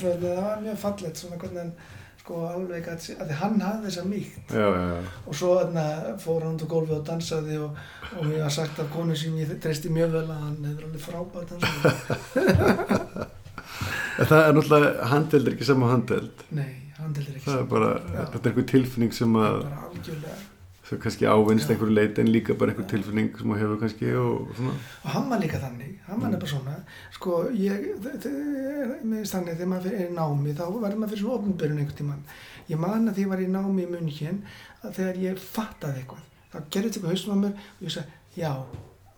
Það 0.00 0.24
var 0.24 0.64
mjög 0.64 0.80
fallegt 0.82 1.20
svona 1.20 1.38
hvernig 1.42 1.60
hann 1.62 1.74
sko 2.24 2.40
alveg 2.48 2.86
að, 2.88 3.06
að 3.20 3.32
hann 3.36 3.58
hafði 3.60 3.84
þessa 3.90 4.04
mýkt. 4.08 4.46
Já, 4.48 4.64
já, 4.64 4.84
já, 4.88 5.00
og 5.28 5.34
svo 5.36 5.50
þarna 5.58 5.84
fór 6.22 6.46
hann 6.46 6.56
út 6.56 6.64
á 6.64 6.68
gólfi 6.72 6.94
og 6.96 7.02
dansaði 7.10 7.58
og, 7.60 7.82
og 8.14 8.22
mér 8.24 8.40
var 8.46 8.54
sagt 8.56 8.80
af 8.80 8.88
konu 8.94 9.14
sem 9.18 9.36
ég 9.42 9.52
treysti 9.60 9.92
mjög 9.92 10.16
vel 10.16 10.24
að 10.24 10.40
hann 10.46 10.58
hefur 10.70 10.84
alveg 10.88 11.02
frábært 11.04 11.48
það 14.30 14.40
er 14.40 14.56
náttúrulega 14.56 15.10
handeld 15.10 15.48
er 15.48 15.56
ekki 15.56 15.68
sama 15.68 15.90
handeld 15.90 16.44
nei, 16.54 16.70
hann 16.96 17.12
heldur 17.12 17.34
ekki 17.34 17.44
það 17.48 17.60
er 17.60 17.70
bara, 17.74 17.92
þetta 18.14 18.40
er 18.40 18.50
einhver 18.50 18.68
tilfinning 18.72 19.12
sem 19.16 19.38
að 19.40 19.56
sem 20.94 21.02
kannski 21.02 21.26
ávinnst 21.28 21.70
einhverju 21.74 21.94
leiti 21.98 22.22
en 22.22 22.30
líka 22.32 22.56
bara 22.58 22.72
einhver 22.72 22.86
tilfinning 22.90 23.30
sem 23.38 23.52
að 23.52 23.60
hefur 23.64 23.80
kannski 23.82 24.12
og 24.20 24.54
svona. 24.56 24.74
Og 25.02 25.10
hann 25.14 25.30
var 25.32 25.42
líka 25.42 25.60
þannig, 25.62 25.92
hann 26.06 26.22
var 26.22 26.32
nefnilega 26.32 26.52
svona 26.54 26.76
sko 27.14 27.40
ég, 27.58 27.88
þannig 28.04 29.56
þegar 29.58 29.70
maður 29.74 29.98
er 29.98 30.06
í 30.06 30.14
námi 30.14 30.54
þá 30.54 30.64
verður 30.70 31.00
maður 31.02 31.14
fyrir 31.14 31.24
svona 31.24 31.38
ofnbyrjun 31.40 31.82
einhvern 31.82 31.98
tímann. 32.00 32.24
Ég 32.70 32.80
man 32.80 33.10
að 33.10 33.18
því 33.18 33.26
ég 33.26 33.32
var 33.34 33.44
í 33.44 33.50
námi 33.50 33.84
í 33.84 33.90
munnkinn 33.90 34.40
að 34.84 34.96
þegar 35.00 35.20
ég 35.24 35.44
fattaði 35.44 36.02
eitthvað 36.02 36.24
þá 36.54 36.58
gerði 36.70 36.88
þetta 36.88 36.98
eitthvað 36.98 37.14
haustum 37.14 37.34
á 37.34 37.38
mér 37.42 37.54
og 37.58 37.84
ég 37.84 37.94
sagði, 37.94 38.18
já, 38.38 38.50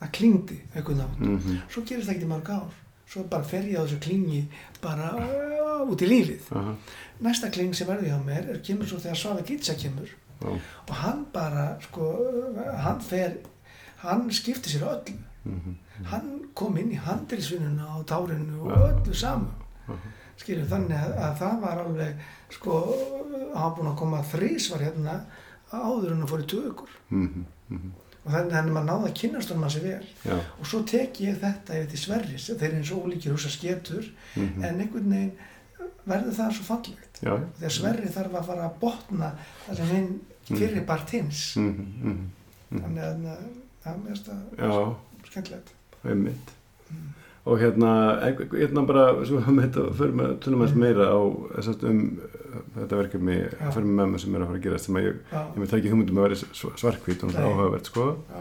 það 0.00 0.12
klingdi 0.18 0.58
eitthvað 0.74 1.00
nátt 1.02 1.22
mm 1.22 1.62
svo 1.72 1.82
gerist 1.86 2.08
það 2.08 2.14
ekki 2.16 2.26
í 2.26 2.32
mörg 2.32 2.52
ár. 2.56 2.82
Svo 3.06 3.22
bara 3.30 3.46
fer 3.46 3.66
ég 3.70 3.78
á 3.78 3.86
þessu 3.86 4.00
klingi 4.02 4.40
bara 4.82 5.12
uh, 5.14 5.84
út 5.86 6.02
í 6.02 6.08
lífið. 6.10 6.48
Aha, 6.58 6.72
næsta 7.22 7.50
kling 7.54 7.74
sem 7.76 7.86
verði 7.86 8.10
hjá 8.10 8.18
mér 8.18 8.48
er 8.50 8.62
kemur 8.66 8.88
svo 8.88 8.98
þegar 8.98 9.20
Svafa 9.20 9.44
Gitsa 9.46 9.76
kemur 9.78 10.10
já, 10.40 10.50
og 10.88 10.94
hann 11.02 11.24
bara 11.32 11.66
sko, 11.84 12.10
hann 12.84 13.00
fer 13.00 13.38
hann 14.02 14.28
skipti 14.30 14.70
sér 14.70 14.86
öllu. 14.90 15.16
Mhm, 15.46 15.76
hann 16.10 16.30
kom 16.54 16.76
inn 16.76 16.92
í 16.92 16.98
handilsvinnuna 16.98 17.86
á 17.86 17.96
tárinu 18.04 18.66
og 18.66 18.72
öllu 18.90 19.14
saman. 19.14 19.52
Aha, 19.86 20.14
skilur 20.40 20.68
þannig 20.70 20.96
að, 20.98 21.12
að 21.26 21.36
það 21.40 21.60
var 21.62 21.82
alveg 21.84 22.24
sko, 22.56 22.80
hann 23.54 23.54
var 23.54 23.76
búinn 23.76 23.92
að 23.92 24.00
koma 24.00 24.24
þrísvar 24.32 24.84
hérna 24.86 25.20
áður 25.72 26.12
en 26.14 26.24
að 26.24 26.32
fór 26.32 26.42
í 26.44 26.48
tökur 26.50 26.92
mhm, 27.10 27.44
mhm, 27.72 27.94
og 28.22 28.32
þannig 28.34 28.56
að 28.58 28.70
maður 28.74 28.88
náði 28.90 29.08
að 29.10 29.16
kynast 29.20 29.52
honum 29.52 29.66
að 29.66 29.74
sér 29.76 29.86
vel. 29.86 30.08
Já, 30.26 30.36
og 30.36 30.70
svo 30.70 30.82
tek 30.92 31.20
ég 31.24 31.40
þetta 31.42 31.78
yfir 31.80 31.90
til 31.92 32.02
Sverris 32.02 32.48
þeir 32.52 32.68
eru 32.68 32.80
eins 32.80 32.92
og 32.94 33.06
ólíkir 33.06 33.34
húsa 33.34 33.52
sketur 33.52 34.10
mhm, 34.34 34.66
en 34.66 34.82
einhvern 34.84 35.14
veginn 35.16 35.36
verður 36.06 36.34
það 36.38 36.50
svo 36.56 36.64
fallegt. 36.70 37.20
Já, 37.24 37.32
þegar 37.58 37.74
Sverri 37.76 38.10
þarf 38.14 38.34
að 38.40 38.48
fara 38.50 38.66
að 38.68 38.76
botna 38.82 39.30
það 39.66 39.78
sem 39.80 39.92
hinn 39.94 40.10
fyrir 40.46 40.84
part 40.88 41.10
hins. 41.16 41.40
Mhm, 41.60 41.86
mhm, 42.02 42.82
þannig 42.82 43.06
að 43.06 43.24
það 43.84 43.94
er 43.94 44.02
mest 44.08 44.28
að 44.34 44.60
já, 44.60 44.94
skemmtilegt. 45.30 45.72
Einmitt. 46.06 46.52
Og 47.46 47.60
hérna, 47.62 47.90
hérna 48.50 48.82
bara 48.86 49.02
förum 49.98 50.20
að 50.24 50.32
tölum 50.42 50.62
aðeins 50.64 50.78
meira 50.82 51.04
á 51.14 51.18
þessast 51.56 51.84
um 51.86 52.00
uh, 52.18 52.62
þetta 52.74 52.98
verkefni. 53.02 53.36
Förum 53.74 53.92
með 53.92 54.00
mömmu 54.00 54.18
sem 54.22 54.34
er 54.34 54.42
að 54.42 54.48
fara 54.50 54.58
að 54.58 54.64
gerast 54.66 54.88
sem 54.88 54.98
að 54.98 55.06
ég, 55.06 55.20
ég 55.30 55.58
með 55.62 55.70
það 55.70 55.78
ekki 55.78 55.92
hugmyndum 55.92 56.18
að 56.22 56.26
vera 56.26 56.38
sv- 56.42 56.72
svartkvít 56.82 57.22
og 57.22 57.34
það 57.36 57.44
Nei. 57.46 57.50
áhugavert 57.52 57.90
sko. 57.92 58.06
Já. 58.32 58.40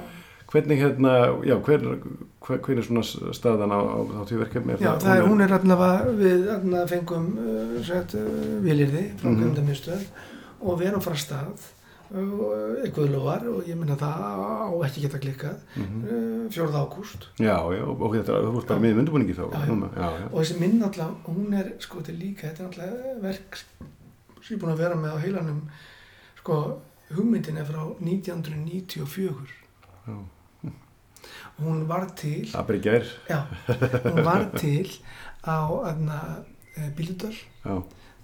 Hvernig 0.56 0.80
hérna, 0.82 1.14
já, 1.46 1.56
hver, 1.68 1.86
hver, 2.46 2.60
hver 2.66 2.80
er 2.82 2.86
svona 2.88 3.04
staðan 3.36 3.74
á, 3.76 3.80
á, 3.84 3.98
á 4.18 4.22
því 4.26 4.42
verkefni 4.46 4.78
já 4.80 4.92
það 5.04 5.16
er, 5.20 5.24
hún 5.30 5.42
er 5.46 5.54
allavega 5.60 6.12
við 6.20 6.50
allavega 6.58 6.88
fengum 6.96 7.32
uh, 7.38 7.80
sett, 7.84 8.16
uh, 8.16 8.60
vilirði 8.66 9.06
frá 9.22 9.30
mm 9.32 9.42
-hmm. 9.56 10.06
og 10.62 10.80
við 10.80 10.88
erum 10.92 11.02
frá 11.04 11.16
stað 11.20 11.66
uh, 12.16 12.84
eitthvað 12.86 13.12
lofar 13.16 13.48
og 13.52 13.68
ég 13.68 13.76
minna 13.80 13.96
það 14.00 14.16
á 14.24 14.74
ekki 14.88 15.02
geta 15.06 15.20
klikkað 15.20 15.58
Mhm. 15.76 16.00
uh, 16.06 16.50
4. 16.50 16.72
ágúst 16.84 17.28
já, 17.40 17.58
já, 17.78 17.84
og 17.84 18.16
þetta, 18.16 18.34
ert 18.58 18.68
bara 18.68 18.80
með 18.80 18.96
myndubunningi 18.96 19.34
þá 19.34 19.46
Já, 19.52 19.60
já. 19.66 20.08
já, 20.22 20.28
og 20.32 20.40
þessi 20.42 20.60
mynd 20.60 20.84
alltaf, 20.84 21.12
hún 21.28 21.54
er 21.54 21.74
sko 21.80 21.98
þetta 22.00 22.12
er 22.12 22.20
líka, 22.24 22.48
þetta 22.48 22.64
er 22.64 22.68
alltaf 22.68 23.22
verk 23.22 23.58
sem 24.42 24.56
ég 24.58 24.62
er 24.62 24.62
búin 24.66 24.74
að 24.76 24.84
vera 24.84 24.96
með 24.96 25.12
á 25.18 25.24
heilanum 25.26 25.62
sko, 26.40 26.78
hugmyndin 27.16 27.58
er 27.58 27.66
frá 27.66 27.82
1994 28.00 29.50
já. 30.08 30.18
Hún 31.60 31.86
var 31.90 32.10
til 32.20 32.48
það 32.52 32.62
er 32.62 32.68
bara 32.70 32.82
gær. 32.88 33.12
Já, 33.30 33.40
hún 34.10 34.24
var 34.26 34.50
til 34.60 34.90
á 35.46 35.58
bíldal 36.98 37.36
já, 37.36 37.76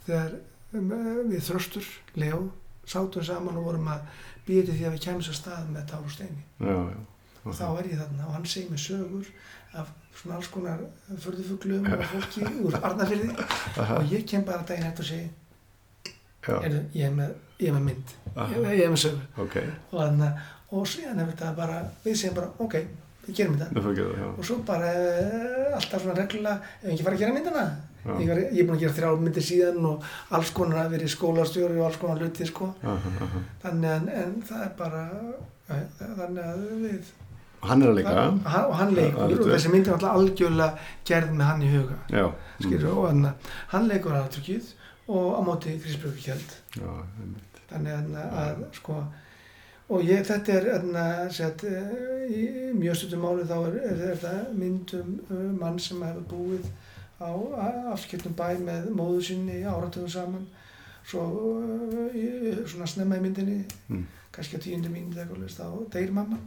þegar 0.08 0.34
um, 0.76 0.92
við 1.30 1.46
þröstur, 1.48 1.88
Leo 2.20 2.50
sátum 2.88 3.24
saman 3.24 3.58
og 3.62 3.70
vorum 3.70 3.88
að 3.94 4.04
býja 4.48 4.68
til 4.68 4.76
því 4.76 4.88
að 4.90 4.96
við 4.98 5.04
kemum 5.06 5.26
sér 5.26 5.38
stað 5.38 5.72
með 5.72 5.88
Tár 5.92 6.04
og 6.04 6.12
Steini. 6.12 6.44
Já, 6.60 6.76
já. 6.92 7.00
Og 7.42 7.56
þá 7.58 7.66
er 7.70 7.88
ég 7.90 8.02
þarna 8.02 8.28
og 8.28 8.34
hann 8.36 8.48
segir 8.50 8.70
mér 8.70 8.82
sögur 8.84 9.30
af 9.74 9.92
svona 10.14 10.36
alls 10.38 10.50
konar 10.52 10.82
förðufuglum 11.24 11.88
og 11.88 12.04
fólki 12.12 12.44
úr 12.66 12.76
Arnafyrði 12.82 13.32
Aha, 13.80 14.02
og 14.02 14.12
ég 14.12 14.26
kem 14.30 14.44
bara 14.46 14.66
daginn 14.68 14.90
eftir 14.90 15.06
og 15.06 15.10
segi 15.12 15.30
Heyrðu, 16.42 16.82
ég 16.98 17.06
er 17.06 17.16
með, 17.16 17.34
ég 17.62 17.70
er 17.70 17.76
með 17.78 17.84
mynd, 17.88 18.14
ég, 18.36 18.64
ég 18.66 18.84
er 18.86 18.94
með 18.94 19.02
sögur 19.04 19.42
ok, 19.46 19.58
og, 19.94 20.24
og 20.74 20.88
síðan 20.90 21.22
hefur 21.22 21.36
þetta 21.36 21.52
bara, 21.58 21.76
við 22.04 22.18
segjum 22.18 22.38
bara, 22.40 22.50
ok, 22.66 22.78
við 23.28 23.38
gerum 23.38 23.56
þetta. 23.60 23.86
Það 23.86 24.28
og 24.32 24.44
svo 24.50 24.60
bara 24.68 24.92
uh, 24.98 25.78
alltaf 25.78 26.04
svona 26.04 26.18
reglulega, 26.18 26.74
ef 26.82 26.92
ekki 26.92 27.08
fara 27.08 27.18
að 27.18 27.24
gera 27.26 27.38
myndina. 27.38 27.66
Ég, 28.02 28.28
var, 28.32 28.40
ég 28.42 28.62
er 28.64 28.66
búin 28.66 28.78
að 28.80 28.84
gera 28.86 28.98
þrjá 28.98 29.10
myndir 29.22 29.44
síðan 29.46 29.84
og 29.86 30.06
alls 30.34 30.52
konar 30.58 30.80
að 30.88 30.96
verið 30.96 31.12
skólastjóri 31.14 31.78
og 31.78 31.86
alls 31.86 32.00
konar 32.02 32.24
hluti 32.24 32.48
sko, 32.50 32.72
þannig 33.62 33.92
að 33.92 34.08
en 34.24 34.32
það 34.48 34.64
er 34.66 34.72
bara, 34.80 35.04
ja, 35.70 35.82
þannig 36.00 36.48
að 36.48 36.64
við 36.82 37.12
hann 37.62 37.84
er 37.86 37.92
að 37.92 38.00
leika? 38.00 38.14
Hann, 38.50 38.66
og 38.66 38.76
hann 38.80 38.94
leikur. 38.98 39.36
Og 39.36 39.50
þessi 39.52 39.72
mynd 39.74 39.88
er 39.88 39.96
alltaf 39.96 40.18
algjörlega 40.18 40.88
gerð 41.08 41.34
með 41.36 41.50
hann 41.52 41.66
í 41.66 41.72
huga 41.76 41.98
já, 42.10 42.26
skilur, 42.58 42.88
og 42.96 43.08
hann, 43.12 43.28
hann 43.74 43.90
leikur 43.92 44.18
aðtrykið 44.18 44.72
og 45.12 45.28
á 45.38 45.40
móti 45.46 45.76
Grísbjörg 45.84 46.22
Kjeld 46.24 46.56
þannig 47.72 47.94
að, 47.96 48.16
að 48.44 48.64
sko 48.76 48.98
og 49.92 50.06
ég, 50.08 50.22
þetta 50.28 50.54
er 50.56 50.68
enna, 50.78 51.04
set, 51.36 51.64
í 52.32 52.46
mjög 52.78 52.96
stundum 53.02 53.26
máli 53.26 53.44
þá 53.50 53.58
er, 53.68 53.76
er 53.92 54.00
þetta 54.14 54.34
myndum 54.56 55.14
uh, 55.28 55.52
mann 55.60 55.80
sem 55.84 56.02
hefur 56.06 56.26
búið 56.32 56.70
á 57.22 57.30
afskiptum 57.94 58.34
bæ 58.40 58.48
með 58.64 58.88
móðu 58.98 59.22
sinni 59.28 59.60
áratöðum 59.68 60.10
saman 60.16 60.48
svo 61.06 61.26
uh, 61.28 62.64
svona 62.72 62.88
snemma 62.88 63.20
í 63.20 63.26
myndinni 63.28 63.60
Mm. 63.92 64.06
kannski 64.32 64.56
á 64.58 64.64
tíundu 64.64 64.90
mínu 64.94 65.48
þá 65.52 65.66
deyr 65.92 66.12
mamma 66.16 66.38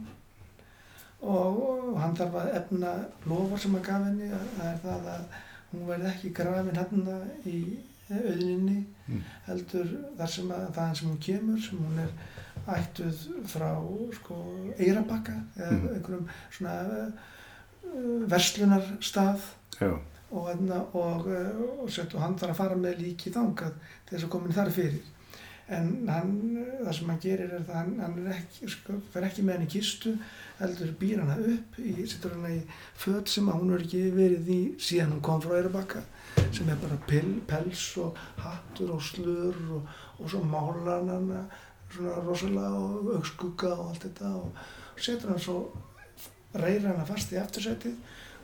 og, 1.21 1.59
og 1.69 1.99
hann 2.01 2.15
þarf 2.17 2.35
að 2.41 2.55
efna 2.59 2.93
lofar 3.29 3.59
sem 3.61 3.75
hann 3.77 3.83
gaf 3.85 4.05
henni 4.07 4.29
að- 4.33 4.47
það 4.57 4.71
er 4.71 4.79
það 4.85 5.09
að 5.13 5.35
hún 5.71 5.85
verði 5.89 6.09
ekki 6.11 6.31
grafin 6.39 6.79
hérna 6.79 7.17
í 7.45 7.59
auðninni 8.09 8.79
Mm. 9.05 9.21
heldur 9.45 9.89
þar 10.17 10.29
sem 10.33 10.47
að 10.49 10.65
þaðan 10.73 10.95
sem 10.97 11.09
hún 11.11 11.19
kemur 11.21 11.59
sem 11.61 11.77
hún 11.85 11.99
er 12.01 12.11
ættuð 12.67 13.23
frá 13.51 13.69
sko 14.17 14.37
Eirabakka 14.79 15.35
eða 15.57 15.71
Mhm. 15.71 15.87
einhverjum 15.95 16.27
svona 16.51 16.75
uh, 17.85 18.21
verslunarstað 18.29 19.41
já, 19.79 19.91
og, 20.31 20.47
hérna, 20.49 20.79
og, 20.93 21.27
uh, 21.27 21.83
og, 21.83 21.89
og 21.89 22.21
hann 22.21 22.37
þarf 22.39 22.53
að 22.55 22.61
fara 22.61 22.75
með 22.79 23.03
líki 23.03 23.31
þangað 23.35 23.75
til 24.05 24.15
þess 24.17 24.25
að 24.25 24.33
komin 24.37 24.53
þar 24.55 24.71
fyrir. 24.71 25.03
En 25.67 25.87
hann, 26.07 26.33
það 26.85 26.91
sem 26.93 27.07
hann 27.09 27.21
gerir 27.23 27.53
er 27.57 27.63
það 27.65 27.75
hann, 27.79 27.93
hann 27.99 28.17
er 28.21 28.33
ekki, 28.35 28.67
sko, 28.69 28.99
fer 29.13 29.23
ekki 29.25 29.41
með 29.41 29.55
hann 29.57 29.63
í 29.65 29.69
kistu 29.73 30.11
heldur 30.59 30.91
býr 30.99 31.23
hana 31.23 31.37
upp 31.41 31.79
í, 31.81 31.93
setur 32.05 32.35
hana 32.35 32.51
í 32.53 32.59
föt 33.01 33.31
sem 33.33 33.47
hún 33.49 33.73
er 33.73 33.81
ekki 33.81 34.03
verið 34.13 34.51
í 34.53 34.59
síðan 34.77 35.15
hún 35.15 35.23
kom 35.25 35.41
frá 35.41 35.55
Eirabakka 35.57 36.03
sem 36.53 36.69
er 36.69 36.77
bara 36.83 36.99
pill, 37.09 37.39
pels 37.49 37.85
og 37.97 38.13
hattur 38.43 38.93
og 38.93 39.01
slur 39.01 39.57
og, 39.79 39.89
og 40.19 40.29
svo 40.29 40.43
málar 40.45 41.01
hann 41.09 41.33
svona 41.95 42.19
rosalega 42.25 42.81
og 42.81 43.09
augskugga 43.17 43.71
og 43.75 43.89
allt 43.89 44.07
þetta 44.07 44.31
og, 44.39 44.65
setur 44.95 45.33
hann 45.33 45.41
svo 45.43 45.57
reyra 46.55 46.93
hann 46.95 47.07
fast 47.07 47.33
í 47.35 47.39
aftursætið 47.41 47.95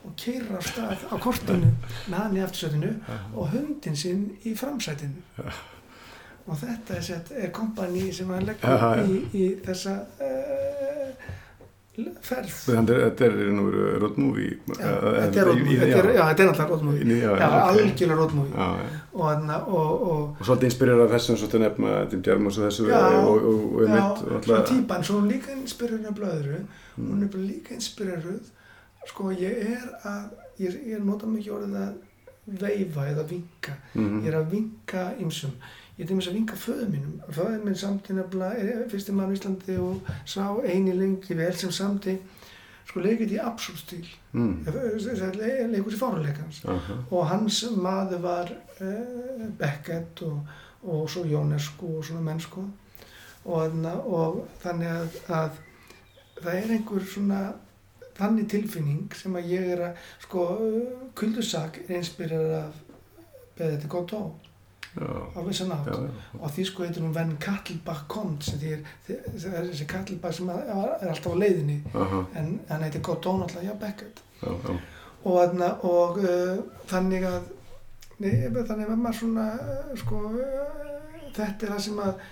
og 0.02 0.16
keirir 0.18 0.58
á 0.58 0.60
stað 0.66 1.04
á 1.08 1.16
kortinu 1.22 1.70
með 2.10 2.18
hann 2.18 2.36
í 2.36 2.42
aftursætinu 2.44 2.90
og 3.32 3.52
hundin 3.54 3.96
sinn 3.96 4.24
í 4.44 4.54
framsætinu. 4.58 5.22
Og 6.42 6.58
þetta 6.58 6.98
er, 6.98 7.20
er 7.44 7.52
kompani 7.54 8.08
sem 8.12 8.30
hann 8.34 8.48
leggur 8.48 9.04
í, 9.06 9.20
í 9.38 9.44
þessa 9.62 9.94
uh, 10.18 10.91
ferð. 12.24 12.52
Þetta 12.64 13.24
er 13.26 13.34
movie. 14.16 14.52
Já, 14.68 14.76
þetta 14.78 15.40
er 15.42 15.48
roadmovie, 15.48 15.78
þetta 15.82 15.98
er, 15.98 16.06
er 16.44 16.48
náttúrulega 16.48 16.70
já, 17.42 17.48
ok. 17.48 17.66
algjörlega 17.72 18.16
já. 18.54 18.68
og, 19.12 19.24
þarna, 19.26 19.58
og, 19.66 19.90
og, 20.12 20.22
Og 20.40 20.46
svolítið 20.48 20.68
inspirerað 20.70 21.04
af 21.04 21.12
þessum 21.16 21.36
svo 21.42 21.48
til 21.52 21.60
nefna 21.60 21.90
Tim 22.10 22.22
Jarmus 22.26 22.58
og 22.58 22.64
þessu 22.68 22.86
Já, 22.88 23.02
og, 23.02 23.28
og, 23.28 23.44
og, 23.50 23.66
og 23.74 23.82
já, 23.82 23.92
mitt 23.92 24.22
og 24.22 24.24
svona 24.24 24.38
alltaf 24.40 24.70
típan, 24.72 25.04
svo 25.04 25.18
hún 25.20 25.28
líka 25.34 25.52
inspireruð 25.58 26.06
af 26.12 26.16
blöðru, 26.20 26.62
Mm. 26.92 27.06
hún 27.08 27.22
er 27.24 27.36
líka 27.40 27.72
inspireruð, 27.74 28.48
sko, 29.08 29.30
ég 29.32 29.62
er 29.64 29.84
að, 30.04 30.24
ég, 30.60 30.74
ég 30.92 31.04
nota 31.04 31.24
mikið 31.26 31.54
orðið 31.56 31.76
að 31.80 31.94
veifa 32.60 33.06
eða 33.08 33.24
vinka, 33.30 33.72
Mhm. 33.94 34.18
ég 34.24 34.28
er 34.28 34.36
að 34.40 34.50
vinka 34.50 35.04
ymsum, 35.20 35.52
ég 35.98 36.06
til 36.06 36.14
dæmis 36.14 36.28
að 36.30 36.38
vinka 36.38 36.56
föðu 36.56 36.86
mínum, 36.90 37.16
föðu 37.28 37.58
minn 37.64 37.78
samti 37.78 38.14
nefnilega, 38.16 38.62
er 38.62 38.86
fyrsti 38.90 39.14
mann 39.16 39.32
í 39.32 39.36
Íslandi 39.36 39.76
og 39.82 40.12
sá 40.24 40.44
eini 40.64 40.94
lengi 40.96 41.36
vel 41.36 41.52
sem 41.58 41.72
samti, 41.74 42.16
sko, 42.88 43.02
leikið 43.04 43.36
í 43.36 43.40
absúrstíl, 43.42 44.06
mm. 44.32 44.70
leikur 45.72 45.92
í 45.94 46.00
fáruleikans 46.00 46.62
Aha. 46.68 46.98
og 47.10 47.26
hans 47.30 47.62
maður 47.76 48.22
var 48.24 48.54
uh, 48.80 49.48
Beckett 49.58 50.24
og, 50.26 50.54
og 50.82 51.04
svo 51.10 51.26
Jónesku 51.28 51.98
og 51.98 52.06
svona 52.08 52.24
mennsku 52.30 52.64
og, 53.44 53.76
og 54.06 54.40
þannig 54.62 54.94
að, 54.94 55.20
að 55.28 55.60
það 56.42 56.56
er 56.56 56.72
einhver 56.76 57.06
svona 57.06 57.42
þannig 58.16 58.48
tilfinning 58.52 59.16
sem 59.16 59.36
að 59.38 59.50
ég 59.52 59.68
er 59.74 59.84
að 59.88 60.08
sko 60.24 60.46
kuldusak 61.18 61.82
er 61.86 62.00
inspirerað 62.00 62.56
af 62.62 62.80
Beðið 63.58 63.86
Godó 63.92 64.22
Á 65.00 65.40
vissan 65.46 65.72
átt 65.72 65.88
og 65.88 66.50
því 66.52 66.64
sko 66.68 66.84
heitir 66.84 67.00
hún 67.04 67.14
Venn 67.16 67.38
Kattelbach 67.40 68.02
kommt 68.12 68.44
sem 68.44 68.58
því 68.60 68.72
er, 68.74 68.82
það 69.06 69.54
er 69.54 69.70
þessi 69.70 69.86
Kattelbach 69.88 70.36
sem 70.36 70.50
er 70.52 70.72
alltaf 71.08 71.32
á 71.32 71.40
leiðinni. 71.40 71.78
Aha, 71.96 72.20
en 72.36 72.52
hann 72.68 72.84
heitir 72.84 73.00
Godó 73.06 73.38
náttúrulega, 73.40 73.72
já 73.72 73.78
Beckett. 73.80 74.20
Já, 74.42 74.50
já. 74.52 74.76
og, 75.24 75.38
þarna, 75.38 75.70
og 75.88 76.20
uh, 76.20 76.60
þannig 76.92 77.24
að 77.30 77.40
nei, 78.20 78.36
þannig 78.52 78.92
að 78.92 79.00
maður 79.06 79.18
svona 79.22 79.48
uh, 79.56 79.96
sko 80.02 80.20
uh, 80.28 80.84
þetta 81.32 81.66
er 81.66 81.74
það 81.74 81.82
sem 81.86 82.04
að 82.04 82.22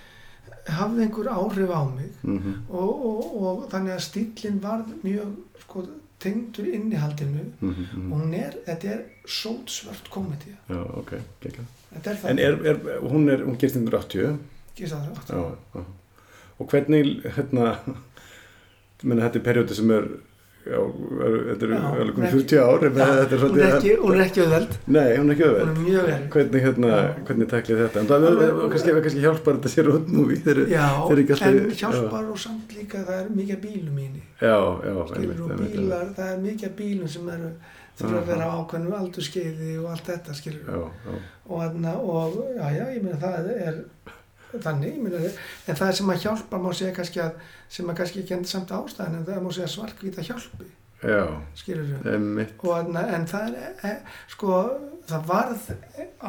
hafði 0.77 1.05
einhver 1.07 1.33
áhrif 1.33 1.73
á 1.73 1.81
mig. 1.89 2.13
Mhm. 2.21 2.55
og, 2.69 3.05
og, 3.09 3.35
og 3.41 3.67
þannig 3.73 3.97
að 3.97 4.05
stílinn 4.05 4.61
varð 4.61 4.93
mjög 5.01 5.33
sko 5.65 5.87
tengdur 6.21 6.69
innihaldinu. 6.69 7.49
Mhm, 7.57 7.69
mhm. 7.73 8.11
og 8.11 8.21
hún 8.21 8.33
er, 8.37 8.57
þetta 8.69 8.97
er 8.99 9.05
sótsvört 9.25 10.13
komedi 10.13 10.53
Já, 10.69 10.81
ok, 11.01 11.17
gekka. 11.41 11.65
Þetta 11.95 12.13
er 12.13 12.19
það, 12.21 12.31
En 12.31 12.41
er, 12.47 12.57
er, 12.71 12.81
hún 13.11 13.29
er, 13.31 13.45
hún 13.47 13.59
gerst 13.61 13.77
1980 13.79 14.39
Gerist 14.77 14.95
það 14.95 15.13
aftur. 15.13 15.35
já, 15.35 15.43
já. 15.75 15.85
og 16.57 16.73
hvernig, 16.73 17.13
hérna 17.37 17.71
ég 19.01 19.07
meina 19.09 19.25
þetta 19.27 19.41
er 19.41 19.47
perjóti 19.47 19.77
sem 19.77 19.91
er 19.95 20.11
já, 20.61 20.77
þetta 20.77 21.65
er 21.65 21.73
alveg 21.79 22.11
komið 22.15 22.35
40 22.35 22.59
ár 22.61 22.85
er 22.85 22.93
hún, 23.41 23.57
er 23.57 23.75
ekki, 23.75 23.93
hún 24.01 24.15
er 24.15 24.23
ekki 24.27 24.43
auðveld. 24.43 24.75
Nei, 24.93 25.07
hún 25.17 25.31
er 25.31 25.35
ekki 25.35 25.49
vel 25.55 26.25
Hvernig, 26.35 26.65
hérna, 26.67 26.99
hvernig 27.27 27.49
tæklið 27.51 27.81
þetta? 27.85 28.03
En 28.03 28.09
það 28.11 28.27
er 28.29 28.53
kannski, 28.75 28.95
kannski 29.07 29.25
hjálpar 29.25 29.59
þetta 29.59 29.73
sér 29.73 29.91
þeir, 30.45 30.63
já, 30.71 30.87
en 31.49 31.61
hjálpar 31.81 32.31
og 32.31 32.41
samt 32.45 32.75
líka 32.77 33.03
það 33.07 33.17
er 33.17 33.31
mikið 33.41 33.61
bílum 33.65 33.97
mínu 33.97 34.23
Já, 34.41 34.57
já, 34.85 34.95
skilur 35.11 35.45
og 35.47 35.63
bílar, 35.65 36.09
það 36.17 36.33
er 36.35 36.41
mikið 36.45 36.75
bílum 36.77 37.13
sem 37.17 37.31
eru 37.35 37.53
þurfa 37.99 38.19
að 38.21 38.29
vera 38.31 38.49
á 38.49 38.55
ákveðnum 38.61 38.97
aldurskeiði 38.97 39.75
og 39.81 39.87
allt 39.91 40.09
þetta 40.09 40.35
skilur 40.37 40.67
Já, 40.67 40.81
já, 41.05 41.15
og, 41.45 41.55
þarna, 41.61 41.93
og 41.99 42.37
já, 42.55 42.65
já, 42.77 42.83
ég 42.95 43.05
meina 43.05 43.21
það 43.21 43.49
er 43.55 43.79
þannig, 44.51 44.95
ég 44.95 45.01
meina 45.05 45.31
en 45.31 45.79
það 45.79 45.93
sem 45.99 46.13
að 46.13 46.21
hjálpa 46.25 46.61
má 46.61 46.69
segja 46.75 46.95
kannski 46.97 47.23
að 47.23 47.39
sem 47.71 47.91
að 47.91 47.99
kannski 48.01 48.23
ekki 48.23 48.37
endur 48.37 48.51
samt 48.51 48.73
ástæðan 48.75 49.19
en 49.19 49.27
það 49.29 49.45
má 49.45 49.51
segja 49.55 49.69
svarkvita 49.75 50.25
hjálpi 50.27 50.67
já, 51.01 51.21
skilur 51.61 51.93
og 52.11 52.67
þarna, 52.67 53.05
en 53.15 53.29
það 53.31 53.55
er, 53.61 53.71
e, 53.87 53.93
sko 54.33 54.59
það 55.09 55.31
varð 55.31 55.71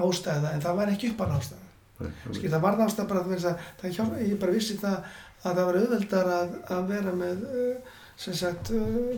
ástæða 0.02 0.54
en 0.54 0.64
það 0.64 0.78
var 0.80 0.94
ekki 0.94 1.12
uppar 1.12 1.34
ástæða 1.38 2.12
skilur, 2.30 2.54
það 2.54 2.64
varð 2.68 2.86
ástæða 2.86 3.10
bara 3.10 3.24
að 3.24 3.34
vera 3.34 3.58
það 3.82 3.98
hjálpa, 3.98 4.22
ég 4.22 4.40
bara 4.42 4.56
vissi 4.56 4.78
það 4.80 5.12
að 5.42 5.58
það 5.58 5.66
var 5.66 5.80
auðveldar 5.80 6.32
að, 6.36 6.56
að 6.76 6.88
vera 6.92 7.12
með 7.18 7.44
uh, 7.48 8.00
sem 8.22 8.36
sagt 8.38 8.70
uh, 8.76 9.12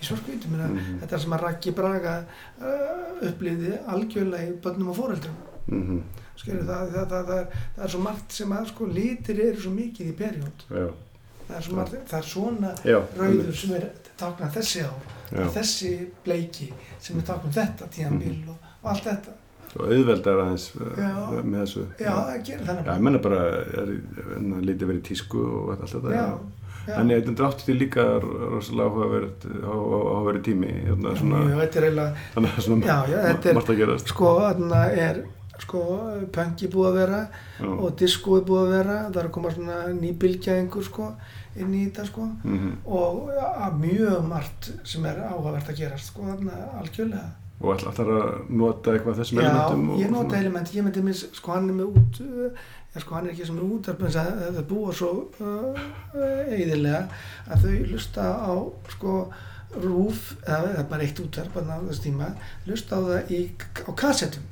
í 0.00 0.06
svarkvítum 0.08 0.56
Mhm. 0.56 0.98
þetta 1.02 1.18
sem 1.20 1.32
að 1.36 1.42
Raggi 1.44 1.70
Braga 1.76 2.14
uh, 2.60 3.28
upplýði 3.28 3.78
algjörlega 3.86 4.48
í 4.48 4.56
börnum 4.64 4.88
og 4.92 4.96
fóreldrum 4.96 5.38
Mhm, 5.70 6.00
skilur 6.36 6.64
það, 6.66 6.88
það, 6.94 7.06
það, 7.10 7.26
það, 7.28 7.38
er, 7.38 7.46
það 7.76 7.84
er 7.84 7.90
svo 7.94 8.00
margt 8.02 8.32
sem 8.32 8.52
að 8.56 8.66
sko 8.72 8.86
litir 8.86 9.40
eru 9.44 9.60
svo 9.60 9.70
mikið 9.70 10.08
í 10.08 10.14
periód 10.18 10.64
Já, 10.70 10.86
það 11.48 11.58
er, 11.58 12.00
það 12.08 12.18
er 12.18 12.26
svona 12.30 12.70
já 12.84 12.98
rauður 13.20 13.52
sem 13.60 13.74
er 13.76 13.84
táknað 14.18 14.56
þessi 14.56 14.80
Já. 15.30 15.44
þessi 15.54 15.92
bleiki 16.24 16.72
sem 17.00 17.18
er 17.20 17.22
táknað 17.28 17.54
þetta 17.60 17.86
tíðanbíl 17.94 18.32
Mhm. 18.40 18.48
og, 18.48 18.56
og 18.82 18.90
allt 18.94 19.04
þetta 19.04 19.36
Og 19.70 19.84
auðveldar 19.86 20.40
aðeins 20.42 20.64
uh, 20.74 20.88
Já. 20.98 21.42
með 21.46 21.60
þessu 21.62 21.82
já, 22.00 22.10
það 22.10 22.40
gerir 22.48 22.64
þannig 22.66 22.86
Já, 22.88 22.94
ég 22.96 23.02
menna 23.06 23.18
bara 23.22 23.42
er, 23.46 23.92
er, 23.92 24.64
lítið 24.66 24.88
verið 24.90 25.02
tísku 25.06 25.44
og 25.46 25.70
allt 25.76 25.92
þetta 25.94 26.10
já, 26.16 26.24
já. 26.90 26.94
já. 26.94 27.00
En 27.00 27.10
ég 27.14 27.30
drátti 27.38 27.64
til 27.70 27.78
líka 27.80 28.04
rosalega 28.20 28.90
áhugaverð 28.90 29.48
áhugaverð 29.64 30.42
tími 30.48 30.70
hérna, 30.86 31.16
svona, 31.16 31.42
Mjög, 31.46 31.60
þetta 31.64 31.80
er 31.82 31.88
eiginlega 31.90 32.14
þannig 32.34 32.56
að 32.56 32.64
svona 32.68 32.86
Já, 32.86 32.96
já, 33.10 33.18
þetta 33.28 33.48
er- 33.50 33.54
margt 33.60 33.70
að 33.74 33.80
gerast 33.84 34.08
sko, 34.14 34.32
þarna 34.40 34.80
er 35.08 35.22
sko, 35.60 35.80
punki 36.32 36.68
búið 36.72 36.86
að 36.90 36.94
vera 37.00 37.18
Já. 37.60 37.66
og 37.68 37.96
er 38.38 38.44
búið 38.48 38.62
að 38.64 38.70
vera 38.78 38.94
það 39.10 39.16
er 39.20 39.26
að 39.28 39.34
koma 39.36 39.50
svona 39.56 39.76
nýbylgja 40.00 40.54
einhver 40.60 40.86
sko 40.86 41.10
inn 41.60 41.74
í 41.74 41.82
þetta 41.90 42.06
sko 42.06 42.28
Mhm. 42.44 42.70
og 42.86 43.28
ja, 43.34 43.70
mjög 43.76 44.24
margt 44.28 44.70
sem 44.84 45.04
er 45.04 45.18
áhugavert 45.28 45.68
að 45.68 45.76
gerast 45.82 46.06
sko 46.14 46.22
þarna 46.22 46.56
algjörlega 46.80 47.28
Og 47.60 47.74
ætla 47.76 47.90
ætlar 47.92 48.08
að 48.08 48.50
nota 48.56 48.90
eitthvað 48.94 49.18
þessum 49.20 49.36
Já, 49.36 49.48
elementum 49.50 49.90
og 49.92 49.98
ég 50.00 50.10
nota 50.10 50.36
element, 50.38 50.70
ég 50.72 50.82
myndi 50.86 51.02
mis, 51.04 51.26
sko 51.36 51.52
hann 51.52 51.68
er 51.68 51.74
með 51.76 51.90
út 51.92 52.20
uh, 52.24 52.50
já, 52.94 53.00
sko 53.00 53.16
hann 53.16 53.28
er 53.28 53.34
ekki 53.34 53.48
sem 53.48 53.60
er 53.60 53.66
útarp 53.66 54.04
en 54.04 54.14
það 54.16 54.30
það 54.58 54.68
búa 54.70 54.94
svo 54.96 55.10
uh, 55.42 55.82
eiðilega 56.50 57.02
að 57.48 57.66
þau 57.66 57.76
hlusta 57.90 58.30
á 58.42 58.54
sko 58.96 59.16
rúf, 59.80 60.32
eða 60.42 60.72
er 60.80 60.86
bara 60.90 61.04
eitt 61.06 61.20
útarp 61.22 61.54
á 61.54 61.62
þess 61.62 62.02
tíma, 62.02 62.32
hlusta 62.66 62.98
á 62.98 63.00
það 63.06 63.36
í, 63.36 63.44
á 63.86 63.90
kassettum 63.94 64.48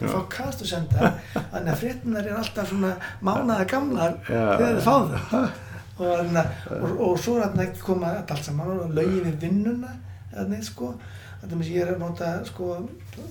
og 0.00 0.08
fá 0.08 0.20
kastusenda 0.38 1.10
þannig 1.34 1.72
að 1.72 1.80
fréttinar 1.82 2.28
er 2.28 2.38
alltaf 2.38 2.70
svona 2.70 2.92
mánaða 3.24 3.66
gamlar 3.68 4.14
þegar 4.24 4.78
þau 4.78 4.86
fá 4.86 4.94
það 5.12 5.50
og, 6.02 6.38
og, 6.78 6.94
og 7.06 7.18
svo 7.20 7.36
er 7.36 7.44
þarna 7.46 7.66
ekki 7.66 7.84
koma 7.84 8.14
þetta 8.16 8.36
allt 8.36 8.48
saman 8.48 8.72
og 8.72 8.94
lögin 8.96 9.26
við 9.26 9.36
vinnuna 9.44 9.92
eða 10.32 10.46
neitt 10.48 10.68
sko. 10.70 10.94
Þetta 11.42 11.58
með 11.58 11.72
ég 11.74 11.84
er 11.84 11.92
að 11.92 12.00
nota 12.00 12.30
sko 12.48 12.70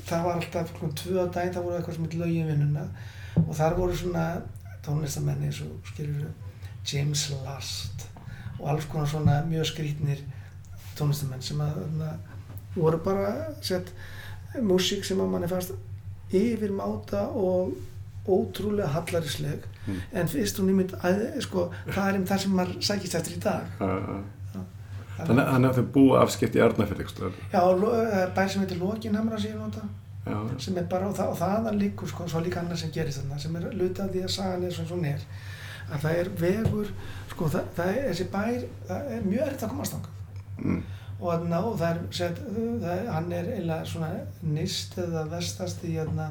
það 0.07 0.25
var 0.27 0.37
alltaf 0.37 0.71
sko 0.73 0.91
tvö 1.01 1.25
á 1.25 1.27
daginn 1.33 1.55
það 1.55 1.65
voru 1.65 1.77
eitthvað 1.79 1.97
sem 1.97 2.07
heit 2.07 2.17
lögin 2.19 2.47
við 2.49 2.53
vinnuna 2.53 2.85
og 3.35 3.53
þar 3.57 3.75
voru 3.77 3.95
svona 3.97 4.25
tónlistamenni 4.85 5.49
eins 5.49 5.61
og 5.65 5.91
skilur 5.91 6.31
James 6.91 7.27
Last 7.45 8.07
og 8.59 8.69
alls 8.73 8.85
konar 8.91 9.07
svona 9.09 9.39
mjög 9.49 9.69
skrítnir 9.71 10.23
tónlistamenn 10.97 11.41
sem 11.45 11.61
að 11.61 11.77
þarna, 11.81 12.11
voru 12.75 12.97
bara 13.05 13.31
sett 13.61 13.91
músík 14.61 15.05
sem 15.07 15.19
að 15.21 15.31
manni 15.31 15.47
fannst 15.51 15.73
yfir 16.31 16.71
máta 16.75 17.27
og 17.29 17.73
ótrúlega 18.27 18.87
hallarisleg 18.95 19.67
Mm. 19.81 19.95
en 20.13 20.27
fyrst 20.29 20.59
hún 20.61 20.67
ímynd 20.69 20.91
að 21.01 21.39
sko, 21.41 21.63
það 21.87 22.09
er 22.09 22.17
um 22.19 22.25
það 22.29 22.41
sem 22.43 22.51
maður 22.53 22.75
sækist 22.85 23.15
eftir 23.17 23.33
í 23.33 23.39
dag 23.41 23.63
Já, 23.79 23.87
já. 23.97 24.19
Þannig 25.25 25.69
að 25.71 25.79
þau 25.79 25.87
búa 25.95 26.19
afskipt 26.21 26.55
í 26.55 26.61
staðar. 26.61 27.33
Já, 27.53 27.59
og 27.61 27.81
það 27.81 28.13
er 28.19 28.29
bær 28.35 28.51
sem 28.53 28.61
heitir 28.61 28.77
Lokinhamra 28.77 29.39
sem 29.41 29.51
ég 29.51 29.57
nota 29.57 29.81
Já, 30.21 30.37
sem 30.61 30.77
er 30.77 30.85
bara, 30.85 31.07
og, 31.09 31.15
það, 31.17 31.31
og 31.33 31.37
þaðan 31.39 31.79
líkur 31.81 32.09
sko, 32.11 32.27
svo 32.29 32.39
líka 32.45 32.61
annað 32.61 32.83
sem 32.83 32.91
gerist 32.93 33.23
þarna 33.23 33.39
sem 33.41 33.55
er 33.57 33.63
luta 33.73 34.03
af 34.05 34.11
því 34.13 34.21
að 34.21 34.33
sagan 34.35 34.65
er 34.67 34.75
svona 34.75 34.89
svona 34.91 35.13
er 35.15 35.23
að 35.91 36.03
það 36.03 36.17
er 36.19 36.29
vegur 36.37 36.91
sko, 37.31 37.47
það, 37.55 37.71
það 37.77 37.93
er, 37.93 38.03
þessi 38.09 38.27
bær, 38.35 38.65
það 38.89 39.09
er 39.15 39.23
mjög 39.25 39.45
erfitt 39.47 39.65
að 39.65 39.71
komast 39.73 39.95
þangað. 39.95 40.19
Mm. 40.61 40.83
og, 41.15 41.25
þarna, 41.25 41.61
og 41.65 41.79
það 41.79 41.89
er, 41.89 42.03
set, 42.19 42.41
það 42.53 42.91
er 42.93 43.09
hann 43.15 43.33
er 43.33 43.49
eiginlega 43.55 43.87
svona 43.89 44.11
nýst 44.59 44.99
eða 45.01 45.23
vestast 45.31 45.81
í, 45.89 45.95
þarna, 45.97 46.29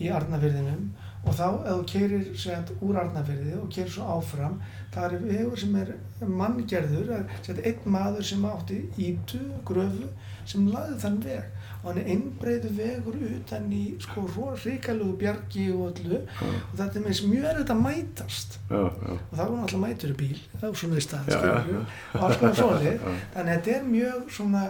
í 0.00 0.08
Arnafyrðinum 0.16 0.88
og 1.26 1.34
þá 1.36 1.46
ef 1.50 1.68
þú 1.68 1.84
keirir 1.90 2.26
sett, 2.38 2.72
úr 2.80 3.00
Arnafyrði 3.02 3.58
og 3.60 3.68
keirir 3.74 3.92
svo 3.92 4.08
áfram 4.16 4.56
það 4.94 5.18
er 5.18 5.26
vegur 5.26 5.60
sem 5.60 5.76
er 5.82 5.92
manngerður 6.24 7.12
sett, 7.42 7.60
einn 7.60 7.92
maður 7.92 8.28
sem 8.30 8.48
átti 8.48 8.80
ítu, 9.10 9.42
gröfu 9.68 10.08
sem 10.48 10.68
laði 10.72 11.00
þann 11.02 11.20
veg 11.26 11.55
og 11.86 11.92
hann 11.92 11.98
er 12.02 12.08
einbreyðu 12.10 12.70
vegur 12.74 13.14
utan 13.36 13.68
í 13.72 13.82
sko 14.02 14.24
ríkalögu 14.64 15.12
bjargi 15.20 15.66
og 15.72 15.84
öllu 15.92 16.18
Já. 16.18 16.48
og 16.72 16.72
þetta 16.80 16.98
er 16.98 17.04
þess 17.06 17.20
mjög 17.30 17.44
erfitt 17.52 17.70
að 17.70 17.82
mætast 17.84 18.56
Já, 18.70 18.80
já. 18.80 19.12
og 19.14 19.36
það 19.38 19.44
var 19.44 19.60
náttúrulega 19.60 19.82
mætur 19.86 20.10
í 20.10 20.16
bíl 20.22 20.40
það 20.56 20.66
var 20.66 20.80
svona 20.80 20.96
í 20.96 21.04
stað 21.06 21.30
og 21.36 22.24
alls 22.26 22.40
konar 22.40 22.82
Já. 22.82 22.96
þannig 23.36 23.52
að 23.52 23.52
þetta 23.52 23.76
er 23.76 23.86
mjög 23.92 24.34
svona 24.40 24.64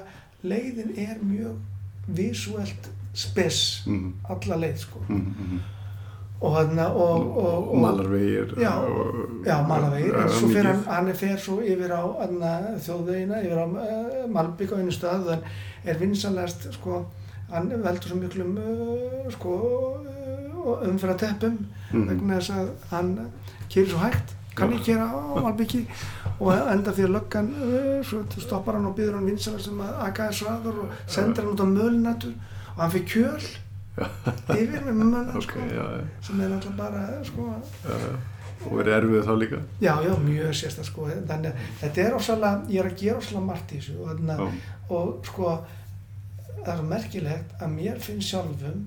leiðin 0.45 0.93
er 1.07 1.17
mjög 1.25 1.57
visuelt 2.21 2.91
spes 3.17 3.63
Mhm. 3.87 4.13
alla 4.29 4.57
leið 4.67 4.77
sko 4.85 5.01
Mhm, 5.09 5.17
mhm. 5.17 5.61
Og 6.41 6.53
hann 6.57 6.79
og, 6.79 7.37
og, 7.41 7.71
og 7.73 7.79
malarvegir 7.81 8.51
Já, 8.61 8.73
já, 9.47 9.57
malavegir, 9.69 10.15
en 10.21 10.29
svo 10.29 10.49
fer 10.53 10.67
hann, 10.69 10.83
hann 10.87 11.09
er 11.09 11.15
fer 11.17 11.37
svo 11.41 11.61
yfir 11.65 11.95
á 11.97 12.03
anna, 12.27 12.51
þjóðvegina, 12.85 13.39
yfir 13.47 13.63
á 13.63 13.67
uh, 13.67 14.27
Malbygg 14.35 14.73
á 14.73 14.77
einu 14.83 14.93
stað, 14.93 15.25
þann 15.31 15.47
er 15.89 16.01
vinsanlegast, 16.03 16.69
sko, 16.77 17.05
hann 17.53 17.71
veldur 17.71 18.13
svo 18.13 18.19
miklum, 18.21 18.53
uh, 18.61 19.27
sko, 19.33 19.57
uh, 20.05 20.89
umfyrirteppum, 20.91 21.57
Mhm. 21.87 22.09
vegna 22.11 22.37
þess 22.41 22.51
að 22.51 22.69
hann 22.91 23.11
kýrir 23.71 23.89
svo 23.95 23.99
hægt, 24.03 24.33
kann 24.57 24.73
ekki 24.75 24.85
kera 24.93 25.07
á 25.07 25.41
Malbyggi 25.41 25.85
og 26.41 26.51
enda 26.73 26.91
að 26.93 27.13
löggan, 27.15 27.49
uh, 27.63 28.01
svo 28.05 28.25
stoppar 28.43 28.75
hann 28.75 28.87
og 28.91 28.97
byður 28.97 29.15
hann 29.21 29.27
vinsanlegast 29.31 29.71
um 29.73 29.81
að 29.87 30.01
aga 30.09 30.27
þess 30.29 30.43
aður 30.51 30.81
og 30.83 30.89
sendir 31.07 31.45
hann 31.45 31.53
út 31.55 31.63
á 31.63 31.69
mölinatur 31.71 32.35
og 32.77 32.83
hann 32.83 32.91
fyrir 32.91 33.09
kjöl 33.09 33.47
yfir 33.97 34.83
með 34.85 34.95
mölinatur, 34.95 35.37
ok, 35.41 35.47
sko, 35.47 35.67
já, 35.73 35.85
já, 35.97 36.03
sem 36.27 36.41
er 36.41 36.51
náttúrulega 36.53 36.77
bara, 36.81 37.05
sko, 37.25 37.47
já. 37.87 38.11
og 38.67 38.77
verið 38.81 38.97
erfið 38.99 39.25
þá 39.29 39.33
líka 39.41 39.63
Já, 39.81 39.93
já, 40.05 40.13
mjög 40.27 40.53
sérsta 40.61 40.85
sko, 40.87 41.09
þannig 41.31 41.51
að 41.51 41.73
þetta 41.81 42.05
er 42.05 42.19
ósala, 42.19 42.53
ég 42.73 42.83
er 42.83 42.91
að 42.91 43.01
gera 43.03 43.23
ósala 43.23 43.43
margt 43.47 43.73
í 43.73 43.81
þessu 43.81 43.97
og, 44.05 44.23
Já. 44.27 44.47
og 44.99 45.31
sko 45.31 45.55
það 46.67 46.73
er 46.77 46.87
merkilegt 46.91 47.57
að 47.61 47.75
mér 47.77 48.01
finnst 48.03 48.33
sjálfum 48.33 48.87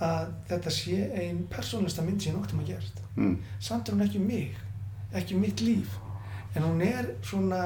að 0.00 0.32
þetta 0.48 0.72
sé 0.72 0.98
ein 1.20 1.44
persónlista 1.52 2.04
mynd 2.06 2.22
sem 2.22 2.32
ég 2.32 2.38
noktum 2.38 2.62
að 2.62 2.72
gert 2.72 3.02
mm. 3.16 3.36
samt 3.60 3.88
er 3.88 3.96
hún 3.96 4.06
ekki 4.06 4.22
mig, 4.24 4.56
ekki 5.12 5.38
mitt 5.38 5.60
líf 5.64 5.98
en 6.56 6.66
hún 6.66 6.80
er 6.82 7.12
svona 7.26 7.60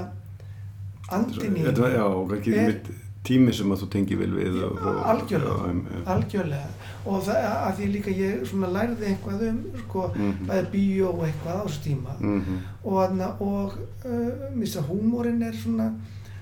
andin 1.15 1.61
í 1.61 1.65
kannski 1.65 2.56
Er- 2.59 3.02
tími 3.25 3.53
sem 3.57 3.71
að 3.73 3.81
þú 3.83 3.89
tengi 3.95 4.17
vel 4.21 4.31
við 4.37 4.57
og, 4.67 4.73
og, 4.85 4.99
algjörlega, 5.13 5.69
em, 5.71 5.79
em. 5.97 6.03
algjörlega 6.15 6.91
og 7.07 7.23
það 7.27 7.47
að 7.53 7.77
því 7.79 7.87
líka 7.95 8.11
ég 8.17 8.53
lærði 8.75 9.07
eitthvað 9.11 9.45
um 9.49 9.59
sko, 9.85 10.03
Mhm. 10.15 10.47
bæði 10.49 10.67
bíó 10.75 11.09
og 11.15 11.23
eitthvað 11.29 11.57
á 11.57 11.63
þessu 11.65 11.81
tíma 11.87 12.17
Mhm. 12.21 12.59
og, 12.85 13.21
og 13.41 13.79
uh, 14.05 14.51
mista 14.55 14.81
húmórin 14.81 15.43
er 15.43 15.53
svona 15.53 15.93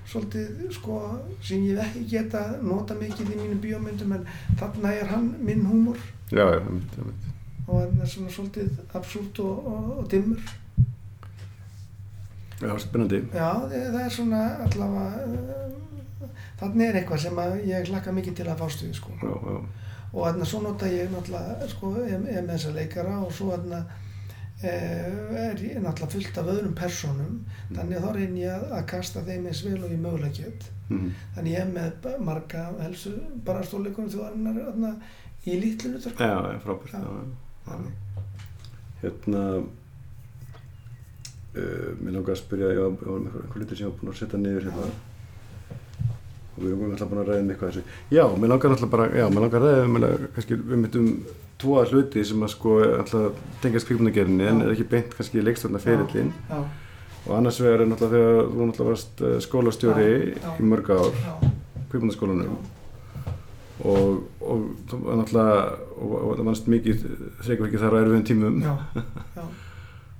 svolítið 0.07 0.71
sko 0.75 0.97
sem 1.41 1.63
ég 1.63 1.77
ekki 1.79 2.03
geta 2.09 2.57
nota 2.61 2.93
mikið 2.93 3.31
í 3.31 3.37
mínum 3.39 3.61
bíómyndum 3.63 4.11
en 4.13 4.25
þarna 4.59 4.91
er 4.91 5.07
hann 5.07 5.35
minn 5.39 5.63
húmór 5.65 5.97
já, 6.31 6.43
já, 6.51 6.59
einmitt, 6.59 6.97
einmitt. 6.97 7.31
og 7.67 7.79
hann 7.79 8.01
er 8.01 8.05
svona 8.07 8.29
svolítið 8.29 8.69
absúrt 8.93 9.39
og, 9.39 9.67
dimmur 10.09 10.39
já, 12.61 12.77
spennandi 12.79 13.21
já 13.33 13.49
það, 13.53 13.71
það 13.93 14.01
er 14.05 14.09
svona 14.09 14.41
allavega 14.65 15.71
þarna 16.59 16.87
er 16.87 16.99
eitthvað 17.01 17.23
sem 17.25 17.41
að 17.43 17.57
ég 17.69 17.91
hlakka 17.91 18.15
mikið 18.19 18.37
til 18.39 18.47
að 18.49 18.61
fást 18.63 18.85
við 18.85 18.95
sko. 18.99 19.11
Já, 19.21 19.33
já, 19.33 19.57
og 20.13 20.21
þarna 20.27 20.45
svo 20.49 20.61
nota 20.63 20.89
ég 20.91 21.11
náttúrulega 21.13 21.69
sko 21.73 21.93
með 21.97 22.49
þessa 22.53 22.73
leikara 22.77 23.15
og 23.25 23.31
svo 23.33 23.49
þarna 23.53 23.79
eh, 24.63 25.09
er 25.47 25.63
ég 25.65 25.81
náttúrulega 25.81 26.13
fullt 26.15 26.37
af 26.41 26.51
öðrum 26.53 26.75
personum 26.77 27.33
þannig 27.73 27.97
að 27.97 28.05
þá 28.05 28.11
reyn 28.19 28.37
ég 28.37 28.53
að, 28.53 28.63
að 28.77 28.87
kasta 28.93 29.25
þeim 29.27 29.49
eins 29.49 29.63
vel 29.65 29.81
og 29.81 29.91
ég 29.91 30.01
mögulega 30.03 30.37
get. 30.39 30.69
Mhm. 30.89 31.11
þannig 31.35 31.53
ég 31.53 31.59
er 31.63 31.69
með 31.73 32.09
marga 32.19 32.63
helsu 32.81 33.13
bara 33.45 33.63
stórleikunum 33.65 34.11
þjóðarinnar 34.11 34.97
í 35.47 35.55
lítlunu 35.59 35.99
þurr 36.03 36.19
já, 36.19 36.35
já, 36.53 36.59
frábært 36.63 36.93
Já. 36.93 36.99
Þannig. 37.63 37.93
hérna 39.01 39.41
uh, 41.55 41.89
mér 41.99 42.15
langar 42.17 42.35
að 42.35 42.41
spyrja 42.43 42.71
ég 42.75 42.81
var 42.83 42.93
með 42.93 43.39
einhver 43.41 43.61
litur 43.63 43.79
sem 43.79 43.85
ég 43.85 43.91
var 43.91 43.99
búin 44.01 44.13
að 44.13 44.19
setja 44.21 44.39
niður 44.41 44.67
hérna 44.69 44.85
og 46.53 46.59
við 46.63 46.71
erum 46.73 46.91
alltaf 46.93 47.09
búin 47.09 47.21
að 47.23 47.29
ræða 47.31 47.43
um 47.43 47.49
eitthvað 47.53 47.71
þessu. 47.71 47.83
Já, 48.13 48.23
mér 48.37 48.51
langar 48.53 48.75
alltaf 48.75 48.91
bara, 48.93 49.07
já, 49.17 49.25
mér 49.33 49.45
langar 49.45 49.63
að 49.63 49.65
ræða 49.71 49.85
um 49.87 49.95
eiginlega, 49.97 50.29
kannski 50.35 50.57
við 50.59 50.81
myndum 50.83 51.07
tvoa 51.63 51.83
hluti 51.89 52.23
sem 52.27 52.43
að 52.45 52.51
sko 52.53 52.77
alltaf 52.99 53.41
tengjast 53.63 53.87
kvikmyndagerðinni 53.89 54.47
en 54.51 54.61
er 54.65 54.73
ekki 54.75 54.85
beint 54.91 55.15
kannski 55.17 55.41
leikstjórna 55.45 55.79
ferillin 55.81 56.31
já, 56.49 56.59
og 57.23 57.33
annars 57.37 57.59
vegar 57.63 57.83
er 57.85 57.89
náttúrulega 57.89 58.19
þegar 58.19 58.47
þú 58.53 58.67
náttúrulega 58.69 58.89
varst 58.91 59.21
eh, 59.23 59.35
skólastjóri 59.45 60.07
Já, 60.11 60.37
já. 60.43 60.53
í 60.59 60.69
mörg 60.69 60.89
ár 60.91 61.11
já, 61.13 61.33
kvikmyndaskólanum. 61.93 62.57
Og, 63.83 64.23
og 64.43 64.65
þú 64.91 64.99
var 65.03 65.21
náttúrulega 65.21 65.61
og, 65.97 66.11
og 66.19 66.33
það 66.37 66.47
vannst 66.49 66.67
mikið 66.71 67.05
þreikur 67.45 67.69
ekki 67.69 67.81
þar 67.81 67.95
á 67.95 68.01
erfiðum 68.03 68.25
tímum. 68.29 68.59
Já, 68.67 68.73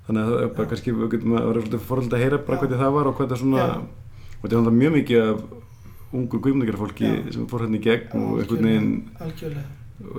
þannig 0.08 0.24
að 0.24 0.32
það 0.34 0.42
er 0.44 0.50
bara 0.58 0.70
kannski 0.72 0.94
við 0.96 1.12
getum 1.14 1.36
að 1.38 1.46
vera 1.50 1.62
svolítið 1.64 1.84
forhald 1.88 2.16
að 2.18 2.24
heyra 2.26 2.40
bara 2.48 2.58
hvernig 2.64 2.82
það 2.82 2.96
var 2.98 3.08
og 3.12 3.14
hvernig 3.20 3.34
það 3.34 3.44
svona 3.44 3.68
og 3.68 4.42
þetta 4.42 4.50
er 4.50 4.58
náttúrulega 4.58 4.80
mjög 4.82 4.96
mikið 4.98 5.22
af 5.28 5.44
ungu 6.14 6.40
kvikmyndagerðarfólki 6.40 7.08
Já. 7.10 7.32
sem 7.36 7.48
fór 7.50 7.64
hérna 7.66 7.80
í 7.80 7.84
gegn 7.84 8.14
og 8.20 8.40
einhvern 8.44 8.68
veginn 8.68 8.94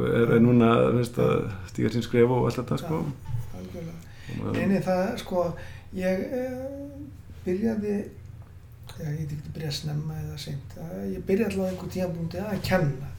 er, 0.09 0.35
er 0.37 0.41
núna 0.43 0.69
veist, 0.97 1.19
að 1.19 1.49
stíga 1.71 1.91
sín 1.95 2.03
skref 2.07 2.31
og 2.35 2.47
allt 2.49 2.59
þetta 2.63 2.79
sko. 2.83 3.01
algjörlega. 3.55 3.97
Og 4.25 4.37
maður- 4.41 4.59
Nei, 4.59 4.67
nei, 4.73 4.81
það, 4.83 5.03
sko, 5.21 5.45
ég 5.95 6.23
uh, 6.41 7.01
byrjaði, 7.45 7.97
ég 9.01 9.19
get 9.19 9.35
ekki 9.37 9.53
byrjað 9.57 9.77
snemma 9.81 10.15
eða 10.23 10.39
seint, 10.39 10.77
ég 11.13 11.21
byrjaði 11.29 11.51
alltaf 11.51 11.71
einhver 11.73 11.93
tíðanbúndi 11.97 12.41
að 12.45 12.63
kenna. 12.71 13.11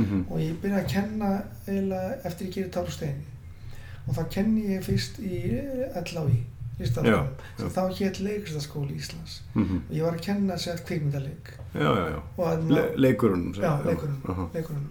Mhm. 0.00 0.20
og 0.30 0.38
ég 0.40 0.54
byrjaði 0.62 0.84
að 0.84 0.92
kenna 0.94 1.30
eiginlega 1.66 2.12
eftir 2.24 2.46
ég 2.46 2.54
gerir 2.54 2.70
Táru 2.72 2.90
Steini 2.94 3.24
og 4.08 4.14
þá 4.16 4.22
kenni 4.32 4.62
ég 4.70 4.84
fyrst 4.86 5.18
í 5.20 5.40
LHI, 6.00 6.38
þá 7.74 7.80
hétt 7.98 8.20
leiklistaskóli 8.24 8.96
Íslands. 8.96 9.40
Mhm. 9.54 9.80
og 9.88 9.96
ég 9.96 10.02
var 10.02 10.14
að 10.16 10.20
kenna 10.26 10.54
sér 10.58 10.80
og 12.36 12.46
að 12.46 12.70
Le 12.70 12.84
leikurunum 12.96 13.54
Já, 13.54 13.72
leikurunum, 13.84 14.22
Aha. 14.28 14.48
leikurunum. 14.54 14.88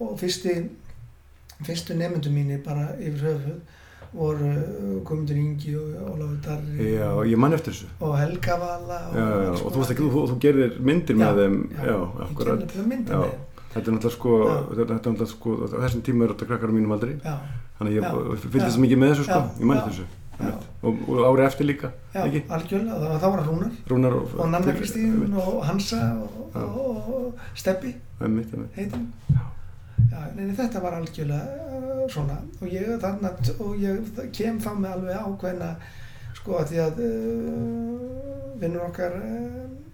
Og 0.00 0.18
fyrsti, 0.20 0.54
fyrstu 1.64 1.94
nefndum 1.96 2.32
mínir 2.34 2.62
bara 2.64 2.92
yfir 3.00 3.22
höfuð 3.30 3.58
voru 4.16 4.48
uh, 4.48 5.02
Guðmundur 5.04 5.36
Ingi 5.36 5.74
og 5.76 6.12
Ólafur 6.14 6.38
Darri 6.44 6.92
Já, 6.94 7.08
ég 7.26 7.36
man 7.40 7.52
eftir 7.56 7.72
þessu. 7.74 7.88
og 8.00 8.14
Helga 8.18 8.56
Vala 8.60 9.00
og, 9.08 9.16
já, 9.16 9.26
já, 9.44 9.50
og 9.64 9.72
þú, 9.74 9.84
ekki, 9.90 10.06
þú, 10.14 10.22
þú 10.30 10.38
gerir 10.40 10.78
myndir 10.80 11.16
með 11.20 11.40
þeim. 11.42 11.58
já, 11.76 11.96
ég 11.96 12.34
kenni 12.40 12.80
það 12.80 12.88
myndir 12.92 13.14
með 13.16 13.26
þeim. 13.26 13.44
Þetta 13.76 13.90
er 13.90 13.96
náttúrulega 13.96 14.16
sko, 14.16 14.34
þetta 14.72 14.84
er 14.86 14.92
náttúrulega 14.96 15.26
sko 15.28 15.56
þessum 15.74 16.04
tíma 16.06 16.24
er 16.24 16.32
þetta 16.32 16.46
krakkar 16.48 16.70
á 16.72 16.74
mínum 16.76 16.94
aldri. 16.96 17.16
Já, 17.20 17.34
þannig 17.76 17.90
að 17.90 17.96
ég 17.98 18.38
fylgdi 18.46 18.62
Já. 18.62 18.64
þess 18.66 18.78
mikið 18.86 19.00
með 19.02 19.10
þessu 19.12 19.26
sko, 19.26 19.40
ég 19.60 19.66
man 19.68 19.76
Já. 19.76 19.80
eftir 19.82 19.92
þessu. 19.96 20.06
Og, 20.40 20.98
og 21.08 21.20
ári 21.30 21.44
eftir 21.46 21.66
líka, 21.68 21.90
já, 22.14 22.22
ekki? 22.24 22.42
algjörlega. 22.52 22.96
Það 22.96 23.08
var, 23.08 23.20
það 23.20 23.34
var 23.34 23.44
Rúnar. 23.46 23.76
Rúnar 23.90 24.16
og, 24.18 24.34
og 24.38 24.50
Nanna 24.52 24.74
Kristín 24.76 25.36
og 25.40 25.60
Hansa 25.66 26.00
og, 26.22 26.58
og, 26.62 27.44
Steppi 27.54 27.94
heitin 28.76 29.12
já, 29.30 30.20
neini, 30.36 30.52
þetta 30.56 30.82
var 30.84 30.98
algjörlega 31.00 31.70
uh, 31.78 32.04
svona. 32.12 32.38
Og 32.60 32.68
ég 32.72 32.92
þarna 33.02 33.32
og 33.58 33.80
ég 33.80 34.20
kem 34.36 34.60
þá 34.60 34.70
með 34.76 34.92
alveg 34.96 35.24
ákveðna 35.24 35.72
sko 36.36 36.60
að 36.60 36.72
því 36.72 36.82
að 36.84 37.02
uh, 37.06 38.54
vinnur 38.60 38.88
okkar 38.90 39.18
uh, 39.20 39.85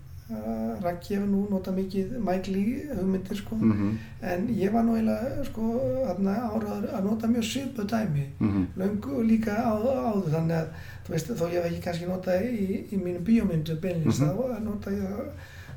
Raggi 0.83 1.15
hefur 1.15 1.29
nú 1.29 1.41
nota 1.51 1.71
mikið 1.77 2.13
Mike 2.25 2.51
Lee 2.53 2.87
hugmyndir 2.97 3.37
sko 3.37 3.57
Mhm, 3.57 3.91
en 4.23 4.47
ég 4.49 4.73
var 4.73 4.83
nú 4.85 4.95
eiginlega 4.97 5.45
sko 5.45 5.63
áraður 6.11 6.89
að 6.97 7.05
nota 7.05 7.27
mjög 7.29 7.45
svipu 7.45 7.85
dæmi 7.85 8.27
mhm. 8.41 8.65
löngu 8.77 9.23
líka 9.29 9.55
á, 9.55 9.75
áður 9.77 10.31
þannig 10.35 10.57
að 10.57 10.69
þú 11.07 11.11
veist 11.15 11.31
þó 11.31 11.45
ég 11.53 11.63
hef 11.63 11.67
ekki 11.73 11.83
kannski 11.87 12.07
notað 12.07 12.47
í, 12.49 12.69
í 12.93 12.97
mínum 13.03 13.25
bíómyndu 13.25 13.77
beinlýst 13.81 14.21
Mhm. 14.23 14.31
þá 14.39 14.61
nota 14.65 14.91
ég 14.91 15.03
það 15.03 15.27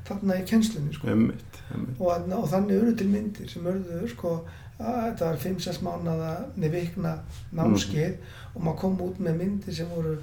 þarna 0.06 0.34
í 0.40 0.44
kennslunni 0.46 0.92
sko 0.94 1.08
einmitt, 1.08 1.60
einmitt. 1.74 2.00
og, 2.00 2.06
þarna- 2.12 2.36
og 2.38 2.48
þannig 2.48 2.80
urðu 2.82 2.96
til 2.96 3.08
myndir 3.08 3.48
sem 3.50 3.62
urðu 3.66 4.08
sko 4.08 4.44
að 4.78 4.98
þetta 5.02 5.24
var 5.24 5.36
5-6 5.36 5.80
mánada 5.82 6.32
nefn 6.56 6.72
vikna 6.72 7.18
námskeið 7.52 8.14
og 8.54 8.62
maður 8.62 8.78
kom 8.78 8.96
út 9.00 9.18
með 9.18 9.38
myndir 9.40 9.74
sem 9.74 9.86
voru 9.88 10.18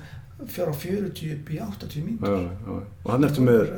fjár 0.48 0.70
á 0.72 0.76
40 0.76 1.34
upp 1.34 1.50
í 1.50 1.60
80 1.60 2.00
Já, 2.00 2.04
myndir 2.06 2.30
já, 2.30 2.50
já. 2.68 2.82
og 3.06 3.12
hann 3.12 3.24
ertu 3.24 3.42
með 3.42 3.70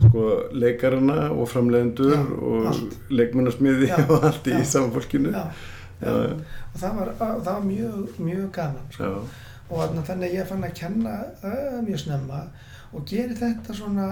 sko, 0.00 0.24
leikarana 0.56 1.28
og 1.34 1.48
framleiðendur 1.50 2.14
Já, 2.14 2.24
og 2.40 3.12
leikmennasmiði 3.12 3.92
og 4.06 4.26
allt 4.30 4.50
í 4.50 4.56
já. 4.56 4.64
saman 4.72 4.94
fólkinu 4.96 5.34
já, 5.34 5.44
Já, 6.00 6.08
já. 6.08 6.26
já. 6.26 6.34
og 6.72 6.82
það 6.82 6.98
var, 6.98 7.14
það 7.20 7.48
var 7.52 7.64
mjög, 7.68 8.18
mjög 8.18 8.50
gaman 8.56 8.92
sko. 8.96 9.14
Og 9.70 9.98
þannig 10.08 10.32
ég 10.34 10.48
fann 10.48 10.66
að 10.66 10.76
kenna 10.80 11.16
uh, 11.44 11.78
mjög 11.86 12.00
snemma 12.04 12.40
og 12.90 13.04
geri 13.06 13.36
þetta 13.38 13.76
svona 13.76 14.06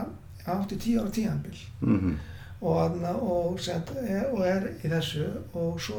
átti 0.49 0.79
10 0.79 1.01
ára 1.03 1.11
tíðanbíl 1.13 1.63
mhm, 1.81 2.13
og, 2.61 2.77
þarna, 2.79 3.15
og, 3.23 3.59
sent, 3.63 3.91
er, 4.03 4.29
og 4.33 4.45
er 4.47 4.69
í 4.83 4.91
þessu 4.91 5.27
og 5.59 5.81
svo 5.83 5.99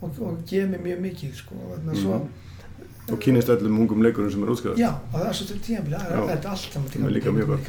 og, 0.00 0.18
og 0.22 0.42
gefa 0.48 0.70
mér 0.72 0.84
mjög 0.84 1.02
mikið 1.04 1.34
sko, 1.42 1.58
þannig 1.74 1.94
að 1.94 2.02
svo 2.02 2.18
og 3.12 3.18
kynist 3.24 3.48
öllum 3.54 3.78
ungum 3.82 4.02
leikurum 4.04 4.30
sem 4.30 4.42
er 4.44 4.50
útskjáðast 4.52 4.80
Já, 4.82 4.88
og 5.12 5.14
það 5.20 5.28
er 5.28 5.36
svo 5.38 5.46
til 5.48 5.58
tímabili, 5.66 5.96
það 5.98 6.32
er 6.34 6.48
allt 6.52 6.76
Það 6.76 7.06
er 7.08 7.14
líka 7.16 7.32
mjög 7.36 7.50
gott. 7.52 7.66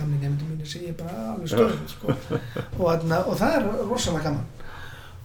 stöðum 1.54 1.88
sko. 1.94 2.16
og, 2.80 2.86
þarna, 2.90 3.20
og 3.26 3.38
það 3.40 3.56
er 3.60 3.68
rosalega 3.90 4.24
gaman. 4.30 4.46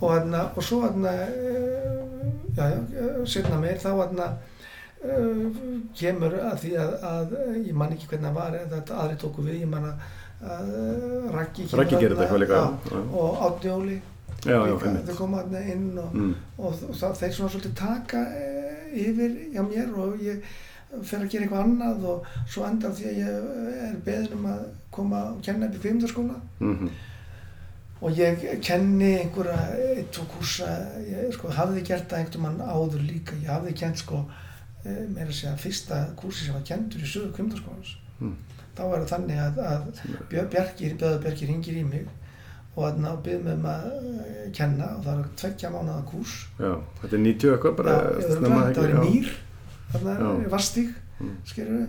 Og, 0.01 0.09
þarna, 0.11 0.43
og 0.57 0.62
svo 0.69 0.81
þarna, 0.85 1.15
uh, 1.15 2.24
já, 2.57 2.65
já, 2.70 3.07
setna 3.35 3.61
meir 3.62 3.78
þá 3.82 3.91
uh, 5.05 5.45
kemur 5.99 6.39
að 6.51 6.59
því 6.65 6.73
að, 6.85 6.97
að 7.11 7.36
ég 7.65 7.74
man 7.82 7.95
ekki 7.97 8.11
hvernig 8.12 8.28
það 8.31 8.39
var 8.41 8.59
þetta 8.74 8.99
aðri 9.05 9.20
tóku 9.24 9.47
við, 9.47 9.61
ég 9.65 9.70
man 9.74 9.86
að, 9.91 10.09
uh, 10.43 11.31
gerir 12.03 12.16
þarna, 12.16 12.27
þetta 12.27 12.27
eitthvað 12.27 12.45
líka 12.45 12.65
og 13.23 13.47
Átni 13.49 13.74
Óli 13.78 14.01
þau 15.09 15.15
koma 15.16 15.41
inn 15.73 15.86
og, 15.99 16.11
Mm. 16.15 16.35
og, 16.59 16.74
þeir 17.16 17.32
svona 17.32 17.51
svolítið 17.55 17.74
taka 17.78 18.20
yfir 18.95 19.35
hjá 19.55 19.62
mér 19.69 19.91
og 19.99 20.23
ég 20.23 20.43
fer 21.03 21.19
að 21.25 21.31
gera 21.33 21.45
eitthvað 21.45 21.65
annað 21.65 22.05
og 22.12 22.27
svo 22.47 22.65
endar 22.69 22.93
því 22.95 23.05
að 23.11 23.19
ég 23.19 23.49
er 23.89 23.97
beðin 24.07 24.37
um 24.39 24.47
að 24.53 24.62
koma 24.95 25.23
og 25.33 25.41
kenna 25.43 25.66
upp 25.66 25.75
í 25.75 25.83
kveimdaskóla 25.83 26.37
Mhm. 26.61 26.91
og 28.05 28.12
ég 28.19 28.61
kenni 28.62 29.12
einhverja 29.19 29.59
eitt 29.97 30.19
og 30.21 30.29
kursa, 30.29 30.66
ég 31.09 31.33
sko, 31.33 31.49
hafði 31.49 31.83
gert 31.87 32.09
það 32.11 32.19
einhvern 32.19 32.43
mann 32.43 32.61
áður 32.69 33.03
líka, 33.09 33.33
ég 33.43 33.49
hafði 33.51 33.73
kent 33.81 33.99
sko 33.99 34.25
e, 34.85 34.91
meira 35.09 35.31
að 35.31 35.39
segja 35.39 35.57
fyrsta 35.57 36.01
kursi 36.16 36.45
sem 36.45 36.55
var 36.55 36.62
kentur 36.69 37.01
í 37.01 37.07
sögur 37.09 37.33
kveimdaskólans 37.37 37.97
Mm. 38.21 38.37
þá 38.77 38.81
er 38.85 39.01
það 39.01 39.09
þannig 39.11 39.39
að, 39.43 39.57
að 39.59 39.83
Björ- 40.31 40.49
Bjarki, 40.51 40.91
Bjöða 40.99 41.19
Bjarki 41.23 41.47
ringir 41.49 41.77
í 41.81 41.85
mig 41.85 42.07
og 42.74 42.84
með 43.46 43.55
um 43.55 43.68
að 43.70 43.86
eh, 43.94 44.51
kenna. 44.55 44.90
Og 44.98 45.05
það 45.06 45.22
er 45.22 45.30
tveggja 45.42 45.70
mánuða 45.74 46.02
kurs 46.10 46.34
já, 46.59 46.72
þetta 47.02 47.16
er 47.16 47.24
90 47.28 47.55
eitthvað 47.55 47.78
bara 47.80 47.94
Já, 47.94 48.28
snemma, 48.34 48.60
þetta 48.68 48.84
var 48.84 48.92
í 48.94 49.14
mýr 49.14 49.32
þarna 49.94 50.34
í 50.44 50.52
Vastík 50.52 51.01
Mm. 51.14 51.34
skilur 51.46 51.76
við 51.78 51.88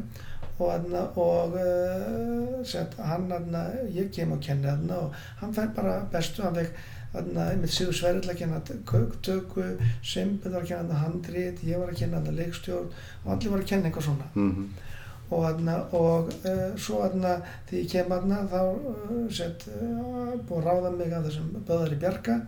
og, 0.62 1.18
og 1.20 1.56
uh, 1.60 2.60
set, 2.64 2.94
hann 3.02 3.26
þarna, 3.32 3.64
ég 3.92 4.12
kem 4.14 4.32
og 4.32 4.44
kenni 4.46 4.70
þarna 4.70 5.00
og 5.08 5.18
hann 5.42 5.56
fær 5.56 5.72
bara 5.76 5.96
bestu. 6.14 6.44
Hann 6.46 6.56
fekk 6.56 6.78
með 7.60 7.74
Sigur 7.76 7.96
Sverrill 7.96 8.32
að 8.32 8.40
kenna 8.42 8.62
tökku, 9.26 9.66
Simbið 10.04 10.56
var 10.56 10.64
að 10.64 10.72
kenna 10.72 11.02
handrið, 11.02 11.62
ég 11.68 11.82
var 11.82 11.92
að 11.92 12.00
kenna 12.04 12.22
leikstjórn 12.38 12.90
og 13.26 13.30
allir 13.36 13.54
var 13.56 13.64
að 13.64 13.70
kenna 13.74 13.90
eitthvað 13.90 14.08
svona. 14.10 14.30
Mhm. 14.36 14.70
Og, 15.30 15.42
þarna, 15.46 15.78
og 15.98 16.30
uh, 16.46 16.68
svo 16.78 17.02
þarna, 17.04 17.34
því 17.70 17.82
ég 17.82 17.92
kem 17.92 18.14
þarna 18.14 18.44
þá 18.52 18.60
uh, 18.62 19.18
set, 19.34 19.66
uh, 19.74 20.36
búið 20.46 20.60
að 20.62 20.68
ráða 20.70 20.94
mig 21.00 21.16
af 21.16 21.26
þessum 21.28 21.52
Böðari 21.68 22.00
Bjarka 22.02 22.40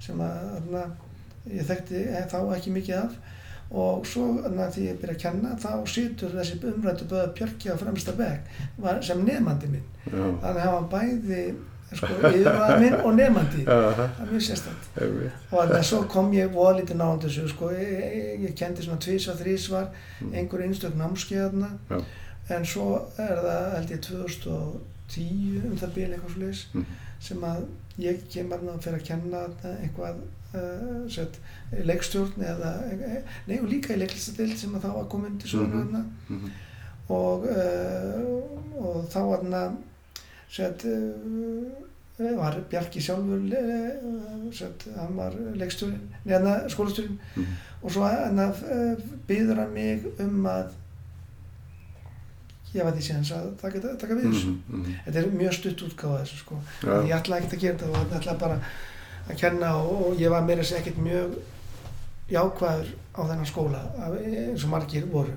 sem 0.00 0.22
að 0.24 0.46
þarna, 0.54 0.86
ég 1.50 1.68
þekkti 1.68 2.02
eh, 2.06 2.24
þá 2.30 2.38
ekki 2.56 2.74
mikið 2.76 2.98
af. 3.02 3.18
Og 3.70 4.06
svo 4.08 4.24
þarna, 4.40 4.66
því 4.74 4.86
ég 4.88 4.96
byrja 4.98 5.16
að 5.16 5.24
kenna 5.24 5.56
þá 5.62 5.72
situr 5.92 6.32
þessi 6.34 6.56
umrættu 6.72 7.06
Böðar 7.10 7.34
Bjarki 7.38 7.70
á 7.70 7.76
fremsta 7.78 8.14
var, 8.16 9.02
sem 9.06 9.20
nefandi 9.26 9.70
minn. 9.70 9.84
Já, 10.06 10.16
þannig 10.16 10.48
að 10.50 10.64
hafa 10.64 10.80
bæði 10.94 11.44
sko, 11.96 12.06
yfirvæða 12.06 12.78
minn 12.80 12.94
og 12.94 13.14
nefandi 13.16 13.64
já, 13.64 13.76
það 13.98 14.00
er 14.04 14.30
mjög 14.30 14.44
sérstætt 14.46 14.88
einmitt. 15.02 15.32
og 15.50 15.58
þannig 15.58 15.76
að 15.80 15.84
svo 15.90 16.02
kom 16.08 16.32
ég 16.32 16.52
voða 16.54 16.76
lítið 16.80 16.96
náðan 17.00 17.20
þessu 17.24 17.48
sko, 17.48 17.70
ég, 17.74 17.92
ég, 18.20 18.40
ég 18.48 18.54
kendi 18.56 18.82
svona 18.86 18.98
tvísvar, 19.06 19.36
þrísvar 19.42 19.86
Mm. 20.20 20.34
einhver 20.34 20.62
einstök 20.62 20.94
námskeiðarna 21.00 21.70
en 22.50 22.64
svo 22.64 23.00
er 23.18 23.36
það 23.46 23.74
held 23.76 23.90
ég 23.90 24.00
2010 24.00 25.62
um 25.70 25.76
það 25.80 25.94
bíl 25.94 26.10
eitthvað 26.12 26.34
sluðis 26.34 26.64
Mhm. 26.74 26.84
sem 27.20 27.38
að 27.40 27.64
ég 27.98 28.20
kem 28.32 28.50
að 28.52 28.80
fyrir 28.80 28.98
að 29.00 29.04
kenna 29.06 29.40
eitthvað 29.82 30.16
uh, 30.54 31.08
sett, 31.08 31.38
leikstjórn 31.84 32.42
eða 32.42 32.70
nei 33.46 33.58
og 33.60 33.68
líka 33.70 33.94
í 33.94 33.98
leiklistadeil 33.98 34.56
sem 34.58 34.74
að 34.74 34.80
þá 34.84 34.94
var 34.94 35.04
komin 35.08 35.38
til 35.38 35.60
Mhm. 35.60 35.72
þarna 35.72 36.04
Mhm. 36.28 36.50
og, 37.08 37.44
uh, 37.44 38.84
og 38.86 39.08
þá 39.10 39.18
var 39.28 39.38
þarna 39.38 39.76
sett, 40.50 40.84
uh, 40.84 42.36
var 42.36 42.56
Bjarki 42.70 43.00
sjálfur 43.00 43.44
uh, 43.48 44.52
sett, 44.52 44.86
hann 44.96 45.16
var 45.16 45.32
skólastjórin 46.68 47.18
Mhm. 47.36 47.46
og 47.82 47.90
svo 47.94 48.02
hann 48.04 48.38
býður 49.28 49.56
hann 49.62 49.72
mig 49.74 50.04
um 50.20 50.44
að 50.46 50.72
ég 52.74 52.84
var 52.86 52.92
því 52.94 53.02
síðan 53.02 53.24
að 53.34 53.46
taka, 53.60 53.80
taka 53.98 54.14
við 54.14 54.26
þessu 54.30 54.50
Mhm. 54.50 54.80
Mhm. 54.80 54.94
þetta 55.06 55.18
er 55.22 55.30
mjög 55.40 55.52
stutt 55.54 55.82
útgáfa 55.88 56.20
þessu 56.22 56.36
sko 56.38 56.58
Já. 56.82 57.02
ég 57.08 57.14
ætla 57.16 57.38
ekkert 57.40 57.52
að 57.56 57.60
gera 57.60 57.76
þetta 57.78 57.88
og 57.90 58.06
ég 58.10 58.18
ætla 58.20 58.38
bara 58.38 58.60
að 59.30 59.36
kenna 59.40 59.76
og, 59.76 60.06
og 60.06 60.16
ég 60.20 60.30
var 60.30 60.42
meira 60.46 60.62
segja 60.64 60.82
ekkert 60.82 60.98
mjög 61.02 61.34
jákvæður 62.30 62.86
á 63.16 63.20
þennan 63.26 63.46
skóla 63.46 63.80
eins 64.22 64.64
og 64.64 64.70
margir 64.70 65.06
voru 65.10 65.32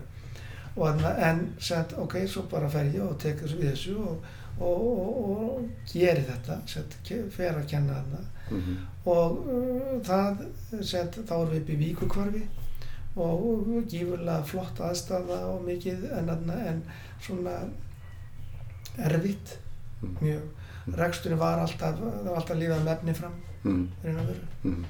og 0.76 0.88
þarna, 0.88 1.18
en 1.30 1.54
sett, 1.60 1.94
ok, 1.98 2.16
svo 2.28 2.42
bara 2.50 2.70
fer 2.70 2.86
ég 2.94 3.02
og 3.02 3.18
tek 3.20 3.38
þessu 3.42 3.58
við 3.60 3.72
þessu 3.72 3.98
og, 3.98 4.24
og, 4.60 4.88
og, 4.88 5.20
og 5.58 5.70
geri 5.94 6.22
þetta 6.28 6.60
sett, 6.68 6.98
ke- 7.08 7.30
fer 7.32 7.54
að 7.60 7.68
kenna 7.70 7.94
þarna 8.02 8.24
Mhm. 8.52 8.78
og 9.06 9.38
uh, 9.48 10.02
það 10.04 10.42
sett, 10.84 11.16
þá 11.26 11.32
erum 11.34 11.54
við 11.54 11.62
upp 11.62 11.70
í 11.70 11.78
víkukvarfi 11.80 12.42
og 13.16 13.86
gífurlega 13.90 14.44
flott 14.46 14.80
aðstafa 14.84 15.38
og 15.54 15.64
mikið 15.66 16.04
en, 16.18 16.30
en 16.52 16.84
svona 17.22 17.56
erfitt 18.98 19.58
Mhm. 20.02 20.18
mjög 20.22 20.98
reksturinn 20.98 21.40
var 21.40 21.60
alltaf, 21.64 22.00
alltaf 22.36 22.58
lífað 22.58 22.84
með 22.84 22.94
efni 22.98 23.14
fram 23.16 23.36
raun 24.04 24.18
og 24.20 24.28
veru 24.28 24.48
Mhm. 24.64 24.86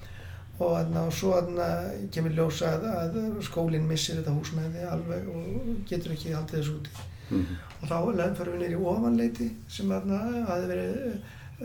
og, 0.60 1.14
svo 1.14 1.32
þarna 1.34 1.68
kemur 2.12 2.32
ljósa 2.32 2.66
að, 2.74 2.86
að 3.16 3.42
skólinn 3.46 3.88
missir 3.88 4.16
þetta 4.16 4.34
húsnæði 4.34 4.88
alveg 4.92 5.28
og 5.30 5.86
getur 5.88 6.12
ekki 6.16 6.34
haldið 6.34 6.60
þessu 6.60 6.80
úti 6.80 6.90
Mhm. 7.30 7.58
Og 7.84 7.90
þá 7.92 7.98
leðum 8.16 8.36
fyrir 8.40 8.54
við 8.56 8.64
nýri 8.64 8.80
ofanleiti 8.94 9.50
sem 9.68 9.92
þarna 9.92 10.22
hafði 10.48 10.70
verið 10.72 10.96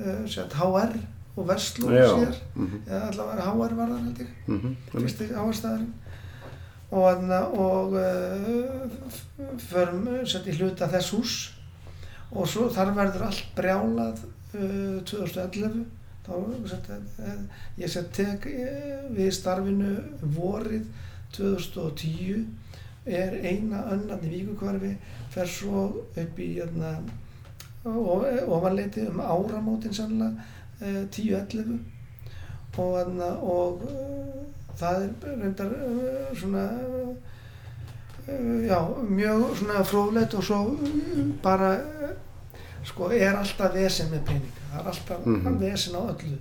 uh, 0.02 0.26
sett 0.34 0.56
HR 0.58 0.96
og 1.38 1.46
Vestló 1.46 1.92
Já. 1.94 2.06
síðar 2.10 2.38
Mhm. 2.58 2.78
eða 2.88 3.02
allavega 3.12 3.44
HR 3.52 3.74
var 3.78 3.92
það 3.94 4.04
held 4.04 4.18
ég 4.24 4.30
Mhm. 4.48 4.66
Einmitt. 4.66 5.02
fyrsti 5.04 5.28
áherstaðurinn 5.38 5.92
og, 6.90 7.30
og 7.60 7.92
uh, 7.92 9.52
förum 9.70 10.08
sett 10.26 10.46
í 10.50 10.56
hluta 10.58 10.88
þess 10.90 11.12
hús 11.14 11.36
og 12.32 12.48
svo 12.48 12.66
þar 12.74 12.90
verður 12.96 13.26
allt 13.28 13.44
brjálað 13.56 14.24
uh, 14.54 14.98
2011 15.04 15.84
þá 16.28 16.32
sett, 16.68 16.88
uh, 16.90 17.36
ég 17.78 17.88
sett 17.92 18.10
tek 18.12 18.44
við 19.14 19.30
starfinu 19.32 19.94
vorið 20.34 20.84
2010 21.32 22.46
er 23.08 23.38
eina 23.46 23.84
önnan 23.92 24.20
í 24.26 24.32
Víkukvarfi 24.34 24.90
fer 25.30 25.46
svo 25.46 25.84
upp 26.16 26.38
í 26.38 26.48
hérna, 26.58 26.92
ofanleiti 28.48 29.06
um 29.08 29.20
áramótin 29.20 29.94
sannlega 29.94 30.32
uh, 30.80 31.04
10-11 31.10 31.78
og, 32.78 32.94
þarna, 32.94 33.28
og 33.42 33.82
uh, 33.82 34.46
það 34.78 35.02
er 35.02 35.36
reyndar 35.42 35.72
uh, 35.74 36.36
svona 36.38 36.64
já, 38.68 38.78
mjög 39.08 39.44
svona 39.56 39.82
fróðlegt 39.88 40.34
og 40.36 40.44
svo 40.44 40.58
bara 41.42 41.70
sko 42.88 43.08
er 43.12 43.36
alltaf 43.40 43.72
vesen 43.74 44.10
með 44.12 44.24
peninga 44.28 44.64
það 44.72 44.80
er 44.82 44.90
alltaf 44.92 45.26
mm 45.26 45.38
Mhm. 45.44 45.58
vesen 45.62 45.96
á 45.96 46.02
öllu 46.12 46.38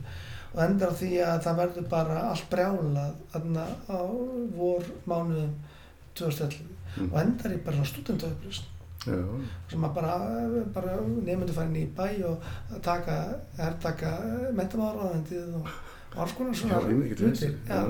og 0.54 0.64
endar 0.64 0.92
því 1.00 1.12
að 1.24 1.42
það 1.46 1.58
verður 1.62 1.88
bara 1.90 2.20
allt 2.30 2.50
brjálað 2.52 3.14
þarna 3.34 3.66
á 3.90 4.00
vor 4.58 4.84
mánuðum 5.08 5.54
2011 6.16 6.62
Mhm. 6.98 7.10
og 7.14 7.20
endar 7.22 7.52
í 7.52 7.58
bara 7.66 7.84
stúdendaupplýst 7.86 8.64
Já. 8.64 8.77
Sem 9.72 9.84
að 9.88 9.94
bara, 9.96 10.14
bara 10.74 10.96
nefndu 11.26 11.54
farin 11.54 11.76
í 11.76 11.86
bæ 11.98 12.08
og 12.30 12.42
að 12.74 12.82
taka, 12.84 13.18
herrtaka 13.58 14.12
mentamáðurraðendið 14.58 15.56
og 15.62 15.68
alls 16.18 16.34
konar 16.38 16.54
svona. 16.56 16.80
Já. 17.68 17.82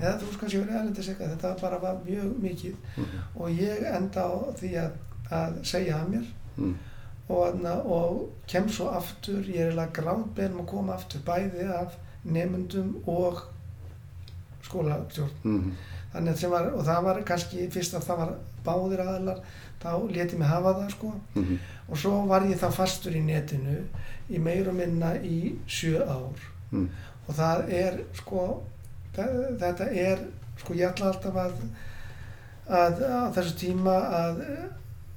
eða 0.00 0.18
þú 0.18 0.26
veist 0.28 0.40
kannski 0.40 0.58
verið 0.62 0.76
erlendis 0.80 1.08
eitthvað, 1.08 1.32
þetta 1.36 1.60
bara 1.60 1.78
var 1.82 1.96
mjög 2.06 2.34
mikið 2.42 2.74
Mhm. 2.96 3.18
og 3.36 3.48
ég 3.50 3.82
enda 3.96 4.20
á 4.22 4.34
því 4.60 4.70
að, 4.84 4.90
að 5.30 5.64
segja 5.64 5.96
að 5.98 6.08
mér 6.12 6.26
Mhm. 6.56 6.74
og, 7.28 7.64
og 7.86 8.28
kem 8.46 8.68
svo 8.68 8.88
aftur, 8.90 9.42
ég 9.42 9.56
er 9.60 9.70
eiginlega 9.72 9.92
gráðbeðnum 10.02 10.60
að 10.62 10.66
koma 10.66 10.94
aftur 10.94 11.20
bæði 11.26 11.66
af 11.74 11.96
nefndum 12.24 12.96
og 13.06 13.42
skólastjórn 14.62 15.30
Mhm. 15.44 15.72
þannig 16.14 16.32
að 16.32 16.36
sem 16.38 16.50
var, 16.50 16.70
og 16.72 16.84
það 16.84 17.02
var 17.04 17.22
kannski 17.22 17.68
fyrst 17.70 17.94
að 17.94 18.04
það 18.08 18.16
var 18.18 18.32
báðir 18.64 19.00
aðalar 19.04 19.40
þá 19.82 19.90
leti 20.14 20.36
mig 20.36 20.48
hafa 20.48 20.72
það 20.74 20.90
sko 20.90 21.12
Mhm. 21.34 21.58
og 21.88 21.96
svo 21.98 22.26
var 22.26 22.40
ég 22.42 22.58
þá 22.58 22.70
fastur 22.72 23.12
í 23.12 23.22
netinu 23.24 23.76
í 24.30 24.38
meir 24.38 24.68
og 24.68 24.74
minna 24.74 25.14
í 25.22 25.54
sjö 25.66 26.00
ár 26.06 26.34
Mhm. 26.70 26.88
og 27.28 27.34
það 27.34 27.68
er 27.72 28.00
sko 28.14 28.62
þe- 29.16 29.58
þetta 29.58 29.86
er 29.96 30.18
sko 30.58 30.74
ég 30.74 30.92
ætla 30.92 31.06
alltaf 31.12 31.34
að 31.34 31.52
að 32.68 33.02
á 33.02 33.32
þessu 33.32 33.54
tíma 33.56 33.94
að 34.12 34.42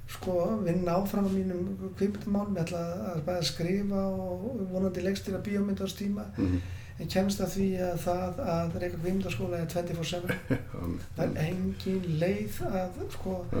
sko 0.08 0.58
vinna 0.64 0.92
áfram 0.96 1.26
á 1.26 1.30
mínum 1.32 1.92
kviptumálum, 1.98 2.54
ég 2.56 2.64
ætla 2.64 3.14
að 3.14 3.24
að 3.26 3.42
skrifa 3.44 4.02
og 4.08 4.60
vonandi 4.72 5.00
leggstýra 5.02 5.42
bíómyndarstíma 5.42 6.24
Mhm. 6.38 6.60
en 7.00 7.06
kemst 7.08 7.40
að 7.40 7.48
því 7.56 7.68
að 7.80 7.98
það 7.98 8.34
að 8.54 8.78
reyka 8.80 8.96
kvipmyndarskóla 8.96 9.56
er 9.60 9.66
24-7 9.66 10.34
það 11.16 11.36
er 11.36 11.42
engin 11.46 12.02
leið 12.20 12.60
að 12.72 12.90
sko 13.10 13.44
Já. 13.52 13.58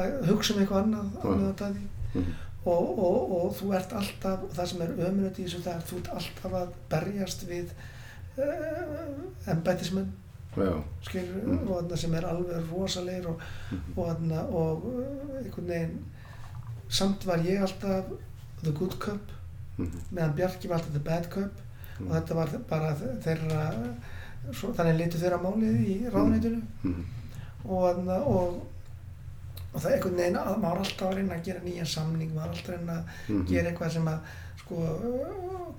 Að 0.00 0.28
hugsa 0.30 0.54
um 0.54 0.60
eitthvað 0.62 0.82
annað 0.84 1.08
á 1.20 1.22
Já. 1.24 1.36
meðan 1.36 1.56
dagi 1.56 1.86
Mhm. 2.14 2.32
og, 2.66 2.98
og, 2.98 3.32
og 3.36 3.52
þú 3.56 3.74
ert 3.76 3.92
alltaf, 3.92 4.42
og 4.42 4.50
það 4.56 4.66
sem 4.66 4.80
er 4.82 4.88
ömurönd 4.88 5.38
í 5.38 5.44
þessu 5.46 5.60
það 5.64 5.76
er 5.76 5.84
þú 5.90 5.96
ert 6.00 6.08
alltaf 6.18 6.52
að 6.60 6.72
berjast 6.90 7.44
við 7.48 7.70
uh, 8.38 9.50
embætismenn 9.52 10.10
Já. 10.56 10.72
skilur, 11.06 11.42
Mhm. 11.46 11.68
og 11.70 11.82
þarna 11.82 11.96
sem 11.96 12.14
er 12.14 12.24
alveg 12.26 12.70
rosalegir 12.72 13.26
og, 13.28 13.40
og, 13.96 14.06
þarna, 14.08 14.40
og 14.50 14.84
uh, 14.84 15.38
einhvern 15.44 15.66
veginn 15.68 15.98
samt 16.88 17.26
var 17.26 17.38
ég 17.46 17.60
alltaf 17.62 18.04
the 18.62 18.72
good 18.72 18.98
cup 18.98 19.20
Mhm. 19.78 20.00
meðan 20.12 20.34
Bjarki 20.36 20.68
var 20.68 20.76
alltaf 20.78 20.92
the 20.92 20.98
bad 21.00 21.30
cup 21.30 21.52
Mhm. 22.00 22.10
og 22.10 22.16
þetta 22.16 22.34
var 22.34 22.48
bara 22.68 22.94
þeirra 23.24 23.94
svo, 24.52 24.72
þannig 24.74 24.96
litur 24.96 25.20
þeirra 25.20 25.38
málið 25.38 25.86
í 25.86 26.10
Mhm. 26.82 27.04
og, 27.64 27.94
þarna, 27.96 28.26
og 28.26 28.62
og 29.72 29.80
það 29.80 29.90
er 29.90 29.96
einhvern 29.96 30.16
veginn 30.20 30.36
að 30.40 30.56
maður 30.62 30.76
er 30.80 30.84
alltaf 30.84 31.08
að 31.10 31.16
reyna 31.20 31.34
að 31.34 31.44
gera 31.48 31.60
nýjan 31.64 31.86
samning 31.94 32.30
maður 32.34 32.46
er 32.46 32.54
alltaf 32.54 32.68
að 32.68 32.76
reyna 32.78 32.92
að 32.92 33.04
Mhm. 33.28 33.46
gera 33.50 33.70
eitthvað 33.70 33.92
sem 33.92 34.08
að 34.08 34.18
sko 34.60 34.76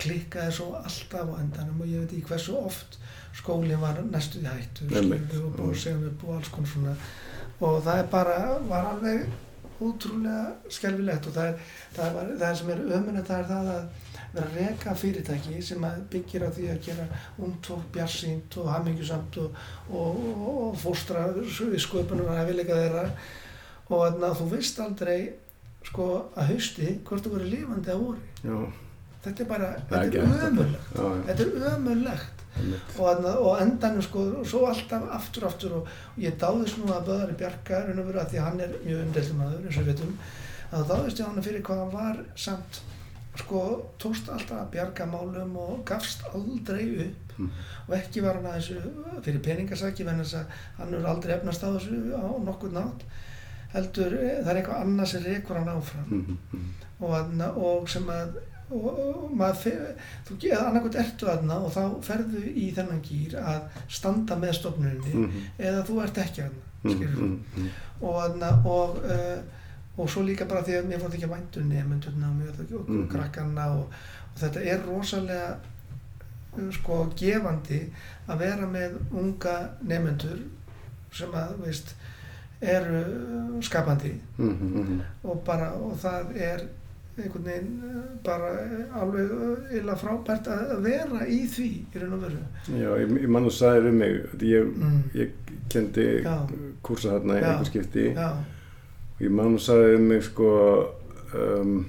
klikkaði 0.01 0.51
svo 0.55 0.72
alltaf 0.80 1.30
á 1.31 1.35
endanum. 1.41 1.81
Og 1.81 1.88
ég 1.88 1.99
veit 2.03 2.13
ekki 2.18 2.27
hversu 2.31 2.55
oft 2.65 2.97
skólinn 3.38 3.80
var 3.81 4.01
næstu 4.11 4.41
í 4.41 4.47
hættu 4.47 4.88
skilur 4.89 5.45
og 5.45 5.55
búið 5.59 5.72
Mm. 5.72 5.76
segja 5.84 6.07
upp 6.07 6.23
og 6.27 6.35
alls 6.35 6.49
konar 6.49 6.68
svona. 6.69 6.95
Og 7.61 7.84
það 7.84 7.97
er 7.99 8.07
bara, 8.07 8.59
var 8.68 8.85
alveg 8.95 9.27
ótrúlega 9.81 10.53
skelfilegt. 10.69 11.27
Og 11.27 11.34
það 11.34 11.47
er, 11.47 11.59
það 11.95 12.13
var, 12.15 12.31
það 12.39 12.55
sem 12.57 12.69
er 12.69 12.77
ömuna 12.97 13.23
það 13.26 13.39
er 13.39 13.45
það 13.51 13.69
að 13.76 13.85
vera 14.34 14.45
að 14.47 14.55
reka 14.57 14.95
fyrirtæki 14.95 15.61
sem 15.63 15.85
byggir 16.11 16.43
á 16.47 16.49
því 16.55 16.68
að 16.72 16.81
gera 16.85 17.07
ungt 17.39 17.69
og 17.72 17.81
bjarsýnt 17.93 18.57
og 18.57 18.69
hamingjusamt 18.72 19.38
og, 19.38 19.55
og, 19.89 20.22
og, 20.26 20.68
og 20.68 20.76
fóstra 20.80 21.26
við 21.35 21.80
sköpunum 21.80 22.30
að 22.31 22.39
hefileika 22.45 22.73
þeirra 22.80 23.09
og 23.91 24.03
að 24.31 24.38
þú 24.41 24.47
veist 24.55 24.80
aldrei 24.84 25.18
sko 25.88 26.05
að 26.38 26.51
hausti 26.53 26.91
hvort 27.07 27.26
þú 27.26 27.31
verður 27.35 27.51
lifandi 27.55 27.91
að 27.93 28.03
voru. 28.05 28.19
Þetta 29.22 29.43
er 29.43 29.49
bara, 29.49 29.72
þetta 29.89 30.22
er 30.22 30.45
ömurlegt. 30.49 30.93
Þetta 31.27 31.43
er 31.43 31.73
ömurlegt. 31.76 32.38
Og, 32.61 33.05
þarna- 33.05 33.34
og 33.39 33.59
endanum 33.61 34.01
sko, 34.03 34.23
og 34.41 34.47
svo 34.49 34.65
alltaf 34.68 35.03
aftur 35.15 35.45
aftur 35.47 35.76
og, 35.77 35.88
og 35.88 36.18
ég 36.22 36.35
dáðist 36.41 36.77
nú 36.81 36.89
að 36.91 37.05
Böðari 37.07 37.35
Bjarka 37.39 37.84
veru 38.09 38.19
að 38.19 38.31
því 38.34 38.41
hann 38.43 38.59
er 38.65 38.73
mjög 38.85 39.03
umdeldum 39.05 39.38
maður 39.39 39.68
eins 39.68 39.77
og 39.77 39.85
við 39.85 39.91
veitum 39.93 40.18
að 40.72 40.88
dáðist 40.91 41.22
ég 41.22 41.30
hann 41.30 41.45
fyrir 41.45 41.63
hvað 41.68 41.80
hann 41.84 41.93
var 41.95 42.19
samt 42.35 42.81
sko 43.39 43.61
tókst 44.03 44.27
alltaf 44.30 44.57
að 44.59 44.72
bjarga 44.73 45.05
málum 45.07 45.55
og 45.57 45.85
gafst 45.88 46.26
aldrei 46.34 46.84
upp. 47.07 47.38
Mhm. 47.38 47.49
og 47.88 47.93
ekki 47.95 48.22
var 48.22 48.35
hann 48.35 48.45
að 48.51 48.57
þessu 48.59 48.81
fyrir 49.23 49.39
að 50.35 50.45
hann 50.77 50.93
er 50.93 51.05
aldrei 51.07 51.35
efnast 51.38 51.63
á 51.63 51.69
þessu 51.72 52.11
á 52.11 52.27
nokkur 52.43 52.73
nátt 52.76 53.05
heldur 53.73 54.14
eh, 54.19 54.39
það 54.43 54.49
er 54.53 54.61
eitthvað 54.61 54.81
annað 54.85 55.06
sem 55.14 55.23
rekur 55.23 55.56
hann 55.60 55.69
áfram 55.76 56.07
Mhm. 56.10 56.38
Mhm. 56.52 56.72
og, 56.99 57.10
þarna, 57.15 57.52
og 57.57 57.89
sem 57.89 58.03
að 58.10 58.35
og, 58.72 58.85
og 58.99 59.31
maður 59.35 59.95
þú 60.27 60.35
getur 60.39 60.61
annarkot 60.68 60.95
ertu 60.95 61.27
aðna 61.27 61.56
og 61.65 61.72
þá 61.76 61.81
ferðu 62.07 62.43
í 62.56 62.69
þennan 62.76 63.02
gýr 63.03 63.34
að 63.41 63.61
standa 63.89 64.35
með 64.39 64.53
stofnuninni 64.60 65.14
Mhm. 65.14 65.41
eða 65.60 65.81
þú 65.88 66.03
ert 66.03 66.18
ekki 66.18 66.41
aðna 66.45 66.93
skilur 66.93 67.26
Mhm. 67.26 67.68
og 68.02 68.15
aðna 68.26 68.52
og 68.65 68.98
uh, 69.03 69.41
og 69.98 70.07
svo 70.10 70.22
líka 70.23 70.45
bara 70.48 70.64
því 70.64 70.77
að 70.80 70.85
mér 70.88 70.99
fór 71.02 71.14
ekki 71.14 71.27
að 71.27 71.34
væntu 71.35 71.64
nefndurna 71.68 72.30
og, 72.30 72.35
mjög- 72.39 72.73
og 72.80 72.89
Mhm. 72.89 73.07
krakkanna 73.11 73.65
og, 73.72 73.89
og 74.34 74.39
þetta 74.39 74.64
er 74.65 74.80
rosalega 74.88 75.57
uh, 76.57 76.72
sko 76.72 77.10
gefandi 77.15 77.81
að 78.30 78.38
vera 78.39 78.65
með 78.68 78.91
unga 79.11 79.69
nefndur 79.84 80.39
sem 81.11 81.30
að 81.31 81.57
veist 81.65 81.93
eru 82.61 82.99
uh, 83.01 83.61
skapandi 83.61 84.13
Mhm. 84.38 84.69
Mhm. 84.73 85.01
og 85.23 85.41
bara 85.45 85.71
og 85.73 85.97
það 86.01 86.35
er 86.35 86.61
einhvern 87.21 87.43
veginn 87.45 87.81
eh, 87.83 88.03
bara 88.23 88.49
eh, 88.63 89.01
alveg 89.01 89.31
illa 89.77 89.95
frábært 89.99 90.47
að 90.47 90.81
vera 90.85 91.25
í 91.27 91.41
því 91.51 91.67
í 91.93 91.99
raun 92.01 92.13
og 92.13 92.21
veru 92.21 92.39
Já, 92.79 92.89
ég, 93.01 93.11
ég 93.21 93.27
mann 93.29 93.45
og 93.45 93.51
sagði 93.51 93.81
við 93.89 93.93
mig 93.93 94.13
ég, 94.41 94.69
mm. 94.77 95.01
ég 95.13 95.31
kendi 95.69 96.05
Já. 96.23 96.38
kursa 96.81 97.09
þarna 97.17 97.35
í 97.39 97.43
einhver 97.43 97.65
skipti 97.69 98.05
já, 98.15 98.29
og 98.31 99.21
ég 99.25 99.31
mann 99.31 99.53
og 99.59 99.59
sagði 99.61 99.91
við 99.97 100.05
mig 100.07 100.23
sko 100.23 100.49
um, 101.35 101.85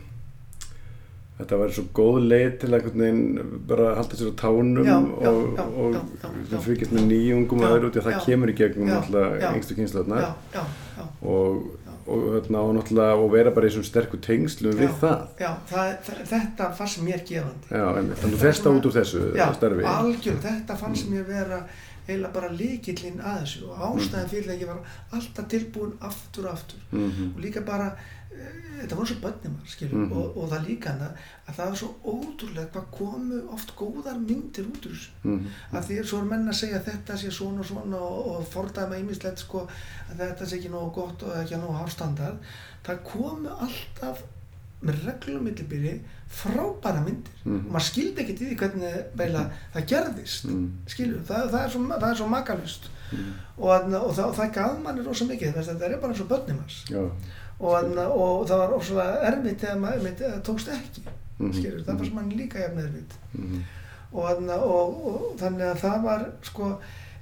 þetta 1.43 1.59
var 1.61 1.75
svo 1.77 1.85
góð 1.99 2.19
leið 2.31 2.57
til 2.63 2.71
veginn 2.73 3.21
bara 3.69 3.91
að 3.91 4.01
halda 4.01 4.19
sér 4.21 4.33
á 4.33 4.35
tánum 4.43 4.87
Já, 4.87 4.97
og, 4.97 5.23
já, 5.23 5.33
já, 5.33 5.67
og 5.67 5.93
já, 5.93 6.01
já, 6.01 6.33
já. 6.33 6.49
það 6.55 6.67
fylgjast 6.67 6.97
með 6.97 7.07
nýjungum 7.13 7.63
Já, 7.63 7.69
og 7.69 7.77
öðru 7.77 7.91
út 7.91 8.01
að 8.01 8.09
það 8.09 8.17
já, 8.17 8.25
kemur 8.27 8.53
í 8.53 8.57
gegnum 8.63 8.89
já, 8.89 8.97
já. 8.97 9.03
já, 9.03 10.25
já, 10.57 10.65
já, 10.97 11.07
og, 11.23 11.63
og, 12.07 12.51
og 12.57 12.93
og 13.23 13.29
vera 13.33 13.53
bara 13.55 13.69
í 13.69 13.73
svona 13.75 13.87
sterku 13.87 14.19
tengslum 14.23 14.75
við 14.75 14.89
Já. 14.91 14.97
það. 15.03 15.23
já 15.39 15.51
það, 15.71 16.11
þetta 16.33 16.69
fannst 16.79 17.03
mér 17.07 17.23
gefandi. 17.29 17.71
Já, 17.71 17.85
þannig 17.97 18.17
að 18.19 18.35
þú 18.35 18.41
festa 18.43 18.75
út 18.75 18.89
úr 18.89 18.97
þessu 18.97 19.23
já, 19.39 19.47
starfi. 19.55 19.87
algjör, 19.93 20.39
þetta 20.43 20.77
fannst 20.81 21.11
mér 21.13 21.27
vera 21.29 21.63
eiginlega 22.03 22.33
bara 22.35 22.49
líkillinn 22.51 23.21
að 23.23 23.45
þessu 23.45 23.69
og 23.71 23.85
ástæðan 23.87 24.33
fyrir 24.33 24.51
að 24.51 24.65
ég 24.65 24.71
var 24.73 24.81
alltaf 25.15 25.47
tilbúin 25.53 25.93
aftur 26.03 26.49
og 26.49 26.57
aftur. 26.57 26.81
Mhm. 26.91 27.33
og 27.37 27.45
líka 27.45 27.63
bara 27.67 27.93
þetta 28.83 28.97
voru 28.99 29.07
svo 29.07 29.21
börnum 29.23 29.57
skilur 29.67 29.95
Mhm. 29.99 30.13
og, 30.13 30.37
og 30.37 30.51
það 30.51 30.67
líka 30.69 30.91
hana 30.93 31.09
að 31.49 31.55
það 31.57 31.69
var 31.71 31.77
svo 31.77 31.89
ótrúlega 32.05 32.71
hvað 32.73 32.87
komu 32.99 33.41
oft 33.53 33.75
góðar 33.77 34.19
myndir 34.19 34.65
út 34.67 34.87
úr 34.87 34.93
þessu 34.97 35.11
Mhm. 35.25 35.47
að 35.73 35.85
því 35.89 36.05
svo 36.05 36.19
er 36.19 36.25
menn 36.25 36.49
að 36.49 36.59
segja 36.61 36.79
að 36.81 36.85
þetta 36.91 37.17
sé 37.19 37.31
svona 37.31 37.61
og 37.61 37.67
svona 37.67 37.97
og, 37.97 38.27
og 38.27 38.47
fordæma 38.49 38.99
ýmislegt 38.99 39.39
sko 39.39 39.69
að 40.11 40.17
þetta 40.19 40.47
sé 40.47 40.57
ekki 40.59 40.71
nógu 40.71 40.93
gott 40.95 41.23
og 41.23 41.37
ekki 41.37 41.57
nógu 41.61 41.79
hástandard 41.79 42.39
það 42.85 43.03
komu 43.05 43.49
alltaf 43.49 44.23
með 44.83 45.05
reglum 45.07 45.45
millibili 45.45 46.01
frábæra 46.29 47.05
myndir 47.05 47.31
Mhm. 47.45 47.67
og 47.67 47.73
maður 47.73 47.87
skildi 47.91 48.21
ekkert 48.23 48.41
í 48.41 48.49
því 48.49 48.57
hvernig 48.59 49.05
beila, 49.17 49.51
það 49.75 49.87
gerðist 49.87 50.45
Mhm. 50.45 50.69
skilur, 50.87 51.21
það, 51.29 51.51
það 51.53 51.65
er 51.65 51.71
svo, 51.71 52.11
er 52.11 52.15
svo 52.17 52.27
makalust 52.29 52.89
Mhm. 53.13 53.33
og, 53.59 53.95
og, 53.95 54.15
það, 54.17 54.35
það 54.35 54.53
gaf 54.55 54.79
manni 54.83 55.03
rosa 55.05 55.25
mikið 55.25 55.55
að 55.55 55.65
þetta 55.69 55.85
er 55.85 56.01
bara 56.01 56.13
eins 56.13 56.21
og 56.21 56.29
börnum 56.29 56.59
hans 56.59 56.85
Já. 56.89 57.11
Og, 57.63 57.71
þarna- 57.77 58.09
og 58.11 58.47
það 58.49 58.59
var 58.63 58.73
rosalega 58.75 59.23
erfitt 59.31 59.61
þegar 59.63 59.79
maður 59.85 60.03
myndi, 60.09 60.25
það 60.33 60.43
tókst 60.51 60.73
ekki 60.79 61.03
Mhm. 61.39 61.53
skilur, 61.57 61.85
það 61.87 61.99
var 61.99 62.05
sem 62.05 62.15
manni 62.15 62.37
líka 62.37 62.59
jafn 62.61 62.79
erfitt 62.83 63.15
Mhm. 63.35 63.63
og, 64.13 64.29
þarna, 64.29 64.57
og, 64.63 65.07
og 65.07 65.39
þannig 65.41 65.67
að 65.73 65.81
það 65.87 66.03
var 66.05 66.27
sko, 66.43 66.69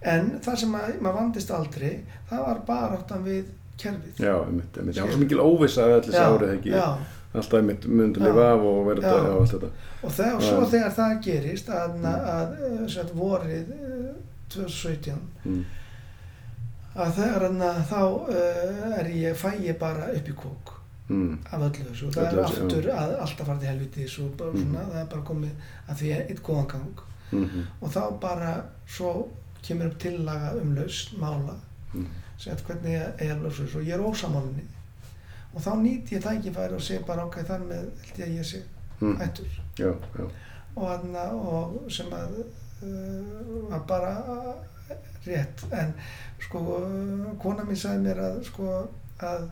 en 0.03 0.31
það 0.41 0.57
sem 0.65 0.75
að, 0.75 0.99
maður 1.01 1.19
vandist 1.21 1.51
aldrei 1.51 1.93
það 2.31 2.45
var 2.47 2.59
bara 2.67 2.99
áttan 2.99 3.25
við 3.25 3.45
kerfið 3.79 4.21
Já, 4.21 4.35
einmitt, 4.45 4.77
einmitt. 4.79 4.97
Já, 4.97 5.07
svo 5.07 5.19
mikil 5.23 5.41
óvissa 5.41 5.87
að 5.87 5.95
allir 6.01 6.15
já, 6.19 6.27
árið 6.29 6.55
ekki 6.59 6.71
já. 6.75 6.97
alltaf 7.35 7.55
einmitt 7.61 7.85
myndu 7.87 8.21
Já. 8.21 8.27
lifa 8.27 8.47
af 8.53 8.61
og 8.61 8.87
þetta 8.91 9.15
og 9.15 9.41
allt 9.41 9.53
þetta 9.55 9.71
og 10.03 10.11
Já. 10.19 10.49
svo 10.51 10.65
þegar 10.73 10.93
það 10.99 11.23
gerist 11.25 11.69
að, 11.69 12.01
að, 12.05 12.27
að, 12.35 12.97
að 13.05 13.13
vorið 13.15 13.71
eh, 13.71 14.15
2017 14.51 15.13
mm. 15.45 15.65
Að 16.97 17.13
þegar 17.15 17.43
hann 17.47 17.85
þá 17.87 18.01
uh, 18.03 18.99
er 18.99 19.11
ég, 19.15 19.37
fæ 19.37 19.51
ég 19.63 19.79
bara 19.79 20.11
upp 20.17 20.29
í 20.29 20.33
kók 20.35 20.77
Mm. 21.11 21.39
af 21.51 21.59
öllu 21.61 21.85
þessu. 21.91 22.07
Og 22.07 22.13
það 22.15 22.27
Öllu 22.29 22.39
er 22.39 22.45
þessu, 22.47 22.65
aftur 22.65 22.85
að 22.95 23.13
alltaf 23.21 23.47
fara 23.47 23.59
til 23.59 23.69
helvitis 23.69 24.13
og 24.23 24.37
bara 24.39 24.51
Mhm. 24.53 24.61
svona, 24.63 24.85
það 24.93 25.01
er 25.01 25.07
bara 25.11 25.23
komið 25.23 25.51
að 25.89 25.97
því 25.99 26.11
eitt 26.31 26.43
góðan 26.43 26.69
gang. 26.71 27.01
Mm 27.33 27.65
og 27.83 27.89
þá 27.91 28.21
bara 28.21 28.53
svo 28.87 29.29
kemur 29.63 29.87
upp 29.87 29.99
tillaga 29.99 30.53
um 30.61 30.75
lausn 30.77 31.19
mála 31.19 31.57
Mm. 31.95 32.07
sett 32.39 32.63
hvernig 32.65 32.93
ég 32.95 33.21
er 33.27 33.37
lausn 33.43 33.67
og 33.77 33.83
ég 33.83 33.93
er 33.95 33.99
ósamálinni 34.07 34.65
og 35.55 35.61
þá 35.63 35.71
nýt 35.83 36.13
ég 36.13 36.23
tækifæri 36.23 36.75
og 36.75 36.81
segi 36.83 37.05
bara 37.07 37.25
okkar 37.27 37.45
þar 37.45 37.59
með 37.67 37.91
held 38.07 38.17
ég 38.19 38.27
að 38.27 38.39
ég 38.39 38.45
sé 38.47 38.63
Mm. 39.01 39.17
hættur. 39.19 39.51
Já, 39.79 39.93
já, 40.19 40.25
og, 40.77 40.87
þarna, 40.89 41.25
og 41.33 41.91
sem 41.91 42.07
að 42.07 42.45
uh, 42.83 43.71
var 43.71 43.81
bara 43.89 44.15
rétt. 45.27 45.65
En 45.73 45.93
sko 46.41 46.63
kona 47.43 47.65
mín 47.69 47.77
sagði 47.77 48.05
mér 48.09 48.21
að 48.29 48.41
sko 48.49 48.71
að 49.21 49.45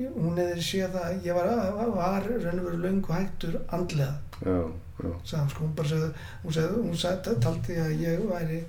hún 0.00 0.38
hefði 0.40 0.62
séð 0.64 0.94
að 0.96 1.26
ég 1.26 1.34
var, 1.36 1.48
var 1.92 2.24
raun 2.28 2.60
og 2.60 2.66
veru 2.68 2.78
löngu 2.84 3.12
hættur 3.12 3.58
andlega. 3.68 4.14
Já, 4.40 4.54
já. 5.02 5.10
hann 5.36 5.50
sko, 5.52 5.64
hún 5.66 5.74
bara 5.76 5.88
sagði, 5.88 6.12
hún 6.44 6.54
sagði, 6.56 6.84
hún 6.86 6.96
sagði, 7.02 7.34
taldi 7.44 7.76
að 7.82 7.90
ég 8.00 8.22
væri, 8.30 8.60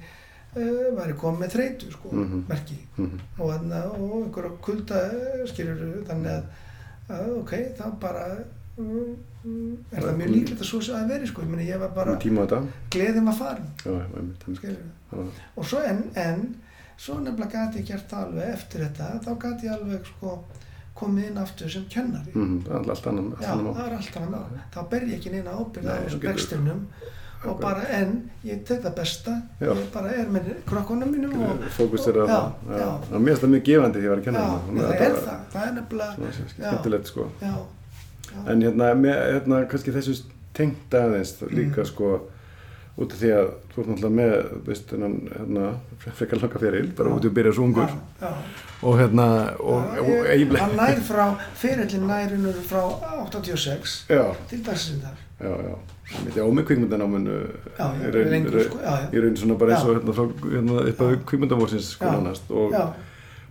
uh, 0.55 0.89
væri 0.97 1.15
komið 1.21 1.39
með 1.45 1.53
þreytu 1.55 1.91
sko, 1.93 2.09
Mhm. 2.11 2.41
merki. 2.49 2.79
Mm. 2.97 3.19
og, 3.39 3.51
þarna, 3.53 3.83
og 3.95 4.15
einhverja 4.25 4.51
kulda 4.61 4.99
skilur 5.47 6.03
þannig 6.09 6.31
að, 6.35 6.43
að 7.09 7.29
ok, 7.39 7.53
þá 7.79 7.85
bara 7.99 8.25
um, 8.77 9.15
er 9.91 10.01
það 10.03 10.17
mjög 10.19 10.33
líklegt 10.35 10.61
að 10.61 10.67
svo 10.69 10.81
sé 10.83 10.91
að 10.93 11.07
veri 11.15 11.27
sko, 11.27 11.41
ég 11.41 11.49
meni 11.49 11.67
ég 11.69 11.79
var 11.79 11.89
bara, 11.95 12.17
gleðin 12.91 13.25
var 13.25 13.33
farin. 13.39 13.71
Já, 13.85 13.95
skilur 14.59 15.31
og 15.55 15.65
svo 15.65 15.79
en, 15.88 16.03
en 16.15 16.55
svo 17.02 17.18
nefnilega 17.19 17.64
gæti 17.68 17.82
ég 17.82 17.88
gert 17.91 18.10
það 18.11 18.26
alveg 18.28 18.52
eftir 18.56 18.84
þetta, 18.86 19.07
þá 19.26 19.32
gæti 19.45 19.68
ég 19.69 19.73
alveg 19.78 20.11
sko 20.11 20.36
komið 21.02 21.30
inn 21.32 21.40
aftur 21.41 21.69
sem 21.72 21.86
kennari. 21.90 22.34
Mm, 22.36 22.60
það 22.68 22.76
er 22.84 22.91
allt 22.94 23.07
annan, 23.10 23.32
er 23.41 23.64
mál. 23.64 24.44
Þá 24.76 24.80
ber 24.91 25.06
ég 25.07 25.15
ekki 25.18 25.32
neina 25.34 25.56
ábyrgð 25.57 25.90
á 25.90 25.98
rekstrinum 26.28 26.84
og 27.49 27.56
bara 27.57 27.88
en 27.98 28.11
ég 28.45 28.60
tek 28.68 28.84
það 28.84 28.94
besta, 28.99 29.32
Já. 29.64 29.72
ég 29.73 29.88
bara 29.94 30.11
er 30.14 30.28
með 30.30 30.52
krokkunum 30.69 31.10
mínum 31.10 31.40
og 31.48 31.64
fókus 31.73 32.06
er 32.11 32.19
að 32.22 32.30
það 32.30 33.15
er 33.18 33.49
mjög 33.56 33.64
gefandi 33.65 33.98
því 33.98 34.03
að 34.03 34.06
ég 34.06 34.11
var 34.14 34.19
að 34.22 34.28
kenna 34.28 34.44
já, 34.44 34.52
það 34.68 34.91
að 34.91 35.02
er 35.07 35.15
það, 35.15 35.40
það 35.56 35.64
er 35.65 35.73
nefnilega, 35.80 36.99
sko. 37.10 37.26
En 38.52 38.61
hérna, 38.61 38.91
hérna 39.02 39.64
kannski 39.72 39.95
þessu 39.95 40.19
tengt 40.53 40.94
aðeins 41.02 41.34
Mm. 41.41 41.56
líka 41.57 41.86
sko 41.90 42.11
út 42.99 43.13
af 43.15 43.22
því 43.22 43.30
að 43.38 43.47
þú 43.72 43.81
ert 43.81 43.89
náttúrulega 43.91 44.15
með 44.18 44.34
veist, 44.68 44.89
hennan, 44.91 45.13
hérna, 45.31 45.68
frekar 46.18 46.41
langa 46.41 46.61
feril 46.61 46.89
bara 46.97 47.13
út 47.15 47.26
í 47.26 47.30
að 47.31 47.38
byrja 47.38 47.53
svo 47.55 47.68
ungur. 47.69 47.93
Og 48.81 48.97
hérna 48.99 49.27
og, 49.61 49.85
Já, 49.95 50.01
og, 50.01 50.09
ég, 50.09 50.30
eiginlega 50.34 50.65
hann 50.65 50.76
nær 50.80 51.03
frá, 51.05 51.23
fyrirlin 51.61 52.07
nærunur 52.09 52.59
frá 52.68 52.81
86 53.30 53.95
já, 54.09 54.26
til 54.49 54.63
dagsindar. 54.65 55.18
já, 55.39 55.53
já. 55.69 55.76
Ég 56.11 56.26
veit, 56.26 56.35
já, 56.35 56.43
með 56.43 56.65
kvikmyndanáminu 56.68 57.35
Já, 57.77 57.85
já, 57.88 58.09
í 58.09 58.11
raun, 58.18 58.49
sko, 58.65 58.81
raun 59.23 59.38
svona 59.39 59.55
bara 59.61 59.77
eins 59.77 59.85
og 59.88 59.95
hérna, 59.95 60.15
frá, 60.18 60.26
hérna 60.51 60.81
upp 60.91 61.05
að 61.05 61.13
kvikmyndavórsins 61.30 61.93
sko 61.95 62.11
nánast. 62.11 62.51
Og 62.51 62.76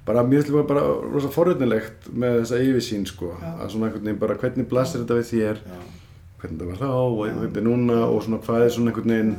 bara 0.04 0.24
mér 0.26 0.42
finnst 0.42 0.52
það 0.52 0.68
bara 0.68 0.82
rosa 1.14 1.30
forröðnilegt 1.32 2.10
með 2.12 2.42
þessa 2.42 2.60
yfirsýn 2.66 3.06
sko 3.08 3.32
að 3.40 3.72
svona 3.72 3.88
einhvern 3.88 4.04
veginn 4.04 4.20
bara 4.20 4.36
hvernig 4.42 4.68
blasir 4.68 5.04
þetta 5.04 5.18
við 5.20 5.32
þér 5.32 5.64
hvernig 6.40 6.58
það 6.60 6.70
var 6.72 6.78
þá 6.80 6.90
og 6.90 7.16
hvernig 7.20 7.42
þetta 7.46 7.60
er 7.62 7.66
núna 7.70 7.96
og 8.06 8.22
svona 8.24 8.38
hvað 8.46 8.64
er 8.66 8.70
svona 8.76 8.90
einhvern 8.92 9.14
veginn 9.14 9.34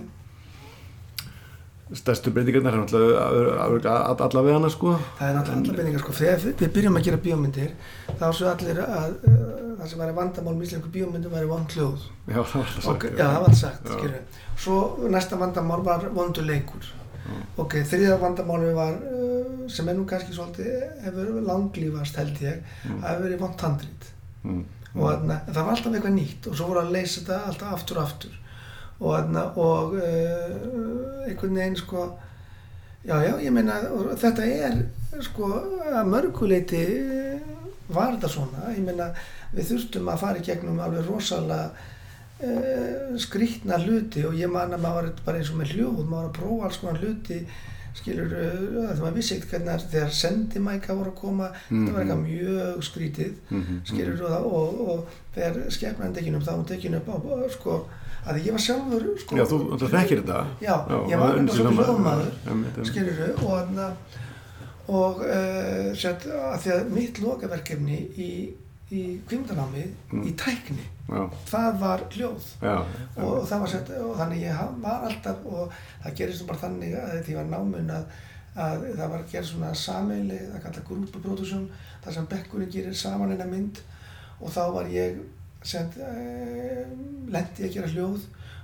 stærstu 1.91 2.31
breytingarnar 2.31 2.73
er 2.77 2.79
náttúrulega 2.85 3.95
allavega 4.23 4.53
hana 4.55 4.69
sko 4.71 4.93
það 5.17 5.25
er 5.27 5.33
náttúrulega 5.35 5.59
allar 5.65 5.79
beiningar 5.81 6.03
sko. 6.05 6.13
Þegar 6.15 6.45
við 6.61 6.69
byrjum 6.77 6.99
að 6.99 7.07
gera 7.07 7.19
bíómyndir, 7.25 7.73
þá 8.21 8.23
svo 8.37 8.47
allir 8.51 8.79
að 8.85 9.17
það 9.81 9.89
sem 9.91 9.99
væri 10.03 10.15
vandamál 10.21 10.53
með 10.55 10.65
íslensku 10.69 10.91
bíómyndum 10.93 11.33
væri 11.35 11.49
vond 11.49 11.75
hljóð. 11.75 12.05
já, 12.31 12.39
það 12.39 12.55
var 12.61 12.71
sagt 12.85 13.03
já, 13.11 13.25
það 13.25 13.43
var 13.43 13.55
sagt. 13.59 13.91
Svo 14.61 14.77
næsta 15.11 15.39
vandamál 15.41 15.83
var 15.83 16.07
vondur 16.15 16.47
leikur. 16.47 16.87
Já. 17.21 17.35
Ok, 17.61 17.75
þriða 17.91 18.15
vandamáli 18.21 18.71
var, 18.77 18.95
uh, 18.95 19.67
sem 19.69 19.89
er 19.91 19.97
nú 19.99 20.05
kannski 20.09 20.33
svolítið, 20.33 20.71
hefur 21.03 21.41
langlífast 21.45 22.15
held 22.17 22.39
ég, 22.41 22.63
Mm. 22.85 23.01
það 23.03 23.09
hefur 23.11 23.25
verið 23.27 23.39
vond 23.43 23.61
handrít. 23.67 24.07
mm. 24.43 24.63
Og 24.91 25.05
þarna, 25.05 25.37
það 25.47 25.61
var 25.61 25.73
alltaf 25.75 25.93
eitthvað 25.95 26.15
nýtt 26.17 26.47
og 26.51 26.57
svo 26.57 26.67
voru 26.67 26.81
að 26.83 26.95
leysa 26.97 27.21
þetta 27.21 27.37
alltaf 27.47 27.75
aftur 27.77 27.99
og 27.99 28.07
aftur. 28.07 28.33
Og, 29.01 29.13
þarna, 29.15 29.45
og 29.61 29.93
uh, 29.97 31.27
einhvern 31.27 31.59
veginn 31.61 31.79
sko, 31.79 32.07
já, 33.07 33.15
já, 33.23 33.31
ég 33.41 33.55
meina, 33.55 33.79
þetta 34.19 34.49
er 34.67 34.81
sko, 35.23 35.53
að 35.91 36.11
mörguleiti 36.11 36.83
var 37.91 38.17
þetta 38.17 38.33
svona. 38.35 38.67
Ég 38.75 38.83
meina, 38.85 39.09
við 39.55 39.71
þurftum 39.71 40.11
að 40.11 40.21
fara 40.25 40.41
í 40.41 40.45
gegnum 40.45 40.83
alveg 40.83 41.07
rosalega 41.07 41.71
uh, 42.45 43.17
skrýtna 43.21 43.77
hluti 43.83 44.23
og 44.27 44.33
ég 44.39 44.49
man 44.51 44.73
að 44.75 44.81
maður 44.85 45.11
var 45.11 45.21
bara 45.25 45.41
eins 45.41 45.51
og 45.53 45.59
með 45.61 45.75
hljóð, 45.75 46.01
maður 46.05 46.17
var 46.17 46.31
að 46.31 46.39
prófa 46.39 46.65
alls 46.69 46.79
konar 46.81 46.99
hluti 47.03 47.39
skilur, 47.99 48.31
uh, 48.31 48.89
það 48.89 49.01
maður 49.03 49.17
vissi 49.19 49.35
ekkert 49.35 49.51
hvernig 49.55 49.87
þegar 49.91 50.13
sendimæka 50.15 50.95
voru 50.95 51.11
að 51.11 51.17
koma 51.21 51.49
þetta 51.67 51.95
var 51.95 52.03
eitthvað 52.05 52.21
mjög 52.25 52.85
skrítið 52.87 53.33
Mhm, 53.51 53.81
skilur 53.91 54.21
og, 54.29 54.45
og, 54.51 54.81
og 54.87 55.17
þegar 55.35 55.59
skefnaðin 55.77 56.15
tekin 56.19 56.37
upp 56.39 56.45
þá 56.47 56.51
var 56.51 56.59
hún 56.61 56.69
tekin 56.71 56.95
upp 57.01 57.09
á, 57.11 57.15
sko, 57.57 57.77
að 58.21 58.41
ég 58.45 58.55
var 58.55 58.63
sjálfur 58.65 59.05
sko, 59.19 59.37
já, 59.37 59.45
þú 59.51 59.91
þekkir 59.91 60.23
þetta. 60.23 60.41
Já, 60.61 60.75
ég 61.09 61.21
var 61.21 61.37
bara 61.37 61.55
svo 61.57 61.71
hljóðmaður 61.77 62.85
skilur 62.91 63.21
og 63.45 64.19
og 64.91 65.21
uh, 65.23 65.91
sett, 65.95 66.25
að 66.27 66.57
því 66.63 66.71
að 66.75 66.89
mitt 66.95 67.19
lokaverkefni 67.23 67.99
í, 68.19 68.29
í 68.91 69.19
kvimdanámi 69.29 69.83
Mm. 70.11 70.23
í 70.27 70.33
tækni, 70.35 70.83
já, 71.09 71.29
það 71.47 71.79
var 71.79 72.01
hljóð. 72.11 72.47
Já, 72.61 72.75
og 73.23 73.47
það 73.47 73.59
var 73.59 73.67
sett, 73.67 73.89
og 73.89 74.17
þannig 74.19 74.41
ég 74.43 74.81
var 74.81 75.05
alltaf 75.07 75.45
og 75.45 75.71
það 76.03 76.15
gerist 76.17 76.47
bara 76.47 76.59
þannig 76.59 76.97
að 76.99 77.23
því 77.25 77.35
var 77.35 77.45
námun 77.53 77.89
að, 77.89 78.03
að 78.57 78.83
það 78.97 79.09
var 79.13 79.19
að 79.23 79.31
gera 79.31 79.43
svona 79.47 79.73
sameili, 79.73 80.39
það 80.51 80.63
kalla 80.65 80.83
grúpuprodúsjón 80.89 81.67
þar 82.03 82.13
sem 82.13 82.25
bekkurinn 82.25 82.71
gerir 82.71 82.93
saman 82.93 83.31
eina 83.31 83.45
mynd. 83.45 83.79
Og 84.41 84.49
þá 84.51 84.61
var 84.73 84.85
ég 84.91 85.17
sent, 85.63 85.95
uh, 86.01 86.85
lendi 87.31 87.63
að 87.67 87.73
gera 87.73 87.87
hljóð. 87.87 88.21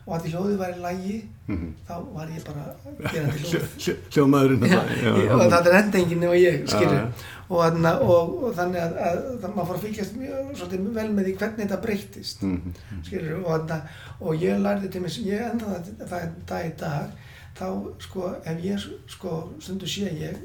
Og 0.08 0.14
að 0.16 0.22
því 0.24 0.30
hljóðið 0.34 0.58
væri 0.62 0.78
lægi 0.82 1.16
Mhm. 1.48 1.72
þá 1.88 1.96
var 2.16 2.28
ég 2.28 2.44
bara 2.48 2.64
gerandi 3.12 3.40
hljóð. 3.44 3.52
Hljó- 3.52 3.78
hljó- 3.78 3.98
hljóðmaðurinn 4.12 4.60
þetta, 4.60 4.84
ég- 5.04 5.32
og 5.32 5.52
það 5.52 5.68
er 5.68 5.76
endingin 5.82 6.20
nema 6.20 6.36
ég, 6.40 6.64
skilur 6.68 6.94
Já, 6.94 7.04
já. 7.04 7.12
Og, 7.50 7.62
þarna, 7.64 7.92
og, 8.04 8.34
og 8.44 8.56
þannig 8.58 8.82
að, 8.84 8.98
að, 9.08 9.20
að 9.44 9.56
maður 9.56 9.70
fór 9.70 9.78
að 9.80 9.86
fylgjast 9.86 10.18
mjög 10.20 10.50
svolítið 10.60 10.90
vel 10.98 11.08
með 11.16 11.30
því 11.30 11.36
hvernig 11.42 11.64
þetta 11.64 11.82
breyttist 11.86 12.42
Mhm. 12.44 12.74
skilur 13.08 13.38
og, 13.40 13.48
þarna, 13.54 13.80
og 14.20 14.36
ég 14.44 14.60
lærði 14.66 14.92
til 14.92 15.02
mér, 15.06 15.18
ég 15.26 15.48
enda 15.52 15.66
það, 15.66 15.90
það 16.12 16.28
dag 16.52 16.66
í 16.66 16.76
dag 16.84 17.10
þá 17.58 17.68
sko 18.08 18.28
ef 18.46 18.62
ég 18.64 18.88
sko 19.08 19.38
stundu 19.60 19.88
sé 19.88 20.12
ég 20.12 20.38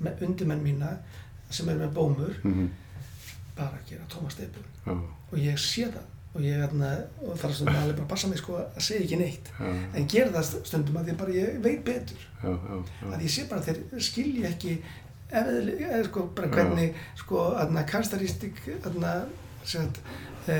með 0.00 0.22
undirmenn 0.28 0.62
mína 0.62 0.94
sem 1.50 1.68
er 1.68 1.76
með 1.80 1.92
bómur 1.96 2.36
Mhm. 2.44 2.68
bara 3.56 3.74
að 3.80 3.90
gera 3.90 4.04
tómasteipur 4.08 4.64
já, 4.86 4.92
og 5.32 5.38
ég 5.38 5.58
sé 5.58 5.88
það 5.90 6.06
og 6.32 6.40
ég 6.46 6.60
þarna, 6.62 6.88
og 7.26 7.34
þarf 7.40 7.54
stundum 7.56 7.74
alveg 7.74 7.96
bara 7.96 8.04
að 8.06 8.08
passa 8.12 8.28
mig 8.28 8.38
sko 8.38 8.52
að 8.54 8.80
segja 8.86 9.02
ekki 9.02 9.16
neitt 9.18 9.48
já, 9.58 9.72
en 9.98 10.06
gera 10.06 10.30
það 10.30 10.64
stundum 10.64 10.96
að 11.00 11.08
því 11.08 11.16
bara 11.18 11.32
ég 11.34 11.56
veit 11.64 11.80
betur 11.84 12.22
já. 12.44 12.52
að 13.10 13.22
ég 13.24 13.30
sé 13.34 13.48
bara 13.50 13.60
að 13.60 13.66
þeir 13.66 14.00
skilji 14.06 14.44
ekki 14.46 14.76
eða 15.32 16.04
sko 16.04 16.26
bara 16.34 16.48
Já. 16.48 16.52
hvernig 16.54 16.94
sko 17.16 17.44
aðna 17.56 17.84
karakteristik 17.86 18.60
aðna 18.84 19.12
sagt 19.64 20.00
e, 20.48 20.56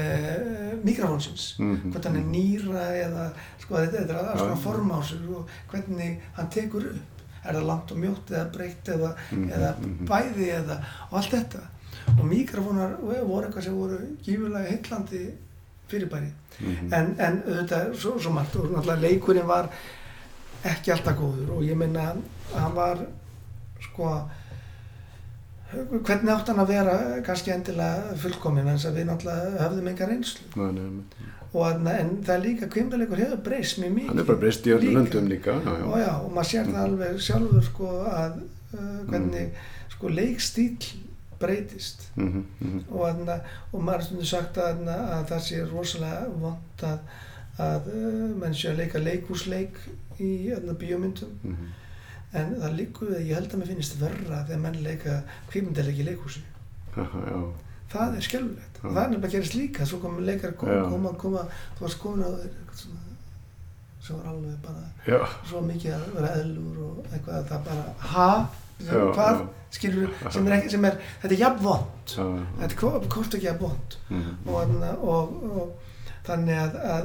mikrofónsins 0.85 1.55
Mhm. 1.59 1.91
hvort 1.93 2.05
hann 2.05 2.17
er 2.17 2.27
nýra 2.29 2.85
eða 3.07 3.31
sko 3.61 3.75
þetta 3.77 4.03
er 4.03 4.15
Já. 4.15 4.37
konar 4.39 4.57
formásur 4.65 5.29
og 5.37 5.49
hvernig 5.73 6.21
hann 6.37 6.51
tekur 6.51 6.85
upp 6.91 7.21
er 7.45 7.55
það 7.55 7.67
langt 7.67 7.93
og 7.93 7.99
mjótt 7.99 8.31
eða 8.31 8.53
breytt 8.53 8.85
eða, 8.89 9.15
Mhm, 9.33 9.51
eða 9.53 9.75
mhm. 9.79 10.07
bæði 10.07 10.49
eða 10.61 10.81
og 11.11 11.19
allt 11.19 11.31
þetta 11.31 11.61
og 12.19 12.25
mikrofónar 12.27 12.99
voru 13.01 13.47
eitthvað 13.47 13.63
sem 13.65 13.75
voru 13.75 13.99
gífurlega 14.23 14.69
heillandi 14.71 15.31
fyrirbæri 15.89 16.31
Mhm. 16.61 16.93
en, 16.93 17.17
en 17.19 17.43
auðvitað 17.47 17.95
svo, 17.97 18.19
svo 18.21 18.31
margt 18.33 18.57
og 18.57 18.71
náttúrulega 18.71 19.01
leikurinn 19.01 19.47
var 19.47 19.69
ekki 20.65 20.93
alltaf 20.93 21.17
góður 21.17 21.51
og 21.57 21.63
ég 21.63 21.75
meina 21.77 22.13
að 22.13 22.59
hann 22.61 22.75
var 22.75 22.99
sko 23.81 24.29
hvernig 25.73 26.33
átt 26.35 26.49
hann 26.51 26.63
að 26.65 26.71
vera 26.75 26.95
kannski 27.27 27.53
endilega 27.55 28.15
fullkomin 28.23 28.67
en 28.69 28.79
þess 28.79 28.89
að 28.91 28.97
við 29.01 29.07
náttúrulega 29.11 29.61
höfðum 29.65 29.91
enga 29.93 30.09
reynslu 30.11 30.47
Nei, 30.57 30.73
nei, 30.79 30.89
nei. 30.97 31.29
og 31.53 31.61
að, 31.67 31.91
en 31.95 32.11
það 32.27 32.35
er 32.37 32.43
líka 32.47 32.69
kvimdaleikur 32.75 33.23
hefur 33.25 33.43
breyst 33.47 33.79
mjög 33.83 33.95
mikið 33.99 34.09
hann 34.13 34.23
er 34.25 34.29
bara 34.33 34.41
breyst 34.45 34.67
í 34.67 34.75
öllum 34.75 34.89
Líka. 34.89 34.99
löndum 35.01 35.29
líka 35.31 35.55
já, 35.55 35.71
já. 35.79 35.85
og 35.87 35.99
já, 36.03 36.11
og 36.25 36.33
maður 36.37 36.51
sér 36.51 36.73
það 36.73 36.83
alveg 36.89 37.23
sjálfur 37.29 37.65
sko 37.71 37.93
að 38.11 38.41
uh, 38.75 38.99
hvernig 39.11 39.63
sko 39.95 40.13
leikstíl 40.19 40.91
breytist 41.41 42.07
Mhm, 42.21 42.43
mhm. 42.61 42.81
og, 42.91 43.05
aðna, 43.09 43.37
og 43.73 43.83
maður 43.87 44.03
er 44.03 44.05
stundu 44.11 44.27
sagt 44.29 44.59
að, 44.61 44.81
að 44.91 45.23
það 45.31 45.45
sé 45.47 45.61
rosalega 45.71 46.27
vond 46.43 46.83
að, 46.85 46.99
að 47.65 47.87
uh, 47.95 48.25
menn 48.43 48.55
sé 48.59 48.69
að 48.75 48.83
leika 48.83 48.99
leikúsleik 49.01 49.79
í 50.21 50.51
aðna, 50.57 50.75
bíómyndum 50.83 51.39
Mhm. 51.47 51.71
En 52.33 52.55
það 52.63 52.77
líkur 52.79 53.09
við 53.11 53.17
að 53.19 53.27
ég 53.29 53.35
held 53.41 53.53
að 53.55 53.59
mér 53.61 53.71
finnst 53.73 53.97
verra 54.01 54.45
þegar 54.47 54.61
menn 54.65 54.81
leika 54.85 55.17
kvímyndaleik 55.51 55.99
í 55.99 56.07
já. 57.31 57.41
það 57.91 58.17
er 58.17 58.27
skelvilegt 58.27 58.81
Já. 58.81 58.85
og 58.87 58.95
það 58.95 59.03
er 59.05 59.11
nefnilega 59.11 59.33
gerist 59.35 59.55
líka 59.59 59.87
svo 59.87 59.99
komum 60.03 60.25
leikar 60.27 60.53
koma, 60.57 60.83
koma, 60.91 61.13
koma 61.19 61.43
þú 61.79 61.87
varst 61.87 61.99
komin 62.03 62.23
á 62.27 62.31
eitthvað 62.31 62.83
svona 62.83 63.07
sem 64.01 64.17
var 64.17 64.29
alveg 64.33 64.61
bara 64.65 64.85
Já, 65.07 65.19
svo 65.51 65.61
mikið 65.67 65.95
að 65.97 66.05
vera 66.17 66.31
eðlur 66.41 66.79
og 66.87 67.01
eitthvað 67.11 67.35
að 67.41 67.49
það 67.51 67.65
bara 67.67 68.11
ha, 68.15 68.29
Já, 68.81 69.01
hvað? 69.19 69.43
skilur 69.71 70.15
sem 70.33 70.47
er 70.49 70.55
ekki, 70.57 70.71
sem 70.73 70.85
er 70.89 70.95
þetta 71.23 71.35
er 71.35 71.43
jafn 71.43 71.65
vond 71.67 72.15
já, 72.15 72.25
já. 72.25 72.47
þetta 72.63 72.71
er 72.73 72.79
hvort- 72.85 73.11
ekki 73.37 73.47
jafn 73.51 73.65
vond 73.67 73.99
Mhm. 74.11 74.33
og, 74.47 74.73
og, 75.03 75.43
og 75.51 75.75
þannig 76.27 76.57
að, 76.63 76.79
að 76.95 77.05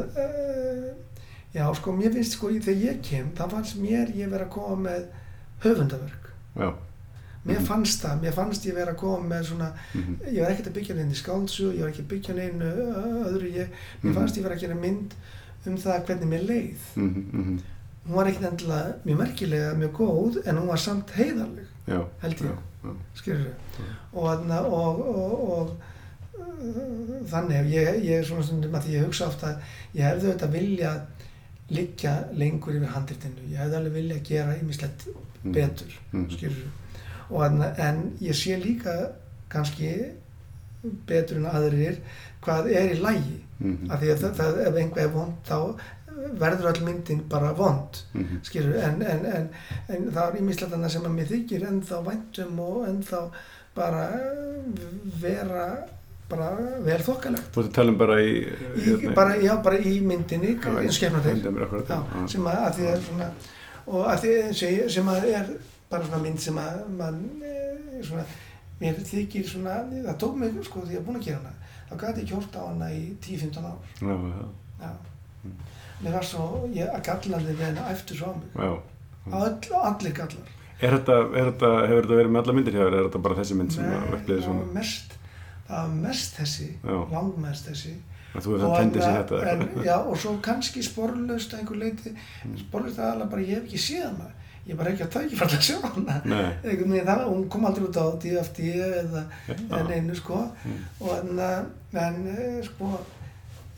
já 1.56 1.66
sko 1.80 1.92
mér 1.96 2.12
finnst 2.14 2.36
sko 2.38 2.50
þegar 2.52 2.82
ég 2.84 3.02
kem 3.10 3.30
þá 3.38 3.46
fannst 3.54 3.78
mér 3.80 4.12
ég 4.16 4.30
vera 4.34 4.46
að 4.46 4.54
koma 4.58 4.90
með 4.90 5.06
höfundaverk 5.64 6.30
Já. 6.56 6.74
mér 7.46 7.60
Mhm. 7.60 7.66
fannst 7.68 8.02
það, 8.04 8.22
mér 8.22 8.34
fannst 8.34 8.66
ég 8.66 8.74
vera 8.76 8.92
að 8.94 8.98
koma 8.98 9.36
með 9.36 9.44
svona 9.50 9.72
Mhm. 9.94 10.16
ég 10.34 10.42
var 10.42 10.52
ekkert 10.52 10.68
að 10.68 10.74
byggja 10.80 10.96
neina 10.96 11.12
í 11.12 11.22
skáldsug 11.22 11.74
ég 11.76 11.82
var 11.82 11.90
ekki 11.90 12.04
að 12.04 12.12
byggja 12.14 12.36
neina 12.36 12.66
öðru 13.30 13.50
ég, 13.54 13.68
mér 14.04 14.12
Mhm. 14.12 14.14
fannst 14.20 14.38
ég 14.38 14.44
vera 14.44 14.56
að 14.56 14.60
gera 14.62 14.76
mynd 14.76 15.14
um 15.68 15.78
það 15.78 16.06
hvernig 16.06 16.28
mér 16.30 16.46
leið 16.48 16.78
mhm. 16.96 17.60
hún 18.08 18.16
var 18.16 18.26
ekkert 18.28 18.52
endilega 18.52 18.96
mjög 19.06 19.18
merkilega 19.18 19.74
mjög 19.76 19.92
góð 19.94 20.48
en 20.48 20.56
hún 20.58 20.68
var 20.68 20.78
samt 20.78 21.10
heiðarleg 21.12 21.66
Já, 21.88 22.02
held 22.22 22.36
ég, 22.42 22.52
skilur 23.14 23.54
og, 24.14 24.24
þarna, 24.24 24.60
og, 24.66 25.00
og, 25.00 25.50
og 25.50 25.70
uh, 26.40 27.26
þannig 27.30 27.70
ég, 27.72 28.06
er 28.20 28.24
svona 28.26 28.44
stundum 28.44 28.74
að 28.78 28.88
ég 28.94 29.06
hugsa 29.06 29.28
ofta 29.28 29.60
ég 29.96 30.04
hefði 30.04 30.32
auðvitað 30.32 30.52
vilja 30.52 30.94
liggja 31.70 32.28
lengur 32.38 32.76
yfir 32.78 32.88
handritinu. 32.94 33.42
Ég 33.50 33.58
hefði 33.58 33.76
alveg 33.80 33.94
vilja 33.94 34.20
gera 34.24 34.54
ýmislegt 34.60 35.08
Mhm. 35.44 35.54
betur 35.54 35.94
og 37.30 37.42
þarna, 37.42 37.74
en 37.80 38.18
ég 38.22 38.34
sé 38.34 38.58
líka 38.64 39.12
kannski 39.50 40.12
betur 41.08 41.38
en 41.38 41.46
aðrir 41.46 41.98
hvað 42.42 42.68
er 42.72 42.94
í 42.96 43.00
lægi 43.02 43.40
Mhm. 43.60 43.92
af 43.92 44.00
því 44.02 44.08
að 44.14 44.18
það, 44.20 44.34
það, 44.36 44.68
ef 44.68 44.76
einhver 44.76 45.02
er 45.04 45.08
vond 45.10 45.34
þá 45.46 45.76
verður 46.40 46.66
all 46.68 46.86
myndin 46.86 47.22
bara 47.30 47.54
vond 47.54 47.98
skilur, 48.44 48.76
en, 48.76 49.02
en, 49.02 49.26
en, 49.26 49.50
en 49.90 50.12
það 50.12 50.34
er 50.36 50.40
ímislega 50.42 50.90
sem 50.90 51.02
að 51.04 51.16
mér 51.16 51.28
þykir 51.28 51.66
ennþá 51.68 52.04
væntum 52.06 52.60
og 52.60 52.88
ennþá 52.88 53.32
bara 53.76 54.10
vera 55.22 55.88
bara 56.30 56.48
vel 56.86 57.02
þokkalegt. 57.06 57.52
Þú 57.54 57.62
ert 57.62 57.70
að 57.70 57.76
tala 57.78 57.94
um 57.94 58.00
bara 58.00 58.16
í, 58.22 58.32
í, 58.82 58.96
bara, 59.18 59.36
já, 59.42 59.54
bara 59.66 59.78
í 59.78 60.00
myndinni 60.02 60.56
skefnadeil 60.94 61.38
er 61.52 61.76
sem 62.32 62.48
að, 62.50 62.62
að 62.62 62.80
því 62.80 62.88
er 62.92 63.04
svona 63.06 63.30
og 63.86 64.08
að 64.10 64.24
því 64.24 64.32
sem, 64.90 65.12
að 65.12 65.28
er 65.30 65.52
bara 65.92 66.08
svona 66.08 66.22
mynd 66.24 66.42
sem 66.42 66.58
að 66.58 66.80
mann 66.98 67.22
eh, 67.46 68.00
svona, 68.06 68.26
mér 68.80 68.98
þykir 69.06 69.46
svona 69.50 69.78
það 69.92 70.18
tók 70.24 70.40
mig 70.42 70.58
sko 70.66 70.82
því 70.82 70.90
að 70.90 70.96
ég 70.96 71.04
er 71.04 71.06
búin 71.06 71.20
að 71.20 71.28
gera 71.28 71.44
hana. 71.44 71.54
Þá 71.86 71.96
gæti 72.02 72.24
ég 72.24 72.32
kjórt 72.32 72.58
á 72.58 72.62
hana 72.66 72.90
í 72.90 73.04
10-15 73.22 73.70
ár. 73.70 73.78
Já, 74.02 74.16
já, 74.16 74.48
já. 74.82 75.54
Mér 76.02 76.18
var 76.18 76.26
svo, 76.28 76.46
ég 76.74 76.90
að 76.90 77.06
gallandi 77.06 77.54
við 77.54 77.68
henni 77.68 77.86
æftu 77.92 78.18
svo 78.18 78.34
á 78.34 78.38
mig. 78.40 78.58
Já. 78.58 78.74
All, 79.36 79.54
allir 79.92 80.18
gallar. 80.18 80.50
Er 80.84 80.98
þetta, 80.98 81.20
er 81.32 81.52
þetta, 81.52 81.70
hefur 81.86 82.08
þetta 82.08 82.18
verið 82.20 82.34
með 82.34 82.42
alla 82.42 82.56
myndir 82.58 82.76
hjá 82.76 82.82
þér, 82.82 82.98
er 82.98 83.06
þetta 83.08 83.22
bara 83.28 83.38
þessi 83.38 83.56
mynd 83.60 83.76
sem 83.76 83.86
að 83.88 84.10
upplýði 84.18 84.42
það 84.42 84.48
svona? 84.50 84.66
mest 84.76 85.16
það 85.68 85.82
var 85.82 85.94
mest 86.06 86.38
þessi, 86.40 86.68
langmest 87.12 87.70
þessi. 87.72 87.94
Að 88.36 88.44
þú 88.46 88.52
hefur 88.56 88.64
það 88.66 88.80
tendið 88.80 89.04
sér 89.06 89.20
þetta 89.22 89.52
en, 89.52 89.62
já, 89.86 89.96
og 90.12 90.18
svo 90.20 90.34
kannski 90.44 90.82
sporlaust 90.84 91.54
að 91.54 91.60
einhver 91.62 91.78
leiti 91.84 92.12
Mm. 92.46 92.58
sporlaust 92.66 93.00
aðalega 93.00 93.30
bara 93.32 93.42
ég 93.42 93.56
hef 93.56 93.64
ekki 93.70 93.80
séð 93.86 94.04
hana. 94.10 94.28
Ég 94.66 94.74
er 94.74 94.78
bara 94.80 94.92
ekki 94.92 95.04
að 95.06 95.12
tækifært 95.14 95.54
að 95.56 95.62
sjá 95.62 95.78
hana. 95.84 96.16
Nei, 96.26 97.04
það, 97.08 97.22
hún 97.30 97.48
kom 97.50 97.66
aldrei 97.70 97.86
út 97.88 97.98
á 98.02 98.06
DFD 98.22 98.60
eða 98.76 99.24
Já. 99.48 99.56
en 99.80 99.92
einu 99.94 100.16
sko. 100.16 100.42
Mm. 100.66 100.82
og 101.00 101.12
en, 101.20 101.40
en 101.94 102.28
eh, 102.34 102.60
sko 102.66 102.92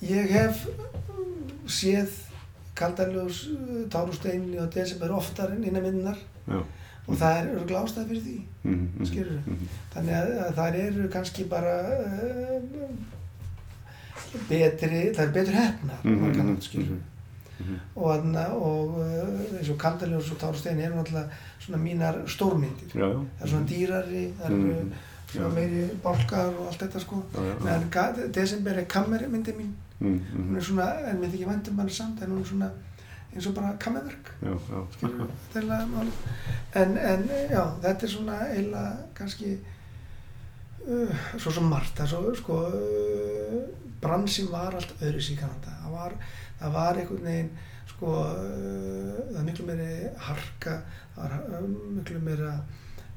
ég 0.01 0.29
hef 0.31 0.65
séð 1.67 2.09
kaldaljós 2.77 3.47
Tárústeinni 3.89 4.59
og 4.61 4.69
Desember 4.73 5.11
oftar 5.17 5.51
en 5.55 5.63
innan 5.65 5.83
minnar 5.83 6.17
já. 6.47 6.59
Og 7.07 7.15
það 7.15 7.37
er 7.41 7.51
örgulega 7.55 7.83
ástæð 7.83 8.07
fyrir 8.11 8.23
því 8.27 8.37
Mhm, 8.67 8.87
mhm, 8.97 9.05
Skilurðu? 9.05 9.41
mhm. 9.45 9.67
þannig 9.93 10.15
að, 10.17 10.31
að 10.47 10.55
það 10.57 10.75
eru 10.85 11.09
kannski 11.09 11.43
bara 11.47 11.75
uh, 11.97 12.61
betri, 14.49 15.03
það 15.15 15.21
er 15.25 15.31
betur 15.37 15.55
hefna 15.57 15.99
nátt 16.03 16.63
skilur 16.67 16.97
mhm. 17.59 17.77
og, 17.95 18.25
og 18.61 18.97
uh, 19.01 19.57
eins 19.57 19.69
og 19.73 19.77
kaldaljós 19.81 20.31
og 20.35 20.41
Tárústein 20.41 20.79
eru 20.83 20.97
náttúrulega 20.99 21.29
svona 21.63 21.79
mínar 21.83 22.19
stórmyndir 22.29 22.91
Já, 22.93 23.07
já. 23.07 23.21
það 23.39 23.45
er 23.45 23.53
svona 23.53 23.69
dýrari, 23.71 24.25
það 24.39 24.45
eru 24.51 24.57
Mhm. 24.57 24.91
svona 25.31 25.53
meiri 25.55 25.81
bálkar 26.03 26.51
og 26.55 26.67
allt 26.67 26.81
þetta 26.83 26.99
sko 27.03 27.23
meðan 27.63 28.31
Desember 28.33 28.71
er 28.79 28.85
kammermyndi 28.85 29.53
mín 29.57 29.73
hún 30.01 30.55
er 30.55 30.61
svona, 30.63 30.91
en 31.09 31.17
mér 31.21 31.31
þykir 31.33 31.47
væntum 31.49 31.75
bara 31.77 31.89
samt 31.89 32.21
en 32.21 32.29
hún 32.31 32.41
er 32.41 32.45
svona 32.45 32.69
eins 33.37 33.47
og 33.49 33.55
bara 33.57 33.73
kammerverk. 33.81 34.31
Er 34.41 35.65
en, 36.81 36.97
en 36.97 37.25
já, 37.51 37.63
þetta 37.85 38.07
er 38.07 38.13
svona 38.13 38.37
eiginlega 38.49 39.07
kannski 39.17 39.53
uh, 40.87 41.25
svo 41.37 41.53
sem 41.53 41.69
margt 41.69 42.01
svo, 42.09 42.23
sko 42.41 42.59
uh, 42.73 43.57
bransin 44.01 44.49
var 44.51 44.77
allt 44.77 44.93
öðru 44.99 45.21
í 45.21 45.39
Kanada. 45.39 45.77
Það 45.83 45.97
var, 45.97 46.17
það 46.59 46.77
var 46.79 47.01
einhvern 47.01 47.29
veginn 47.29 47.55
sko 47.97 48.17
uh, 48.25 49.21
það 49.31 49.39
er 49.41 49.47
miklu 49.47 49.69
meiri 49.69 49.93
harka 50.27 50.75
það 51.15 51.23
var 51.23 51.61
uh, 51.61 51.71
miklu 51.97 52.19
meira 52.25 52.51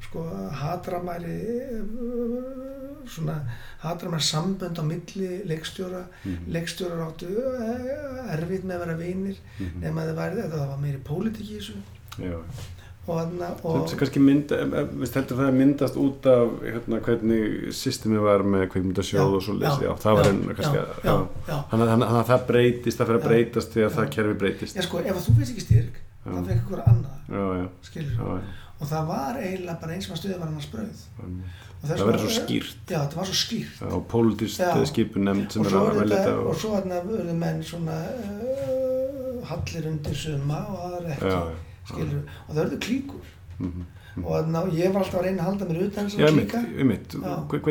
sko 0.01 0.24
hatramæli 0.62 1.36
uh, 1.81 3.05
svona 3.10 3.36
hatramæli 3.85 4.22
sambönd 4.31 4.81
á 4.81 4.85
milli 4.86 5.31
leikstjóra 5.51 6.02
Mhm, 6.24 6.51
leikstjórar 6.56 7.06
áttu 7.09 7.31
uh, 7.31 8.35
erfitt 8.35 8.64
með 8.64 8.77
að 8.77 8.85
vera 8.86 8.98
vinir 9.01 9.39
mhm. 9.59 9.81
nema 9.85 10.05
það 10.09 10.20
væri 10.22 10.43
þetta, 10.43 10.56
það 10.59 10.68
var 10.74 10.85
meiri 10.85 11.02
pólitík 11.10 11.48
í 11.51 11.59
þessu 11.60 11.81
Þetta 13.10 13.81
er 13.90 13.98
kannski 13.98 14.20
mynd, 14.22 14.52
heldur 14.52 15.39
það 15.39 15.47
að 15.48 15.56
myndast 15.56 15.97
út 15.98 16.27
af 16.31 16.51
hérna, 16.62 16.98
hvernig 17.02 17.70
systemið 17.74 18.20
var 18.27 18.44
með 18.47 18.66
kveikmyndasjóð 18.74 19.35
og 19.39 19.43
svo 19.43 19.55
lesi, 19.59 19.86
já, 19.86 19.90
það 20.05 20.18
var 20.18 20.28
já, 20.28 20.31
einn 20.31 20.55
kannski, 20.59 20.82
að- 20.85 21.64
þannig 21.72 22.05
að 22.06 22.20
það 22.31 22.44
breytist, 22.51 23.01
það 23.01 23.10
fyrir 23.10 23.18
að 23.20 23.27
breytast 23.27 23.72
því 23.74 23.81
að 23.82 23.89
Já. 23.89 23.94
það 23.97 24.10
kerfi 24.16 24.35
breytist. 24.44 24.77
Já 24.78 24.82
sko, 24.86 25.01
ef 25.01 25.22
þú 25.27 25.35
veist 25.40 25.55
ekki 25.55 25.64
styrk 25.64 25.97
Já. 25.97 26.31
þá 26.31 26.39
fekk 26.51 26.60
ykkur 26.60 26.82
annað, 26.85 27.16
Já, 27.35 27.44
já, 27.62 27.66
skilur 27.89 28.14
já. 28.20 28.39
Og 28.81 28.86
það 28.89 29.07
var 29.11 29.39
eiginlega 29.40 29.81
bara 29.82 29.93
eins 29.97 30.07
og 30.09 30.15
að 30.16 30.20
stuðið 30.23 30.39
var 30.40 30.52
brauð 30.74 31.02
Og 31.81 31.89
þess 31.89 32.01
Það 32.01 32.09
verður 32.11 32.20
svo 32.27 32.32
skýrt. 32.44 32.81
Já, 32.93 32.98
þetta 33.01 33.16
var 33.20 33.28
svo 33.31 33.36
skýrt 33.40 33.82
og 33.97 34.02
pólitískt 34.12 34.61
Já. 34.61 34.73
skipun 34.90 35.24
nefnd 35.24 35.55
sem 35.55 35.62
er 35.65 35.77
að 35.78 36.01
velja 36.01 36.19
þetta, 36.19 36.35
og 36.51 36.59
svo 36.61 36.73
þarna 36.74 36.98
verður 37.07 37.39
menn 37.40 37.62
svona 37.65 37.94
uh, 38.05 39.39
hallir 39.51 39.86
undir 39.90 40.19
suma 40.20 40.59
og 40.69 40.82
aðra 40.90 41.15
ekki 41.15 41.31
Já, 41.31 41.40
já. 41.40 42.20
og 42.48 42.51
það 42.55 42.61
verður 42.62 42.82
klíkur 42.89 43.31
Mhm. 43.61 43.86
Og 44.16 44.30
þarna, 44.34 44.60
ég 44.74 44.92
var 44.94 45.02
alltaf 45.04 45.20
að 45.20 45.24
reyna 45.26 45.42
að 45.42 45.48
halda 45.50 45.66
mér 45.70 45.82
utan 45.86 46.08
mitt, 46.10 46.36
klíka 46.36 46.60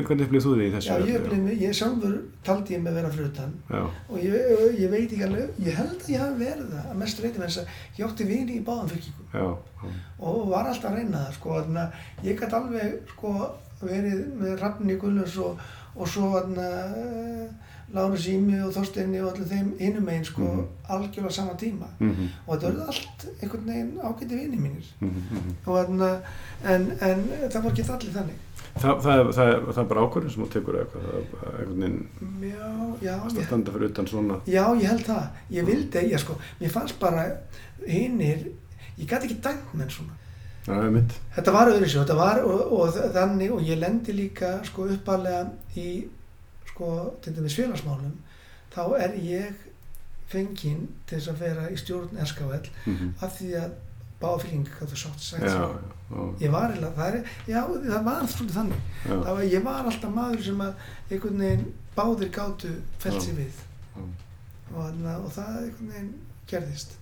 hvernig, 0.05 0.23
upplýðið 0.25 0.45
þú 0.45 0.53
þig 0.59 0.67
í 0.69 0.73
þessu? 0.75 0.89
Já, 0.89 1.07
ég, 1.09 1.17
upplifði- 1.19 1.57
ég 1.65 1.73
sjálfur 1.79 2.13
taldi 2.47 2.73
ég 2.75 2.83
mig 2.83 2.93
vera 2.99 3.09
fyrir 3.13 3.27
utan. 3.29 3.53
Já, 3.69 3.81
og 4.09 4.17
ég, 4.23 4.37
ég 4.79 4.89
veit 4.93 5.11
ekki 5.11 5.23
alveg, 5.27 5.49
ég 5.67 5.79
held 5.79 5.95
að 5.99 6.09
ég 6.13 6.23
hafi 6.23 6.39
verið 6.45 6.69
það 6.75 6.85
að 6.93 6.99
mestu 7.03 7.25
reyti 7.25 7.39
með 7.43 7.49
þess 7.49 7.61
að 7.63 7.99
ég 7.99 8.05
átti 8.09 8.29
vini 8.29 8.59
í 8.59 8.63
já, 9.33 9.43
já, 9.83 9.93
og 10.19 10.39
var 10.53 10.69
alltaf 10.71 10.91
að 10.91 10.97
reyna 11.01 11.25
það 11.25 11.33
sko, 11.39 11.57
að 11.83 12.27
ég 12.29 12.39
gæti 12.39 12.59
alveg 12.59 13.13
sko 13.15 13.33
verið 13.81 14.23
með 14.39 14.55
Rafni 14.59 14.95
Gullars 14.99 15.37
og, 15.43 15.59
og 15.95 16.07
svo 16.07 16.31
þarna 16.35 16.69
Lárus 17.93 18.27
Ími 18.29 18.59
og 18.65 18.73
Þorsteini 18.75 19.21
og 19.23 19.31
allir 19.33 19.47
þeim 19.49 19.69
hinum 19.79 20.03
megin 20.05 20.25
sko 20.25 20.41
Mhm. 20.41 20.65
algjörlega 20.89 21.31
sama 21.31 21.53
tíma 21.57 21.87
mhm, 21.99 22.27
og 22.47 22.53
þetta 22.59 22.67
verði 22.69 22.85
allt 22.87 23.25
einhvern 23.41 23.65
veginn 23.65 23.97
ágæti 24.03 24.35
vini 24.39 24.57
mínir 24.57 24.85
mhm, 24.99 25.23
mhm. 25.31 25.55
þarna 25.65 26.11
en, 26.65 26.91
en 27.01 27.25
það 27.49 27.63
var 27.63 27.71
ekki 27.71 27.89
allir 27.89 28.13
þannig 28.19 28.45
Það, 28.79 28.99
það, 29.03 29.19
er- 29.19 29.31
það, 29.33 29.47
er- 29.53 29.63
það 29.73 29.79
er 29.81 29.87
bara 29.89 30.01
ákvörðin 30.05 30.31
sem 30.33 30.43
þú 30.43 30.49
tekur 30.53 30.75
eitthvað, 30.79 31.05
það 31.39 31.47
er 31.49 31.59
einhvern 31.59 31.81
veginn 31.81 33.39
að 33.39 33.45
standa 33.47 33.71
fyrir 33.73 33.89
utan 33.89 34.07
svona. 34.07 34.35
já, 34.45 34.63
ég 34.81 34.87
held 34.87 35.05
það 35.07 35.25
ég 35.51 35.65
vildi, 35.65 36.03
ég 36.11 36.19
sko, 36.21 36.35
mér 36.61 36.69
fannst 36.71 36.99
bara 36.99 37.25
hinnir, 37.87 38.45
ég 38.99 39.07
gæti 39.09 39.25
ekki 39.29 39.39
dæmt 39.41 39.73
menn 39.73 39.89
svona 39.89 40.15
Já, 40.69 40.75
mitt. 40.91 41.13
Þetta 41.35 41.51
var 41.55 41.67
öðru 41.71 41.87
sér, 41.89 42.03
þetta 42.03 42.15
var 42.19 42.43
og, 42.45 42.71
og 42.77 42.93
þannig 43.15 43.51
og 43.55 43.61
ég 43.65 43.79
lendi 43.79 44.13
líka 44.13 44.59
sko 44.67 44.85
uppalega 44.93 45.47
í 45.75 46.03
sko 46.80 47.14
til 47.22 47.35
dæmis 47.35 47.56
félagsmálum 47.60 48.14
þá 48.72 48.81
er 49.03 49.15
ég 49.19 49.53
fenginn 50.30 50.85
til 51.10 51.18
þess 51.19 51.31
að 51.34 51.39
vera 51.43 51.69
í 51.73 51.77
stjórn 51.80 52.19
SKL 52.23 52.69
Mhm. 52.85 53.14
af 53.22 53.39
því 53.39 53.49
að 53.60 53.72
báfylging 54.22 54.68
gætu 54.80 54.95
sátt 54.95 55.19
Já, 55.19 55.31
sagt 55.31 55.43
já, 55.43 55.69
já, 56.11 56.35
Ég 56.41 56.51
var 56.51 56.69
eiginlega, 56.72 56.93
það 56.97 57.15
er, 57.15 57.23
já 57.47 57.61
það 57.68 58.03
var 58.03 58.22
svolítið 58.27 58.56
þannig. 58.60 58.81
Það 59.07 59.34
var, 59.35 59.43
ég 59.43 59.64
var 59.64 59.85
alltaf 59.85 60.14
maður 60.15 60.43
sem 60.43 60.61
að 60.61 60.73
einhvern 61.11 61.38
veginn 61.39 61.73
báðir 61.97 62.31
gátu 62.31 62.72
felt 62.99 63.22
sér 63.22 63.35
við 63.35 63.60
já. 63.95 64.03
og, 64.76 65.03
og 65.26 65.31
það 65.31 65.60
einhvern 65.64 65.91
veginn 65.93 66.14
gerðist. 66.49 66.95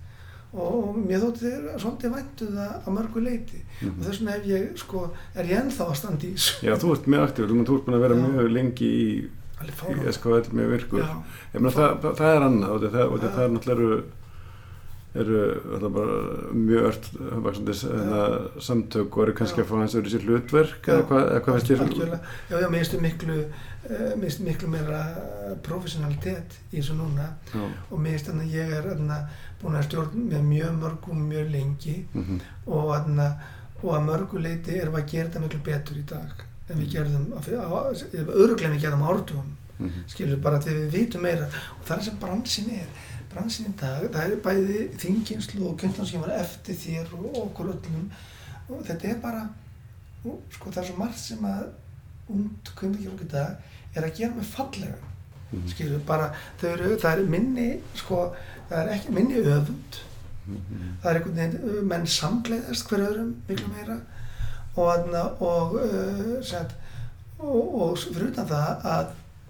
Og, 0.54 0.90
og 0.90 0.95
mér 1.08 1.20
þótti 1.26 1.44
þeir 1.44 1.80
svolítið 1.82 2.14
væntu 2.16 2.45
það 2.54 2.72
á 2.86 2.90
mörgu 2.90 3.20
leiti 3.24 3.60
og 3.82 3.88
Mhm. 3.88 4.04
þess 4.04 4.20
vegna 4.22 4.38
ég, 4.48 4.78
sko, 4.78 5.10
er 5.36 5.44
ég 5.45 5.58
ennþá 5.62 5.88
að 5.90 5.95
standa 5.95 6.26
í. 6.28 6.34
Já, 6.64 6.74
þú 6.78 6.94
ert 6.95 7.08
mjög 7.08 7.28
aktífur, 7.28 7.49
þú 7.68 7.76
ert 7.76 7.86
búin 7.86 7.98
að 7.98 8.06
vera 8.06 8.16
Já. 8.16 8.28
mjög 8.28 8.52
lengi 8.54 8.88
í, 8.88 9.30
í. 9.64 10.12
SKL 10.14 10.54
mjög 10.54 10.72
virkur. 10.76 11.04
Já, 11.04 11.18
Ég 11.54 11.60
meina, 11.62 11.74
það, 11.74 12.08
það, 12.08 12.32
er 12.36 12.48
annað 12.48 12.72
og 12.78 12.88
það, 12.88 13.28
það 13.28 13.44
er 13.44 13.54
náttúrulega 13.56 14.06
eru, 15.18 15.38
eru 15.76 15.90
mjög 16.54 17.00
vaksandi 17.44 17.76
hérna, 17.82 18.22
samtök 18.62 19.18
og 19.18 19.24
eru 19.24 19.36
kannski 19.38 19.62
Já. 19.62 19.66
að 19.66 19.70
fá 19.70 19.76
hans 19.82 19.96
öðru 19.98 20.14
sér 20.14 20.26
hlutverk 20.28 20.88
Já. 20.88 20.94
eða 20.94 21.06
hvað, 21.10 21.30
hvað 21.46 21.58
veist 21.58 21.72
ég. 21.72 21.84
Já, 22.52 22.58
já, 22.62 22.68
mér 22.68 22.84
finnst 22.84 22.98
miklu, 23.02 23.38
mér 23.90 24.26
finnst 24.26 24.44
miklu 24.46 24.72
meira 24.72 25.02
professionalitet 25.66 26.58
í 26.72 26.80
þessu 26.80 26.98
núna 27.00 27.30
og 27.90 28.02
mér 28.02 28.18
finnst 28.18 28.34
að 28.34 28.58
ég 28.58 28.74
er 28.80 28.90
þarna 28.92 29.22
búin 29.62 29.80
að 29.80 29.88
stjórn 29.90 30.28
með 30.34 30.50
mjög 30.52 30.76
mörgum 30.84 31.24
mjög 31.32 31.54
lengi 31.56 31.98
mhm, 32.14 32.44
og, 32.68 32.92
þarna, 32.94 33.32
og 33.82 33.96
að 33.96 34.06
mörgu 34.12 34.44
leiti 34.44 34.78
erum 34.78 35.00
að 35.00 35.10
gera 35.14 35.32
þetta 35.32 35.46
miklu 35.46 35.64
betur 35.72 36.02
í 36.02 36.06
dag 36.14 36.46
en 36.68 36.81
við 36.81 36.89
gerðum, 36.98 37.27
öruglega 38.27 38.73
við 38.73 38.81
gerðum 38.84 39.06
áratugum, 39.07 39.52
mhm, 39.77 40.07
skilur 40.11 40.41
bara 40.44 40.60
þegar 40.64 40.81
við 40.84 40.98
vitum 40.98 41.23
meira. 41.23 41.48
Og 41.77 41.85
það 41.88 41.98
er 41.98 42.07
sem 42.07 42.19
bransin 42.22 42.72
er. 42.76 42.89
Bransin 43.31 43.69
í 43.69 43.76
dag, 43.80 44.07
það 44.11 44.23
er 44.23 44.41
bæði 44.44 44.81
þinginslu 44.99 45.68
og 45.69 45.77
kjöndlan 45.80 46.10
sem 46.10 46.23
var 46.23 46.34
eftir 46.39 46.76
þér 46.76 47.14
og 47.19 47.39
okkur 47.44 47.73
öllum. 47.76 48.10
Og 48.68 48.84
þetta 48.88 49.11
er 49.11 49.19
bara 49.23 49.44
og, 50.26 50.41
sko 50.52 50.72
það 50.72 50.81
er 50.84 50.89
svo 50.89 50.98
margt 50.98 51.22
sem 51.22 51.45
að 51.48 51.68
und 52.34 52.73
kjöndlan 52.80 53.22
í 53.23 53.30
dag 53.31 53.95
er 53.95 54.07
að 54.07 54.18
gera 54.19 54.35
með 54.35 54.52
fallega. 54.56 55.14
Mhm, 55.52 55.69
skilur 55.72 56.03
bara, 56.03 56.34
þau 56.60 56.69
eru, 56.73 56.91
það 56.99 57.14
er 57.14 57.30
minni 57.31 57.69
sko, 57.95 58.35
það 58.69 58.81
er 58.81 58.94
ekki 58.98 59.14
minni 59.15 59.44
öfund. 59.44 60.02
Mhm, 60.48 60.84
það 61.03 61.10
er 61.11 61.19
einhvern 61.19 61.38
veginn, 61.39 61.88
menn 61.88 62.07
samgleiðast 62.07 62.88
hver 62.89 63.06
öðrum 63.07 63.34
miklu 63.48 63.72
meira 63.72 64.02
og, 64.78 65.41
og 65.41 65.74
uh, 65.76 66.44
sagt, 66.44 66.76
og, 67.40 67.82
og 67.82 67.98
fyrir 67.98 68.30
utan 68.32 68.48
það 68.49 68.86
að 68.91 69.08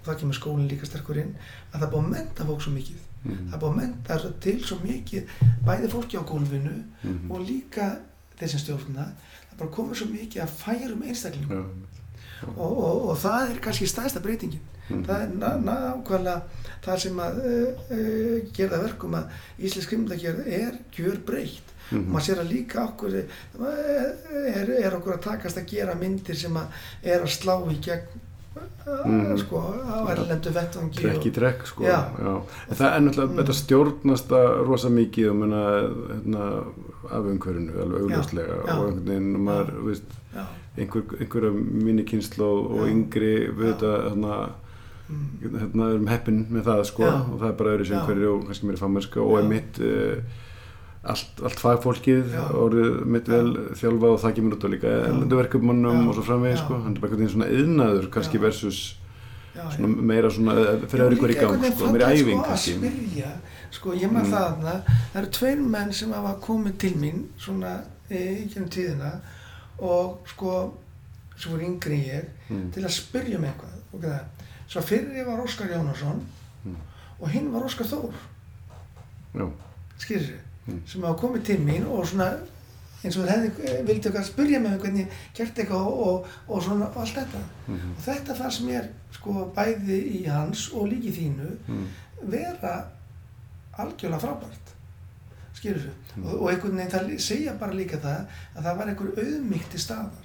það 0.07 0.19
kemur 0.21 0.37
skólinn 0.37 0.69
líka 0.71 0.87
sterkur 0.87 1.17
inn 1.19 1.33
að 1.73 1.81
það 1.81 1.91
búið 1.93 2.05
að 2.05 2.11
menta 2.15 2.45
fólk 2.51 2.61
svo 2.67 2.71
mikið 2.77 3.03
Mhm. 3.27 3.47
það 3.49 3.55
er 3.55 3.59
búið 3.59 3.71
að 3.73 3.77
menta 3.81 4.17
svo 4.21 4.29
til 4.39 4.59
svo 4.63 4.75
mikið 4.83 5.31
bæði 5.65 5.87
fólki 5.91 6.17
á 6.21 6.23
gólfinu 6.29 6.75
Mhm. 7.03 7.31
og 7.31 7.39
líka 7.47 7.87
þeir 8.39 8.49
sem 8.53 8.59
stjórna 8.61 9.07
það 9.49 9.57
bara 9.59 9.69
komið 9.73 9.95
svo 9.99 10.07
mikið 10.13 10.43
að 10.43 10.53
færum 10.61 11.01
einstaklingum 11.03 11.57
Já, 11.57 12.47
og, 12.55 12.71
og, 12.77 13.09
og 13.09 13.17
það 13.17 13.49
er 13.51 13.59
kannski 13.65 13.87
stæðsta 13.89 14.21
breytingin 14.21 14.61
Mhm. 14.89 15.03
það 15.03 15.21
er 15.23 15.29
ná- 15.41 15.63
nákvæmlega 15.65 16.41
það 16.85 16.97
sem 17.03 17.17
að 17.19 17.39
uh, 17.41 17.69
uh, 17.91 18.37
gera 18.53 18.77
það 18.77 18.83
verkum 18.85 19.15
að 19.19 19.25
Íslensk 19.59 19.87
skrimdagerð 19.89 20.47
er 20.47 20.77
gjör 20.95 21.17
breytt 21.89 21.91
Mhm. 21.91 22.07
og 22.07 22.13
maður 22.15 22.25
sér 22.27 22.39
að 22.43 22.51
líka 22.51 22.83
okkur 22.87 23.13
er, 23.15 24.69
er 24.83 24.95
okkur 24.97 25.13
að 25.17 25.21
takast 25.21 25.57
að 25.57 25.67
gera 25.71 25.95
myndir 25.95 26.35
sem 26.35 26.53
að 26.53 26.67
er 27.03 27.21
að 27.21 27.31
slá 27.31 27.55
í 27.71 27.77
gegn 27.81 28.23
Mhm. 28.87 29.37
sko, 29.37 29.59
á 29.85 30.07
erlendu 30.09 30.49
vettvangi 30.49 30.95
trekk 30.97 31.25
í 31.25 31.29
og- 31.29 31.33
trekk 31.35 31.65
sko 31.67 31.83
Já. 31.83 31.99
En 32.69 32.75
það 32.75 32.95
er 32.95 33.01
náttúrulega, 33.01 33.29
Mm. 33.29 33.37
þetta 33.37 33.53
stjórnast 33.53 34.27
að 34.29 34.65
rosa 34.67 34.89
mikið 34.89 35.29
og 35.29 35.35
menna 35.35 35.63
hérna, 36.09 36.63
af 37.11 37.23
umhverfinu 37.25 37.71
alveg 37.83 38.01
augljóslega 38.01 38.47
Já, 38.47 38.65
já. 38.65 38.77
og 38.79 38.87
einhvern 38.87 39.05
veginn, 39.05 39.37
maður, 39.45 39.71
veist, 39.85 40.03
já, 40.35 40.45
einhver, 40.77 41.03
einhverja 41.21 41.51
minni 41.53 42.03
kynslu 42.03 42.43
og 42.43 42.87
Já. 42.87 42.91
yngri 42.91 43.47
við 43.51 43.65
Já. 43.67 43.73
þetta 43.73 44.09
hérna, 44.09 44.49
mm, 45.09 45.61
hérna 45.61 45.89
erum 45.93 46.07
heppin 46.07 46.45
með 46.51 46.63
það 46.63 46.85
sko 46.85 47.03
Já. 47.03 47.13
og 47.33 47.39
það 47.41 47.49
er 47.49 47.53
bara 47.53 47.77
öðru 47.77 47.85
sem 47.87 47.97
Já. 47.97 48.05
hverju 48.07 48.33
og 48.39 48.45
kannski 48.47 48.63
meiri 48.65 48.77
fagmennska 48.79 49.17
og 49.21 49.31
Já. 49.31 49.43
er 49.43 49.49
mitt 49.49 49.79
uh, 49.79 50.21
allt, 51.13 51.41
allt 51.43 51.59
fagfólkið 51.63 52.33
orðið 52.53 52.95
mitt 53.15 53.27
vel 53.31 53.49
þjálfað 53.79 54.13
og 54.15 54.21
það 54.23 54.35
kemur 54.37 54.55
út 54.57 54.65
á 54.67 54.69
líka 54.73 54.87
Já. 54.93 55.03
ellendu 55.09 55.35
verkefmannum 55.41 55.99
Já. 56.01 56.07
og 56.09 56.15
svo 56.17 56.23
framvegis 56.29 56.59
Já. 56.59 56.63
sko, 56.65 56.79
hann 56.83 56.95
er 56.95 56.99
bara 57.01 57.11
einhvern 57.11 57.21
veginn 57.23 57.35
svona 57.35 57.51
yðnaður 57.59 58.09
kannski 58.15 58.41
versus 58.43 58.79
svona 59.57 59.87
meira 60.11 60.29
svona 60.29 60.53
eh, 60.61 60.81
fyrir 60.87 61.05
öðru 61.07 61.19
hverju 61.21 61.35
í 61.35 61.39
gang 61.41 61.63
sko, 61.73 61.91
meira 61.95 62.09
æfing 62.13 62.37
sko, 62.37 62.43
að 62.43 62.49
kannski 62.51 62.73
spyrja 62.77 63.31
sko 63.77 63.93
ég 63.97 64.11
maður 64.11 64.27
Mm. 64.27 64.33
það 64.33 64.47
þarna 64.47 64.73
það 65.13 65.21
eru 65.21 65.31
tveir 65.37 65.61
menn 65.75 65.93
sem 65.93 66.11
hafa 66.13 66.33
komið 66.45 66.77
til 66.83 66.93
mín 67.01 67.23
svona 67.37 67.71
í 68.09 68.21
gennum 68.53 68.69
tíðina 68.69 69.11
og 69.79 70.19
sko 70.33 70.53
sem 71.37 71.51
voru 71.51 71.65
yngri 71.71 71.97
ég 72.07 72.25
Mm. 72.49 72.71
til 72.71 72.83
að 72.83 72.93
spyrja 72.95 73.37
um 73.37 73.43
eitthvað 73.43 73.75
og 73.93 74.01
það. 74.01 74.19
svo 74.67 74.81
fyrir 74.81 75.25
var 75.25 75.39
Óskar 75.43 75.67
Jónasson 75.71 76.21
Mm. 76.65 76.75
og 77.19 77.29
hinn 77.29 77.51
var 77.53 77.61
Óskar 77.67 77.85
Þór 77.87 78.13
Já. 79.35 79.49
skýrir 79.99 80.37
Mm. 80.67 80.81
sem 80.85 81.01
hafa 81.01 81.19
komið 81.21 81.43
til 81.45 81.59
mín 81.63 81.85
og 81.87 82.05
svona 82.07 82.25
eins 83.03 83.15
og 83.17 83.27
þeir 83.27 83.31
hefði, 83.37 83.85
vildi 83.87 84.09
eitthvað 84.09 84.25
spyrja 84.27 84.59
mig 84.59 84.73
um 84.73 84.79
hvernig 84.81 85.07
gert 85.37 85.55
eitthvað 85.61 85.85
og, 85.87 85.99
og, 86.07 86.27
og 86.47 86.63
svona 86.63 86.89
allt 86.95 87.15
þetta 87.15 87.41
Mhm. 87.67 87.91
og 87.97 88.03
þetta 88.05 88.35
fannst 88.35 88.61
mér 88.65 88.87
sko 89.11 89.51
bæði 89.55 89.99
í 90.17 90.25
hans 90.27 90.69
og 90.73 90.87
líki 90.91 91.11
þínu 91.15 91.49
Mm. 91.67 91.85
vera 92.31 92.73
algjörlega 93.77 94.19
frábært 94.19 94.73
skilur 95.57 95.79
þú 95.87 95.91
Mm. 96.17 96.25
og, 96.25 96.41
og 96.41 96.49
einhvern 96.51 96.77
veginn 96.77 96.91
það 96.91 97.19
segja 97.21 97.53
bara 97.59 97.73
líka 97.73 97.97
það 98.01 98.25
að 98.57 98.63
það 98.63 98.77
var 98.77 98.87
einhver 98.87 99.11
auðmygt 99.23 99.69
til 99.71 99.79
staðar 99.79 100.23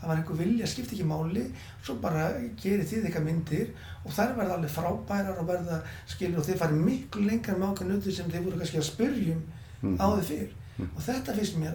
það 0.00 0.08
var 0.08 0.16
einhver 0.16 0.38
vilja, 0.38 0.66
skipti 0.66 0.96
ekki 0.96 1.04
máli 1.08 1.42
svo 1.84 1.94
bara 2.00 2.30
gerir 2.62 2.84
þið 2.84 3.04
eitthvað 3.06 3.24
myndir 3.28 3.68
og 4.04 4.12
þær 4.12 4.32
verða 4.38 4.54
alveg 4.56 4.70
frábærar 4.70 5.38
og 5.38 5.46
verða 5.48 5.82
skilur 6.06 6.38
og 6.40 6.46
þið 6.48 6.58
farið 6.62 6.80
miklu 6.88 7.26
lengra 7.28 7.54
með 7.56 7.68
ákveðin 7.74 7.92
auðvitað 7.98 8.16
sem 8.16 8.30
þið 8.32 8.44
voru 8.48 8.58
kannski 8.62 8.78
að 8.80 8.88
spyrjum 8.88 9.42
Mhm. 9.84 9.96
áður 10.00 10.24
fyrr 10.32 10.52
Mm. 10.78 10.88
og 10.96 11.02
þetta 11.06 11.34
finnst 11.36 11.56
mér 11.60 11.74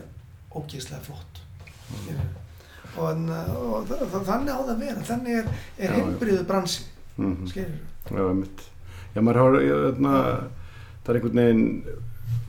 ógeðslega 0.51 1.01
flott. 1.05 1.37
Skilur 1.87 2.25
og, 2.97 3.11
en, 3.11 3.29
og 3.29 3.85
þa- 3.87 4.07
þa- 4.11 4.23
þannig 4.27 4.49
á 4.51 4.59
það 4.59 4.73
að 4.73 4.79
vera. 4.81 5.03
Þannig 5.07 5.37
er, 5.39 5.45
er 5.79 5.93
heimbriðu 5.95 6.45
bransi. 6.49 6.83
Mhm. 7.17 7.47
skilur 7.47 8.49
Já, 9.15 9.21
maður 9.21 9.39
har, 9.41 9.55
ég, 9.63 9.79
þarna, 9.93 10.13
það 11.05 11.09
er 11.09 11.19
einhvern 11.19 11.39
veginn, 11.39 11.83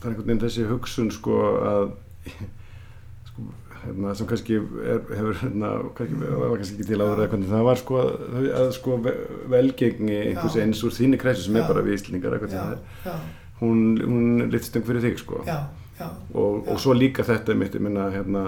það 0.00 0.04
er 0.04 0.10
einhvern 0.10 0.26
veginn 0.26 0.42
þessi 0.44 0.66
hugsun 0.68 1.10
sko 1.14 1.36
að, 1.70 1.92
sko, 3.30 3.46
hérna, 3.84 4.14
sem 4.18 4.26
kannski 4.30 4.56
er, 4.60 5.00
hefur, 5.16 5.38
hérna, 5.40 5.70
kannski, 5.96 6.18
var 6.20 6.56
kannski 6.60 6.76
ekki 6.76 6.88
til 6.90 7.00
áður 7.00 7.22
eða 7.24 7.30
hvernig 7.32 7.50
það 7.54 7.64
var 7.70 7.80
sko 7.80 8.00
að, 8.02 8.48
að 8.60 8.72
sko 8.76 8.96
ve- 9.06 9.16
velgengni 9.54 10.18
einhvers 10.26 10.56
eins 10.60 10.82
úr 10.84 10.96
þínu 10.98 11.20
kræsu 11.22 11.46
sem 11.46 11.56
er 11.62 11.68
bara 11.70 11.84
við 11.86 11.96
Íslingar 11.98 12.36
eitthvað 12.36 12.50
sem 12.50 12.74
það 13.06 13.20
hún, 13.60 13.82
hún 14.00 14.50
litist 14.50 14.76
um 14.76 14.82
fyrir 14.88 15.02
þig 15.04 15.18
sko. 15.22 15.42
Já, 15.46 15.58
já, 16.00 16.08
og, 16.34 16.68
og 16.68 16.80
svo 16.80 16.94
líka 16.96 17.24
þetta 17.26 17.52
einmitt, 17.54 17.74
ég 17.76 17.84
minna, 17.84 18.08
hérna, 18.14 18.44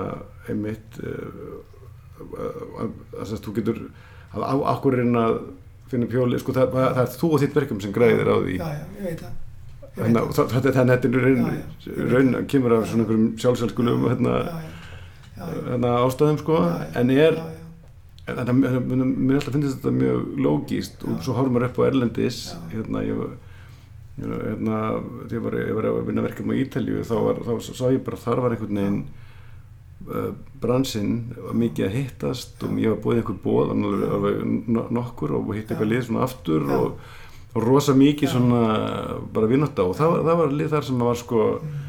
einmitt, 0.49 0.99
uh, 1.03 1.61
að 2.83 2.93
þess 3.19 3.37
að 3.37 3.45
þú 3.47 3.55
getur, 3.59 3.81
að 4.33 4.47
á, 4.49 4.55
akkur 4.75 4.97
er 4.99 5.05
að 5.23 5.39
finna 5.93 6.09
pjóli, 6.09 6.39
sko 6.41 6.55
það, 6.57 6.73
það, 6.73 6.91
það 6.97 7.03
er 7.07 7.17
þú 7.21 7.31
og 7.37 7.41
þitt 7.43 7.57
verkefum 7.59 7.81
sem 7.85 7.93
græðir 7.97 8.31
á 8.33 8.37
því. 8.41 8.59
Já, 8.59 8.69
ég 8.73 9.07
veit 9.09 9.25
það. 9.25 9.39
Þannig 9.93 10.21
að 10.23 10.31
það- 10.39 10.53
þetta 10.57 10.71
að 10.73 11.05
er 11.05 11.25
raun, 11.27 11.43
Já, 11.85 12.05
raun 12.13 12.47
kemur 12.49 12.73
af 12.79 12.87
svona 12.89 13.03
einhverjum 13.05 13.27
sjálfsælskulum 13.43 14.07
hérna, 14.09 14.37
hérna 15.37 15.91
ástæðum 16.07 16.39
sko. 16.41 16.57
Já, 16.65 16.79
já, 16.81 17.01
en 17.03 17.11
er, 17.11 17.37
en 18.27 18.37
þetta, 18.39 18.55
mér 18.57 19.37
alltaf 19.37 19.53
finnst 19.53 19.77
þetta 19.77 19.93
mjög 19.99 20.39
lógíst 20.47 21.05
og 21.05 21.21
svo 21.21 21.35
horfum 21.37 21.59
maður 21.59 21.69
upp 21.69 21.81
á 21.85 21.89
Erlendis 21.91 22.39
hérna 22.73 23.05
ég 23.05 23.21
hérna, 24.21 24.79
þegar 25.31 25.55
ég 25.63 25.75
var, 25.77 25.87
að 25.89 26.07
vinna 26.11 26.25
verkefum 26.27 26.53
á 26.53 26.61
Ítalju 26.61 27.05
þá, 27.09 27.15
var, 27.27 27.41
þá 27.47 27.53
sá 27.73 27.85
ég 27.95 28.03
bara 28.05 28.21
þar 28.21 28.43
var 28.45 28.55
einhvern 28.57 28.81
veginn 28.81 28.99
uh, 30.13 30.31
bransinn 30.63 31.15
var 31.39 31.57
mikið 31.63 31.87
að 31.89 31.97
hittast 31.97 32.67
og 32.67 32.77
ég 32.83 32.93
var 32.93 33.01
búið 33.07 33.23
einhver 33.23 33.41
bóð 33.47 33.73
alveg, 33.73 34.05
alveg 34.19 34.43
no- 34.77 34.89
nokkur 34.99 35.33
og 35.39 35.53
hitt 35.57 35.71
eitthvað 35.73 35.93
lið 35.95 36.05
svona 36.11 36.27
aftur 36.29 36.69
og, 36.77 36.99
og 37.55 37.65
rosa 37.67 37.95
mikið 37.97 38.35
svona 38.35 38.61
bara 39.33 39.49
vinnóta 39.51 39.87
og 39.89 39.97
það 39.99 40.19
það 40.29 40.39
var 40.43 40.55
lið 40.61 40.75
þar 40.77 40.91
sem 40.91 41.07
var 41.09 41.23
sko 41.25 41.47
Mm. 41.63 41.82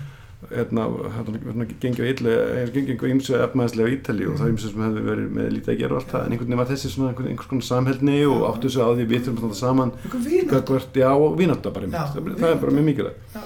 Hérna, 0.51 0.85
hérna, 1.15 1.41
hérna 1.45 1.67
gengið 1.81 2.09
illu, 2.11 2.35
gengið 2.75 3.03
á 3.03 3.13
ymsu 3.13 3.35
efnaðslega 3.39 3.89
á 3.89 3.93
Ítali 3.95 4.29
og 4.29 4.39
það 4.39 4.47
er 4.47 4.53
ymsu 4.53 4.71
sem 4.71 4.85
hefði 4.85 5.03
verið 5.07 5.35
með 5.37 5.51
lítið 5.57 5.73
að 5.73 5.81
gera 5.83 5.99
allt 5.99 6.13
það, 6.13 6.23
en 6.23 6.35
einhvern 6.35 6.49
veginn 6.49 6.61
var 6.63 6.71
þessi 6.71 6.93
svona 6.93 7.11
einhvers 7.13 7.51
konar 7.51 7.67
samhældni 7.69 8.17
og 8.29 8.47
áttu 8.49 8.71
sig 8.73 8.83
á 8.83 8.89
því 8.93 9.05
við 9.11 9.27
þurfum 9.27 9.51
að 9.51 9.57
standa 9.57 9.59
saman 9.61 9.93
gagvart, 10.53 10.97
já, 11.03 11.09
og 11.13 11.37
vinátta 11.39 11.73
bara 11.75 11.87
einmitt, 11.87 12.17
það, 12.17 12.33
það 12.41 12.49
er 12.49 12.59
bara 12.63 12.75
mjög 12.79 13.03
já, 13.03 13.45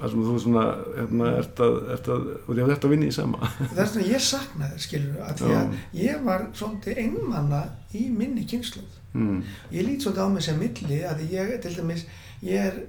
það 0.00 0.10
sem 0.10 0.24
þú 0.26 0.34
svona, 0.42 0.64
hérna, 0.98 1.30
ert 1.38 1.62
að, 1.64 1.78
ert 1.94 2.10
að 2.14 2.26
og 2.34 2.50
þið 2.50 2.74
ert 2.74 2.86
að 2.88 2.92
vinna 2.94 3.06
í 3.06 3.14
sama. 3.14 3.50
Það 3.60 3.80
er 3.84 3.90
svona 3.92 4.08
ég 4.10 4.24
sakna 4.26 4.70
þér 4.72 4.82
skilur 4.84 5.22
að 5.24 5.40
því 5.40 5.54
að 5.60 5.78
ég 6.00 6.26
var 6.26 6.44
svolítið 6.58 7.00
einmanna 7.04 7.62
í 7.94 8.04
minni 8.10 8.44
kynsluð 8.50 9.00
mm. 9.14 9.40
ég 9.70 9.86
lít 9.86 10.04
svolítið 10.04 10.26
á 10.26 10.28
mig 10.34 10.46
sem 10.46 10.60
milli 10.60 11.00
að 11.06 11.24
ég 11.30 11.54
til 11.62 11.74
dæmis 11.78 12.06
ég 12.44 12.68
er 12.70 12.80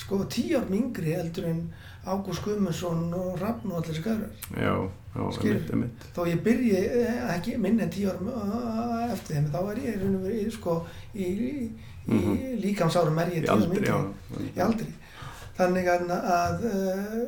sko 0.00 0.22
tíu 0.30 0.60
ár 0.60 0.70
mingri 0.70 1.16
eldur 1.18 1.48
en 1.50 1.64
Ágúst 2.04 2.42
Guðmundsson 2.44 3.12
og 3.14 3.36
Rafn 3.40 3.70
og 3.70 3.76
allir 3.78 3.94
þessi 3.94 4.02
gæðrar 4.02 4.32
já, 4.58 4.72
já, 5.14 5.26
Skilur. 5.36 5.54
einmitt, 5.54 5.70
einmitt 5.70 6.06
þó 6.16 6.22
ég 6.26 6.40
byrji 6.42 6.72
eh, 6.76 7.20
ekki 7.36 7.56
minni 7.62 7.82
en 7.84 7.90
tíu 7.94 8.08
ár 8.10 8.18
uh, 8.26 9.12
eftir 9.12 9.36
þeim 9.36 9.46
þá 9.52 9.60
er 9.70 9.78
ég 9.84 10.00
raun 10.02 10.16
og 10.18 10.24
verið 10.26 10.50
sko 10.56 10.74
í, 11.14 11.22
í, 11.22 11.52
í 11.52 11.70
Mhm. 12.02 12.58
líkamsárum 12.64 13.18
er 13.22 13.30
ég 13.36 13.44
tíu 13.44 13.52
ár 13.52 13.54
aldri, 13.54 13.68
mingri 13.68 13.86
já, 13.86 13.98
í 14.56 14.60
aldri 14.66 14.88
þannig 15.58 15.86
að, 15.94 16.10
að 16.10 16.64
uh, 16.72 17.22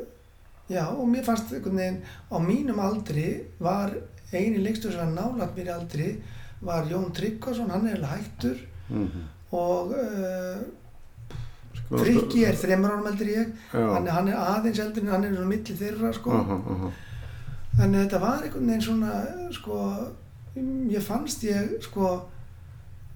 já 0.69 0.85
og 0.89 1.07
mér 1.09 1.25
fannst 1.25 1.53
veginn 1.55 2.01
á 2.33 2.37
mínum 2.43 2.81
aldri 2.81 3.29
var 3.61 3.95
eini 4.33 4.59
leikstur 4.65 4.91
sem 4.91 5.15
var 5.15 5.15
nálat 5.15 5.55
mér 5.57 5.71
aldri 5.77 6.17
var 6.65 6.87
Jón 6.91 7.13
Tryggvason, 7.15 7.71
hann 7.71 7.87
er 7.87 8.03
hættur 8.03 8.57
mm 8.89 9.07
-hmm. 9.07 9.25
og 9.53 9.93
uh, 9.93 10.59
sko, 11.86 11.98
Frikki 11.98 12.44
er 12.48 12.55
þreymur 12.56 12.90
árum 12.94 13.06
en 13.06 13.19
ég. 13.28 13.48
Hann, 13.73 14.06
hann 14.06 14.28
er 14.28 14.35
aðeins 14.40 14.78
eldri 14.81 15.02
en 15.02 15.09
hann 15.12 15.24
er 15.24 15.35
svona 15.35 15.47
milli 15.48 15.74
þeirra 15.81 16.12
sko. 16.15 16.31
aha, 16.31 16.61
aha, 16.74 16.93
þannig 17.78 17.98
að 17.98 18.05
þetta 18.05 18.20
var 18.20 18.43
einhvern 18.43 18.66
veginn 18.66 18.86
svona 18.89 19.51
sko, 19.52 19.81
ég 20.94 21.02
fannst 21.02 21.43
ég 21.44 21.74
sko 21.82 22.15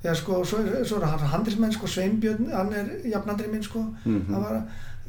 Já, 0.05 0.13
sko, 0.15 0.45
svo, 0.47 0.59
svo 0.87 1.01
er 1.01 1.07
hann 1.11 1.19
handlismenn, 1.33 1.73
sko, 1.75 1.87
Sveinbjörn, 1.91 2.53
hann 2.55 2.69
er 2.73 2.87
jafnandri 3.11 3.49
minn, 3.51 3.65
sko, 3.67 3.81
mhm, 4.05 4.29
það 4.29 4.45
var, 4.45 4.59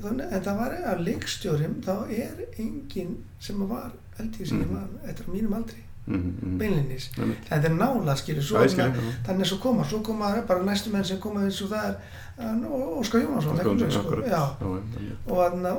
þannig, 0.02 0.32
en 0.34 0.42
það 0.48 0.56
var 0.58 0.72
að 0.94 1.04
leikstjórim, 1.06 1.76
þá 1.86 1.92
er 2.10 2.40
enginn 2.64 3.12
sem 3.40 3.60
var, 3.70 3.92
held 4.18 4.40
ég 4.42 4.48
sem 4.50 4.58
ég 4.64 4.66
Mhm. 4.66 4.74
var, 4.74 4.88
eftir 5.12 5.26
á 5.30 5.32
mínum 5.36 5.54
aldri, 5.60 5.84
mhm, 6.10 6.32
mhm. 6.42 6.62
en 6.62 7.36
þetta 7.48 7.70
er 7.70 7.76
nála, 7.76 8.16
skilur, 8.18 8.46
þannig, 9.26 9.44
að 9.44 9.50
svo 9.52 9.60
koma, 9.64 9.86
svo 9.88 10.02
koma 10.06 10.32
bara 10.48 10.66
næstu 10.66 10.94
menn 10.94 11.06
sem 11.06 11.20
koma 11.22 11.46
eins 11.46 11.62
og 11.66 11.72
það 11.74 11.92
er, 11.92 11.96
Óskar 12.40 13.24
Jónasson, 13.24 13.58
sko, 13.92 14.18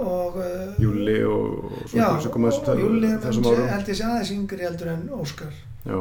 og, 0.04 0.40
Júli 0.82 1.18
og, 1.24 1.68
og 1.72 2.82
Júli, 2.84 3.14
held 3.72 3.92
ég 3.92 3.96
sé 3.96 4.04
aðeins 4.06 4.34
yngri 4.36 4.66
heldur 4.68 4.92
en 4.94 5.06
Óskar, 5.16 5.54
já, 5.84 5.98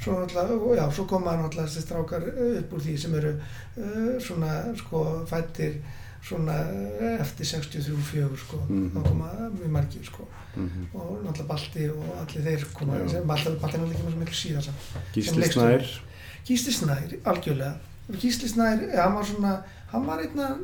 svo 0.00 0.18
náttúrulega, 0.20 0.90
svo 0.92 1.06
koma 1.10 1.36
náttúrulega 1.40 1.68
þessi 1.68 1.86
strákar 1.86 2.26
uh, 2.32 2.58
upp 2.60 2.74
úr 2.76 2.84
því 2.86 2.98
sem 3.00 3.14
eru 3.18 3.32
uh, 3.36 4.10
svona, 4.22 4.58
sko, 4.78 5.06
fættir 5.30 5.80
svona 6.26 6.54
eh, 7.00 7.20
eftir 7.20 7.46
63-4 7.46 8.36
sko, 8.36 8.56
Mhm. 8.68 8.90
þá 8.94 9.02
koma 9.08 9.30
mjög 9.54 9.70
margir 9.70 10.04
sko 10.04 10.28
Mhm. 10.56 10.86
og 10.94 11.22
náttúrulega 11.24 11.46
Balti 11.48 11.88
og 11.90 12.04
allir 12.20 12.42
þeir 12.46 12.64
koma, 12.74 12.92
Balti, 13.26 13.48
er 13.48 13.54
náttúrulega 13.56 13.92
ekki 13.92 14.10
svo 14.10 14.18
miklu 14.18 14.34
síðan 14.34 14.62
samt. 14.62 14.76
Gísli. 15.14 15.52
Snær 15.52 15.84
Gísli 16.46 16.72
Snær, 16.72 17.08
algjörlega 17.24 17.74
Gísli 18.12 18.48
Snær, 18.48 18.82
eh, 18.92 19.02
hann 19.02 19.14
var 19.14 19.24
svona 19.24 19.62
hann 19.92 20.06
var 20.06 20.18
einna 20.18 20.56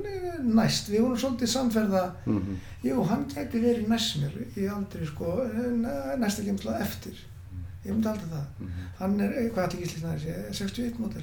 næst, 0.42 0.88
við 0.90 1.00
vorum 1.00 1.16
svolítið 1.16 1.48
samferða 1.48 2.12
Mhm. 2.26 2.56
jú, 2.84 3.04
hann 3.06 3.24
gæti 3.28 3.60
verið 3.62 3.86
næst 3.88 4.16
mér 4.18 4.32
í 4.56 4.68
aldrei 4.68 5.06
sko, 5.06 5.42
eh, 5.44 6.16
næsta 6.18 6.42
kemsla 6.42 6.80
eftir 6.80 7.12
ég 7.86 7.92
myndi 7.92 8.06
aldrei 8.08 8.28
það 8.32 8.46
Mhm. 8.60 8.68
hann 8.98 9.20
er, 9.20 9.32
eh, 9.32 9.50
hvað 9.50 9.68
ætli 9.68 9.80
Gísli 9.82 10.00
Snær 10.00 10.18
sé, 10.18 10.52
61 10.52 10.98
mótel 10.98 11.22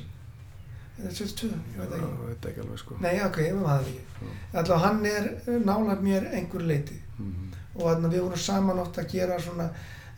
eða 1.00 1.12
62, 1.16 1.50
ég 1.74 1.80
veit 1.80 1.94
ekki 1.96 2.28
veit 2.28 2.46
ekki 2.52 2.62
alveg 2.66 2.80
sko 2.80 2.96
nei, 3.02 3.16
ok, 3.26 3.38
ég 3.46 3.56
maður 3.56 3.86
það 3.86 3.92
ekki 3.92 4.34
allavega 4.54 4.82
hann 4.86 5.06
er 5.06 5.30
nálega 5.66 6.02
mér 6.02 6.28
einhver 6.34 6.62
leiti 6.68 7.00
Mhm. 7.20 7.48
og 7.76 7.84
þannig 7.86 8.06
að 8.10 8.14
við 8.14 8.22
vorum 8.24 8.38
saman 8.38 8.80
oft 8.80 8.98
að 8.98 9.08
gera 9.12 9.40
svona 9.40 9.70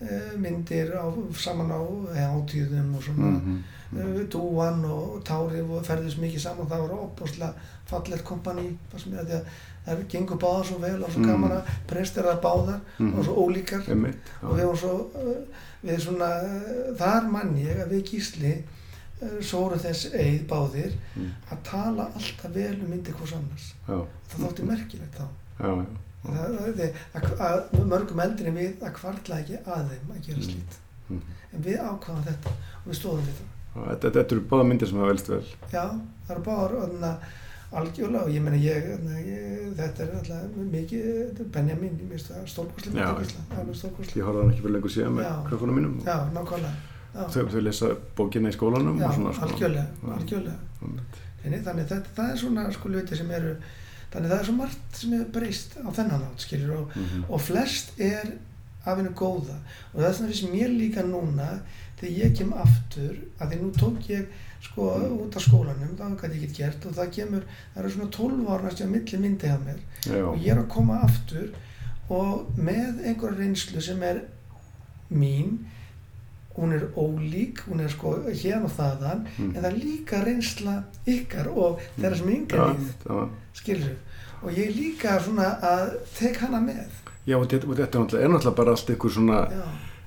uh, 0.01 0.31
myndir 0.37 0.91
á, 0.97 1.05
saman 1.37 1.71
á 1.71 1.81
hátíðum 2.15 2.95
og 2.95 3.03
svona 3.03 3.31
Mhm. 3.31 3.63
uh, 3.97 4.21
dúan 4.29 4.85
og, 4.85 5.23
tárið 5.23 5.69
og 5.69 5.83
ferðist 5.85 6.17
mikið 6.21 6.39
saman 6.39 6.67
það 6.67 6.87
var 6.87 6.97
opbúslega 7.05 7.53
fallegt 7.85 8.23
kompani 8.23 8.77
það 8.93 8.99
sem 9.03 9.13
er 9.13 9.43
það 9.85 10.03
gengur 10.09 10.37
báðar 10.37 10.65
svo 10.65 10.77
vel 10.79 11.03
og 11.03 11.09
svo 11.11 11.19
Mm. 11.21 11.27
gaman 11.27 11.51
að 11.51 11.69
prestera 11.87 12.35
báðar 12.41 12.79
Mhm. 12.99 13.13
og 13.19 13.25
svo 13.25 13.33
ólíkar 13.47 13.89
Einmitt, 13.89 14.15
já. 14.41 14.47
og 14.47 14.57
við 14.57 14.65
vorum 14.65 14.77
svo 14.77 15.09
uh, 15.15 15.35
við 15.83 15.99
svona, 15.99 16.29
þar 16.97 17.31
mann 17.31 17.55
ég 17.57 17.81
að 17.81 17.89
við 17.91 18.03
gísli 18.11 18.63
sóru 19.41 19.77
þess 19.77 20.11
eið 20.13 20.45
báðir 20.49 20.93
Mm. 21.15 21.31
að 21.51 21.57
tala 21.63 22.05
alltaf 22.15 22.53
vel 22.55 22.73
um 22.81 22.89
myndi 22.89 23.11
hvers 23.11 23.33
annars. 23.37 23.73
Já, 23.87 23.97
það 24.31 24.45
þótti 24.45 24.63
merkilegt 24.69 25.15
þá. 25.19 25.25
Já, 25.59 25.69
já. 25.81 25.85
Það, 26.21 26.57
það, 26.77 26.97
að, 27.17 27.61
að 27.73 27.85
mörgum 27.91 28.19
eldri 28.21 28.51
við 28.53 28.81
að 28.85 28.91
kvartla 28.99 29.39
ekki 29.41 29.57
að 29.65 29.87
þeim 29.91 30.11
að 30.15 30.21
gera 30.27 30.37
Mm. 30.37 30.43
slít 30.49 30.73
Mhm. 31.09 31.21
en 31.53 31.61
við 31.63 31.77
ákvaðum 31.81 32.23
þetta 32.29 32.49
og 32.49 32.87
við 32.91 32.95
stóðum 33.01 33.25
við 33.29 33.37
það. 33.39 33.49
Þetta, 33.87 34.11
þetta 34.11 34.31
eru 34.35 34.41
báða 34.51 34.67
myndir 34.67 34.87
sem 34.87 34.97
hafa 34.97 35.07
velst 35.13 35.27
vel. 35.29 35.43
Já, 35.71 35.85
það 36.27 36.35
er 36.35 36.41
bara 36.45 36.75
orðina 36.85 37.17
algjörlega 37.71 38.23
og 38.25 38.29
ég 38.35 38.41
meina 38.43 38.57
ég, 38.59 38.87
ég 39.25 39.75
þetta 39.77 39.99
er 40.03 40.09
alltaf 40.19 40.55
mikið 40.71 41.51
Benjamin, 41.51 41.97
ég 42.01 42.09
veist 42.11 42.27
það, 42.31 42.47
stórkoslega 42.51 42.99
Ég 43.01 44.23
horfði 44.25 44.41
hann 44.41 44.51
ekki 44.51 44.61
fyrir 44.61 44.75
lengur 44.75 44.91
síðan 44.91 45.15
með 45.15 45.23
Já. 45.23 45.35
krökkunum 45.47 45.75
mínum. 45.79 45.93
Já, 46.03 46.17
nákvæmlega 46.35 46.73
Þau, 47.13 47.45
þau 47.51 47.61
lesa 47.61 47.89
bókina 48.15 48.49
í 48.49 48.55
skólanum 48.55 48.99
já 49.01 49.09
svona 49.11 49.33
sko. 49.33 49.45
algjörlega, 49.45 49.87
algjörlega. 50.15 50.59
Þannig, 51.43 51.63
þannig 51.65 51.87
þetta, 51.89 52.13
það 52.15 52.29
er 52.31 52.37
svona 52.37 52.71
sko 52.71 52.89
luti 52.89 53.17
sem 53.17 53.31
eru 53.31 53.55
þannig 54.13 54.29
það 54.31 54.39
er 54.39 54.45
svo 54.45 54.53
margt 54.55 54.95
sem 55.01 55.13
er 55.17 55.25
breyst 55.33 55.75
á 55.81 55.89
þennan 55.91 56.23
átt 56.29 56.39
skiljur 56.45 56.71
og 56.77 56.95
Mhm. 56.95 57.25
og 57.29 57.41
flest 57.41 57.91
er 57.99 58.31
af 58.85 58.97
hennu 58.97 59.11
góða 59.13 59.57
og 59.93 59.99
það 60.01 60.07
er 60.09 60.13
svona 60.13 60.31
finnst 60.31 60.51
mér 60.53 60.71
líka 60.77 61.03
núna 61.03 61.49
þegar 61.99 62.17
ég 62.25 62.37
kem 62.37 62.53
aftur 62.53 63.15
að 63.39 63.51
því 63.51 63.59
nú 63.61 63.71
tók 63.77 64.07
ég 64.09 64.25
sko 64.61 64.81
Mm. 64.97 65.17
út 65.21 65.35
af 65.35 65.41
skólanum 65.43 65.95
það 65.97 66.15
gæti 66.21 66.35
ég 66.39 66.43
ekki 66.43 66.57
gert 66.57 66.85
og 66.85 66.93
það 66.93 67.11
kemur 67.11 67.43
það 67.75 67.83
eru 67.83 67.89
svona 67.89 68.09
12 68.11 68.47
ára 68.47 68.63
næstu 68.63 68.83
að 68.83 68.89
milli 68.89 69.17
myndi 69.17 69.47
hjá 69.47 69.57
mér 69.65 69.79
Já, 70.05 70.23
og 70.25 70.37
ég 70.39 70.51
er 70.51 70.57
að 70.63 70.67
koma 70.69 70.99
aftur 71.03 71.49
og 72.09 72.47
með 72.57 73.03
einhverja 73.05 73.37
reynslu 73.37 73.81
sem 73.81 74.01
er 74.03 74.21
mín 75.11 75.57
hún 76.61 76.73
er 76.77 76.83
ólík, 76.95 77.63
hún 77.67 77.81
er 77.81 77.89
sko 77.89 78.13
hérna 78.29 78.63
og 78.69 78.71
þaðan 78.77 79.25
Mm. 79.39 79.51
en 79.55 79.61
það 79.63 79.69
er 79.71 79.77
líka 79.81 80.23
reynsla 80.25 80.75
ykkar 81.07 81.47
og 81.57 81.79
þeirra 81.99 82.17
sem 82.17 82.29
yngar 82.29 82.65
líð 82.75 82.91
já. 83.09 83.29
skilur 83.53 83.95
og 84.43 84.49
ég 84.57 84.75
líka 84.75 85.19
svona 85.19 85.47
að 85.61 85.95
tek 86.19 86.37
hana 86.45 86.59
með 86.61 86.87
Já, 87.25 87.35
og 87.37 87.45
þetta, 87.47 87.67
og 87.69 87.75
þetta 87.77 87.97
er 87.97 88.01
náttúrulega, 88.01 88.23
er 88.25 88.29
náttúrulega 88.33 88.55
bara 88.57 88.71
allt 88.71 88.89
einhver 88.89 89.11
svona, 89.13 89.39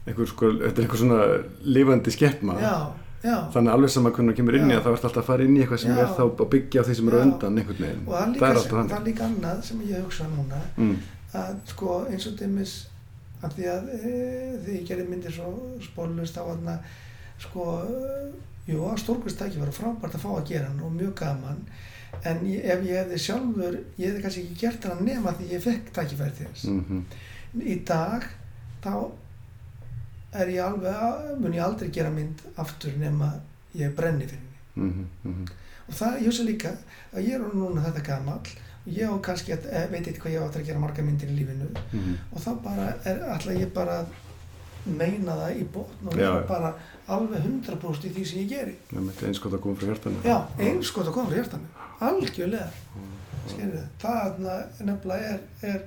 einhver 0.07 0.27
sko, 0.27 0.49
þetta 0.59 0.79
er 0.79 0.85
einhver 0.85 0.99
svona 0.99 1.19
lifandi 1.63 2.11
skeppna. 2.11 2.55
já, 2.59 2.75
já 3.25 3.37
Þannig 3.55 3.73
alveg 3.73 3.91
sama 3.95 4.11
hvernig 4.11 4.33
það 4.35 4.37
kemur 4.41 4.55
inn 4.59 4.71
í 4.71 4.75
það, 4.75 4.83
þá 4.85 4.91
ertu 4.95 5.07
alltaf 5.09 5.23
að 5.23 5.29
fara 5.29 5.45
inn 5.45 5.55
í 5.57 5.61
eitthvað 5.63 5.79
sem 5.85 5.95
Já. 5.95 6.01
er 6.03 6.11
þá 6.17 6.25
að 6.25 6.49
byggja 6.55 6.81
á 6.83 6.85
því 6.89 6.95
sem 6.99 7.09
eru 7.09 7.21
undan 7.23 7.59
einhvern 7.59 7.79
veginn. 7.85 8.03
og 8.07 8.15
það 8.15 8.25
er 8.25 8.35
það 8.41 8.59
líka, 8.59 8.83
það 8.91 8.99
er 8.99 9.07
líka 9.07 9.25
annað 9.29 9.63
sem 9.65 9.81
ég 9.87 10.03
hugsa 10.05 10.25
núna 10.35 10.61
Mm. 10.77 10.97
að 11.35 11.55
sko 11.67 12.07
eins 12.11 12.27
og 12.27 12.37
dæmis 12.39 12.75
að 13.45 13.57
því 13.59 13.67
að 13.73 13.91
e, 13.95 14.13
því 14.65 14.77
ég 14.79 14.87
gerði 14.89 15.09
myndir 15.09 15.35
svo 15.35 15.51
spólust 15.85 16.39
á 16.41 16.45
að 16.45 16.71
sko, 17.45 17.67
e, 17.85 18.31
jú, 18.71 18.81
að 18.89 19.03
stórkvist 19.03 19.41
tækifæri 19.41 19.73
og 19.73 19.77
frábært 19.79 20.17
að 20.17 20.25
fá 20.25 20.31
að 20.35 20.49
gera 20.53 20.71
hann 20.71 20.87
og 20.87 20.95
mjög 20.95 21.15
gaman. 21.21 21.61
En 22.25 22.43
ég, 22.47 22.63
ef 22.63 22.85
ég 22.87 23.01
hefði 23.03 23.21
sjálfur 23.21 23.79
ég 23.99 24.09
hefði 24.09 24.23
kannski 24.23 24.45
ekki 24.45 24.61
gert 24.61 24.89
hann 24.89 25.07
nema 25.07 25.35
því 25.35 25.49
ég 25.57 25.65
fekk 25.65 25.95
tækifæri 25.97 26.37
til 26.39 26.51
þess. 26.53 26.69
Mm 26.71 27.05
í 27.63 27.77
dag 27.87 28.25
þá 28.83 28.95
er 30.35 30.51
ég 30.51 30.65
alveg 30.65 31.39
mun 31.39 31.55
ég 31.55 31.63
aldrei 31.63 31.91
gera 31.95 32.11
mynd 32.11 32.43
aftur 32.59 32.97
nema 32.99 33.31
ég 33.79 33.95
brenni 33.95 34.27
fyrir 34.27 34.41
henni. 34.75 35.07
-hmm. 35.23 35.51
og 35.89 35.95
það, 35.95 36.19
ég 36.19 36.27
hugsa 36.27 36.43
líka 36.43 36.73
að 37.13 37.29
ég 37.29 37.35
er 37.35 37.55
núna 37.55 37.85
þetta 37.85 38.07
gamall. 38.09 38.41
og 38.41 38.64
ég 38.87 39.09
á 39.09 39.17
kannski, 39.21 39.53
eh, 39.53 39.87
veit 39.91 40.07
eitthvað 40.07 40.33
ég 40.35 40.43
á 40.43 40.47
eftir 40.47 40.61
að 40.63 40.67
gera 40.67 40.79
marga 40.79 41.03
myndir 41.03 41.29
í 41.29 41.37
lífinu 41.39 41.69
Mhm. 41.93 42.15
og 42.33 42.41
þá 42.41 42.63
bara 42.63 42.95
er 43.05 43.19
alltaf 43.33 43.57
ég 43.57 43.73
bara 43.73 44.07
meina 44.87 45.33
það 45.33 45.57
í 45.61 45.65
botn 45.73 46.07
og 46.09 46.13
Já, 46.13 46.17
vera 46.17 46.41
já. 46.43 46.47
bara 46.49 46.75
alveg 47.09 47.41
100% 47.43 48.05
í 48.05 48.11
því 48.13 48.25
sem 48.27 48.39
ég 48.41 48.49
geri 48.49 48.77
er 48.93 49.27
einskot 49.29 49.53
að 49.53 49.61
koma 49.61 49.75
frá 49.77 49.87
hjartanu. 49.89 50.17
já, 50.25 50.47
eins 50.59 50.91
gott 50.93 51.07
að 51.07 51.13
koma 51.13 51.31
frá 51.31 51.37
hjartanu 51.37 51.67
algjörlega 52.01 52.69
skilur 53.49 53.73
þið, 53.73 53.87
það 54.01 54.85
nefnilega 54.85 55.33
er, 55.35 55.41
er 55.63 55.81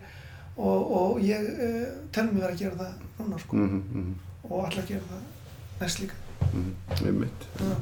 og, 0.58 0.92
og 0.92 1.20
ég 1.22 1.42
uh, 1.42 1.86
tel 2.12 2.26
mig 2.26 2.42
vera 2.42 2.54
að 2.54 2.58
gera 2.60 2.76
það 2.76 2.94
núna 3.20 3.40
sko 3.40 3.56
Mm 3.56 3.84
-hmm. 3.84 4.14
og 4.52 4.66
alltaf 4.66 4.84
að 4.84 4.88
gera 4.88 5.02
það 5.12 5.82
næst 5.82 6.00
líka 6.00 6.14
Mm 6.54 6.64
-hmm. 6.64 7.06
Einmitt. 7.08 7.48
Já. 7.60 7.76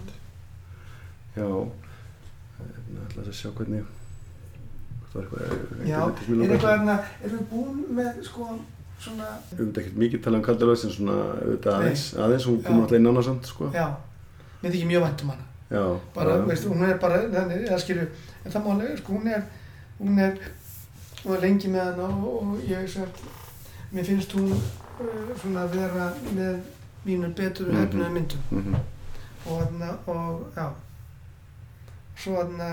Já, 1.36 1.68
ég 2.60 3.02
ætla 3.10 3.24
að 3.24 3.34
sjá 3.34 3.52
hvernig, 3.52 3.84
já, 5.86 6.00
er 6.04 6.52
eitthvað 6.52 6.72
hérna 6.76 6.96
erum 7.24 7.38
við 7.40 7.48
búin 7.52 7.84
með 8.00 8.24
sko 8.28 8.48
svona 9.00 9.28
Við 9.52 9.60
höfum 9.60 9.74
ekkert 9.82 9.98
mikið 10.02 10.22
talað 10.26 10.40
um 10.40 10.46
Kaldalöðs 10.48 10.84
en 10.88 10.92
svona 10.96 11.16
auðvitað 11.42 11.74
aðeins, 11.80 12.06
aðeins, 12.26 12.46
hún 12.50 12.62
kom 12.64 12.80
alltaf 12.82 12.98
inn 13.00 13.08
annars 13.12 13.26
samt, 13.30 13.46
sko. 13.52 13.70
já, 13.76 13.88
mér 14.64 14.72
þykir 14.76 14.88
mjög 14.92 15.04
vænt 15.06 15.24
um 15.26 15.30
hana 15.34 15.46
Já, 15.66 15.84
bara, 16.16 16.36
já. 16.38 16.46
veistu, 16.46 16.70
hún 16.70 16.84
er 16.90 16.98
bara, 17.02 17.20
þannig, 17.34 17.64
eða 17.68 17.80
skilju, 17.82 18.08
en 18.46 18.52
það 18.54 18.66
máli, 18.68 18.98
sko, 19.02 19.14
hún 19.18 19.28
er, 19.34 19.44
hún 20.00 20.20
er, 20.20 20.36
hún 21.24 21.36
er 21.36 21.42
lengi 21.42 21.72
með 21.74 21.86
hana 21.90 22.10
og, 22.14 22.36
og 22.42 22.66
ég, 22.70 22.88
sem, 22.90 23.08
mér 23.92 24.06
finnst 24.06 24.36
hún 24.38 24.52
uh, 24.54 25.32
svona 25.42 25.64
að 25.66 25.76
vera 25.80 26.10
með 26.38 26.60
mínur 27.06 27.34
betur 27.38 27.68
Mhm. 27.72 27.82
hefnuðu 27.82 28.12
myndum 28.14 28.40
Mhm. 28.52 28.76
og 29.46 29.62
þarna, 29.62 29.90
og, 30.08 30.46
já, 30.56 30.68
svo 32.16 32.38
þarna 32.40 32.70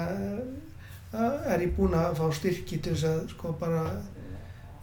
er 1.13 1.63
ég 1.67 1.75
búinn 1.77 1.95
að 1.99 2.17
fá 2.19 2.25
styrki 2.33 2.79
til 2.81 2.95
þess 2.95 3.09
að, 3.11 3.23
sko, 3.35 3.53
bara, 3.61 3.83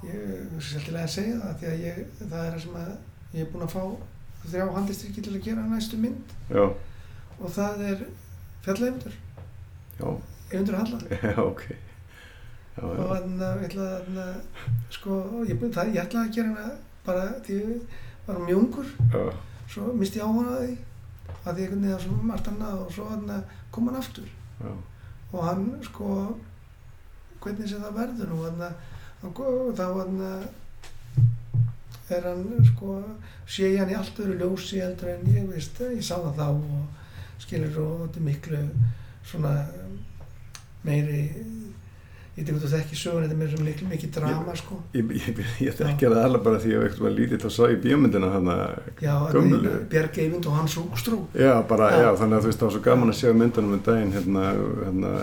ég, 0.05 0.13
ég 0.13 0.61
sé 0.61 0.79
alltaf 0.79 0.99
að 1.01 1.13
segja 1.15 1.37
það, 1.41 1.53
því 1.61 1.69
að 1.71 1.83
ég, 1.85 1.99
það 2.21 2.39
er 2.43 2.51
það 2.55 2.63
sem 2.65 2.79
að, 2.81 2.91
ég 3.33 3.43
er 3.43 3.51
búinn 3.53 3.65
að 3.65 3.73
fá 3.75 3.83
þrjá 4.43 4.65
handistyrki 4.75 5.23
til 5.25 5.35
að 5.35 5.45
gera 5.47 5.67
næstu 5.67 5.99
mynd. 5.99 6.35
Já, 6.53 6.65
og 7.39 7.53
það 7.55 7.85
er 7.89 8.03
fjalleifundur, 8.65 9.15
já, 9.99 10.09
eifundur 10.51 10.77
Hallar 10.79 11.07
já, 11.29 11.33
ok. 11.45 11.65
Já, 12.79 12.83
og 12.85 12.93
já, 12.95 13.07
þannig 13.09 13.47
að 13.47 13.63
ég 13.63 13.71
ætla 13.71 13.89
að 14.27 14.61
sko, 14.95 15.17
ég, 15.49 15.65
það, 15.65 15.95
ég 15.95 16.03
ætla 16.05 16.25
að 16.27 16.37
gera 16.37 16.53
hana 16.53 16.77
bara 17.07 17.25
því 17.47 17.57
ég 17.57 17.97
var 18.27 18.43
mjög 18.45 18.61
ungur. 18.61 18.93
Já, 19.15 19.25
svo 19.69 19.89
misti 19.97 20.21
ég 20.21 20.29
áhuga 20.29 20.53
á 20.53 20.61
því 20.61 20.77
að 21.39 21.55
því 21.55 21.65
einhvern 21.65 21.83
veginn 21.83 21.93
var 21.95 22.05
svo 22.05 22.21
margt 22.29 22.47
annað 22.51 22.79
og 22.83 22.93
svo 22.93 23.09
kom 23.73 23.89
hann 23.89 23.99
aftur. 23.99 24.29
Já, 24.59 24.71
og 25.31 25.43
hann 25.45 25.67
sko 25.85 26.13
hvernig 27.43 27.69
sem 27.69 27.83
það 27.83 27.99
verður 27.99 28.33
nú 28.33 28.39
að 28.47 28.63
þá 29.77 29.85
að 29.85 30.15
er 32.09 32.25
hann 32.25 32.65
sko 32.65 32.95
sé 33.45 33.69
ég 33.73 33.81
hann 33.83 33.91
í 33.93 33.97
allt 33.97 34.19
öðru 34.23 34.37
ljósi 34.39 34.81
heldur 34.81 35.11
en 35.13 35.27
ég 35.29 35.45
veist 35.51 35.77
ég 35.85 36.01
sá 36.05 36.15
það 36.17 36.39
þá 36.39 36.47
og 36.49 37.43
skilur 37.43 37.77
og 37.83 37.99
þetta 38.03 38.19
er 38.21 38.25
miklu 38.25 38.61
svona 39.29 39.53
meiri 40.83 41.21
ég 42.39 42.47
veit 42.47 42.55
ekki 42.55 42.71
þekki 42.71 42.97
sögun 42.99 43.25
þetta 43.25 43.35
er 43.35 43.39
mér 43.39 43.49
sem 43.51 43.65
miklu 43.67 43.87
mikið 43.89 44.11
drama 44.15 44.53
sko. 44.55 44.77
Ég, 44.95 45.09
ég, 45.19 45.39
ég 45.65 45.75
þekki 45.75 46.07
það 46.07 46.19
alveg 46.23 46.43
bara 46.45 46.59
því 46.63 46.69
að 46.69 46.75
ég 46.75 46.83
veikt 46.85 47.01
að 47.03 47.17
lítið 47.17 47.43
þá 47.43 47.49
sá 47.55 47.61
ég 47.67 47.81
bíómyndina 47.83 48.29
hann 48.33 48.49
þarna 48.49 49.85
Björg 49.91 50.19
Eyvind 50.23 50.49
og 50.49 50.59
Hans 50.59 50.77
Úkstrú 50.79 51.19
Já, 51.35 51.53
bara, 51.67 51.89
Já. 51.91 52.03
já. 52.05 52.09
þannig 52.21 52.37
að 52.37 52.45
þú 52.45 52.51
veist 52.51 52.61
það 52.61 52.69
var 52.69 52.75
svo 52.77 52.83
gaman 52.87 53.13
að 53.13 53.19
sjá 53.19 53.33
myndunum 53.41 53.75
um 53.75 53.83
daginn 53.89 54.13
hérna, 54.15 54.45
hérna, 54.85 55.13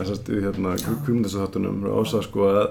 hérna, 0.46 0.74
kvimundasáttunum 1.06 1.86
ása 1.96 2.22
sko 2.26 2.50
að 2.50 2.64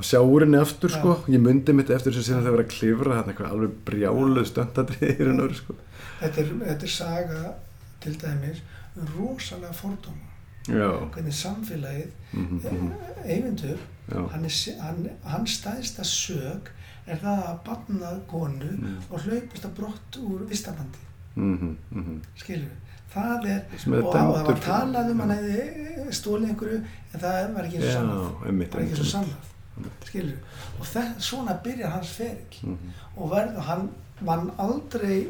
að 0.00 0.08
sjá 0.08 0.20
úr 0.24 0.46
henni 0.46 0.60
aftur 0.60 0.92
sko, 0.92 1.18
ég 1.28 1.42
myndi 1.44 1.74
mitt 1.76 1.90
eftir 1.92 2.14
sem 2.16 2.24
síðan 2.24 2.46
það 2.46 2.54
verið 2.56 2.66
að 2.66 2.74
klifra 2.76 3.16
þetta 3.18 3.32
eitthvað 3.34 3.54
alveg 3.54 3.74
brjáluð 3.88 4.46
stöndadrið 4.48 5.10
í 5.10 5.26
raun 5.26 5.42
og 5.42 5.44
veru 5.44 5.58
sko. 5.58 5.76
þetta 6.22 6.44
þetta 6.62 6.88
er 6.88 6.94
saga 6.94 7.42
til 8.00 8.14
dæmis 8.22 8.62
um 8.96 9.10
rosalega 9.18 9.76
fordóma 9.76 10.29
já, 10.68 10.90
hvernig 11.14 11.34
samfélagið 11.34 12.10
mhm, 12.32 12.60
mhm, 12.64 12.92
eyvindur, 13.24 13.78
já, 14.12 14.20
hann, 14.32 14.46
hann, 14.80 15.08
hann 15.24 15.46
stæðsta 15.46 16.04
sög 16.04 16.70
er 17.06 17.16
það 17.22 17.40
að 17.48 17.58
barnað 17.66 18.18
konu 18.30 18.70
Mm. 18.70 18.96
og 19.10 19.20
hlaupist 19.24 19.64
að 19.66 19.74
brott 19.76 20.16
úr 20.20 20.44
vistabandi. 20.48 20.98
Mhm, 21.34 21.76
mhm. 21.90 22.20
skilur 22.36 22.70
það 23.14 23.46
er, 23.50 23.62
er 23.72 24.02
og 24.04 24.14
það 24.14 24.46
var 24.46 24.60
talað 24.64 25.10
um 25.10 25.20
hann 25.20 25.30
hefði 25.30 26.12
stólið 26.14 26.48
einhverju 26.52 26.76
en 27.14 27.20
það 27.20 27.54
var 27.54 27.64
ekki 27.64 27.80
eins 27.80 27.96
og 27.96 28.44
einmitt, 28.46 28.70
það 28.70 28.76
var 28.78 28.84
ekki 28.84 28.94
eins 28.94 29.00
og 29.00 29.10
sannað. 29.14 29.48
Skilur 30.04 30.36
og 30.78 30.86
það, 30.86 31.08
svona 31.18 31.56
byrjar 31.64 31.90
hans 31.96 32.08
ferill 32.08 32.60
Mhm, 32.62 32.92
og 33.16 33.30
verður 33.32 33.60
hann 33.70 33.88
vann 34.20 34.50
aldrei 34.58 35.28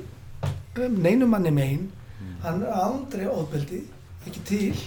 um 0.84 0.94
neinum 1.02 1.30
manni 1.30 1.50
megin. 1.50 1.90
Mm. 2.20 2.34
hann 2.42 2.62
aldrei 2.64 3.26
óðbeldi 3.26 3.80
ekki 4.28 4.40
til 4.44 4.78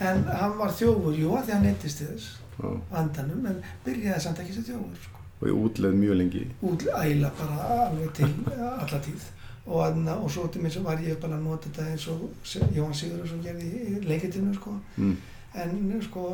en 0.00 0.22
hann 0.26 0.56
var 0.58 0.72
þjófur, 0.74 1.16
jú 1.16 1.34
að 1.38 1.48
því 1.48 1.56
hann 1.56 1.66
neytist 1.68 2.04
þess 2.04 2.30
Já, 2.60 2.70
vandanum 2.90 3.46
en 3.48 3.60
byrjaði 3.84 4.22
samt 4.24 4.40
ekki 4.42 4.56
sem 4.56 4.66
þjófur 4.70 5.02
sko. 5.04 5.20
og 5.40 5.44
ég 5.48 5.60
útleð 5.66 6.00
mjög 6.00 6.18
lengi 6.20 6.46
út 6.70 6.86
æla 7.00 7.30
bara 7.38 7.68
alveg 7.84 8.16
til 8.18 8.32
alla 8.56 9.04
tíð 9.06 9.28
og, 9.66 9.86
anna, 9.86 10.16
og 10.16 10.30
svo 10.30 10.46
til 10.46 10.64
mér 10.64 10.74
sem 10.74 10.84
var 10.84 11.02
ég 11.04 11.20
bara 11.20 11.36
að 11.38 11.44
nota 11.46 11.68
þetta 11.68 11.92
eins 11.92 12.08
og 12.10 12.26
Jóhann 12.74 12.96
Sigurðarsson 12.96 13.44
gerði 13.44 13.68
í 13.68 14.00
leikitinu 14.06 14.54
sko. 14.56 14.74
mm. 14.96 15.16
en 15.62 16.02
sko 16.02 16.26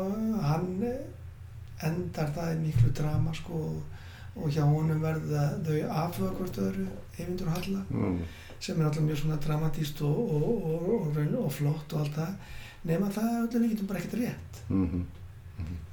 hann 0.42 0.72
eh, 0.86 1.04
endar 1.86 2.32
það 2.36 2.54
í 2.54 2.58
miklu 2.64 2.92
drama 2.96 3.34
sko, 3.36 3.60
og, 4.36 4.48
hjá 4.52 4.62
honum 4.64 5.02
verða 5.02 5.48
þau 5.66 5.78
afhuga 6.04 6.32
hvort 6.38 6.60
öðru 6.64 6.88
Eyvindur 7.18 7.52
Halla 7.52 7.84
Já, 7.90 8.10
sem 8.60 8.80
er 8.80 8.88
alltaf 8.88 9.04
mjög 9.04 9.20
svona 9.20 9.38
dramatíst 9.42 10.02
og, 10.06 10.18
og, 10.36 10.64
og, 10.72 11.18
og, 11.42 11.52
flott 11.52 11.94
og 11.94 12.02
allt 12.02 12.18
það 12.18 12.34
nema 12.86 13.10
það 13.12 13.30
er 13.30 13.46
öllum 13.46 13.64
líkitum 13.66 13.88
bara 13.90 14.00
ekkert 14.00 14.18
rétt. 14.20 14.60
Mhm, 14.68 15.06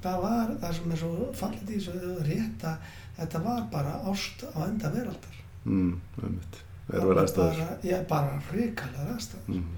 það 0.03 0.19
var 0.25 0.53
það 0.61 0.75
sem 0.77 0.91
er 0.91 1.01
svo 1.01 1.29
fallið 1.39 1.71
í 1.71 1.79
þessu 1.79 2.13
rétt 2.27 2.67
að 2.69 2.91
þetta 3.17 3.43
var 3.47 3.65
bara 3.71 3.95
ást 4.11 4.45
á 4.53 4.59
enda 4.67 4.93
veraldar. 4.93 5.41
Mm, 5.65 5.99
Það 6.83 7.05
var 7.07 7.15
bara, 7.15 7.67
já, 7.87 7.97
bara 8.09 8.39
hrikalega 8.49 9.13
aðstæður. 9.13 9.55
Mm. 9.55 9.69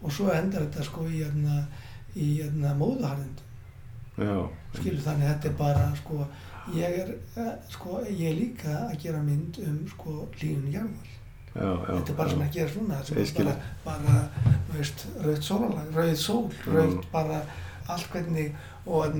og 0.00 0.12
svo 0.12 0.30
endar 0.32 0.64
þetta 0.64 0.84
sko 0.86 1.04
í 1.08 1.18
hérna, 1.20 1.58
í 2.16 2.28
hérna 2.40 2.72
móðuharðindum. 2.78 3.50
Já, 4.14 4.38
skilur 4.78 5.02
þannig 5.04 5.28
að 5.28 5.34
þetta 5.34 5.48
er 5.50 5.56
bara 5.58 5.86
sko 5.98 6.26
ég 6.72 6.98
er, 7.02 7.10
eh, 7.36 7.52
sko, 7.68 7.98
ég 8.08 8.30
er 8.30 8.38
líka 8.38 8.74
að 8.88 9.00
gera 9.02 9.20
mynd 9.22 9.58
um 9.66 9.80
sko 9.90 10.28
lífun 10.40 10.70
jarðar 10.72 11.10
já, 11.54 11.68
já 11.70 11.92
þetta 11.94 12.10
er 12.12 12.16
bara 12.18 12.30
sem 12.34 12.40
að 12.46 12.52
gera 12.58 12.70
svona 12.74 13.00
þetta 13.08 13.20
er 13.24 13.34
bara, 13.44 13.56
bara 13.84 14.22
þú 14.70 14.78
veist, 14.78 15.04
rauð 15.24 15.42
sólalag, 15.48 15.92
rauð 15.98 16.16
sól 16.16 16.48
rauð 16.66 16.94
Mm. 16.94 17.04
bara 17.12 17.42
allt 17.88 18.08
hvernig 18.12 18.54
og 18.86 19.04
að 19.04 19.14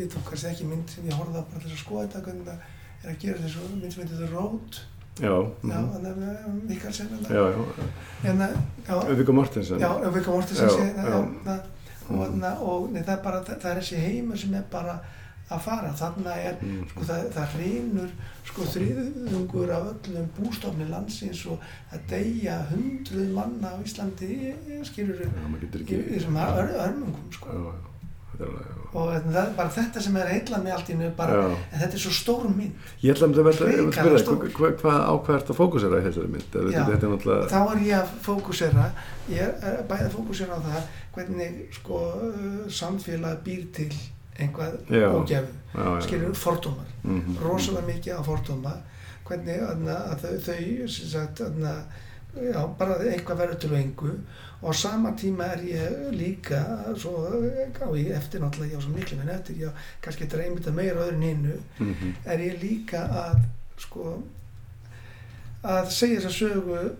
ég 0.00 0.08
tók 0.12 0.24
kannski 0.28 0.48
ekki 0.52 0.64
mynd 0.68 0.88
sem 0.90 1.04
ég 1.08 1.16
horfði 1.16 1.40
á 1.40 1.44
bara 1.50 1.60
til 1.64 1.72
að 1.74 1.80
skoða 1.82 2.06
þetta 2.06 2.22
hvernig 2.26 2.46
það 2.46 3.04
er 3.04 3.10
að 3.14 3.18
gera 3.24 3.42
þessu 3.44 3.68
mynd 3.74 3.92
sem 3.92 4.02
heitir 4.04 4.18
The 4.20 4.30
Road. 4.34 4.80
Já, 5.20 5.34
þannig 5.60 6.06
að 6.06 6.60
Mikael 6.68 6.92
segir 6.96 7.18
þetta. 7.20 7.34
Já, 7.34 7.44
já. 7.50 7.88
En 8.30 8.40
að, 8.46 8.54
já, 8.88 9.14
Viggo 9.18 9.32
Mortensen 9.36 9.80
já, 9.82 9.90
Viggo 10.14 10.32
Mortensen 10.32 10.68
og, 12.10 12.42
og 12.64 12.90
nei, 12.92 13.02
það 13.04 13.12
er 13.16 13.22
bara, 13.24 13.40
það 13.46 13.66
er 13.70 13.80
þessi 13.80 14.00
heimur 14.02 14.38
sem 14.40 14.54
er 14.58 14.64
bara 14.72 14.96
að 15.50 15.60
fara, 15.66 15.92
þarna 15.98 16.34
er 16.38 16.56
Mm. 16.62 16.84
sko 16.90 17.00
það, 17.08 17.22
það 17.34 17.54
reynur 17.58 18.10
sko 18.44 18.62
þriðungur 18.74 19.70
af 19.74 19.86
öllum 19.92 20.26
bústofni 20.38 20.88
landsins 20.90 21.44
og 21.46 21.58
að 21.92 22.00
deyja 22.10 22.58
hundruð 22.70 23.32
manna 23.34 23.68
á 23.74 23.76
Íslandi 23.84 24.54
skilur 24.84 25.20
Já, 25.20 25.30
í 26.06 26.20
ör- 26.58 26.76
örmungum 26.86 27.30
Já, 27.30 27.36
sko 27.38 27.48
já, 27.50 27.72
þetta 28.30 28.44
alveg 28.46 28.66
já. 28.66 28.76
og 28.94 29.08
þetta- 29.14 29.32
það 29.34 29.46
er 29.48 29.54
bara 29.56 29.68
þetta 29.76 30.00
sem 30.02 30.16
er 30.16 30.26
heilla 30.28 30.58
mig 30.62 30.72
allt 30.72 30.88
í 30.90 30.94
nöðu 30.98 31.16
bara, 31.16 31.32
Já. 31.34 31.56
en 31.72 31.80
þetta 31.80 31.94
er 31.94 32.04
svo 32.04 32.12
stór 32.20 32.48
mynd 32.56 32.72
Ég 33.02 33.14
ætla 33.14 33.26
að 33.26 33.34
vil 33.34 33.52
Hrikalega 33.52 33.92
spyrja, 33.92 34.22
þig, 34.22 34.54
hvað, 34.54 34.72
hvað 34.80 34.98
á 35.00 35.12
hvað 35.24 35.36
ert 35.40 35.50
að 35.50 35.60
fókusera 35.60 36.00
í 36.00 36.04
þessari 36.06 36.30
mynd? 36.30 36.54
Er, 36.54 36.70
Já. 36.70 36.84
þetta 36.90 37.04
er 37.06 37.12
náttúrulega, 37.14 37.50
þá 37.50 37.60
er 37.74 37.78
ég 37.90 37.96
að 37.98 38.08
fókusera 38.28 38.86
ég 39.30 39.40
er 39.40 39.54
er 39.74 39.82
bæði 39.90 40.06
að 40.06 40.14
fókusera 40.16 40.54
á 40.54 40.60
það 40.68 40.82
hvernig 41.14 41.74
sko 41.74 41.98
samfélag 42.68 43.42
býr 43.44 43.66
til 43.74 43.90
einhvað 44.38 44.78
Já. 44.90 45.10
já, 45.28 45.42
já. 45.74 46.00
skilur 46.00 46.34
fordómar 46.34 46.86
Mhm. 47.04 47.36
rosalega 47.42 47.86
mikið 47.86 48.18
af 48.18 48.26
fordóma 48.26 48.72
hvernig 49.24 49.60
aðna, 49.62 49.94
að 50.12 50.18
þau, 50.20 50.38
þau 50.46 50.88
sagt, 50.88 51.40
aðna, 51.40 51.74
já, 52.36 52.66
bara 52.78 52.94
eitthvað 52.98 53.36
verður 53.38 53.58
til 53.60 53.70
engu 53.74 54.10
og 54.62 54.74
sama 54.74 55.12
tíma 55.12 55.44
er 55.52 55.58
ég 55.64 56.10
líka 56.12 56.60
svo 56.96 57.26
á 57.80 57.88
ég 57.96 58.10
eftir 58.16 58.40
náttúrulega, 58.40 58.72
ég 58.72 58.78
á 58.78 58.82
svo 58.82 58.90
miklu 58.92 59.16
minn 59.18 59.28
eftir 59.30 59.56
ég 59.56 59.68
á 59.68 59.72
kannski 60.02 60.26
þetta 60.26 60.44
einmitt 60.44 60.74
meira 60.74 61.00
öðru 61.06 61.14
en 61.14 61.22
hinnu 61.22 61.56
Mhm. 61.78 62.14
er 62.26 62.38
ég 62.38 62.60
líka 62.62 63.08
að 63.08 63.40
sko 63.78 64.22
að 65.64 65.86
segja 65.90 66.20
þessa 66.20 66.32
sögu 66.44 66.90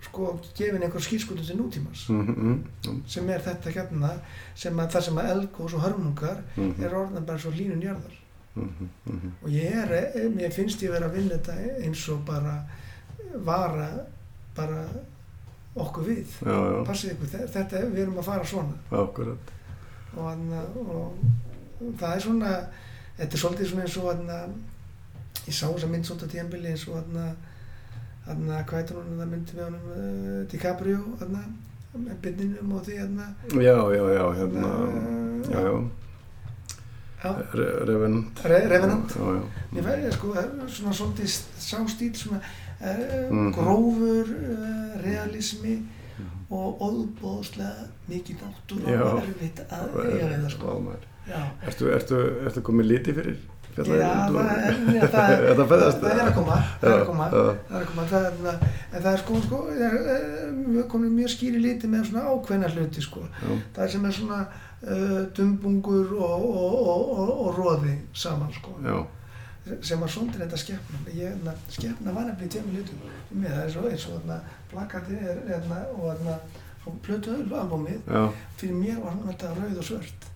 sko 0.00 0.40
gefin 0.54 0.82
einhver 0.82 1.02
skýrskutu 1.02 1.44
til 1.46 1.56
nútímans. 1.58 2.06
Mhm, 2.08 2.54
mhm, 2.84 3.02
sem 3.06 3.28
er 3.30 3.40
þetta 3.42 3.72
hérna 3.74 4.12
sem 4.54 4.78
að 4.78 4.90
það 4.94 5.02
sem 5.08 5.18
að 5.18 5.30
elgós 5.34 5.74
og 5.74 5.82
hörmungar 5.82 6.42
mhm, 6.56 6.84
er 6.84 6.94
orðan 6.94 7.26
bara 7.26 7.38
svo 7.38 7.50
línun 7.50 7.82
jarðar. 7.82 8.16
Mhm, 8.54 8.88
mhm. 9.06 9.32
og 9.42 9.48
ég 9.50 9.74
er, 9.82 9.92
eh, 10.14 10.28
mér 10.30 10.52
finnst 10.54 10.82
ég 10.82 10.90
vera 10.90 11.06
að 11.08 11.14
vinna 11.18 11.34
þetta 11.38 11.84
eins 11.84 12.08
og 12.08 12.24
bara 12.26 12.62
vara 13.44 13.90
bara 14.56 14.86
okkur 15.76 16.04
við. 16.04 16.26
Já, 16.42 16.54
já, 16.54 16.84
passið 16.86 17.12
ykkur, 17.12 17.28
þe- 17.34 17.48
þetta, 17.54 17.82
við 17.92 18.02
erum 18.02 18.18
að 18.18 18.24
fara 18.24 18.44
svona. 18.44 18.74
Akkurat. 18.90 19.52
Og, 20.16 20.24
hana, 20.24 20.62
og 20.74 21.14
það 22.00 22.14
er 22.14 22.20
svona 22.20 22.52
þetta 23.18 23.34
er 23.34 23.42
svolítið 23.42 23.70
svona 23.70 23.84
eins 23.84 23.96
og 23.98 24.08
hana, 24.12 24.38
ég 25.46 25.54
sá 25.54 25.66
þessa 25.66 25.90
mynd 25.90 26.06
svolítið 26.06 26.32
tíðanbili 26.34 26.72
eins 26.72 26.88
og 26.88 26.98
hana, 28.28 28.52
hana, 28.52 28.64
hvað 28.68 28.78
heitir 28.82 28.96
hún 28.98 29.18
það 29.20 29.30
myndi 29.32 29.56
með 29.58 29.64
honum 29.64 29.88
uh, 29.94 30.46
DiCaprio 30.52 30.98
hana, 31.22 31.42
með 31.98 32.18
bindinum 32.22 32.72
og 32.78 32.84
því 32.86 32.98
hana, 33.02 33.26
Já, 33.54 33.76
já, 33.96 34.04
já, 34.18 34.24
hérna 34.38 34.68
Hérna, 34.68 35.52
Já, 35.52 35.60
já, 35.64 35.72
já, 37.24 37.32
Re- 37.58 37.84
Revenant 37.88 38.40
Re- 38.44 38.66
Revenant. 38.70 39.10
Já, 39.16 39.34
já 39.34 39.42
Ég 39.78 39.84
fæði 39.88 40.12
sko, 40.14 40.32
það 40.36 40.44
er 40.64 40.72
svona 40.78 40.92
svolítið 41.00 41.36
sá 41.58 41.78
stíl 41.90 42.14
svona 42.14 42.40
uh, 42.40 43.30
Mhm. 43.30 43.52
grófur 43.56 44.28
uh, 44.36 45.02
realismi 45.02 45.74
Mhm. 46.18 46.44
og 46.50 46.80
óðbóðslega 46.82 47.88
mikið 48.10 48.36
náttúr 48.42 48.86
og 48.86 49.22
erfitt 49.22 49.60
að 49.70 49.98
eiga 50.04 50.26
við 50.30 50.42
það 50.44 50.50
sko. 50.50 50.96
Ertu, 51.68 51.88
ertu, 51.92 52.18
ertu 52.48 52.62
komið 52.64 52.86
liti 52.88 53.12
fyrir? 53.14 53.36
Það 53.86 53.98
er, 53.98 55.42
er, 55.42 55.52
er 56.12 56.22
að 56.24 56.32
koma, 56.36 56.56
það 56.80 56.88
er 56.90 57.02
að 57.02 57.04
koma, 57.08 57.26
en 58.92 59.02
það 59.02 59.10
er 59.12 59.20
sko, 59.22 59.42
sko, 59.44 59.60
er, 59.74 59.98
við 60.68 60.86
komin 60.92 61.14
mjög 61.16 61.34
skýri 61.34 61.62
liti 61.62 61.90
með 61.90 62.08
svona 62.10 62.24
ákveðna 62.32 62.72
hluti 62.74 63.04
sko. 63.04 63.26
Það 63.76 63.84
er 63.84 63.92
sem 63.94 64.08
er 64.08 64.16
svona 64.16 64.40
uh, 64.46 65.20
dumbungur 65.36 66.16
og, 66.16 67.54
róði 67.58 67.94
saman 68.16 68.52
sko. 68.56 68.76
sem 69.84 70.00
var 70.00 70.08
svolítið 70.08 70.46
þetta 70.46 70.58
skefna 70.62 71.52
skefna 71.68 72.12
var 72.16 72.24
nefnilega 72.24 72.70
í 72.70 72.78
litum 72.78 73.02
með 73.36 73.50
það 73.52 73.64
er 73.66 73.74
svo 73.74 73.82
eins 73.90 74.06
og 74.08 74.30
plakati 74.70 75.18
er, 75.20 75.42
og 76.88 76.96
plötu 77.04 77.34
albúmið, 77.36 78.08
fyrir 78.56 78.78
mér 78.78 79.02
var 79.02 79.12
hún 79.18 79.28
alltaf 79.28 79.58
rauð 79.58 79.82
og 79.82 79.84
svört 79.84 80.28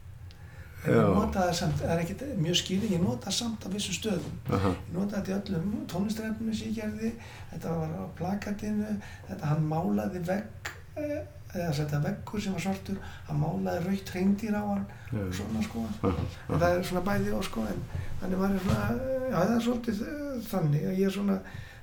ég 0.87 1.13
notaði 1.17 1.55
samt, 1.59 1.77
það 1.81 1.93
er 1.95 2.03
ekkert 2.03 2.25
mjög 2.43 2.59
skýring, 2.63 2.95
ég 2.97 3.03
notaði 3.03 3.37
samt 3.37 3.67
á 3.67 3.69
vissu 3.73 3.95
stöðum. 3.97 4.39
Aha, 4.51 4.73
ég 4.75 4.97
notaði 4.97 5.21
þetta 5.21 5.33
í 5.33 5.37
öllum 5.39 5.77
tónlistræfnum 5.93 6.57
sem 6.59 6.73
ég 6.73 6.81
gerði 6.81 7.13
þetta 7.53 7.77
var 7.79 7.95
á 7.95 8.05
plakatinu 8.19 8.97
þetta 9.29 9.53
hann 9.53 9.69
málaði 9.71 10.23
vegg 10.27 10.73
eh, 10.99 11.19
eða 11.53 11.73
þetta 11.79 12.01
veggur 12.07 12.43
sem 12.43 12.55
var 12.57 12.65
svartur 12.65 13.01
hann 13.29 13.43
málaði 13.43 13.85
raukt 13.87 14.15
hreindýr 14.15 14.57
á 14.57 14.63
hann 14.63 14.87
já, 15.13 15.19
og 15.27 15.35
svona 15.37 15.67
sko. 15.67 15.85
En 16.03 16.63
það 16.63 16.71
er 16.71 16.87
svona 16.89 17.05
bæði 17.11 17.35
og 17.37 17.45
sko 17.47 17.67
en 17.69 17.85
þannig 18.23 18.41
var 18.43 18.57
ég 18.57 18.65
svona, 18.65 18.87
já 19.29 19.37
það 19.37 19.55
er 19.57 19.67
svolítið 19.67 20.07
eh, 20.09 20.41
þannig 20.49 20.89
að 20.89 20.99
ég 21.03 21.11
er 21.11 21.17
svona 21.19 21.39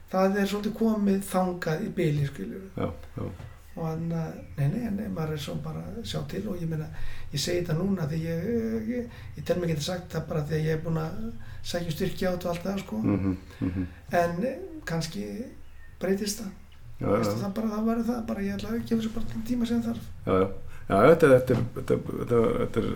það 0.10 0.42
er 0.42 0.50
svolítið 0.50 0.76
komið 0.80 1.22
þangað 1.30 1.86
í 1.86 1.94
byli 2.00 2.26
skiljur 2.32 2.66
já, 2.74 2.90
já, 3.20 3.30
og 3.80 3.88
hann, 3.88 4.12
eh, 4.12 4.30
nei 4.58 4.68
nei, 4.74 4.92
nei, 4.98 5.08
maður 5.16 5.36
er 5.36 5.42
svo 5.44 5.56
bara 5.64 5.82
að 5.90 6.00
sjá 6.12 6.20
til 6.32 6.44
og 6.52 6.62
ég 6.62 6.70
meina, 6.70 6.88
ég 7.34 7.42
segi 7.42 7.64
þetta 7.64 7.78
núna 7.80 8.08
því 8.12 8.22
ég, 8.26 8.48
ég, 8.54 8.88
ég, 8.94 9.20
ég 9.38 9.48
tel 9.48 9.60
mig 9.60 9.74
ekki 9.74 9.88
sagt 9.88 10.14
það 10.14 10.26
bara 10.32 10.46
því 10.46 10.58
að 10.58 10.68
ég 10.68 10.78
er 10.78 10.82
búinn 10.86 11.02
að 11.02 11.20
sækja 11.72 11.96
styrkja 11.96 12.34
át 12.34 12.48
og 12.48 12.54
allt 12.54 12.66
það 12.68 12.82
sko. 12.84 13.02
Mhm, 13.04 13.38
mhm, 13.68 13.86
en 14.22 14.44
eh, 14.52 14.58
kannski 14.90 15.28
breytist 16.02 16.44
það, 16.44 16.56
Veistu, 17.00 17.38
það 17.40 17.54
bara, 17.56 17.70
það 17.76 17.86
verður 17.92 18.10
það 18.10 18.26
bara, 18.28 18.42
ég 18.44 18.58
ætla 18.58 18.74
að 18.74 18.82
gefa 18.84 19.00
þessu 19.00 19.14
bara 19.16 19.46
tíma 19.48 19.70
sem 19.70 19.86
þarf. 19.86 20.10
Já, 20.26 20.34
já, 20.36 20.48
já, 20.90 20.98
þetta 21.14 21.30
er, 21.30 21.34
þetta 21.40 21.56
er, 21.56 21.64
þetta 21.78 21.96
er, 21.96 22.04
þetta 22.20 22.36
er, 22.36 22.60
þetta 22.60 22.84
er, 22.84 22.92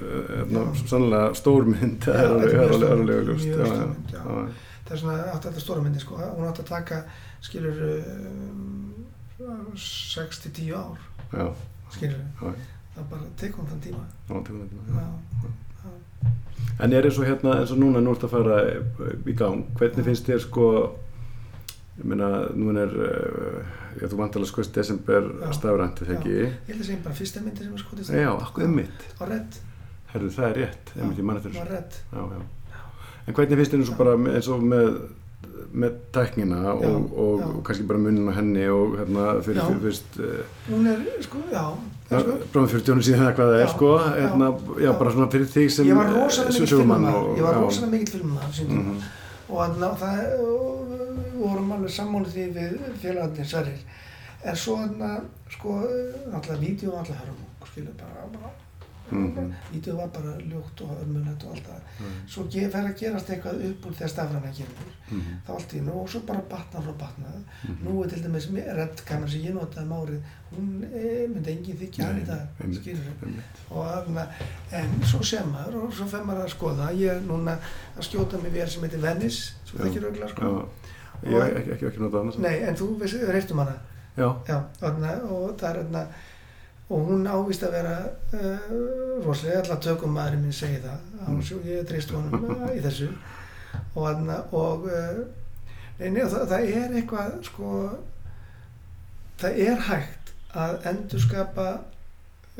Já. 0.53 0.85
sannlega 0.91 1.33
stór 1.39 1.69
mynd, 1.71 1.97
það 2.03 2.19
er 2.19 2.33
alveg, 2.33 3.33
þetta 3.45 3.67
er 3.69 3.83
það 4.11 4.37
er 4.43 4.53
er 4.93 5.01
svona 5.01 5.37
þetta 5.41 5.61
stóra 5.61 5.83
myndi 5.83 6.01
sko, 6.01 6.19
hún 6.19 6.47
átt 6.47 6.61
að 6.63 6.69
taka 6.69 7.01
skilur 7.43 7.79
um, 7.87 9.02
6-10 9.39 10.73
ár 10.77 10.99
já, 11.33 11.47
skilur 11.89 12.19
já, 12.21 12.53
það 12.95 13.07
bara 13.09 13.29
tekum 13.37 13.65
þann 13.67 13.81
tíma. 13.81 14.03
Já, 14.29 14.35
já. 14.93 15.07
já. 15.43 15.53
En 16.81 16.93
er 16.93 17.05
eins 17.05 17.17
og 17.21 17.27
hérna, 17.27 17.57
eins 17.61 17.71
og 17.73 17.79
núna 17.81 18.01
nú 18.01 18.13
ert 18.15 18.25
að 18.25 18.33
fara 18.33 18.59
í 19.29 19.35
gang, 19.37 19.65
hvernig 19.77 20.07
finnst 20.07 20.29
þér 20.29 20.41
sko, 20.41 20.67
ég 21.99 22.07
meina, 22.09 22.29
nú 22.57 22.73
er, 22.81 22.93
uh, 22.93 23.75
já, 23.99 24.07
þú 24.09 24.19
vantilega 24.21 24.49
skoðist 24.49 24.77
desember 24.77 25.29
Já. 25.41 25.51
stafrænt, 25.57 26.01
er 26.01 26.09
það 26.09 26.15
Já. 26.15 26.19
ekki? 26.19 26.37
ég 26.39 26.71
held 26.71 26.79
að 26.79 26.87
segja 26.89 27.03
bara 27.05 27.19
fyrsta 27.19 27.43
myndi 27.43 27.65
sem 27.67 27.73
er 27.77 27.83
skotist 27.83 28.13
Já, 28.13 28.31
akkur 28.33 28.65
um 28.65 28.75
mitt. 28.79 29.05
Herðu, 30.13 30.29
það 30.33 30.47
er 30.49 30.59
rétt, 30.61 30.93
ég 30.97 31.69
redd 31.69 31.99
Já, 32.13 32.23
já. 32.33 32.41
En 33.23 33.37
hvernig 33.37 33.59
finnst 33.61 33.73
þér 33.73 33.83
eins 33.83 33.93
og 33.93 34.01
bara 34.01 34.15
eins 34.33 34.49
og 34.51 34.65
með, 34.73 34.97
með 35.73 35.95
tæknina 36.15 36.59
og, 36.73 36.81
Já, 36.83 36.89
og, 36.93 37.39
já. 37.39 37.47
og 37.47 37.63
kannski 37.67 37.85
bara 37.87 37.99
munin 37.99 38.29
á 38.29 38.33
henni 38.37 38.67
og 38.69 38.95
hérna 38.99 39.25
fyrir, 39.45 39.59
Já. 39.61 39.65
fyrir 39.67 39.81
fyrst, 39.87 40.19
uh, 40.19 40.43
hún 40.69 40.87
er, 40.91 41.01
sko, 41.25 41.37
já, 41.51 41.63
já 42.11 42.19
sko, 42.23 42.65
fyrir 42.73 42.83
tjónu 42.87 43.03
síðan 43.07 43.23
eða 43.27 43.35
hvað 43.37 43.51
það 43.53 43.61
er, 43.63 43.71
sko, 43.73 43.91
hérna, 44.17 44.47
já, 44.83 44.91
bara 44.99 45.11
svona 45.15 45.29
fyrir 45.33 45.47
þig 45.55 45.69
sem 45.71 45.85
ég 45.89 45.95
var 45.99 46.11
rosalega 46.13 46.63
eh, 46.63 46.69
sögumann 46.73 47.05
filmmaður 47.07 47.19
og- 47.29 47.37
ég 47.37 47.43
var 47.47 47.59
rosalega 47.61 47.91
mikill 47.91 48.13
filmmaður 48.17 48.53
sín 48.59 48.67
tíma. 48.73 48.83
Mhm. 48.83 49.03
og 49.49 49.57
þannig 49.63 49.87
að 49.89 49.97
það 50.03 50.17
og 50.43 50.93
vorum 51.43 51.71
alveg 51.75 51.91
sammálið 51.91 52.33
því 52.33 52.45
við 52.57 52.77
félagarnir 53.01 53.45
sverir 53.45 53.79
en 54.43 54.55
svo 54.55 54.75
þannig 54.77 55.07
að 55.09 55.23
sko 55.53 55.69
náttúrulega 56.31 56.59
vídeo 56.63 56.91
var 56.91 56.99
alltaf 57.03 57.19
hörmung 57.23 57.67
skilur 57.73 57.93
bara, 57.97 58.27
bara 58.33 58.49
Mhm. 59.11 59.53
vídeo 59.73 59.95
var 59.97 60.07
bara 60.07 60.37
ljótt 60.39 60.81
og 60.81 60.89
örmunett 61.01 61.43
og 61.43 61.51
allt 61.51 61.65
það. 61.67 61.81
Mhm. 61.99 62.27
svo 62.27 62.43
ge- 62.49 62.69
fer 62.71 62.83
að 62.87 62.97
gerast 62.99 63.29
eitthvað 63.29 63.65
upp 63.69 63.85
úr 63.85 63.93
þegar 63.93 64.09
stafræna 64.09 64.51
kemur. 64.57 64.91
Mhm. 65.11 65.33
þá 65.47 65.49
allt 65.53 65.73
í 65.73 65.77
hennu 65.77 65.91
og 66.01 66.09
svo 66.09 66.19
bara 66.25 66.41
batna 66.49 66.79
frá 66.81 66.93
batna 66.97 67.27
Mhm. 67.67 67.83
nú 67.87 68.03
er 68.03 68.09
til 68.09 68.23
dæmis 68.23 68.47
reddkamera 68.77 69.29
sem 69.29 69.41
ég 69.41 69.53
notaði 69.53 69.83
um 69.83 69.91
árið 69.91 70.19
hún 70.55 70.83
e, 70.93 71.27
myndi 71.27 71.51
enginn 71.51 71.77
þykja 71.77 72.03
hann 72.05 72.21
í 72.21 72.25
dag 72.25 72.47
og 73.69 73.85
þarna, 73.85 74.27
en 74.71 74.89
svo 75.03 75.23
sem 75.23 75.45
maður 75.51 75.83
og 75.83 75.93
svo 75.93 76.05
fer 76.05 76.23
maður 76.23 76.45
að 76.45 76.53
skoða. 76.55 76.89
Ég 76.97 77.09
er 77.15 77.21
núna 77.21 77.57
að 77.97 78.03
skjóta 78.07 78.41
mig 78.41 78.51
vél 78.53 78.67
sem 78.69 78.81
heitir 78.83 78.99
Venice 79.01 79.53
sem 79.65 79.79
það 79.79 79.87
ekki 79.89 80.03
raugla 80.03 80.27
sko. 80.29 80.69
Ég 81.23 81.41
hef 81.41 81.57
ekki, 81.57 81.85
ekki, 81.87 81.99
notað 82.03 82.21
annars. 82.21 82.37
nei, 82.37 82.59
en 82.67 82.75
þú 82.75 82.97
veist, 82.99 83.15
reistum 83.31 83.57
hana? 83.59 83.75
Já, 84.17 84.27
já, 84.47 84.57
og 85.29 85.57
það 85.57 85.69
er 85.69 85.83
þarna 85.83 86.07
og 86.89 87.07
hún 87.07 87.27
ávist 87.27 87.63
að 87.63 87.71
vera 87.77 87.93
uh, 88.33 89.21
rosalega, 89.25 89.59
alltaf 89.63 89.79
tökum 89.85 90.13
maðurinn 90.17 90.41
minn 90.43 90.53
segi 90.55 90.81
það, 90.83 90.99
mm. 91.27 91.41
svo 91.47 91.59
ég 91.65 91.85
treyst 91.89 92.11
honum 92.11 92.49
uh, 92.51 92.67
í 92.75 92.81
þessu 92.83 93.07
og 93.95 94.05
og 94.53 94.85
uh, 94.89 95.21
nei, 95.99 96.09
nei, 96.09 96.21
það, 96.27 96.47
það 96.51 96.67
er 96.81 96.97
eitthvað 96.99 97.37
sko 97.47 97.71
það 99.41 99.59
er 99.67 99.81
hægt 99.87 100.33
að 100.53 100.87
endurskapa 100.91 101.67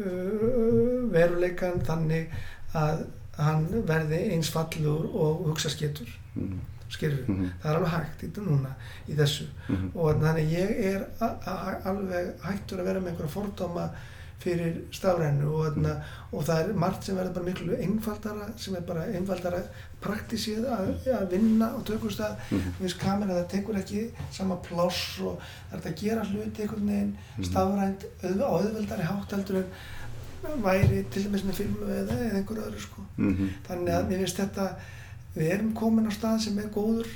uh, 0.01 1.09
veruleikan 1.13 1.81
þannig 1.85 2.31
að 2.73 3.03
hann 3.37 3.65
verði 3.89 4.19
eins 4.35 4.49
fallur 4.53 5.07
og 5.13 5.47
hugsa 5.49 5.69
skettur 5.73 6.09
Mhm. 6.33 6.59
skilur 6.89 7.25
Mhm. 7.29 7.49
það 7.61 7.69
er 7.71 7.75
alveg 7.77 7.91
hægt 7.93 8.23
í, 8.23 8.27
núna 8.41 8.71
í 9.07 9.13
þessu 9.17 9.45
Mhm. 9.69 9.91
og 9.95 10.21
þannig 10.21 10.49
ég 10.53 10.71
er 10.93 11.05
alveg 11.85 12.33
hættur 12.41 12.79
að 12.79 12.85
vera 12.85 12.99
með 12.99 13.07
einhverja 13.11 13.33
fordóma 13.35 13.89
fyrir 14.43 14.75
stafrænu 14.91 15.47
og, 15.55 15.77
og 16.33 16.43
það 16.43 16.59
er 16.63 16.73
margt 16.83 17.05
sem 17.07 17.15
verður 17.17 17.33
bara 17.37 17.45
miklu 17.47 17.75
einfaldara 17.79 18.47
sem 18.59 18.75
er 18.75 18.81
bara 18.87 19.05
einfaldara 19.15 19.61
praktísið 20.03 20.65
að, 20.67 20.89
að 21.15 21.25
vinna 21.31 21.69
á 21.71 21.79
tökustað 21.87 22.35
Mhm. 22.51 22.73
þú 22.77 22.83
veist 22.85 22.99
kamera 22.99 23.37
það 23.39 23.47
tekur 23.55 23.79
ekki 23.79 24.01
sama 24.35 24.57
pláss 24.65 25.19
og 25.23 25.39
það 25.71 25.73
er 25.73 25.79
hægt 25.79 25.91
að 25.93 26.03
gera 26.03 26.25
hluti 26.31 26.61
einhvern 26.65 26.87
veginn 26.91 27.13
Mhm. 27.37 27.43
stafrænt 27.49 28.05
auð, 28.23 28.41
auðveldari 28.41 29.07
hátt 29.11 29.31
heldur 29.37 29.57
en 29.63 30.61
væri 30.63 31.03
til 31.11 31.23
dæmis 31.23 31.43
með 31.47 31.53
filmu 31.61 31.85
eða, 31.87 32.17
eða 32.19 32.37
einhver 32.41 32.63
öðru 32.67 32.79
sko 32.79 33.01
Mhm. 33.17 33.49
þannig 33.67 33.93
að 33.95 34.07
mér 34.09 34.17
finnst 34.25 34.37
þetta 34.43 34.67
við 35.37 35.51
erum 35.53 35.73
komin 35.73 36.07
á 36.07 36.11
stað 36.11 36.39
sem 36.39 36.59
er 36.59 36.67
góður 36.75 37.07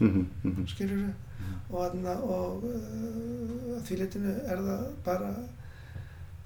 Mhm. 0.00 0.26
Mhm. 0.44 0.66
skilur 0.66 0.96
við 0.96 1.12
og, 1.70 2.04
og 2.30 2.64
uh, 2.64 3.80
því 3.86 3.96
litinu 3.98 4.32
er 4.46 4.56
það 4.58 4.82
bara 5.04 5.30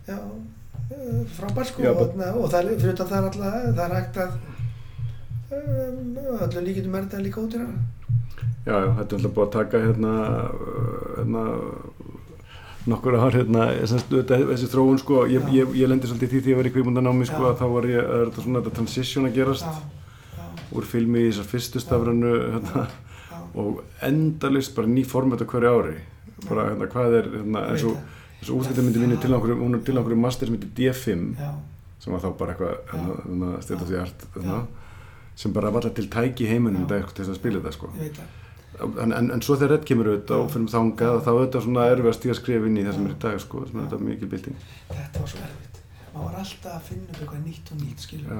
já 0.08 0.18
uh, 0.18 1.20
frábært 1.36 1.72
sko 1.72 1.84
og, 1.92 2.16
og 2.16 2.48
það 2.52 2.72
fyrir 2.74 2.94
utan 2.94 3.10
það 3.12 3.18
er 3.18 3.28
alltaf 3.28 3.52
það 3.78 3.84
er 3.86 3.96
hægt 3.98 4.20
að 4.24 4.32
um, 5.58 6.18
öllu 6.48 6.66
líkitum 6.66 6.98
er 6.98 7.06
þetta 7.08 7.24
líka 7.26 7.44
ódýrar 7.44 7.78
Já, 8.68 8.74
já, 8.84 8.88
þetta 8.98 9.14
er 9.14 9.18
alltaf 9.18 9.34
búið 9.36 9.46
að 9.46 9.54
taka 9.54 9.80
hérna, 9.80 10.14
uh, 10.52 11.04
hérna 11.16 11.44
nokkur 12.88 13.16
ár 13.18 13.36
hérna, 13.36 13.66
þessi 13.84 14.68
þróun 14.72 15.00
sko, 15.00 15.22
ég, 15.28 15.44
ég, 15.52 15.72
ég 15.76 15.90
lendi 15.90 16.08
svolítið 16.08 16.28
í 16.28 16.32
því 16.32 16.42
því 16.44 16.52
ég 16.52 16.60
var 16.60 16.68
í 16.68 16.72
kvímundanámi 16.74 17.28
sko, 17.28 17.42
Já. 17.44 17.48
að 17.50 17.58
þá 17.60 17.66
var 17.74 17.88
ég, 17.88 17.98
er 18.00 18.28
þetta 18.28 18.44
svona 18.44 18.62
þetta 18.62 18.74
transition 18.78 19.28
að 19.28 19.36
gerast 19.36 19.66
já, 19.68 19.80
já, 20.38 20.44
úr 20.78 20.88
filmi 20.88 21.24
í 21.24 21.30
þessar 21.30 21.48
fyrstu 21.52 21.82
stafranu 21.82 22.34
hérna, 22.54 22.84
og 23.58 23.82
endalist 24.08 24.76
bara 24.76 24.90
ný 24.90 25.04
format 25.08 25.42
á 25.44 25.46
hverju 25.48 25.74
ári. 25.74 25.96
Bara 26.46 26.68
hérna, 26.70 26.88
hvað 26.92 27.18
er, 27.20 27.30
hérna, 27.38 27.64
eins 27.72 27.86
og 27.88 27.98
og 28.42 28.60
útskiptamyndi 28.60 29.00
mínu 29.02 29.20
til 29.20 29.34
okkur, 29.34 29.54
hún 29.58 29.74
er 29.74 29.84
til 29.86 29.98
okkur 29.98 30.16
master 30.16 30.46
sem 30.46 30.54
heitir 30.58 30.74
D5 30.78 31.22
það. 31.36 31.40
já, 31.42 31.50
sem 31.98 32.12
var 32.14 32.20
þá 32.22 32.28
bara 32.38 32.52
eitthvað 32.54 33.82
of 33.82 33.88
the 33.88 34.00
art 34.00 34.26
Já. 34.38 34.58
sem 35.36 35.52
bara 35.52 35.70
var 35.70 35.82
alltaf 35.82 35.94
til 35.98 36.08
tæki 36.10 36.44
í 36.46 36.50
heiminum 36.52 36.84
í 36.84 36.88
dag 36.88 37.06
til 37.12 37.24
þess 37.24 37.34
að 37.34 37.40
spila 37.40 37.60
þetta 37.60 37.72
sko 37.74 37.90
það 37.98 39.00
en, 39.02 39.12
en, 39.12 39.30
en 39.34 39.42
svo 39.42 39.56
þegar 39.58 39.72
Red 39.74 39.84
kemur 39.88 40.06
auðvitað 40.12 40.42
og 40.44 40.50
fyrir 40.54 40.68
þangað 40.70 41.14
Já. 41.16 41.22
þá 41.26 41.30
þetta 41.42 41.62
svona 41.64 41.86
erfið 41.90 42.10
að 42.12 42.16
stíga 42.20 42.34
skref 42.38 42.66
inn 42.68 42.78
í 42.78 42.84
það 42.86 42.94
sem 42.98 43.06
er 43.08 43.14
í 43.14 43.18
dag 43.26 43.40
sko, 43.42 43.64
sem 43.66 43.80
er 43.80 43.86
þetta 43.88 43.98
mikið 44.08 44.30
bilding 44.34 44.58
þetta 44.92 45.22
var 45.24 45.32
svo 45.32 45.42
erfitt 45.48 45.80
maður 46.14 46.24
var 46.28 46.38
alltaf 46.44 46.72
að 46.78 46.86
finna 46.88 47.10
upp 47.10 47.20
eitthvað 47.24 47.42
nýtt 47.48 47.72
og 47.74 47.80
nýtt 47.82 48.04
skilur 48.06 48.32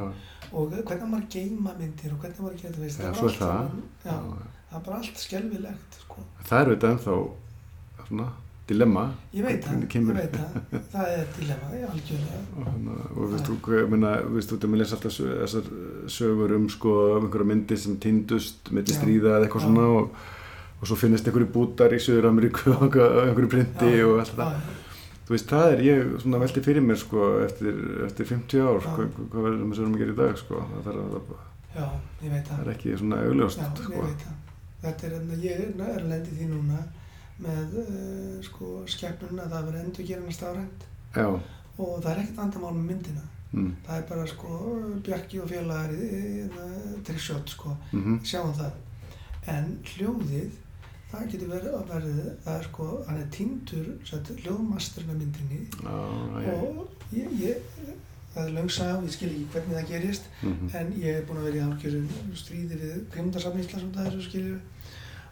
og 0.49 0.71
hvernig 0.73 1.09
maður 1.11 1.25
að 1.27 1.35
geima 1.35 1.75
myndir 1.79 2.15
og 2.15 2.23
hvernig 2.23 2.41
maður 2.45 2.63
þetta 2.63 2.83
veist 2.85 3.03
Já, 3.03 3.09
var 3.09 3.19
svo 3.19 3.27
er 3.27 3.33
allt 3.33 3.43
það. 3.43 3.59
saman- 3.59 3.83
já, 4.05 4.15
já. 4.15 4.47
það 4.71 4.79
er 4.79 4.85
bara 4.87 4.97
allt 5.03 5.19
skelfilegt 5.25 5.99
sko. 6.05 6.23
það 6.49 6.61
er 6.63 6.71
auðvitað 6.71 6.95
ennþá 6.95 7.17
svona 8.09 8.29
dilemma 8.69 9.05
Ég 9.35 9.45
veit 9.47 9.65
það, 9.65 9.83
ég 9.83 10.09
veit 10.15 10.35
það, 10.39 10.81
það 10.93 11.13
er 11.15 11.27
dilemma, 11.39 11.69
ég 11.79 11.93
algjörlega. 11.93 12.41
og, 12.63 13.05
og 13.17 13.31
veist 13.33 13.47
þú, 13.49 13.57
hvað- 13.67 13.89
meina, 13.95 14.11
veist 14.35 14.51
þú, 14.53 14.59
það 14.63 14.73
með 14.75 14.83
lesa 14.83 14.97
alltaf 14.99 15.19
þessar 15.19 15.71
sögur 16.17 16.57
um 16.59 16.67
sko, 16.73 16.97
um 17.19 17.29
einhverja 17.29 17.49
myndir 17.53 17.81
sem 17.85 17.97
týndust 18.03 18.73
með 18.73 18.93
Já. 18.93 18.99
stríða 19.01 19.37
eða 19.39 19.47
eitthvað 19.49 19.65
Já. 19.65 19.69
svona 19.69 19.87
og, 19.99 20.11
og 20.81 20.87
svo 20.91 20.97
finnist 21.01 21.27
einhverju 21.31 21.51
bútar 21.55 21.95
í 21.97 22.01
Söður 22.03 22.29
Ameríku 22.31 22.71
og 22.77 22.99
einhverju- 23.01 23.53
printi 23.57 23.95
Já, 23.99 24.05
og 24.07 24.21
allt 24.23 24.37
það 24.37 24.53
Já, 24.59 24.77
þú 25.29 25.35
veist, 25.37 25.49
það 25.51 25.73
er 25.75 25.81
ég 25.85 26.13
svona 26.23 26.39
velti 26.45 26.61
fyrir 26.65 26.85
mér 26.89 26.97
sko, 27.01 27.25
eftir, 27.45 27.81
eftir 28.07 28.29
50 28.31 28.63
ár 28.65 28.79
Já. 28.85 28.93
hvað, 28.95 29.09
hvað 29.33 29.49
verður 29.49 29.65
með 29.69 29.81
Söður 29.81 29.91
Ameríku 29.93 30.13
í 30.15 30.19
dag 30.23 30.39
sko, 30.45 30.63
það, 30.85 30.93
er, 30.93 31.01
það, 31.17 31.35
já, 31.79 31.89
ég 32.25 32.47
það 32.49 32.63
er 32.65 32.71
ekki 32.77 32.95
svona 33.03 33.19
augljóst 33.27 33.61
já, 33.65 33.69
sko. 33.77 33.93
ég 33.93 34.07
veit 34.09 34.23
það. 34.29 34.37
Þetta 34.79 35.07
er, 35.09 35.13
enn- 35.19 35.43
ég 35.43 35.61
er 35.91 36.03
lendið 36.07 36.37
því 36.39 36.47
núna 36.53 36.79
með 37.39 37.75
uh, 37.83 38.37
sko 38.47 38.69
skepnun 38.91 39.39
að 39.43 39.53
það 39.55 39.67
verður 39.69 39.83
endur 39.85 40.07
gera 40.09 40.23
hana 40.25 40.37
stafrænt 40.37 40.87
og 41.79 41.93
það 42.03 42.11
er 42.13 42.23
ekkert 42.23 42.41
vandamál 42.43 42.73
með 42.77 42.89
myndina. 42.91 43.25
mm, 43.53 43.69
Það 43.87 43.97
er 44.01 44.07
bara 44.09 44.27
sko 44.27 44.49
Bjarki 45.07 45.41
og 45.41 45.49
félagar 45.53 45.93
í 45.95 46.49
trissjótt 47.07 47.55
sko, 47.55 47.77
mm 47.93 48.19
sjáum 48.27 48.53
það. 48.59 48.73
En 49.49 49.71
hljóðið, 49.95 50.51
það 51.13 51.31
getur 51.33 51.53
verið 51.55 51.77
að 51.79 51.87
verði, 51.95 52.27
það 52.45 52.59
er 52.59 52.67
sko, 52.69 52.89
hann 53.07 53.23
er 53.23 53.31
týndur 53.33 53.87
hljóðmasterinn 54.43 55.15
af 55.15 55.23
myndinni. 55.23 55.61
Já, 55.81 55.97
já, 56.45 56.59
og 56.59 57.15
ég, 57.15 57.39
ég 57.41 57.95
það 58.35 58.43
er 58.49 58.55
löngsa 58.59 58.89
og 58.99 59.07
ég 59.07 59.15
skil 59.15 59.31
ekki 59.31 59.47
hvernig 59.55 59.79
það 59.79 59.89
gerist 59.93 60.27
mm 60.43 60.75
en 60.79 60.91
ég 61.01 61.17
er 61.17 61.25
búinn 61.27 61.41
að 61.41 61.47
vera 61.49 61.59
í 61.59 61.65
algjörum 61.65 62.35
stríði 62.37 62.77
við 62.83 62.99
krimdarsafn 63.15 63.63
Íslands 63.63 63.87
út 63.89 63.97
af 63.97 64.11
þessu 64.11 64.27
skiljur 64.29 64.59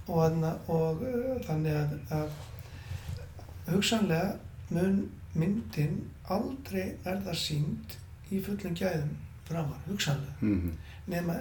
og, 0.08 0.42
og 0.72 1.02
uh, 1.02 1.36
þannig 1.46 1.76
að, 1.76 1.94
að 2.16 3.72
hugsanlega 3.74 4.34
mun 4.70 5.06
myndin 5.36 6.02
aldrei 6.32 6.96
verða 7.04 7.34
sínd 7.36 7.96
í 8.32 8.40
fullum 8.42 8.74
gæðum 8.74 9.14
framar, 9.46 9.78
hugsanlega. 9.86 10.36
Mm 10.40 10.74
nema 11.10 11.36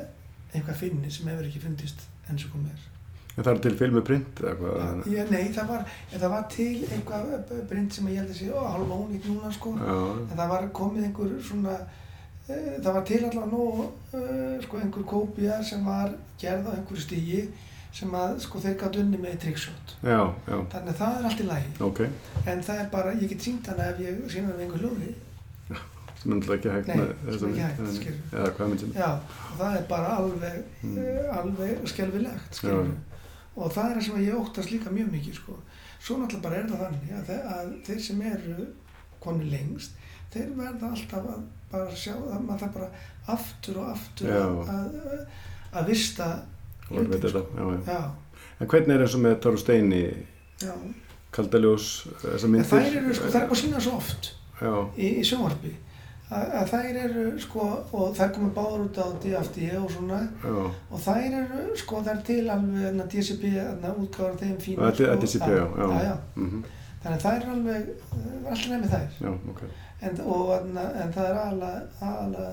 eitthvað 0.53 0.81
finni 0.81 1.11
sem 1.11 1.29
hefur 1.29 1.47
ekki 1.47 1.63
fundist 1.63 2.05
enn 2.29 2.39
svo 2.39 2.51
komið 2.53 2.73
er. 2.73 2.83
En 3.35 3.43
það 3.43 3.51
er 3.51 3.61
til 3.65 3.77
filmu 3.81 4.01
print 4.07 4.39
eða 4.39 4.55
hvað 4.61 5.07
ég, 5.11 5.31
Nei, 5.33 5.49
það 5.55 5.71
var, 5.73 5.93
það 6.13 6.29
var 6.31 6.45
til 6.53 6.71
eitthvað 6.85 7.53
brind 7.71 7.95
sem 7.95 8.09
ég 8.13 8.21
held 8.21 8.31
að 8.31 8.39
sé 8.39 8.65
halva 8.75 8.99
ónýtt 9.01 9.27
núna 9.27 9.51
sko. 9.51 9.73
Já, 9.81 9.97
en 10.23 10.39
það 10.39 10.51
var 10.53 10.67
komið 10.79 11.07
einhver 11.09 11.33
svona 11.49 11.75
uh, 11.81 12.73
það 12.79 12.91
var 12.91 13.07
til 13.09 13.21
allavega 13.21 13.49
nú 13.51 13.65
uh, 13.83 14.55
sko 14.63 14.81
einhver 14.81 15.07
kópía 15.11 15.59
sem 15.67 15.83
var 15.85 16.15
gerð 16.39 16.71
á 16.71 16.75
einhverju 16.77 17.07
stígi 17.07 17.41
sem 17.95 18.11
að 18.19 18.33
sko 18.43 18.59
þeir 18.63 18.73
gátt 18.81 18.97
unni 18.99 19.17
með 19.23 19.37
trickshot 19.45 19.93
já, 20.03 20.17
já, 20.49 20.57
þannig 20.73 20.89
að 20.91 20.97
það 20.99 21.13
er 21.19 21.27
allt 21.29 21.43
í 21.43 21.45
lagi. 21.47 21.69
Ok. 21.87 22.01
En 22.51 22.63
það 22.67 22.81
er 22.83 22.89
bara, 22.91 23.13
ég 23.21 23.29
get 23.31 23.45
sínt 23.47 23.69
hana 23.71 23.85
ef 23.93 24.01
ég 24.03 24.17
sína 24.33 24.49
hana 24.49 24.57
með 24.57 24.65
einhver 24.65 24.83
hljóði 24.83 25.13
sem 26.25 26.31
er 26.31 26.37
náttúrulega 26.39 26.57
ekki 26.57 26.73
hægt 26.73 26.87
Nei, 26.89 26.97
sem 26.97 27.25
þessa 27.25 27.49
ekki 27.49 27.63
hægt, 27.63 27.95
skilur. 27.95 28.95
já, 28.97 29.09
og 29.51 29.57
það 29.59 29.75
er 29.79 29.83
bara 29.89 30.15
alveg 30.19 30.55
Mm. 30.85 30.97
uh, 30.97 31.37
alveg 31.39 31.83
skelfilegt 31.91 32.57
skilur 32.59 32.89
og 33.55 33.71
það 33.71 33.89
er 33.91 33.95
það 33.99 34.05
sem 34.07 34.23
ég 34.25 34.39
óttast 34.39 34.71
líka 34.73 34.91
mjög 34.91 35.11
mikið 35.15 35.37
sko. 35.39 35.53
Svo 36.03 36.17
náttúrulega 36.19 36.43
bara 36.43 36.55
er 36.59 36.65
það 36.69 36.81
þannig 36.83 37.13
að, 37.15 37.29
að 37.55 37.69
þeir 37.87 38.01
sem 38.07 38.21
eru 38.31 38.65
konu 39.23 39.47
lengst 39.53 39.91
þeir 40.33 40.49
verða 40.57 40.89
alltaf 40.91 41.29
að 41.35 41.45
bara 41.71 41.95
sjá 41.95 42.13
það, 42.17 42.41
maður 42.49 42.59
þarf 42.65 42.73
bara 42.73 42.89
aftur 43.37 43.79
og 43.81 43.87
aftur 43.93 44.27
Já. 44.27 44.41
að, 44.43 44.97
að, 45.13 45.23
að 45.79 45.87
vista 45.93 46.27
og 46.91 46.97
veit 46.97 47.07
hlutin, 47.07 47.21
þetta, 47.25 47.43
já, 47.57 47.65
já. 47.71 47.79
Já, 47.93 48.03
En 48.61 48.67
hvernig 48.71 48.95
er 48.95 49.01
eins 49.03 49.15
og 49.17 49.21
með 49.25 49.33
Tóru 49.43 49.57
Steini, 49.59 50.03
já. 50.63 50.73
Kaldaljós, 51.35 51.87
þessar 52.21 52.45
En 52.47 52.51
myndir? 52.53 52.69
þær 52.69 52.99
eru, 53.01 53.13
sko, 53.17 53.31
þær 53.33 53.41
er 53.41 53.49
bara 53.49 53.57
að 53.57 53.63
sína 53.65 53.81
svo 53.83 53.97
oft 53.97 54.29
Já, 54.61 54.71
í, 54.95 55.09
í 55.19 55.23
sjónvarpi 55.27 55.71
að, 56.31 56.45
að 56.61 56.69
þær 56.71 56.99
eru, 57.03 57.23
sko, 57.43 57.65
og 57.99 58.13
þær 58.17 58.31
komið 58.37 58.53
báður 58.55 58.85
út 58.87 58.95
á 58.97 59.05
DFD 59.25 59.65
og 59.81 59.89
svona 59.93 60.21
já, 60.23 60.53
og 60.89 61.01
þær 61.03 61.35
eru, 61.41 61.65
sko, 61.77 61.99
þær 62.07 62.21
til 62.25 62.39
alveg 62.49 63.01
DCP, 63.11 63.51
útgáðar 63.91 64.39
þeim 64.39 64.55
fínu, 64.63 64.79
Að- 64.87 65.03
að 65.11 65.19
DCP, 65.25 65.49
já, 65.51 65.65
já. 65.65 65.89
já, 65.91 65.99
já. 66.07 66.15
mhm, 66.39 66.63
Þannig 67.03 67.19
að 67.19 67.25
þær 67.27 67.35
eru 67.43 67.51
alveg, 67.57 67.89
eh, 68.15 68.49
alltaf 68.49 68.69
nefnir 68.71 68.93
þær 68.95 69.19
já, 69.21 69.33
ok. 69.51 69.61
en, 70.01 70.21
og, 70.25 70.47
en, 70.55 70.79
en 71.03 71.13
það 71.13 71.27
er 71.29 71.37
aðalega 71.43 72.47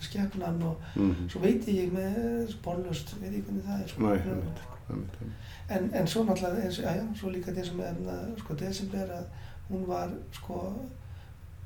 skepnan 0.00 0.62
og 0.62 0.82
mhm, 0.94 1.28
svo 1.28 1.40
veit 1.42 1.68
ég 1.68 1.92
með 1.92 2.48
sporlust, 2.52 3.14
veit 3.20 3.32
ég 3.38 3.44
hvernig 3.46 3.64
það 3.66 3.82
er 3.82 3.88
sko. 3.92 4.02
Nei, 4.02 4.18
einmitt. 4.18 4.62
einmitt, 4.90 5.16
einmitt. 5.20 5.48
en, 5.76 5.90
en 6.00 6.06
svo 6.06 6.24
náttúrulega 6.24 6.64
eins, 6.64 6.78
já, 6.78 6.92
já, 6.96 7.04
svo 7.20 7.30
líka 7.34 7.52
þess 7.56 7.72
að 7.74 7.80
með 7.82 8.38
sko, 8.42 8.54
desember 8.62 9.10
að 9.18 9.24
hún 9.70 9.86
var 9.88 10.12
sko 10.32 10.60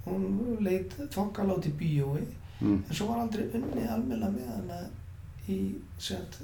hún 0.06 0.56
leit 0.64 0.94
þokkalátt 1.14 1.68
í 1.70 1.76
bíói 1.82 2.22
Mm, 2.62 2.76
en 2.86 2.94
svo 2.94 3.08
var 3.08 3.24
aldrei 3.24 3.48
unni 3.58 3.82
almenna 3.90 4.28
með 4.30 4.46
hana 4.46 4.76
í 5.50 5.56
sett 5.98 6.36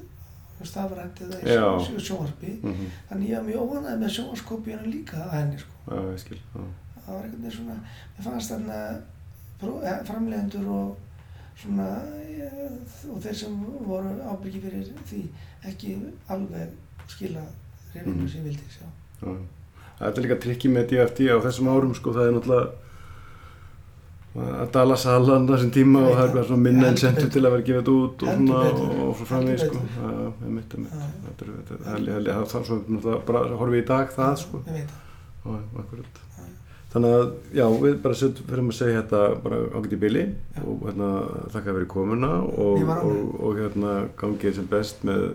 stafrænt 0.67 1.21
eða 1.23 1.37
í 1.45 1.53
Já. 1.53 1.67
sjó- 1.85 2.01
sjónvarpi 2.03 2.57
mhm, 2.59 2.89
þannig 3.11 3.29
ég 3.31 3.37
var 3.37 3.45
mjög 3.47 3.69
óanægð 3.77 4.01
með 4.01 4.11
sjónvarskópíuna 4.17 4.89
líka 4.91 5.21
að 5.23 5.37
henni 5.37 5.61
sko 5.63 5.95
Já, 5.95 6.01
ég 6.11 6.19
skil, 6.25 6.41
já. 6.57 6.65
það 7.05 7.13
var 7.13 7.21
einhvern 7.23 7.45
veginn 7.45 7.55
svona 7.61 7.77
mér 8.17 8.27
fannst 8.27 8.51
þarna 8.51 8.81
eh, 9.93 10.03
framleiðendur 10.11 10.67
og 10.75 10.97
svona 11.63 11.87
eh, 12.15 13.11
og 13.13 13.21
þeir 13.25 13.35
sem 13.35 13.55
voru 13.87 14.13
ábyggi 14.33 14.61
fyrir 14.63 14.91
því 15.11 15.23
ekki 15.71 15.97
alveg 16.31 16.69
skila 17.09 17.43
reyfinu 17.95 18.15
Mhm. 18.23 18.29
sem 18.29 18.41
ég 18.41 18.45
vildi 18.51 18.69
sjá 18.71 18.87
Já. 19.23 19.37
Þetta 19.99 20.19
er 20.21 20.23
líka 20.29 20.41
trikki 20.43 20.69
með 20.71 20.85
DFT 20.93 21.27
á 21.35 21.37
þessum 21.43 21.69
árum 21.73 21.95
sko, 21.95 22.13
það 22.15 22.29
er 22.29 22.35
náttúrulega 22.37 22.71
að 24.39 24.69
dala 24.77 24.95
salan 24.97 25.49
þessum 25.49 25.71
tíma 25.75 26.03
og 26.07 26.15
það 26.15 26.37
er 26.39 26.45
svona 26.47 26.63
minna 26.63 26.89
incentive 26.93 27.25
betur. 27.27 27.33
til 27.35 27.43
að 27.43 27.51
vera 27.57 27.67
gefið 27.69 27.89
út 27.95 28.23
og 28.23 28.29
svona 28.37 28.59
og 29.09 29.17
svo 29.19 29.25
framvegis 29.27 29.65
sko. 29.67 29.81
Já, 29.97 30.11
já, 30.13 30.29
einmitt, 30.47 30.75
einmitt. 30.77 30.93
Já. 30.93 31.07
Þetta 31.27 31.43
er, 31.43 31.51
er, 31.51 31.65
það 31.65 31.97
er, 31.99 32.47
það 32.53 32.61
er, 32.61 32.65
svo 32.69 32.77
náttúrulega 32.79 33.27
bara 33.27 33.41
horfum 33.59 33.75
við 33.75 33.83
í 33.83 33.87
dag 33.89 34.13
það 34.15 34.35
sko. 34.45 34.63
ég 34.69 34.73
veit 34.79 34.91
Já, 35.49 35.51
já, 35.51 35.65
akkurat. 35.83 36.23
Þannig 36.89 37.15
að, 37.19 37.27
já, 37.53 37.65
við 37.83 37.97
bara 38.01 38.17
setjum 38.17 38.47
fyrir 38.49 38.63
að 38.65 38.77
segja 38.79 39.01
þetta 39.03 39.19
bara 39.45 39.57
ágætt 39.77 39.93
í 39.93 39.99
bili 40.01 40.23
Já. 40.57 40.61
og 40.65 40.87
hérna, 40.87 41.09
þakka 41.53 41.75
fyrir 41.77 41.89
komuna 41.93 42.31
og, 42.49 42.89
og, 42.95 43.35
og 43.45 43.59
hérna 43.61 43.91
gangið 44.17 44.55
sem 44.57 44.69
best 44.71 45.05
með, 45.05 45.27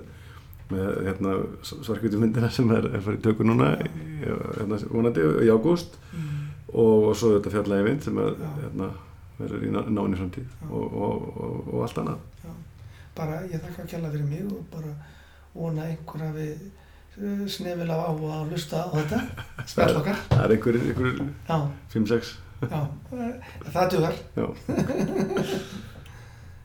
með 0.71 0.89
hérna 1.05 1.35
svarkvítu 1.69 2.17
myndina 2.23 2.49
sem 2.49 2.73
er, 2.73 2.87
er 2.89 3.05
farið 3.05 3.19
í 3.19 3.25
tökur 3.27 3.45
núna 3.51 3.69
hérna, 3.77 4.79
vonandi 4.89 5.27
í 5.45 5.51
ágúst 5.53 5.99
mm. 6.09 6.31
og, 6.73 7.09
og 7.11 7.15
svo 7.21 7.35
þetta 7.35 7.53
fjallagi 7.53 7.85
mynd 7.91 8.07
sem 8.09 8.17
er, 8.25 8.33
hérna, 8.63 8.89
verður 9.37 9.67
í 9.69 9.73
ná- 9.77 9.87
náinni 9.93 10.17
framtíð 10.23 10.49
Já. 10.49 10.71
og, 10.71 10.99
og, 11.05 11.27
og, 11.37 11.59
og 11.69 11.85
allt 11.85 12.01
annað. 12.01 12.25
já. 12.47 12.53
bara 13.21 13.43
ég 13.45 13.61
þakka 13.61 13.85
að 13.85 13.91
kjalla 13.93 14.09
fyrir 14.15 14.25
mig 14.31 14.49
og 14.49 14.65
bara 14.73 14.95
vona 15.53 15.85
að 15.85 15.93
einhver 15.93 16.25
hafi 16.31 16.49
eh, 16.49 16.65
snefil 17.47 17.91
af 17.93 18.03
áhuga 18.09 18.39
að 18.39 18.51
hlusta 18.53 18.83
á 18.83 18.87
þetta. 18.97 19.21
Spjall 19.69 19.97
okkar. 20.01 20.21
Það 20.33 20.43
er 20.45 20.55
einhverjir, 20.57 20.85
einhverjir 20.91 21.17
já, 21.47 21.57
5-6, 21.93 22.35
já, 22.63 22.81
eh, 23.13 23.55
það 23.71 23.89
dugar. 23.95 24.21
Já. 24.37 24.45